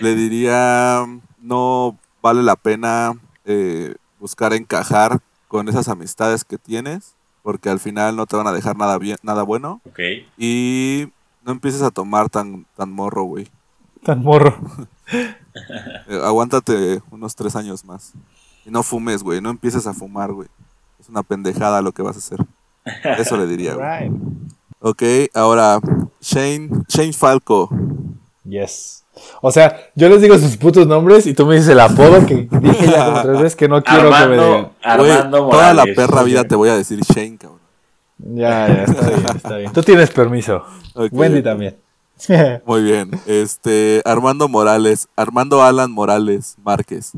Le 0.00 0.14
diría, 0.14 1.04
no 1.40 1.96
vale 2.22 2.42
la 2.42 2.56
pena 2.56 3.12
eh, 3.44 3.94
buscar 4.18 4.52
encajar 4.54 5.20
con 5.48 5.68
esas 5.68 5.88
amistades 5.88 6.42
que 6.44 6.58
tienes, 6.58 7.14
porque 7.44 7.68
al 7.68 7.78
final 7.78 8.16
no 8.16 8.24
te 8.24 8.36
van 8.36 8.46
a 8.46 8.52
dejar 8.52 8.74
nada 8.74 8.96
bien, 8.96 9.18
nada 9.22 9.42
bueno. 9.42 9.82
Ok. 9.84 10.00
Y 10.38 11.12
no 11.44 11.52
empieces 11.52 11.82
a 11.82 11.90
tomar 11.90 12.30
tan, 12.30 12.64
tan 12.74 12.90
morro, 12.90 13.24
güey. 13.24 13.48
Tan 14.02 14.22
morro. 14.22 14.56
Eh, 16.08 16.20
aguántate 16.24 17.00
unos 17.12 17.36
tres 17.36 17.54
años 17.54 17.84
más. 17.84 18.12
Y 18.66 18.70
no 18.70 18.82
fumes, 18.82 19.22
güey. 19.22 19.40
No 19.40 19.50
empieces 19.50 19.86
a 19.86 19.94
fumar, 19.94 20.32
güey. 20.32 20.48
Es 20.98 21.08
una 21.08 21.22
pendejada 21.22 21.80
lo 21.80 21.92
que 21.92 22.02
vas 22.02 22.16
a 22.16 22.18
hacer. 22.18 22.44
Eso 23.18 23.36
le 23.36 23.46
diría, 23.46 23.74
güey. 23.74 23.86
Right. 24.00 24.12
Ok, 24.80 25.02
ahora, 25.32 25.78
Shane, 26.20 26.70
Shane 26.88 27.12
Falco. 27.12 27.70
Yes. 28.42 29.03
O 29.40 29.50
sea, 29.50 29.90
yo 29.94 30.08
les 30.08 30.20
digo 30.20 30.38
sus 30.38 30.56
putos 30.56 30.86
nombres 30.86 31.26
y 31.26 31.34
tú 31.34 31.46
me 31.46 31.54
dices 31.54 31.70
el 31.70 31.80
apodo 31.80 32.26
que 32.26 32.48
dije 32.50 32.86
ya 32.86 33.06
como 33.06 33.22
tres 33.22 33.38
veces 33.38 33.56
que 33.56 33.68
no 33.68 33.82
quiero 33.82 34.10
que 34.10 34.26
me 34.26 34.34
digan. 34.34 34.68
Armando, 34.82 35.06
Armando 35.14 35.48
toda 35.48 35.68
la 35.74 35.82
Morales. 35.82 35.96
perra 35.96 36.22
vida 36.22 36.44
te 36.44 36.54
voy 36.56 36.68
a 36.68 36.76
decir 36.76 37.00
Shane, 37.00 37.38
cabrón. 37.38 37.60
Ya, 38.18 38.68
ya, 38.68 38.84
está 38.84 39.08
bien, 39.08 39.26
está 39.36 39.56
bien. 39.56 39.72
Tú 39.72 39.82
tienes 39.82 40.10
permiso. 40.10 40.64
Wendy 41.10 41.42
también. 41.42 41.76
Muy 42.66 42.82
bien. 42.82 43.10
Este, 43.26 44.00
Armando 44.04 44.48
Morales, 44.48 45.08
Armando 45.16 45.62
Alan 45.62 45.90
Morales 45.90 46.56
Márquez. 46.62 47.12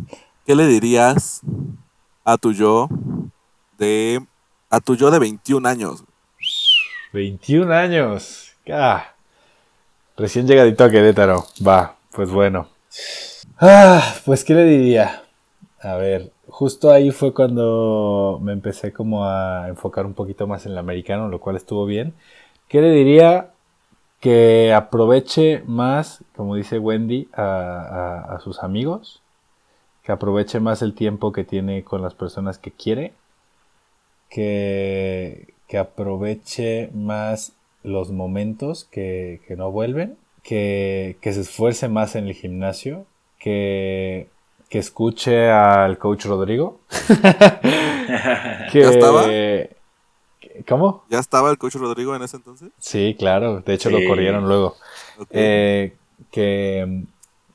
¿Qué 0.46 0.54
le 0.54 0.66
dirías 0.66 1.42
a 2.24 2.36
tu 2.38 2.52
yo 2.52 2.88
de 3.78 4.24
a 4.70 4.80
tu 4.80 4.96
yo 4.96 5.10
de 5.10 5.18
21 5.18 5.68
años? 5.68 6.04
21 7.12 7.72
años. 7.72 8.52
Ah, 8.72 9.12
recién 10.16 10.46
llegadito 10.46 10.84
a 10.84 10.90
Querétaro. 10.90 11.46
Va, 11.66 11.96
pues 12.12 12.30
bueno. 12.30 12.68
Ah, 13.58 14.14
pues 14.24 14.44
¿qué 14.44 14.54
le 14.54 14.64
diría? 14.64 15.22
A 15.80 15.96
ver, 15.96 16.32
justo 16.48 16.90
ahí 16.90 17.10
fue 17.10 17.34
cuando 17.34 18.38
me 18.42 18.52
empecé 18.52 18.92
como 18.92 19.24
a 19.26 19.68
enfocar 19.68 20.06
un 20.06 20.14
poquito 20.14 20.46
más 20.46 20.66
en 20.66 20.72
el 20.72 20.78
americano, 20.78 21.28
lo 21.28 21.40
cual 21.40 21.56
estuvo 21.56 21.86
bien. 21.86 22.14
¿Qué 22.68 22.80
le 22.80 22.90
diría? 22.90 23.50
Que 24.20 24.72
aproveche 24.74 25.62
más, 25.66 26.24
como 26.36 26.56
dice 26.56 26.78
Wendy, 26.78 27.28
a, 27.34 28.26
a- 28.36 28.40
sus 28.40 28.62
amigos. 28.62 29.22
Que 30.04 30.12
aproveche 30.12 30.60
más 30.60 30.82
el 30.82 30.94
tiempo 30.94 31.32
que 31.32 31.44
tiene 31.44 31.84
con 31.84 32.02
las 32.02 32.14
personas 32.14 32.58
que 32.58 32.72
quiere. 32.72 33.12
Que, 34.28 35.54
que 35.68 35.78
aproveche 35.78 36.90
más 36.92 37.52
los 37.86 38.10
momentos 38.10 38.84
que, 38.90 39.40
que 39.48 39.56
no 39.56 39.70
vuelven. 39.70 40.16
Que, 40.42 41.16
que 41.20 41.32
se 41.32 41.40
esfuerce 41.40 41.88
más 41.88 42.14
en 42.16 42.26
el 42.28 42.34
gimnasio. 42.34 43.06
Que, 43.38 44.28
que 44.68 44.78
escuche 44.78 45.48
al 45.50 45.98
coach 45.98 46.26
Rodrigo. 46.26 46.80
que, 48.72 48.80
¿Ya 48.80 48.90
estaba? 48.90 49.24
¿Cómo? 50.68 51.04
¿Ya 51.10 51.18
estaba 51.18 51.50
el 51.50 51.58
coach 51.58 51.74
Rodrigo 51.74 52.14
en 52.16 52.22
ese 52.22 52.36
entonces? 52.36 52.70
Sí, 52.78 53.14
claro. 53.18 53.60
De 53.60 53.74
hecho, 53.74 53.90
Sí. 53.90 54.00
lo 54.00 54.08
corrieron 54.08 54.46
luego. 54.48 54.76
Eh, 55.30 55.94
que, 56.30 57.02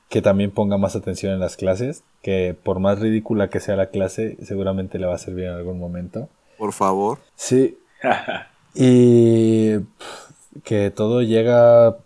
que 0.08 0.22
también 0.22 0.50
ponga 0.50 0.76
más 0.78 0.94
atención 0.96 1.32
en 1.32 1.40
las 1.40 1.56
clases. 1.56 2.04
Que 2.22 2.54
por 2.62 2.78
más 2.78 3.00
ridícula 3.00 3.48
que 3.50 3.58
sea 3.60 3.74
la 3.76 3.86
clase, 3.90 4.36
seguramente 4.44 4.98
le 4.98 5.06
va 5.06 5.14
a 5.14 5.18
servir 5.18 5.46
en 5.46 5.52
algún 5.54 5.78
momento. 5.80 6.28
Por 6.58 6.72
favor. 6.72 7.18
Sí. 7.34 7.76
Y 8.74 9.78
que 10.64 10.90
todo 10.90 11.22
llega 11.22 11.96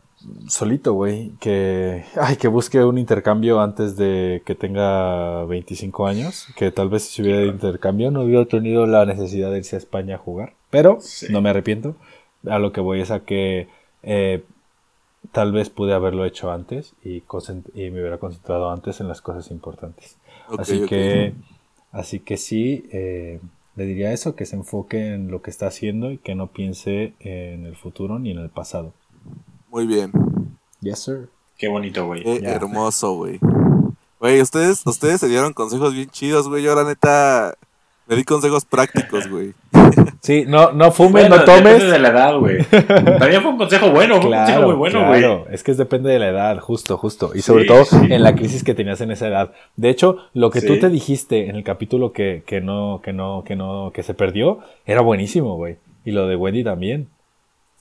solito, 0.48 0.92
güey. 0.94 1.32
Que, 1.40 2.04
ay, 2.20 2.36
que 2.36 2.48
busque 2.48 2.82
un 2.82 2.98
intercambio 2.98 3.60
antes 3.60 3.96
de 3.96 4.42
que 4.44 4.54
tenga 4.54 5.44
25 5.44 6.06
años. 6.06 6.48
Que 6.56 6.70
tal 6.70 6.88
vez 6.88 7.04
si 7.04 7.22
hubiera 7.22 7.44
intercambio 7.44 8.10
no 8.10 8.22
hubiera 8.22 8.44
tenido 8.46 8.86
la 8.86 9.04
necesidad 9.06 9.50
de 9.50 9.58
irse 9.58 9.76
a 9.76 9.78
España 9.78 10.16
a 10.16 10.18
jugar. 10.18 10.54
Pero 10.70 10.98
Sí. 11.00 11.26
no 11.30 11.40
me 11.40 11.50
arrepiento. 11.50 11.96
A 12.48 12.58
lo 12.58 12.72
que 12.72 12.80
voy 12.80 13.00
es 13.00 13.10
a 13.10 13.20
que 13.20 13.68
eh, 14.02 14.42
tal 15.32 15.52
vez 15.52 15.70
pude 15.70 15.92
haberlo 15.94 16.24
hecho 16.24 16.50
antes 16.50 16.94
y, 17.04 17.22
me 17.74 18.00
hubiera 18.00 18.18
concentrado 18.18 18.70
antes 18.70 19.00
en 19.00 19.08
las 19.08 19.20
cosas 19.20 19.50
importantes. 19.50 20.16
Así 20.58 20.86
que 20.86 21.34
así 21.92 22.20
que 22.20 22.36
sí 22.36 22.84
eh, 22.92 23.40
le 23.76 23.84
diría 23.84 24.12
eso 24.12 24.34
que 24.34 24.46
se 24.46 24.56
enfoque 24.56 25.14
en 25.14 25.30
lo 25.30 25.42
que 25.42 25.50
está 25.50 25.66
haciendo 25.68 26.10
y 26.10 26.18
que 26.18 26.34
no 26.34 26.48
piense 26.48 27.14
en 27.20 27.66
el 27.66 27.76
futuro 27.76 28.18
ni 28.18 28.30
en 28.32 28.38
el 28.38 28.50
pasado 28.50 28.92
Muy 29.70 29.86
bien. 29.86 30.12
yes 30.80 31.00
sir 31.00 31.28
Qué 31.58 31.68
bonito, 31.68 32.04
güey. 32.06 32.22
Qué 32.22 32.44
hermoso, 32.44 33.14
güey. 33.14 33.40
Güey, 34.20 34.42
ustedes, 34.42 34.86
ustedes 34.86 35.20
se 35.20 35.28
dieron 35.28 35.54
consejos 35.54 35.94
bien 35.94 36.10
chidos, 36.10 36.48
güey. 36.48 36.62
Yo, 36.62 36.74
la 36.74 36.84
neta, 36.84 37.56
me 38.06 38.16
di 38.16 38.24
consejos 38.24 38.64
prácticos, 38.64 39.28
güey. 39.28 39.54
sí 40.20 40.44
no 40.46 40.72
no 40.72 40.90
fumes 40.92 41.28
Bueno, 41.28 41.36
no 41.36 41.44
tomes 41.44 41.64
Depende 41.64 41.86
de 41.92 41.98
la 41.98 42.08
edad, 42.08 42.38
güey. 42.38 42.64
También 43.18 43.42
fue 43.42 43.50
un 43.50 43.58
consejo 43.58 43.90
bueno, 43.90 44.16
fue 44.20 44.26
un 44.30 44.32
consejo 44.36 44.58
Claro, 44.58 44.66
muy 44.68 44.76
bueno, 44.76 45.06
güey. 45.06 45.20
claro. 45.20 45.46
Es 45.50 45.62
que 45.62 45.70
es 45.72 45.76
depende 45.76 46.10
de 46.10 46.18
la 46.18 46.28
edad, 46.28 46.58
justo, 46.60 46.96
justo. 46.96 47.30
Y 47.34 47.36
Sí, 47.38 47.42
sobre 47.42 47.64
todo 47.64 47.84
sí. 47.84 47.96
en 48.10 48.22
la 48.22 48.34
crisis 48.34 48.64
que 48.64 48.74
tenías 48.74 49.00
en 49.00 49.10
esa 49.10 49.28
edad. 49.28 49.52
De 49.76 49.90
hecho, 49.90 50.18
lo 50.34 50.50
que 50.50 50.62
tú 50.62 50.78
te 50.78 50.88
dijiste 50.88 51.48
en 51.48 51.56
el 51.56 51.64
capítulo 51.64 52.12
que, 52.12 52.42
que 52.46 52.60
no, 52.60 53.00
que 53.02 53.12
no, 53.12 53.42
que 53.44 53.56
no, 53.56 53.90
que 53.92 54.02
se 54.02 54.14
perdió, 54.14 54.60
era 54.86 55.00
buenísimo, 55.00 55.56
güey. 55.56 55.76
Y 56.04 56.12
lo 56.12 56.26
de 56.28 56.36
Wendy 56.36 56.62
también. 56.64 57.08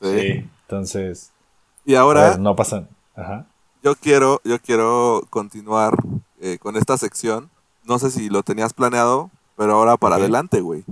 Sí. 0.02 0.20
Sí. 0.20 0.46
Entonces, 0.68 1.32
Y 1.86 1.96
ahora, 1.96 2.32
ver, 2.32 2.40
no 2.40 2.56
pasan. 2.56 2.88
Ajá. 3.16 3.46
yo 3.84 3.96
quiero, 3.96 4.42
yo 4.44 4.60
quiero 4.60 5.22
continuar 5.30 5.94
eh, 6.42 6.58
con 6.60 6.76
esta 6.76 6.98
sección. 6.98 7.50
No 7.86 8.00
sé 8.00 8.10
si 8.12 8.30
lo 8.30 8.42
tenías 8.44 8.74
planeado, 8.74 9.30
pero 9.58 9.74
ahora 9.74 9.98
para 9.98 10.16
adelante, 10.16 10.62
güey. 10.62 10.84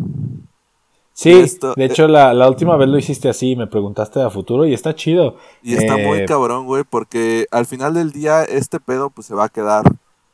Sí, 1.16 1.32
Esto- 1.32 1.74
de 1.76 1.86
hecho, 1.86 2.08
la, 2.08 2.34
la 2.34 2.50
última 2.50 2.76
vez 2.76 2.90
lo 2.90 2.98
hiciste 2.98 3.30
así, 3.30 3.56
me 3.56 3.68
preguntaste 3.68 4.20
a 4.22 4.30
futuro 4.32 4.66
y 4.66 4.74
está 4.74 4.96
chido. 4.96 5.38
Y 5.62 5.76
está 5.76 6.00
Eh, 6.00 6.06
muy 6.08 6.26
cabrón, 6.26 6.66
güey, 6.66 6.84
porque 6.90 7.46
al 7.52 7.68
final 7.68 7.94
del 7.94 8.12
día 8.12 8.44
este 8.44 8.80
pedo 8.80 9.12
pues 9.12 9.28
se 9.28 9.36
va 9.36 9.46
a 9.46 9.50
quedar 9.50 9.84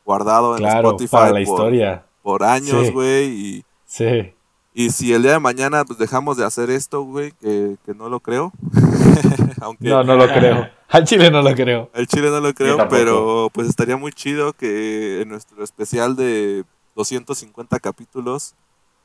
guardado 0.06 0.52
en 0.56 0.58
Claro, 0.62 0.88
Spotify 0.90 1.10
para 1.10 1.26
la 1.26 1.32
por, 1.32 1.40
historia. 1.42 2.02
por 2.22 2.42
años, 2.44 2.86
Sí. 2.86 2.92
güey. 2.92 3.24
Y, 3.28 3.64
Sí. 3.84 4.32
y 4.72 4.88
si 4.90 5.12
el 5.12 5.22
día 5.22 5.32
de 5.32 5.38
mañana 5.38 5.84
pues 5.84 5.98
dejamos 5.98 6.38
de 6.38 6.46
hacer 6.46 6.70
esto, 6.70 7.02
güey, 7.02 7.32
que, 7.42 7.76
que 7.84 7.92
no 7.94 8.08
lo 8.08 8.20
creo. 8.20 8.50
Aunque 9.60 9.88
No, 9.88 10.02
no 10.02 10.14
lo 10.16 10.26
creo. 10.28 10.66
Al 10.88 11.04
chile 11.04 11.30
no 11.30 11.42
lo 11.42 11.54
creo. 11.54 11.88
al 11.94 12.06
chile 12.08 12.30
no 12.30 12.40
lo 12.40 12.52
creo, 12.54 12.88
pero 12.88 13.48
pues 13.52 13.68
estaría 13.68 13.96
muy 13.96 14.10
chido 14.12 14.54
que 14.54 15.20
en 15.20 15.28
nuestro 15.28 15.62
especial 15.62 16.16
de 16.16 16.64
250 17.00 17.80
capítulos 17.80 18.54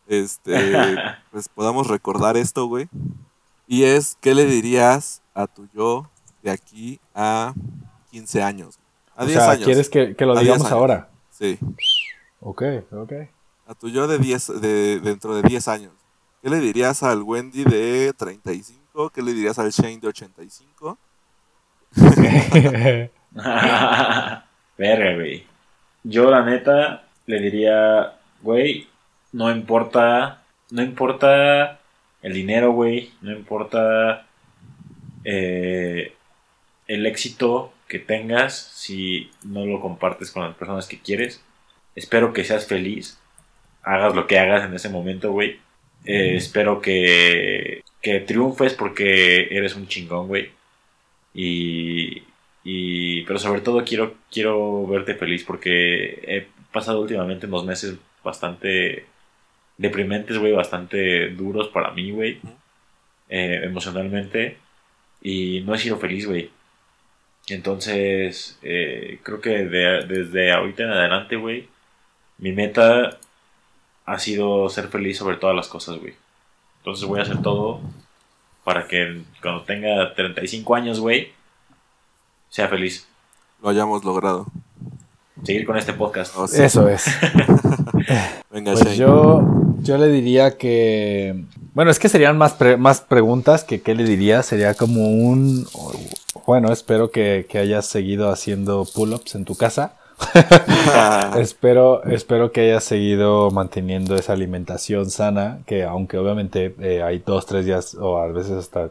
este 0.08 0.54
pues 1.32 1.48
podamos 1.50 1.88
recordar 1.88 2.36
esto, 2.38 2.66
güey. 2.68 2.90
Y 3.68 3.84
es, 3.84 4.18
¿qué 4.22 4.36
le 4.36 4.46
dirías 4.46 5.22
a 5.34 5.48
tu 5.48 5.68
yo 5.74 6.10
de 6.44 6.52
aquí 6.52 7.00
a 7.16 7.54
15 8.12 8.44
años? 8.44 8.78
A 9.16 9.24
O 9.24 9.26
10 9.26 9.40
sea, 9.40 9.52
años. 9.52 9.66
¿quieres 9.66 9.90
que, 9.90 10.16
que 10.16 10.26
lo 10.26 10.34
A 10.34 10.42
10 10.42 10.44
digamos 10.44 10.72
ahora? 10.72 11.10
Sí, 11.32 11.58
Ok, 12.42 12.62
ok. 12.92 13.14
a 13.68 13.74
tu 13.74 13.90
yo 13.90 14.08
de 14.08 14.20
10 14.20 14.62
de 14.62 15.00
dentro 15.00 15.34
de 15.36 15.42
10 15.42 15.68
años. 15.70 15.94
¿Qué 16.44 16.50
le 16.50 16.60
dirías 16.60 17.02
al 17.02 17.24
Wendy 17.24 17.64
de 17.64 18.14
35? 18.16 19.10
¿Qué 19.10 19.22
le 19.24 19.34
dirías 19.34 19.58
al 19.58 19.72
Shane 19.72 19.98
de 20.00 20.08
85? 20.10 20.98
Verga, 24.78 25.16
güey. 25.16 25.48
Yo, 26.04 26.30
la 26.30 26.44
neta, 26.44 27.05
le 27.26 27.40
diría: 27.40 28.14
güey, 28.42 28.88
no 29.32 29.52
importa, 29.52 30.44
no 30.72 30.82
importa 30.82 31.80
el 32.22 32.34
dinero, 32.34 32.72
güey, 32.72 33.12
no 33.22 33.32
importa 33.32 34.26
eh, 35.24 36.14
el 36.88 37.06
éxito 37.06 37.74
que 37.88 38.00
tengas 38.00 38.56
si 38.56 39.30
no 39.44 39.66
lo 39.66 39.82
compartes 39.82 40.32
con 40.32 40.44
las 40.44 40.56
personas 40.56 40.88
que 40.88 41.00
quieres. 41.00 41.44
Espero 41.96 42.34
que 42.34 42.44
seas 42.44 42.66
feliz, 42.66 43.20
hagas 43.84 44.16
lo 44.16 44.28
que 44.28 44.40
hagas 44.40 44.66
en 44.66 44.74
ese 44.74 44.90
momento, 44.90 45.32
güey. 45.32 45.60
Eh, 46.06 46.36
espero 46.36 46.82
que, 46.82 47.84
que 48.02 48.20
triunfes 48.20 48.74
porque 48.74 49.48
eres 49.52 49.76
un 49.76 49.88
chingón, 49.88 50.28
güey. 50.28 50.52
Y, 51.34 52.24
y, 52.64 53.24
pero 53.24 53.40
sobre 53.40 53.62
todo 53.62 53.84
quiero, 53.84 54.16
quiero 54.32 54.88
verte 54.88 55.16
feliz 55.16 55.44
porque 55.44 56.20
he 56.24 56.48
pasado 56.76 57.02
últimamente 57.02 57.48
unos 57.48 57.66
meses 57.66 57.96
bastante 58.24 59.08
deprimentes, 59.78 60.38
güey, 60.38 60.54
bastante 60.54 61.30
duros 61.32 61.70
para 61.70 61.90
mí, 61.92 62.12
güey, 62.12 62.40
eh, 63.30 63.62
emocionalmente. 63.64 64.58
Y 65.22 65.62
no 65.66 65.74
he 65.74 65.80
sido 65.80 65.98
feliz, 65.98 66.28
güey. 66.28 66.52
Entonces, 67.48 68.58
eh, 68.64 69.20
creo 69.24 69.40
que 69.42 69.50
de- 69.66 70.06
desde 70.08 70.52
ahorita 70.52 70.84
en 70.84 70.90
adelante, 70.92 71.36
güey, 71.36 71.68
mi 72.38 72.52
meta 72.52 73.18
ha 74.06 74.20
sido 74.20 74.68
ser 74.70 74.88
feliz 74.90 75.18
sobre 75.18 75.38
todas 75.38 75.56
las 75.56 75.68
cosas, 75.68 75.98
güey. 76.00 76.14
Entonces 76.80 77.08
voy 77.08 77.20
a 77.20 77.24
hacer 77.24 77.42
todo 77.42 77.82
para 78.64 78.88
que 78.88 79.22
cuando 79.42 79.64
tenga 79.64 80.14
35 80.16 80.76
años, 80.76 81.00
güey, 81.00 81.32
sea 82.50 82.68
feliz. 82.68 83.08
Lo 83.62 83.70
hayamos 83.70 84.04
logrado. 84.04 84.48
Seguir 85.44 85.66
con 85.66 85.78
este 85.78 85.94
podcast. 85.94 86.34
Oh, 86.38 86.48
sí. 86.48 86.62
Eso 86.64 86.88
es. 86.88 87.06
Venga, 88.52 88.74
Pues 88.74 88.96
yo, 88.98 89.44
yo 89.82 89.98
le 89.98 90.08
diría 90.08 90.58
que. 90.58 91.44
Bueno, 91.74 91.92
es 91.92 92.00
que 92.00 92.08
serían 92.10 92.38
más, 92.38 92.54
pre- 92.54 92.78
más 92.78 93.02
preguntas 93.02 93.64
que 93.64 93.82
qué 93.82 93.96
le 93.96 94.04
diría. 94.06 94.44
Sería 94.44 94.74
como 94.76 95.08
un. 95.10 95.68
Bueno, 96.46 96.72
espero 96.72 97.12
que, 97.12 97.46
que 97.50 97.58
hayas 97.60 97.86
seguido 97.86 98.30
haciendo 98.30 98.86
pull-ups 98.96 99.36
en 99.36 99.46
tu 99.46 99.56
casa. 99.56 99.94
espero, 101.38 102.04
espero 102.06 102.52
que 102.52 102.62
hayas 102.62 102.84
seguido 102.86 103.52
manteniendo 103.52 104.16
esa 104.16 104.34
alimentación 104.34 105.10
sana. 105.10 105.60
Que 105.66 105.84
aunque 105.84 106.18
obviamente 106.18 106.74
eh, 106.80 107.04
hay 107.04 107.22
dos, 107.26 107.46
tres 107.46 107.66
días, 107.66 107.96
o 107.96 108.18
a 108.18 108.28
veces 108.28 108.54
hasta. 108.54 108.90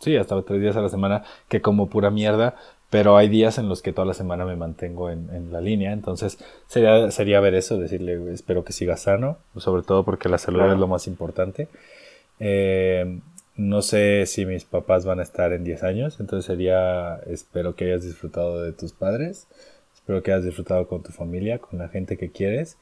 Sí, 0.00 0.16
hasta 0.16 0.40
tres 0.42 0.60
días 0.60 0.76
a 0.76 0.80
la 0.80 0.88
semana 0.90 1.24
que 1.48 1.60
como 1.60 1.88
pura 1.88 2.10
mierda. 2.10 2.54
Pero 2.90 3.16
hay 3.18 3.28
días 3.28 3.58
en 3.58 3.68
los 3.68 3.82
que 3.82 3.92
toda 3.92 4.06
la 4.06 4.14
semana 4.14 4.46
me 4.46 4.56
mantengo 4.56 5.10
en, 5.10 5.28
en 5.34 5.52
la 5.52 5.60
línea. 5.60 5.92
Entonces, 5.92 6.38
Sería, 6.68 7.10
sería 7.10 7.40
ver 7.40 7.54
eso, 7.54 7.78
decirle, 7.78 8.32
espero 8.32 8.64
que 8.64 8.72
siga 8.72 8.96
sano, 8.96 9.36
sobre 9.56 9.82
todo 9.82 10.04
porque 10.04 10.28
la 10.28 10.38
salud 10.38 10.58
Claro. 10.60 10.72
es 10.72 10.78
lo 10.78 10.88
más 10.88 11.06
importante. 11.06 11.68
Eh, 12.40 13.18
no 13.56 13.82
sé 13.82 14.24
si 14.26 14.46
mis 14.46 14.64
papás 14.64 15.04
van 15.04 15.18
a 15.20 15.22
estar 15.22 15.52
en 15.52 15.64
10 15.64 15.82
años, 15.82 16.20
entonces 16.20 16.46
sería, 16.46 17.16
espero 17.26 17.74
que 17.74 17.86
hayas 17.86 18.04
disfrutado 18.04 18.62
de 18.62 18.72
tus 18.72 18.92
padres, 18.92 19.48
espero 19.94 20.22
que 20.22 20.32
hayas 20.32 20.44
disfrutado 20.44 20.86
con 20.86 21.02
tu 21.02 21.10
familia, 21.10 21.58
con 21.58 21.78
la 21.78 21.88
gente 21.88 22.16
que 22.16 22.30
quieres. 22.30 22.78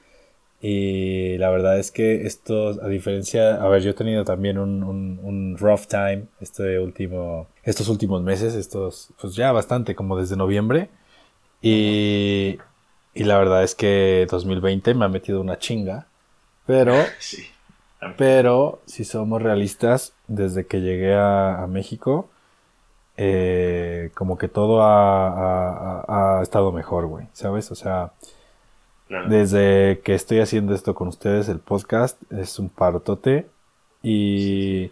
Y 0.61 1.39
la 1.39 1.51
verdad 1.51 1.79
es 1.79 1.91
que 1.93 2.27
esto, 2.27 2.71
a 2.83 2.89
diferencia, 2.89 3.63
a 3.63 3.69
ver, 3.69 3.83
yo 3.83 3.91
he 3.91 3.95
tenido 3.95 4.25
también 4.25 4.59
un, 4.59 4.83
un, 4.83 5.21
un 5.23 5.57
rough 5.59 5.87
time 5.87 6.25
este 6.41 6.79
último, 6.81 7.47
estos 7.63 7.89
últimos 7.89 8.23
meses, 8.23 8.55
estos, 8.55 9.11
pues 9.21 9.35
ya 9.37 9.53
bastante, 9.53 9.95
como 9.95 10.17
desde 10.19 10.37
noviembre. 10.37 10.89
Y, 11.63 12.59
y 13.15 13.25
la 13.25 13.39
verdad 13.39 13.63
es 13.65 13.75
que 13.75 14.27
2020 14.31 14.95
me 14.95 15.05
ha 15.05 15.09
metido 15.09 15.41
una 15.41 15.59
chinga. 15.59 16.07
Pero, 16.67 16.95
Sí. 17.21 17.47
pero 18.17 18.81
si 18.87 19.05
somos 19.05 19.43
realistas, 19.43 20.13
desde 20.29 20.67
que 20.67 20.81
llegué 20.81 21.15
a, 21.15 21.63
a 21.63 21.67
México, 21.67 22.29
eh, 23.17 24.11
como 24.15 24.39
que 24.39 24.49
todo 24.49 24.83
ha, 24.83 25.29
ha- 25.29 26.05
ha- 26.09 26.39
ha 26.41 26.43
estado 26.43 26.73
mejor, 26.73 27.07
güey, 27.07 27.27
¿sabes? 27.33 27.71
O 27.71 27.75
sea, 27.75 28.13
Desde 29.09 30.01
que 30.01 30.15
estoy 30.15 30.41
haciendo 30.41 30.75
esto 30.75 30.95
con 30.95 31.09
ustedes, 31.09 31.49
el 31.49 31.61
podcast 31.61 32.21
es 32.33 32.59
un 32.59 32.69
parotote. 32.69 33.47
Y, 34.03 34.91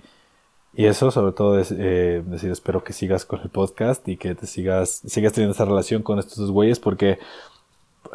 y 0.73 0.87
eso, 0.87 1.11
sobre 1.11 1.33
todo, 1.33 1.59
es 1.59 1.73
eh, 1.77 2.23
decir, 2.27 2.51
espero 2.51 2.85
que 2.85 2.93
sigas 2.93 3.25
con 3.25 3.41
el 3.41 3.49
podcast 3.49 4.09
y 4.09 4.17
que 4.17 4.35
te 4.35 4.47
sigas, 4.47 5.03
sigas 5.07 5.33
teniendo 5.33 5.55
esa 5.55 5.65
relación 5.65 6.03
con 6.03 6.19
estos 6.19 6.39
dos 6.39 6.51
güeyes, 6.51 6.79
porque. 6.79 7.19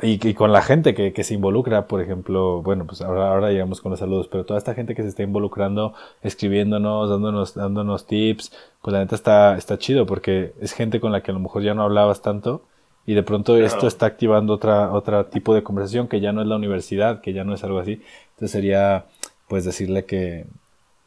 Y, 0.02 0.34
con 0.34 0.54
la 0.54 0.62
gente 0.62 0.94
que, 0.94 1.12
que 1.12 1.24
se 1.24 1.34
involucra, 1.34 1.88
por 1.88 2.00
ejemplo, 2.00 2.62
bueno, 2.62 2.86
pues 2.86 3.02
ahora, 3.02 3.32
ahora 3.32 3.52
llegamos 3.52 3.82
con 3.82 3.90
los 3.90 4.00
saludos, 4.00 4.30
pero 4.30 4.46
toda 4.46 4.58
esta 4.58 4.74
gente 4.74 4.96
que 4.96 5.02
se 5.02 5.10
está 5.10 5.24
involucrando, 5.24 5.94
escribiéndonos, 6.22 7.10
dándonos, 7.10 7.56
dándonos 7.56 8.06
tips, 8.06 8.52
pues 8.82 8.94
la 8.94 9.00
neta 9.00 9.16
está, 9.16 9.58
está 9.58 9.78
chido, 9.78 10.06
porque 10.06 10.54
es 10.62 10.74
gente 10.74 11.02
con 11.02 11.12
la 11.12 11.22
que 11.22 11.32
a 11.32 11.34
lo 11.34 11.42
mejor 11.42 11.64
ya 11.64 11.74
no 11.74 11.82
hablabas 11.84 12.22
tanto, 12.22 12.62
y 13.10 13.15
de 13.15 13.23
pronto 13.23 13.53
Claro. 13.53 13.65
esto 13.65 13.88
está 13.88 14.06
activando 14.06 14.53
otra, 14.53 14.91
otro 14.91 15.26
tipo 15.26 15.56
de 15.56 15.64
conversación 15.64 16.07
que 16.07 16.19
ya 16.19 16.31
no 16.31 16.41
es 16.41 16.48
la 16.48 16.56
universidad, 16.57 17.22
que 17.22 17.34
ya 17.34 17.44
no 17.44 17.53
es 17.56 17.64
algo 17.64 17.80
así. 17.80 18.02
Entonces 18.34 18.52
sería, 18.52 19.06
pues, 19.48 19.65
decirle 19.65 20.06
que, 20.06 20.45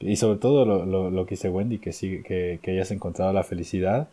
y 0.00 0.16
sobre 0.16 0.38
todo 0.38 0.64
lo, 0.64 0.84
lo, 0.84 1.10
lo 1.10 1.26
que 1.26 1.36
dice 1.36 1.48
Wendy, 1.48 1.78
que, 1.78 1.92
sigue, 1.92 2.22
que, 2.24 2.58
que 2.60 2.72
hayas 2.72 2.90
encontrado 2.90 3.32
la 3.32 3.44
felicidad 3.44 4.08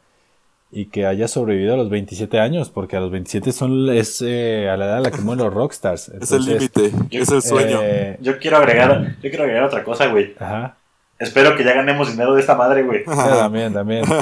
y 0.71 0.85
que 0.85 1.07
hayas 1.07 1.31
sobrevivido 1.31 1.73
a 1.73 1.77
los 1.77 1.89
27 1.89 2.39
años, 2.39 2.69
porque 2.69 2.95
a 2.95 2.99
los 2.99 3.09
27 3.09 3.51
son, 3.51 3.89
es 3.89 4.21
eh, 4.21 4.69
a 4.69 4.77
la 4.77 4.85
edad 4.85 4.97
a 4.97 5.01
la 5.01 5.09
que 5.09 5.21
mueren 5.21 5.43
los 5.45 5.53
rockstars. 5.53 6.09
es 6.21 6.31
el 6.31 6.47
Entonces, 6.47 6.71
límite, 6.77 7.17
es 7.17 7.31
el 7.31 7.41
sueño. 7.41 7.79
eh, 7.81 8.17
Yo 8.21 8.37
quiero 8.37 8.57
agregar, 8.57 9.15
yo 9.15 9.29
quiero 9.31 9.45
agregar 9.45 9.63
otra 9.63 9.83
cosa, 9.83 10.05
güey. 10.07 10.35
ajá, 10.39 10.75
Espero 11.17 11.55
que 11.57 11.63
ya 11.63 11.73
ganemos 11.73 12.11
dinero 12.11 12.35
de 12.35 12.41
esta 12.41 12.53
madre, 12.55 12.83
güey. 12.83 12.99
Sí, 12.99 13.05
también, 13.39 13.73
también. 13.73 14.05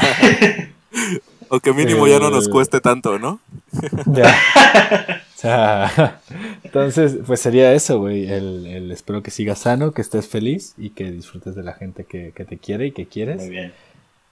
o 1.50 1.60
que 1.60 1.74
mínimo 1.74 2.08
ya 2.08 2.20
no 2.20 2.30
nos 2.30 2.46
el- 2.48 2.52
cueste 2.52 2.80
tanto, 2.82 3.18
¿no? 3.20 3.40
Ya. 4.08 4.36
O 5.36 5.40
sea, 5.40 6.20
entonces, 6.64 7.18
pues 7.26 7.40
sería 7.40 7.72
eso, 7.74 8.00
güey. 8.00 8.28
El, 8.28 8.66
el 8.66 8.92
espero 8.92 9.22
que 9.22 9.30
sigas 9.30 9.60
sano, 9.60 9.92
que 9.92 10.02
estés 10.02 10.28
feliz 10.28 10.74
y 10.80 10.90
que 10.92 11.12
disfrutes 11.12 11.54
de 11.56 11.62
la 11.64 11.74
gente 11.74 12.06
que, 12.06 12.32
que 12.36 12.44
te 12.44 12.58
quiere 12.58 12.88
y 12.88 12.92
que 12.92 13.06
quieres. 13.06 13.38
Muy 13.38 13.50
bien. 13.50 13.74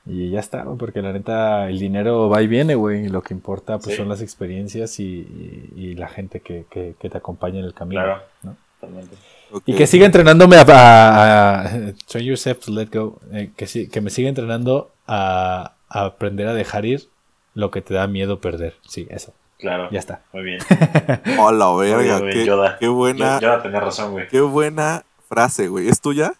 Y 0.08 0.30
ya 0.32 0.40
está, 0.40 0.64
güey, 0.64 0.78
porque 0.78 1.02
la 1.04 1.14
neta, 1.14 1.70
el 1.70 1.78
dinero 1.80 2.28
va 2.30 2.42
y 2.42 2.48
viene, 2.48 2.74
güey. 2.76 3.06
Y 3.06 3.10
lo 3.10 3.22
que 3.22 3.34
importa, 3.36 3.78
pues 3.78 3.92
Sí. 3.92 3.98
son 3.98 4.10
las 4.10 4.22
experiencias 4.22 5.00
y, 5.00 5.04
y- 5.04 5.74
y 5.76 5.96
la 5.96 6.08
gente 6.08 6.40
que, 6.40 6.66
que- 6.72 6.96
que 7.00 7.10
te 7.10 7.18
acompaña 7.18 7.60
en 7.60 7.66
el 7.66 7.74
camino. 7.76 8.02
Claro. 8.02 8.22
¿no? 8.42 8.56
Totalmente. 8.82 9.16
Ok. 9.52 9.64
Y 9.68 9.76
que 9.76 9.86
siga 9.86 10.08
entrenándome 10.08 10.56
a, 10.58 10.62
a- 10.62 11.62
a- 11.62 11.70
train 12.08 12.26
yourself 12.26 12.66
to 12.66 12.72
let 12.72 12.88
go. 12.92 13.20
eh, 13.32 13.52
que, 13.56 13.68
sí- 13.68 13.88
que 13.90 14.02
me 14.02 14.10
siga 14.10 14.28
entrenando 14.30 14.92
a 15.08 15.74
aprender 15.90 16.48
a 16.48 16.53
dejar 16.53 16.86
ir 16.86 17.07
lo 17.53 17.72
que 17.72 17.82
te 17.82 17.94
da 17.94 18.07
miedo 18.07 18.40
perder. 18.41 18.76
Sí, 18.88 19.07
eso. 19.10 19.34
Claro. 19.60 19.88
Ya 19.91 19.99
está. 19.99 20.22
Muy 20.34 20.44
bien. 20.44 20.60
Hola, 21.40 21.74
verga, 21.76 22.18
Muy 22.20 22.28
bien, 22.28 22.40
qué, 22.40 22.45
Yoda. 22.45 22.78
qué 22.80 22.88
buena, 22.90 23.40
Yo, 23.40 23.48
Yoda 23.48 23.64
tenía 23.64 23.80
razón, 23.80 24.12
güey. 24.12 24.28
qué 24.28 24.41
buena 24.41 25.03
frase, 25.30 25.68
güey. 25.70 25.88
¿Es 25.88 26.02
tuya? 26.02 26.34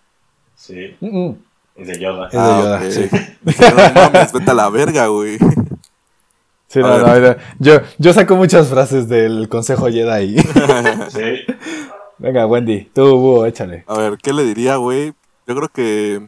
Sí, 0.56 0.96
Mm, 1.00 1.18
mm. 1.30 1.38
es 1.78 1.88
de 1.88 2.00
Yoda. 2.00 2.26
Es 2.28 2.32
de 2.34 2.38
Yoda, 2.38 2.78
Ah, 2.78 2.82
ok. 2.84 2.92
sí. 2.92 3.10
Dije, 3.42 3.72
no 3.72 3.94
mames, 4.02 4.34
vete 4.34 4.52
a 4.52 4.54
la 4.54 4.70
verga, 4.70 5.08
güey. 5.08 5.38
Sí, 6.68 6.80
A 6.80 6.84
no, 6.84 6.90
ver. 7.06 7.22
no, 7.22 7.30
no. 7.30 7.36
Yo, 7.60 7.74
yo 8.00 8.12
saco 8.12 8.36
muchas 8.36 8.68
frases 8.68 9.08
del 9.08 9.48
consejo 9.48 9.86
Jedi. 9.88 10.38
Sí. 11.10 11.46
Venga, 12.18 12.46
Wendy, 12.48 12.86
tú, 12.94 13.18
búho, 13.18 13.46
échale. 13.46 13.86
A 13.88 13.98
ver, 13.98 14.18
¿qué 14.22 14.34
le 14.34 14.44
diría, 14.44 14.76
güey? 14.78 15.14
Yo 15.48 15.56
creo 15.56 15.70
que 15.70 16.22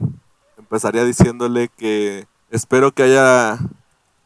empezaría 0.57 1.03
diciéndole 1.03 1.69
que 1.75 2.27
espero 2.49 2.91
que 2.91 3.03
haya 3.03 3.59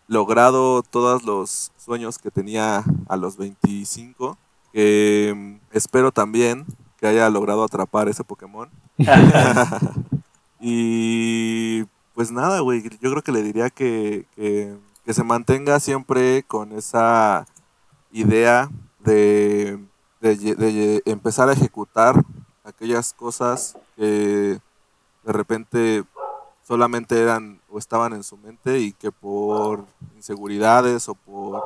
logrado 0.07 0.83
todos 0.83 1.23
los 1.23 1.71
sueños 1.77 2.19
que 2.19 2.31
tenía 2.31 2.83
a 3.07 3.17
los 3.17 3.37
25. 3.37 4.37
Que 4.73 5.33
mm, 5.35 5.75
espero 5.75 6.11
también 6.11 6.65
que 6.99 7.07
haya 7.07 7.29
logrado 7.29 7.63
atrapar 7.63 8.09
ese 8.09 8.23
Pokémon. 8.23 8.69
Y 10.63 11.85
pues 12.13 12.31
nada, 12.31 12.59
güey, 12.59 12.83
yo 12.83 13.09
creo 13.09 13.23
que 13.23 13.31
le 13.31 13.41
diría 13.41 13.71
que, 13.71 14.27
que, 14.35 14.77
que 15.03 15.13
se 15.13 15.23
mantenga 15.23 15.79
siempre 15.79 16.43
con 16.43 16.71
esa 16.73 17.47
idea 18.11 18.69
de, 18.99 19.79
de 20.19 21.01
empezar 21.05 21.49
a 21.49 21.53
ejecutar 21.53 22.23
aquellas 22.63 23.13
cosas 23.13 23.75
que 23.95 24.59
de 25.23 25.33
repente 25.33 26.03
solamente 26.61 27.19
eran 27.19 27.59
o 27.71 27.79
estaban 27.79 28.13
en 28.13 28.23
su 28.23 28.37
mente 28.37 28.79
y 28.79 28.91
que 28.93 29.11
por 29.11 29.85
inseguridades 30.15 31.07
o 31.09 31.15
por 31.15 31.63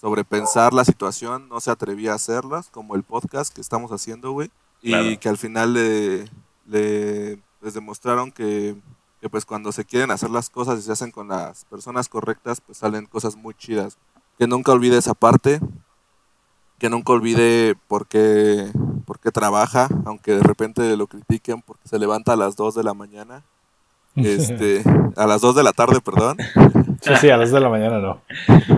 sobrepensar 0.00 0.72
la 0.72 0.84
situación 0.84 1.48
no 1.48 1.60
se 1.60 1.70
atrevía 1.70 2.12
a 2.12 2.16
hacerlas, 2.16 2.68
como 2.70 2.94
el 2.94 3.02
podcast 3.02 3.54
que 3.54 3.60
estamos 3.60 3.90
haciendo, 3.92 4.32
güey. 4.32 4.50
Y 4.82 4.90
Claro. 4.90 5.20
que 5.20 5.28
al 5.28 5.38
final 5.38 5.74
le, 5.74 6.28
le- 6.66 7.40
les 7.60 7.74
demostraron 7.74 8.30
que, 8.30 8.76
que 9.20 9.28
pues 9.28 9.44
cuando 9.44 9.72
se 9.72 9.84
quieren 9.84 10.10
hacer 10.12 10.30
las 10.30 10.48
cosas 10.50 10.78
y 10.78 10.82
se 10.82 10.92
hacen 10.92 11.10
con 11.10 11.28
las 11.28 11.64
personas 11.64 12.08
correctas, 12.08 12.60
pues 12.60 12.78
salen 12.78 13.06
cosas 13.06 13.34
muy 13.34 13.54
chidas. 13.54 13.98
Que 14.38 14.46
nunca 14.46 14.70
olvide 14.70 14.96
esa 14.98 15.14
parte, 15.14 15.58
que 16.78 16.88
nunca 16.88 17.12
olvide 17.12 17.74
por 17.88 18.06
qué, 18.06 18.70
por 19.04 19.18
qué 19.18 19.32
trabaja, 19.32 19.88
aunque 20.04 20.36
de 20.36 20.42
repente 20.44 20.96
lo 20.96 21.08
critiquen 21.08 21.60
porque 21.62 21.88
se 21.88 21.98
levanta 21.98 22.34
a 22.34 22.36
las 22.36 22.54
2 22.54 22.76
de 22.76 22.84
la 22.84 22.94
mañana. 22.94 23.42
Este, 24.14 24.82
a 25.16 25.26
las 25.26 25.40
2 25.40 25.56
de 25.56 25.62
la 25.62 25.72
tarde, 25.72 26.00
perdón. 26.00 26.36
Sí, 27.00 27.12
sí, 27.20 27.30
a 27.30 27.36
las 27.36 27.52
de 27.52 27.60
la 27.60 27.68
mañana 27.68 27.98
no. 27.98 28.22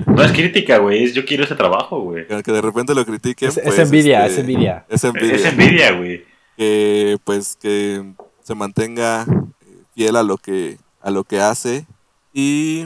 No 0.07 0.23
es 0.23 0.33
crítica, 0.33 0.79
güey. 0.79 1.05
Es 1.05 1.15
yo 1.15 1.25
quiero 1.25 1.45
ese 1.45 1.55
trabajo, 1.55 2.01
güey. 2.01 2.27
Que 2.27 2.53
de 2.53 2.61
repente 2.61 2.95
lo 2.95 3.05
critiquen. 3.07 3.49
Es, 3.49 3.57
es 3.57 3.65
pues, 3.65 3.79
envidia, 3.79 4.27
este, 4.27 4.33
es 4.33 4.39
envidia. 4.41 4.85
Es 4.89 5.05
envidia. 5.05 5.35
Es 5.35 5.45
envidia, 5.47 5.93
güey. 5.93 6.25
que 6.57 7.19
pues 7.25 7.57
que 7.61 8.13
se 8.43 8.55
mantenga 8.55 9.23
eh, 9.23 9.83
fiel 9.95 10.17
a 10.17 10.23
lo 10.23 10.37
que 10.37 10.77
a 11.01 11.11
lo 11.11 11.25
que 11.25 11.41
hace 11.41 11.87
y 12.35 12.85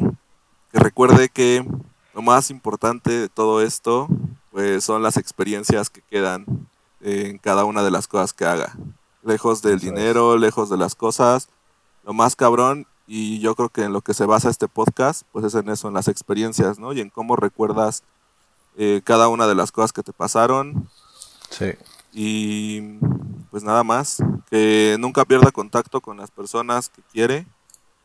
que 0.70 0.78
recuerde 0.78 1.28
que 1.28 1.64
lo 2.14 2.22
más 2.22 2.50
importante 2.50 3.10
de 3.10 3.28
todo 3.28 3.60
esto 3.62 4.08
pues 4.52 4.84
son 4.84 5.02
las 5.02 5.16
experiencias 5.16 5.90
que 5.90 6.00
quedan 6.02 6.44
en 7.00 7.38
cada 7.38 7.64
una 7.64 7.82
de 7.82 7.90
las 7.90 8.06
cosas 8.06 8.32
que 8.32 8.44
haga 8.44 8.76
lejos 9.24 9.62
del 9.62 9.78
Eso 9.78 9.86
es. 9.88 9.94
dinero 9.94 10.38
lejos 10.38 10.70
de 10.70 10.76
las 10.76 10.94
cosas 10.94 11.48
lo 12.05 12.12
más 12.12 12.36
cabrón 12.36 12.86
y 13.06 13.39
yo 13.40 13.55
creo 13.55 13.68
que 13.68 13.82
en 13.85 13.93
lo 13.93 14.01
que 14.01 14.14
se 14.14 14.26
basa 14.26 14.51
este 14.51 14.68
podcast 14.68 15.22
pues 15.32 15.44
es 15.44 15.55
en 15.55 15.68
eso 15.68 15.89
en 15.89 15.94
las 15.94 16.09
experiencias 16.09 16.78
no 16.78 16.93
y 16.93 17.01
en 17.01 17.10
cómo 17.10 17.36
recuerdas 17.36 18.02
eh, 18.76 19.02
cada 19.05 19.28
una 19.28 19.47
de 19.47 19.55
las 19.55 19.72
cosas 19.72 19.93
que 19.93 20.02
te 20.02 20.12
pasaron 20.12 20.89
Sí. 21.51 21.72
y 22.12 22.81
pues 23.51 23.62
nada 23.62 23.85
más, 23.85 24.18
que 24.51 24.97
nunca 24.98 25.24
pierda 25.24 25.52
contacto 25.52 26.01
con 26.01 26.16
las 26.16 26.32
personas 26.32 26.89
que 26.89 27.02
quiere, 27.12 27.47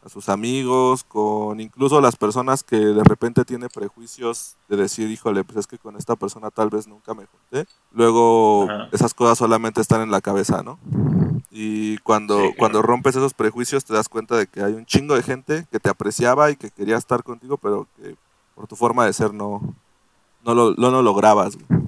a 0.05 0.09
sus 0.09 0.29
amigos, 0.29 1.03
con 1.03 1.59
incluso 1.59 1.99
las 2.01 2.15
personas 2.15 2.61
que 2.63 2.77
de 2.77 3.03
repente 3.03 3.43
tiene 3.45 3.67
prejuicios 3.67 4.55
de 4.67 4.77
decir, 4.77 5.09
híjole, 5.09 5.43
pues 5.43 5.57
es 5.57 5.67
que 5.67 5.79
con 5.79 5.97
esta 5.97 6.15
persona 6.15 6.51
tal 6.51 6.69
vez 6.69 6.85
nunca 6.87 7.15
me 7.15 7.25
junté. 7.25 7.67
Luego 7.91 8.69
Ajá. 8.69 8.89
esas 8.91 9.15
cosas 9.15 9.39
solamente 9.39 9.81
están 9.81 10.01
en 10.01 10.11
la 10.11 10.21
cabeza, 10.21 10.61
¿no? 10.61 10.77
Y 11.51 11.97
cuando, 11.99 12.35
Sí, 12.35 12.41
claro. 12.41 12.55
cuando 12.57 12.81
rompes 12.81 13.15
esos 13.15 13.33
prejuicios 13.33 13.83
te 13.85 13.93
das 13.93 14.07
cuenta 14.09 14.37
de 14.37 14.45
que 14.47 14.61
hay 14.61 14.73
un 14.73 14.85
chingo 14.85 15.15
de 15.15 15.23
gente 15.23 15.65
que 15.71 15.79
te 15.79 15.89
apreciaba 15.89 16.51
y 16.51 16.55
que 16.55 16.69
quería 16.69 16.97
estar 16.97 17.23
contigo, 17.23 17.57
pero 17.57 17.87
que 17.97 18.15
por 18.55 18.67
tu 18.67 18.75
forma 18.75 19.05
de 19.05 19.13
ser 19.13 19.33
no, 19.33 19.61
no, 20.45 20.53
lo, 20.53 20.73
no 20.75 20.91
lo 20.91 21.01
lograbas. 21.01 21.55
güey. 21.55 21.81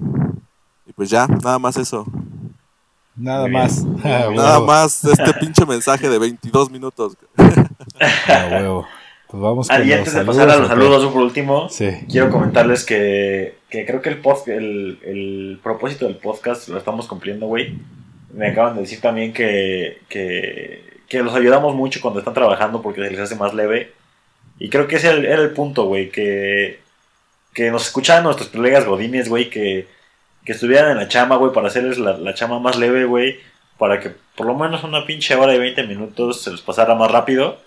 Y 0.86 0.92
pues 0.92 1.10
ya, 1.10 1.26
nada 1.28 1.58
más 1.60 1.76
eso. 1.76 2.04
Nada 3.14 3.42
Muy 3.42 3.52
más. 3.52 3.84
Nada 4.04 4.28
huevo, 4.58 4.66
más 4.66 5.04
este 5.04 5.32
pinche 5.40 5.64
mensaje 5.66 6.08
de 6.08 6.18
22 6.18 6.70
minutos. 6.70 7.16
a 7.36 8.48
huevo. 8.50 8.86
Pues 9.28 9.42
vamos 9.42 9.68
con 9.68 9.76
Ah, 9.76 9.80
y 9.82 9.88
los 9.88 9.98
antes 9.98 10.12
de 10.12 10.18
saludos, 10.20 10.36
pasar 10.36 10.50
a 10.50 10.58
los 10.58 10.68
saludos 10.68 11.12
por 11.12 11.22
último, 11.22 11.68
Sí. 11.70 11.88
quiero 12.10 12.30
comentarles 12.30 12.84
que, 12.84 13.58
que 13.70 13.86
creo 13.86 14.02
que 14.02 14.10
el, 14.10 14.18
post, 14.20 14.48
el, 14.48 14.98
el 15.04 15.60
propósito 15.62 16.04
del 16.06 16.16
podcast 16.16 16.68
lo 16.68 16.76
estamos 16.78 17.06
cumpliendo, 17.06 17.46
güey. 17.46 17.78
Me 18.32 18.48
acaban 18.48 18.74
de 18.74 18.82
decir 18.82 19.00
también 19.00 19.32
que, 19.32 20.00
que, 20.08 21.00
que 21.08 21.22
los 21.22 21.34
ayudamos 21.34 21.74
mucho 21.74 22.00
cuando 22.00 22.20
están 22.20 22.34
trabajando 22.34 22.82
porque 22.82 23.02
se 23.02 23.10
les 23.10 23.20
hace 23.20 23.36
más 23.36 23.54
leve. 23.54 23.92
Y 24.58 24.70
creo 24.70 24.88
que 24.88 24.96
ese 24.96 25.08
era 25.08 25.42
el, 25.42 25.50
punto, 25.50 25.84
güey, 25.84 26.10
que, 26.10 26.80
que 27.52 27.70
nos 27.70 27.86
escuchaban 27.86 28.24
nuestros 28.24 28.48
colegas 28.48 28.86
godines, 28.86 29.28
güey, 29.28 29.50
que, 29.50 29.86
que 30.44 30.52
estuvieran 30.52 30.92
en 30.92 30.96
la 30.98 31.08
chama, 31.08 31.36
güey, 31.36 31.52
para 31.52 31.68
hacerles 31.68 31.98
la, 31.98 32.16
la 32.16 32.34
chama 32.34 32.58
más 32.58 32.76
leve, 32.76 33.04
güey, 33.04 33.40
para 33.78 34.00
que 34.00 34.12
por 34.36 34.46
lo 34.46 34.54
menos 34.54 34.84
una 34.84 35.04
pinche 35.04 35.34
hora 35.34 35.54
y 35.54 35.58
20 35.58 35.86
minutos 35.86 36.42
se 36.42 36.50
les 36.50 36.60
pasara 36.60 36.94
más 36.94 37.10
rápido, 37.10 37.58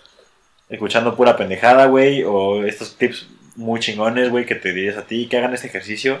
escuchando 0.68 1.14
pura 1.16 1.36
pendejada, 1.36 1.86
güey, 1.86 2.24
o 2.24 2.64
estos 2.64 2.96
tips 2.96 3.28
muy 3.56 3.80
chingones, 3.80 4.30
güey, 4.30 4.46
que 4.46 4.54
te 4.54 4.72
dirías 4.72 4.96
a 4.96 5.06
ti, 5.06 5.28
que 5.28 5.38
hagan 5.38 5.54
este 5.54 5.68
ejercicio. 5.68 6.20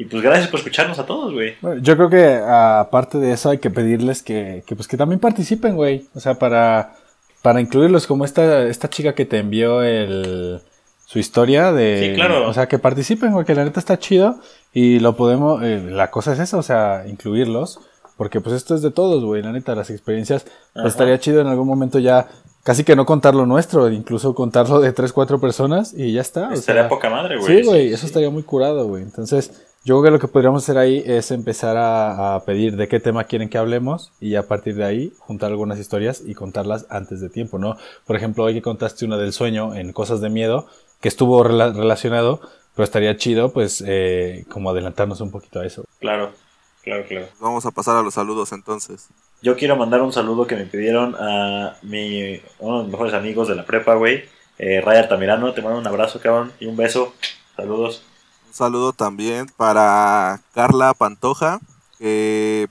Y 0.00 0.04
pues 0.04 0.22
gracias 0.22 0.48
por 0.48 0.60
escucharnos 0.60 0.98
a 1.00 1.06
todos, 1.06 1.32
güey. 1.32 1.56
Yo 1.82 1.96
creo 1.96 2.08
que 2.08 2.36
aparte 2.36 3.18
de 3.18 3.32
eso 3.32 3.50
hay 3.50 3.58
que 3.58 3.68
pedirles 3.68 4.22
que, 4.22 4.62
que, 4.64 4.76
pues, 4.76 4.86
que 4.86 4.96
también 4.96 5.18
participen, 5.18 5.74
güey. 5.74 6.06
O 6.14 6.20
sea, 6.20 6.36
para, 6.36 6.94
para 7.42 7.60
incluirlos 7.60 8.06
como 8.06 8.24
esta, 8.24 8.62
esta 8.68 8.88
chica 8.88 9.16
que 9.16 9.24
te 9.24 9.38
envió 9.38 9.82
el, 9.82 10.60
su 11.04 11.18
historia 11.18 11.72
de... 11.72 12.10
Sí, 12.10 12.14
claro. 12.14 12.48
O 12.48 12.54
sea, 12.54 12.68
que 12.68 12.78
participen, 12.78 13.32
güey, 13.32 13.44
que 13.44 13.56
la 13.56 13.64
neta 13.64 13.80
está 13.80 13.98
chido. 13.98 14.38
Y 14.72 15.00
lo 15.00 15.16
podemos... 15.16 15.64
eh, 15.64 15.82
la 15.90 16.12
cosa 16.12 16.32
es 16.32 16.38
esa, 16.38 16.58
o 16.58 16.62
sea, 16.62 17.02
incluirlos. 17.08 17.80
Porque 18.16 18.40
pues 18.40 18.54
esto 18.54 18.76
es 18.76 18.82
de 18.82 18.92
todos, 18.92 19.24
güey. 19.24 19.42
La 19.42 19.50
neta, 19.50 19.74
las 19.74 19.90
experiencias... 19.90 20.46
Pues 20.74 20.86
estaría 20.86 21.18
chido 21.18 21.40
en 21.40 21.48
algún 21.48 21.66
momento 21.66 21.98
ya... 21.98 22.28
Casi 22.62 22.84
que 22.84 22.96
no 22.96 23.06
contar 23.06 23.34
lo 23.34 23.46
nuestro, 23.46 23.88
incluso 23.90 24.34
contarlo 24.34 24.80
de 24.80 24.92
tres, 24.92 25.12
cuatro 25.14 25.40
personas 25.40 25.94
y 25.96 26.12
ya 26.12 26.20
está. 26.20 26.50
o 26.50 26.52
Estaría 26.52 26.82
sea, 26.82 26.88
poca 26.88 27.08
madre, 27.08 27.38
güey. 27.38 27.62
Sí, 27.62 27.66
güey, 27.66 27.92
eso 27.94 28.04
estaría 28.04 28.28
muy 28.28 28.42
curado, 28.42 28.86
güey. 28.86 29.04
Entonces, 29.04 29.67
yo 29.88 29.94
creo 29.94 30.02
que 30.04 30.10
lo 30.10 30.18
que 30.18 30.28
podríamos 30.28 30.62
hacer 30.62 30.76
ahí 30.76 31.02
es 31.06 31.30
empezar 31.30 31.78
a, 31.78 32.34
a 32.34 32.44
pedir 32.44 32.76
de 32.76 32.88
qué 32.88 33.00
tema 33.00 33.24
quieren 33.24 33.48
que 33.48 33.56
hablemos 33.56 34.12
y 34.20 34.34
a 34.34 34.46
partir 34.46 34.74
de 34.74 34.84
ahí 34.84 35.12
juntar 35.18 35.50
algunas 35.50 35.78
historias 35.78 36.22
y 36.26 36.34
contarlas 36.34 36.84
antes 36.90 37.22
de 37.22 37.30
tiempo, 37.30 37.58
¿no? 37.58 37.74
Por 38.06 38.14
ejemplo, 38.14 38.44
hoy 38.44 38.52
que 38.52 38.60
contaste 38.60 39.06
una 39.06 39.16
del 39.16 39.32
sueño 39.32 39.74
en 39.74 39.94
Cosas 39.94 40.20
de 40.20 40.28
Miedo, 40.28 40.66
que 41.00 41.08
estuvo 41.08 41.42
rela- 41.42 41.74
relacionado, 41.74 42.40
pero 42.74 42.84
estaría 42.84 43.16
chido, 43.16 43.50
pues, 43.54 43.82
eh, 43.86 44.44
como 44.50 44.68
adelantarnos 44.68 45.22
un 45.22 45.30
poquito 45.30 45.60
a 45.60 45.64
eso. 45.64 45.84
Claro, 46.00 46.32
claro, 46.82 47.04
claro. 47.08 47.26
Vamos 47.40 47.64
a 47.64 47.70
pasar 47.70 47.96
a 47.96 48.02
los 48.02 48.12
saludos 48.12 48.52
entonces. 48.52 49.08
Yo 49.40 49.56
quiero 49.56 49.74
mandar 49.76 50.02
un 50.02 50.12
saludo 50.12 50.46
que 50.46 50.56
me 50.56 50.66
pidieron 50.66 51.16
a 51.18 51.76
mi, 51.80 52.38
uno 52.58 52.78
de 52.78 52.82
mis 52.84 52.92
mejores 52.92 53.14
amigos 53.14 53.48
de 53.48 53.54
la 53.54 53.64
prepa, 53.64 53.94
güey. 53.94 54.24
Eh, 54.58 54.82
Ray 54.82 54.98
Altamirano, 54.98 55.54
te 55.54 55.62
mando 55.62 55.78
un 55.78 55.86
abrazo, 55.86 56.20
cabrón, 56.20 56.52
y 56.60 56.66
un 56.66 56.76
beso. 56.76 57.14
Saludos. 57.56 58.02
Saludo 58.58 58.92
también 58.92 59.46
para 59.56 60.40
Carla 60.52 60.92
Pantoja, 60.92 61.60
que 61.96 62.66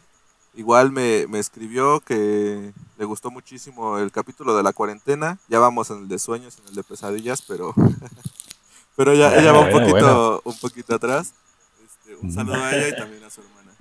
igual 0.53 0.91
me, 0.91 1.27
me 1.27 1.39
escribió 1.39 2.01
que 2.01 2.73
le 2.97 3.05
gustó 3.05 3.31
muchísimo 3.31 3.97
el 3.97 4.11
capítulo 4.11 4.57
de 4.57 4.64
la 4.64 4.73
cuarentena. 4.73 5.39
Ya 5.47 5.59
vamos 5.59 5.89
en 5.89 5.99
el 5.99 6.09
de 6.09 6.19
sueños, 6.19 6.57
en 6.61 6.68
el 6.68 6.76
de 6.76 6.84
pesadillas, 6.84 7.41
pero, 7.41 7.73
pero 8.97 9.14
ella, 9.14 9.39
ella 9.39 9.53
va 9.53 9.61
un 9.61 9.72
Bueno, 9.72 9.88
poquito, 9.88 10.41
un 10.43 10.59
poquito 10.59 10.93
atrás. 10.93 11.34
Este, 11.81 12.18
un 12.22 12.34
saludo 12.34 12.55
a 12.55 12.76
ella 12.76 12.89
y 12.89 12.95
también 12.97 13.23
a 13.23 13.30
su 13.30 13.39
hermana. 13.39 13.72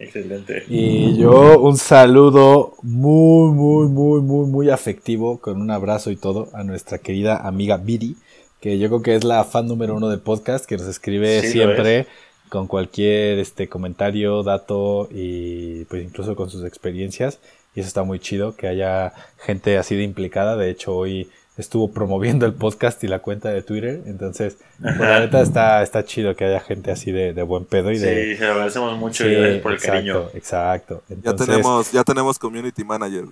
Excelente. 0.00 0.64
Y 0.68 1.16
yo 1.16 1.60
un 1.60 1.76
saludo 1.76 2.74
muy, 2.82 3.52
muy, 3.52 3.86
muy, 3.86 4.20
muy, 4.20 4.46
muy 4.48 4.68
afectivo, 4.68 5.38
con 5.38 5.60
un 5.60 5.70
abrazo 5.70 6.10
y 6.10 6.16
todo, 6.16 6.48
a 6.54 6.64
nuestra 6.64 6.98
querida 6.98 7.36
amiga 7.36 7.76
Viri, 7.76 8.16
que 8.64 8.78
yo 8.78 8.88
creo 8.88 9.02
que 9.02 9.14
es 9.14 9.24
la 9.24 9.44
fan 9.44 9.66
número 9.66 9.94
uno 9.94 10.08
del 10.08 10.20
podcast, 10.20 10.64
que 10.64 10.78
nos 10.78 10.86
escribe 10.86 11.42
Sí, 11.42 11.48
siempre 11.48 12.06
con 12.48 12.66
cualquier 12.66 13.38
este 13.38 13.68
comentario, 13.68 14.42
dato 14.42 15.06
y 15.12 15.84
pues 15.84 16.02
incluso 16.02 16.34
con 16.34 16.48
sus 16.48 16.64
experiencias. 16.64 17.40
Y 17.74 17.80
eso 17.80 17.88
está 17.88 18.04
muy 18.04 18.20
chido, 18.20 18.56
que 18.56 18.66
haya 18.66 19.12
gente 19.36 19.76
así 19.76 19.96
de 19.96 20.02
implicada. 20.02 20.56
De 20.56 20.70
hecho, 20.70 20.96
hoy 20.96 21.28
estuvo 21.58 21.92
promoviendo 21.92 22.46
el 22.46 22.54
podcast 22.54 23.04
y 23.04 23.08
la 23.08 23.18
cuenta 23.18 23.50
de 23.50 23.60
Twitter. 23.60 24.00
Entonces, 24.06 24.56
pues, 24.80 24.98
la 24.98 25.20
neta 25.20 25.42
está, 25.42 25.82
está 25.82 26.02
chido 26.06 26.34
que 26.34 26.46
haya 26.46 26.60
gente 26.60 26.90
así 26.90 27.12
de, 27.12 27.34
de 27.34 27.42
buen 27.42 27.66
pedo 27.66 27.90
y 27.90 27.98
de... 27.98 28.32
Sí, 28.32 28.36
se 28.38 28.46
lo 28.46 28.52
agradecemos 28.52 28.96
mucho 28.96 29.24
Sí, 29.24 29.30
y 29.30 29.58
por 29.58 29.72
el 29.72 29.76
exacto, 29.76 29.92
cariño. 29.92 30.30
Exacto. 30.32 31.02
Ya 31.10 31.14
Entonces, 31.16 31.46
tenemos, 31.48 31.92
ya 31.92 32.02
tenemos 32.02 32.38
community 32.38 32.82
manager. 32.82 33.24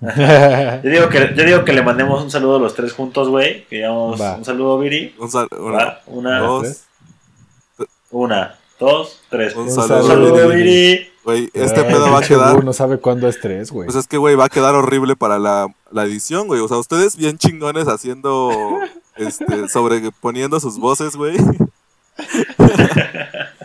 Yo 0.84 0.90
digo, 0.90 1.08
que, 1.08 1.32
yo 1.36 1.44
digo 1.44 1.64
que 1.64 1.72
le 1.72 1.82
mandemos 1.82 2.22
un 2.22 2.30
saludo 2.30 2.56
a 2.56 2.60
los 2.60 2.74
tres 2.74 2.92
juntos, 2.92 3.28
güey. 3.28 3.64
Que 3.66 3.76
digamos 3.76 4.20
Va. 4.20 4.36
un 4.36 4.44
saludo, 4.44 4.78
Viri. 4.78 5.14
Un 5.18 5.28
sal- 5.30 5.48
una, 5.58 5.98
Una, 6.06 6.38
dos, 6.38 6.84
una, 8.10 8.54
dos, 8.78 9.20
tres. 9.28 9.54
un 9.56 9.62
Un 9.62 9.68
Un 9.68 9.74
saludo. 9.74 10.06
saludo, 10.06 10.48
Viri. 10.50 11.08
Güey, 11.24 11.50
este 11.52 11.82
pedo 11.82 12.10
va 12.12 12.20
a 12.20 12.22
quedar. 12.22 12.62
No 12.64 12.72
sabe 12.72 12.98
cuándo 12.98 13.28
es 13.28 13.40
tres, 13.40 13.72
güey. 13.72 13.86
Pues 13.86 13.96
es 13.96 14.06
que, 14.06 14.16
güey, 14.18 14.36
va 14.36 14.44
a 14.46 14.48
quedar 14.48 14.74
horrible 14.76 15.16
para 15.16 15.38
la, 15.40 15.66
la 15.90 16.04
edición, 16.04 16.46
güey. 16.46 16.60
O 16.60 16.68
sea, 16.68 16.76
ustedes 16.78 17.16
bien 17.16 17.36
chingones 17.36 17.88
haciendo, 17.88 18.78
este, 19.16 19.68
sobreponiendo 19.68 20.60
sus 20.60 20.78
voces, 20.78 21.16
güey. 21.16 21.36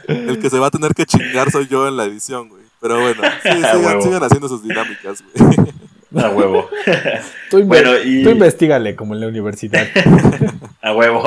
El 0.07 0.39
que 0.39 0.49
se 0.49 0.59
va 0.59 0.67
a 0.67 0.71
tener 0.71 0.93
que 0.93 1.05
chingar 1.05 1.49
soy 1.51 1.67
yo 1.67 1.87
en 1.87 1.95
la 1.95 2.05
edición, 2.05 2.49
güey. 2.49 2.63
Pero 2.81 2.99
bueno, 2.99 3.21
sí, 3.41 3.49
sigan, 3.49 4.01
sigan 4.01 4.23
haciendo 4.23 4.49
sus 4.49 4.61
dinámicas, 4.63 5.23
güey. 5.33 5.57
A 6.15 6.29
huevo. 6.29 6.69
tú, 7.49 7.57
inve- 7.59 7.65
bueno, 7.67 7.91
y- 8.03 8.23
tú 8.23 8.29
investigale 8.29 8.95
como 8.95 9.13
en 9.13 9.21
la 9.21 9.27
universidad. 9.27 9.87
A 10.81 10.93
huevo. 10.93 11.21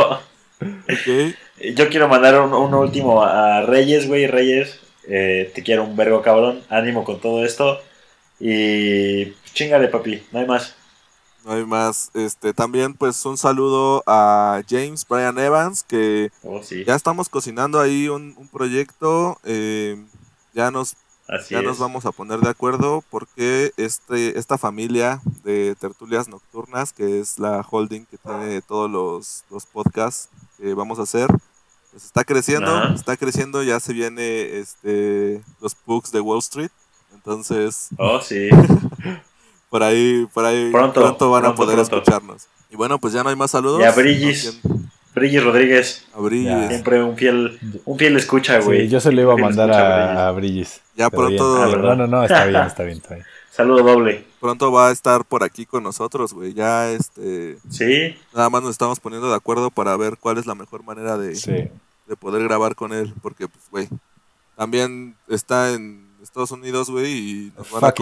Ok. 0.60 1.34
Yo 1.74 1.88
quiero 1.88 2.08
mandar 2.08 2.40
un, 2.40 2.52
un 2.52 2.74
último 2.74 3.22
a 3.22 3.62
Reyes, 3.62 4.06
güey. 4.06 4.26
Reyes, 4.26 4.78
eh, 5.08 5.50
te 5.54 5.62
quiero 5.62 5.84
un 5.84 5.96
vergo, 5.96 6.20
cabrón. 6.22 6.60
Ánimo 6.68 7.04
con 7.04 7.20
todo 7.20 7.44
esto. 7.44 7.80
Y 8.38 9.32
chingale, 9.54 9.88
papi. 9.88 10.22
No 10.32 10.40
hay 10.40 10.46
más. 10.46 10.74
No 11.44 11.52
hay 11.52 11.64
más. 11.64 12.10
Este, 12.14 12.52
también, 12.52 12.92
pues, 12.94 13.24
un 13.24 13.38
saludo 13.38 14.02
a 14.06 14.62
James 14.68 15.06
Brian 15.08 15.38
Evans, 15.38 15.82
que 15.84 16.30
Oh, 16.42 16.62
sí. 16.62 16.84
ya 16.84 16.94
estamos 16.94 17.28
cocinando 17.28 17.80
ahí 17.80 18.08
un, 18.08 18.34
un 18.36 18.48
proyecto. 18.48 19.38
eh, 19.44 19.96
ya 20.52 20.70
nos 20.70 20.94
Así 21.28 21.54
ya 21.54 21.58
es. 21.60 21.64
nos 21.64 21.78
vamos 21.78 22.06
a 22.06 22.12
poner 22.12 22.38
de 22.40 22.48
acuerdo 22.50 23.02
porque 23.10 23.72
este, 23.76 24.38
esta 24.38 24.58
familia 24.58 25.20
de 25.44 25.74
tertulias 25.80 26.28
nocturnas, 26.28 26.92
que 26.92 27.20
es 27.20 27.38
la 27.38 27.66
holding 27.68 28.04
que 28.06 28.18
tiene 28.18 28.62
todos 28.62 28.90
los, 28.90 29.44
los 29.50 29.66
podcasts 29.66 30.28
que 30.58 30.72
vamos 30.74 30.98
a 30.98 31.02
hacer, 31.02 31.26
pues 31.90 32.04
está 32.04 32.24
creciendo, 32.24 32.74
Ajá. 32.76 32.94
está 32.94 33.16
creciendo, 33.16 33.62
ya 33.62 33.80
se 33.80 33.92
viene 33.92 34.58
este 34.58 35.42
los 35.60 35.74
Pugs 35.74 36.12
de 36.12 36.20
Wall 36.20 36.38
Street. 36.38 36.70
Entonces, 37.14 37.88
Oh, 37.98 38.20
sí. 38.20 38.48
por 39.70 39.82
ahí, 39.82 40.26
por 40.32 40.44
ahí 40.44 40.70
Pronto, 40.70 41.00
van 41.00 41.44
a 41.44 41.54
pronto, 41.54 41.54
poder 41.56 41.76
pronto. 41.76 41.96
escucharnos. 41.96 42.46
Y 42.70 42.76
bueno, 42.76 42.98
pues 42.98 43.12
ya 43.14 43.22
no 43.22 43.30
hay 43.30 43.36
más 43.36 43.50
saludos. 43.50 43.80
Y 43.80 43.84
a 43.84 43.92
Brillis. 43.92 44.58
Brillis 45.16 45.42
Rodríguez, 45.42 46.06
A 46.14 46.20
Brillis. 46.20 46.68
Siempre 46.68 47.02
un 47.02 47.16
fiel, 47.16 47.58
un 47.86 47.98
fiel 47.98 48.16
escucha, 48.16 48.60
güey. 48.60 48.82
Sí, 48.82 48.88
yo 48.88 49.00
se 49.00 49.10
lo 49.12 49.22
iba 49.22 49.32
a 49.32 49.36
mandar 49.36 49.70
escucha, 49.70 50.28
a, 50.28 50.32
Brillis. 50.32 50.80
Ya 50.94 51.08
pero 51.10 51.22
pronto- 51.28 51.62
Ah. 51.62 51.76
No, 51.76 51.96
no, 51.96 52.06
no, 52.06 52.22
está 52.24 52.44
bien, 52.44 52.62
está 52.62 52.82
bien, 52.84 52.98
está 52.98 53.14
bien. 53.14 53.26
Saludo 53.50 53.82
doble. 53.82 54.24
Pronto 54.40 54.70
va 54.70 54.88
a 54.88 54.92
estar 54.92 55.24
por 55.24 55.42
aquí 55.42 55.64
con 55.64 55.82
nosotros, 55.82 56.34
güey. 56.34 56.52
Ya 56.52 56.90
este 56.92 57.56
Sí, 57.70 58.14
nada 58.34 58.50
más 58.50 58.62
nos 58.62 58.72
estamos 58.72 59.00
poniendo 59.00 59.30
de 59.30 59.34
acuerdo 59.34 59.70
para 59.70 59.96
ver 59.96 60.18
cuál 60.20 60.36
es 60.36 60.44
la 60.46 60.54
mejor 60.54 60.84
manera 60.84 61.16
de, 61.16 61.34
Sí. 61.34 61.50
de 62.06 62.16
poder 62.20 62.42
grabar 62.44 62.74
con 62.74 62.92
él, 62.92 63.14
porque 63.22 63.48
pues 63.48 63.64
güey, 63.70 63.88
también 64.54 65.16
está 65.28 65.72
en 65.72 66.06
Estados 66.22 66.50
Unidos, 66.50 66.90
güey, 66.90 67.06
y 67.06 67.52
nos 67.56 67.70
van, 67.70 67.84
a 67.84 67.94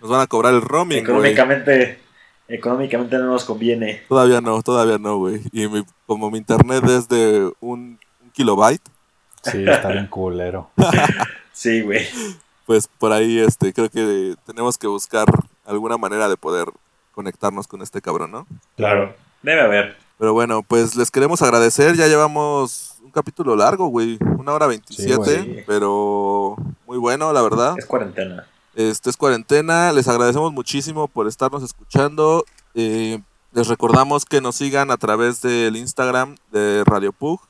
nos 0.00 0.10
van 0.10 0.20
a 0.20 0.26
cobrar 0.26 0.52
el 0.52 0.60
roaming, 0.60 0.98
güey. 0.98 1.02
económicamente, 1.04 1.98
económicamente 2.48 3.16
no 3.18 3.26
nos 3.26 3.44
conviene. 3.44 4.02
Todavía 4.08 4.40
no, 4.40 4.62
todavía 4.62 4.98
no, 4.98 5.18
güey. 5.18 5.40
Y 5.52 5.66
mi- 5.68 5.84
como 6.06 6.30
mi 6.30 6.38
internet 6.38 6.84
es 6.84 7.08
de 7.08 7.52
un, 7.60 7.98
un 8.22 8.30
kilobyte, 8.32 8.82
Sí, 9.42 9.64
está 9.68 9.88
bien 9.90 10.06
culero. 10.08 10.70
Sí, 11.52 11.82
güey. 11.82 12.06
pues 12.66 12.88
por 12.88 13.12
ahí 13.12 13.38
este 13.38 13.72
creo 13.72 13.88
que 13.88 14.34
tenemos 14.44 14.76
que 14.76 14.86
buscar 14.88 15.26
alguna 15.64 15.96
manera 15.96 16.28
de 16.28 16.36
poder 16.36 16.68
conectarnos 17.12 17.66
con 17.68 17.80
este 17.82 18.00
cabrón, 18.02 18.30
¿no? 18.32 18.46
Claro. 18.76 19.14
Debe 19.42 19.60
haber. 19.60 19.96
Pero 20.18 20.32
bueno, 20.32 20.62
pues 20.62 20.96
les 20.96 21.10
queremos 21.10 21.42
agradecer. 21.42 21.94
Ya 21.94 22.06
llevamos 22.08 22.96
un 23.02 23.10
capítulo 23.10 23.54
largo, 23.54 23.86
güey. 23.88 24.18
Una 24.38 24.52
hora 24.52 24.66
veintisiete, 24.66 25.62
pero 25.66 26.56
muy 26.86 26.98
bueno, 26.98 27.32
la 27.32 27.42
verdad. 27.42 27.74
Es 27.78 27.86
cuarentena. 27.86 28.46
Este 28.76 29.08
es 29.08 29.16
cuarentena. 29.16 29.90
Les 29.90 30.06
agradecemos 30.06 30.52
muchísimo 30.52 31.08
por 31.08 31.26
estarnos 31.26 31.62
escuchando. 31.62 32.44
Eh, 32.74 33.20
les 33.54 33.68
recordamos 33.68 34.26
que 34.26 34.42
nos 34.42 34.56
sigan 34.56 34.90
a 34.90 34.98
través 34.98 35.40
del 35.40 35.76
Instagram 35.76 36.36
de 36.52 36.84
Radio 36.84 37.12
Pug, 37.12 37.40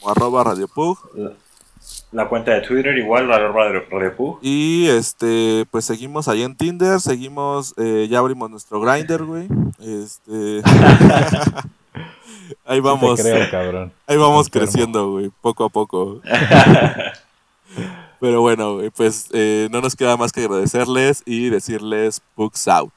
como 0.00 0.10
arroba 0.10 0.44
Radio 0.44 0.66
Pug. 0.66 0.98
La, 2.10 2.26
cuenta 2.26 2.52
de 2.52 2.62
Twitter 2.62 2.96
igual, 2.96 3.28
la 3.28 3.38
Radio, 3.48 3.82
Radio 3.90 4.16
Pug. 4.16 4.38
Y 4.40 4.88
este, 4.88 5.66
pues 5.70 5.84
seguimos 5.84 6.26
ahí 6.28 6.42
en 6.42 6.56
Tinder, 6.56 7.00
seguimos, 7.00 7.74
eh, 7.76 8.08
ya 8.10 8.20
abrimos 8.20 8.50
nuestro 8.50 8.80
grinder, 8.80 9.24
güey. 9.24 9.48
Este. 9.78 10.62
ahí 12.64 12.80
vamos. 12.80 13.22
Te 13.22 13.30
creo, 13.30 13.50
cabrón. 13.50 13.92
Ahí 14.06 14.16
vamos 14.16 14.48
creciendo, 14.48 15.10
güey, 15.10 15.30
poco 15.42 15.64
a 15.64 15.68
poco. 15.68 16.22
Pero 18.22 18.40
bueno, 18.40 18.74
güey, 18.76 18.90
pues 18.90 19.26
eh, 19.32 19.66
no 19.72 19.80
nos 19.80 19.96
queda 19.96 20.16
más 20.16 20.30
que 20.30 20.42
agradecerles 20.42 21.24
y 21.26 21.50
decirles 21.50 22.22
Pugs 22.36 22.68
out. 22.68 22.92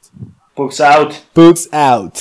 Pugs 0.53 0.80
out. 0.80 1.14
Books 1.34 1.68
out. 1.73 2.15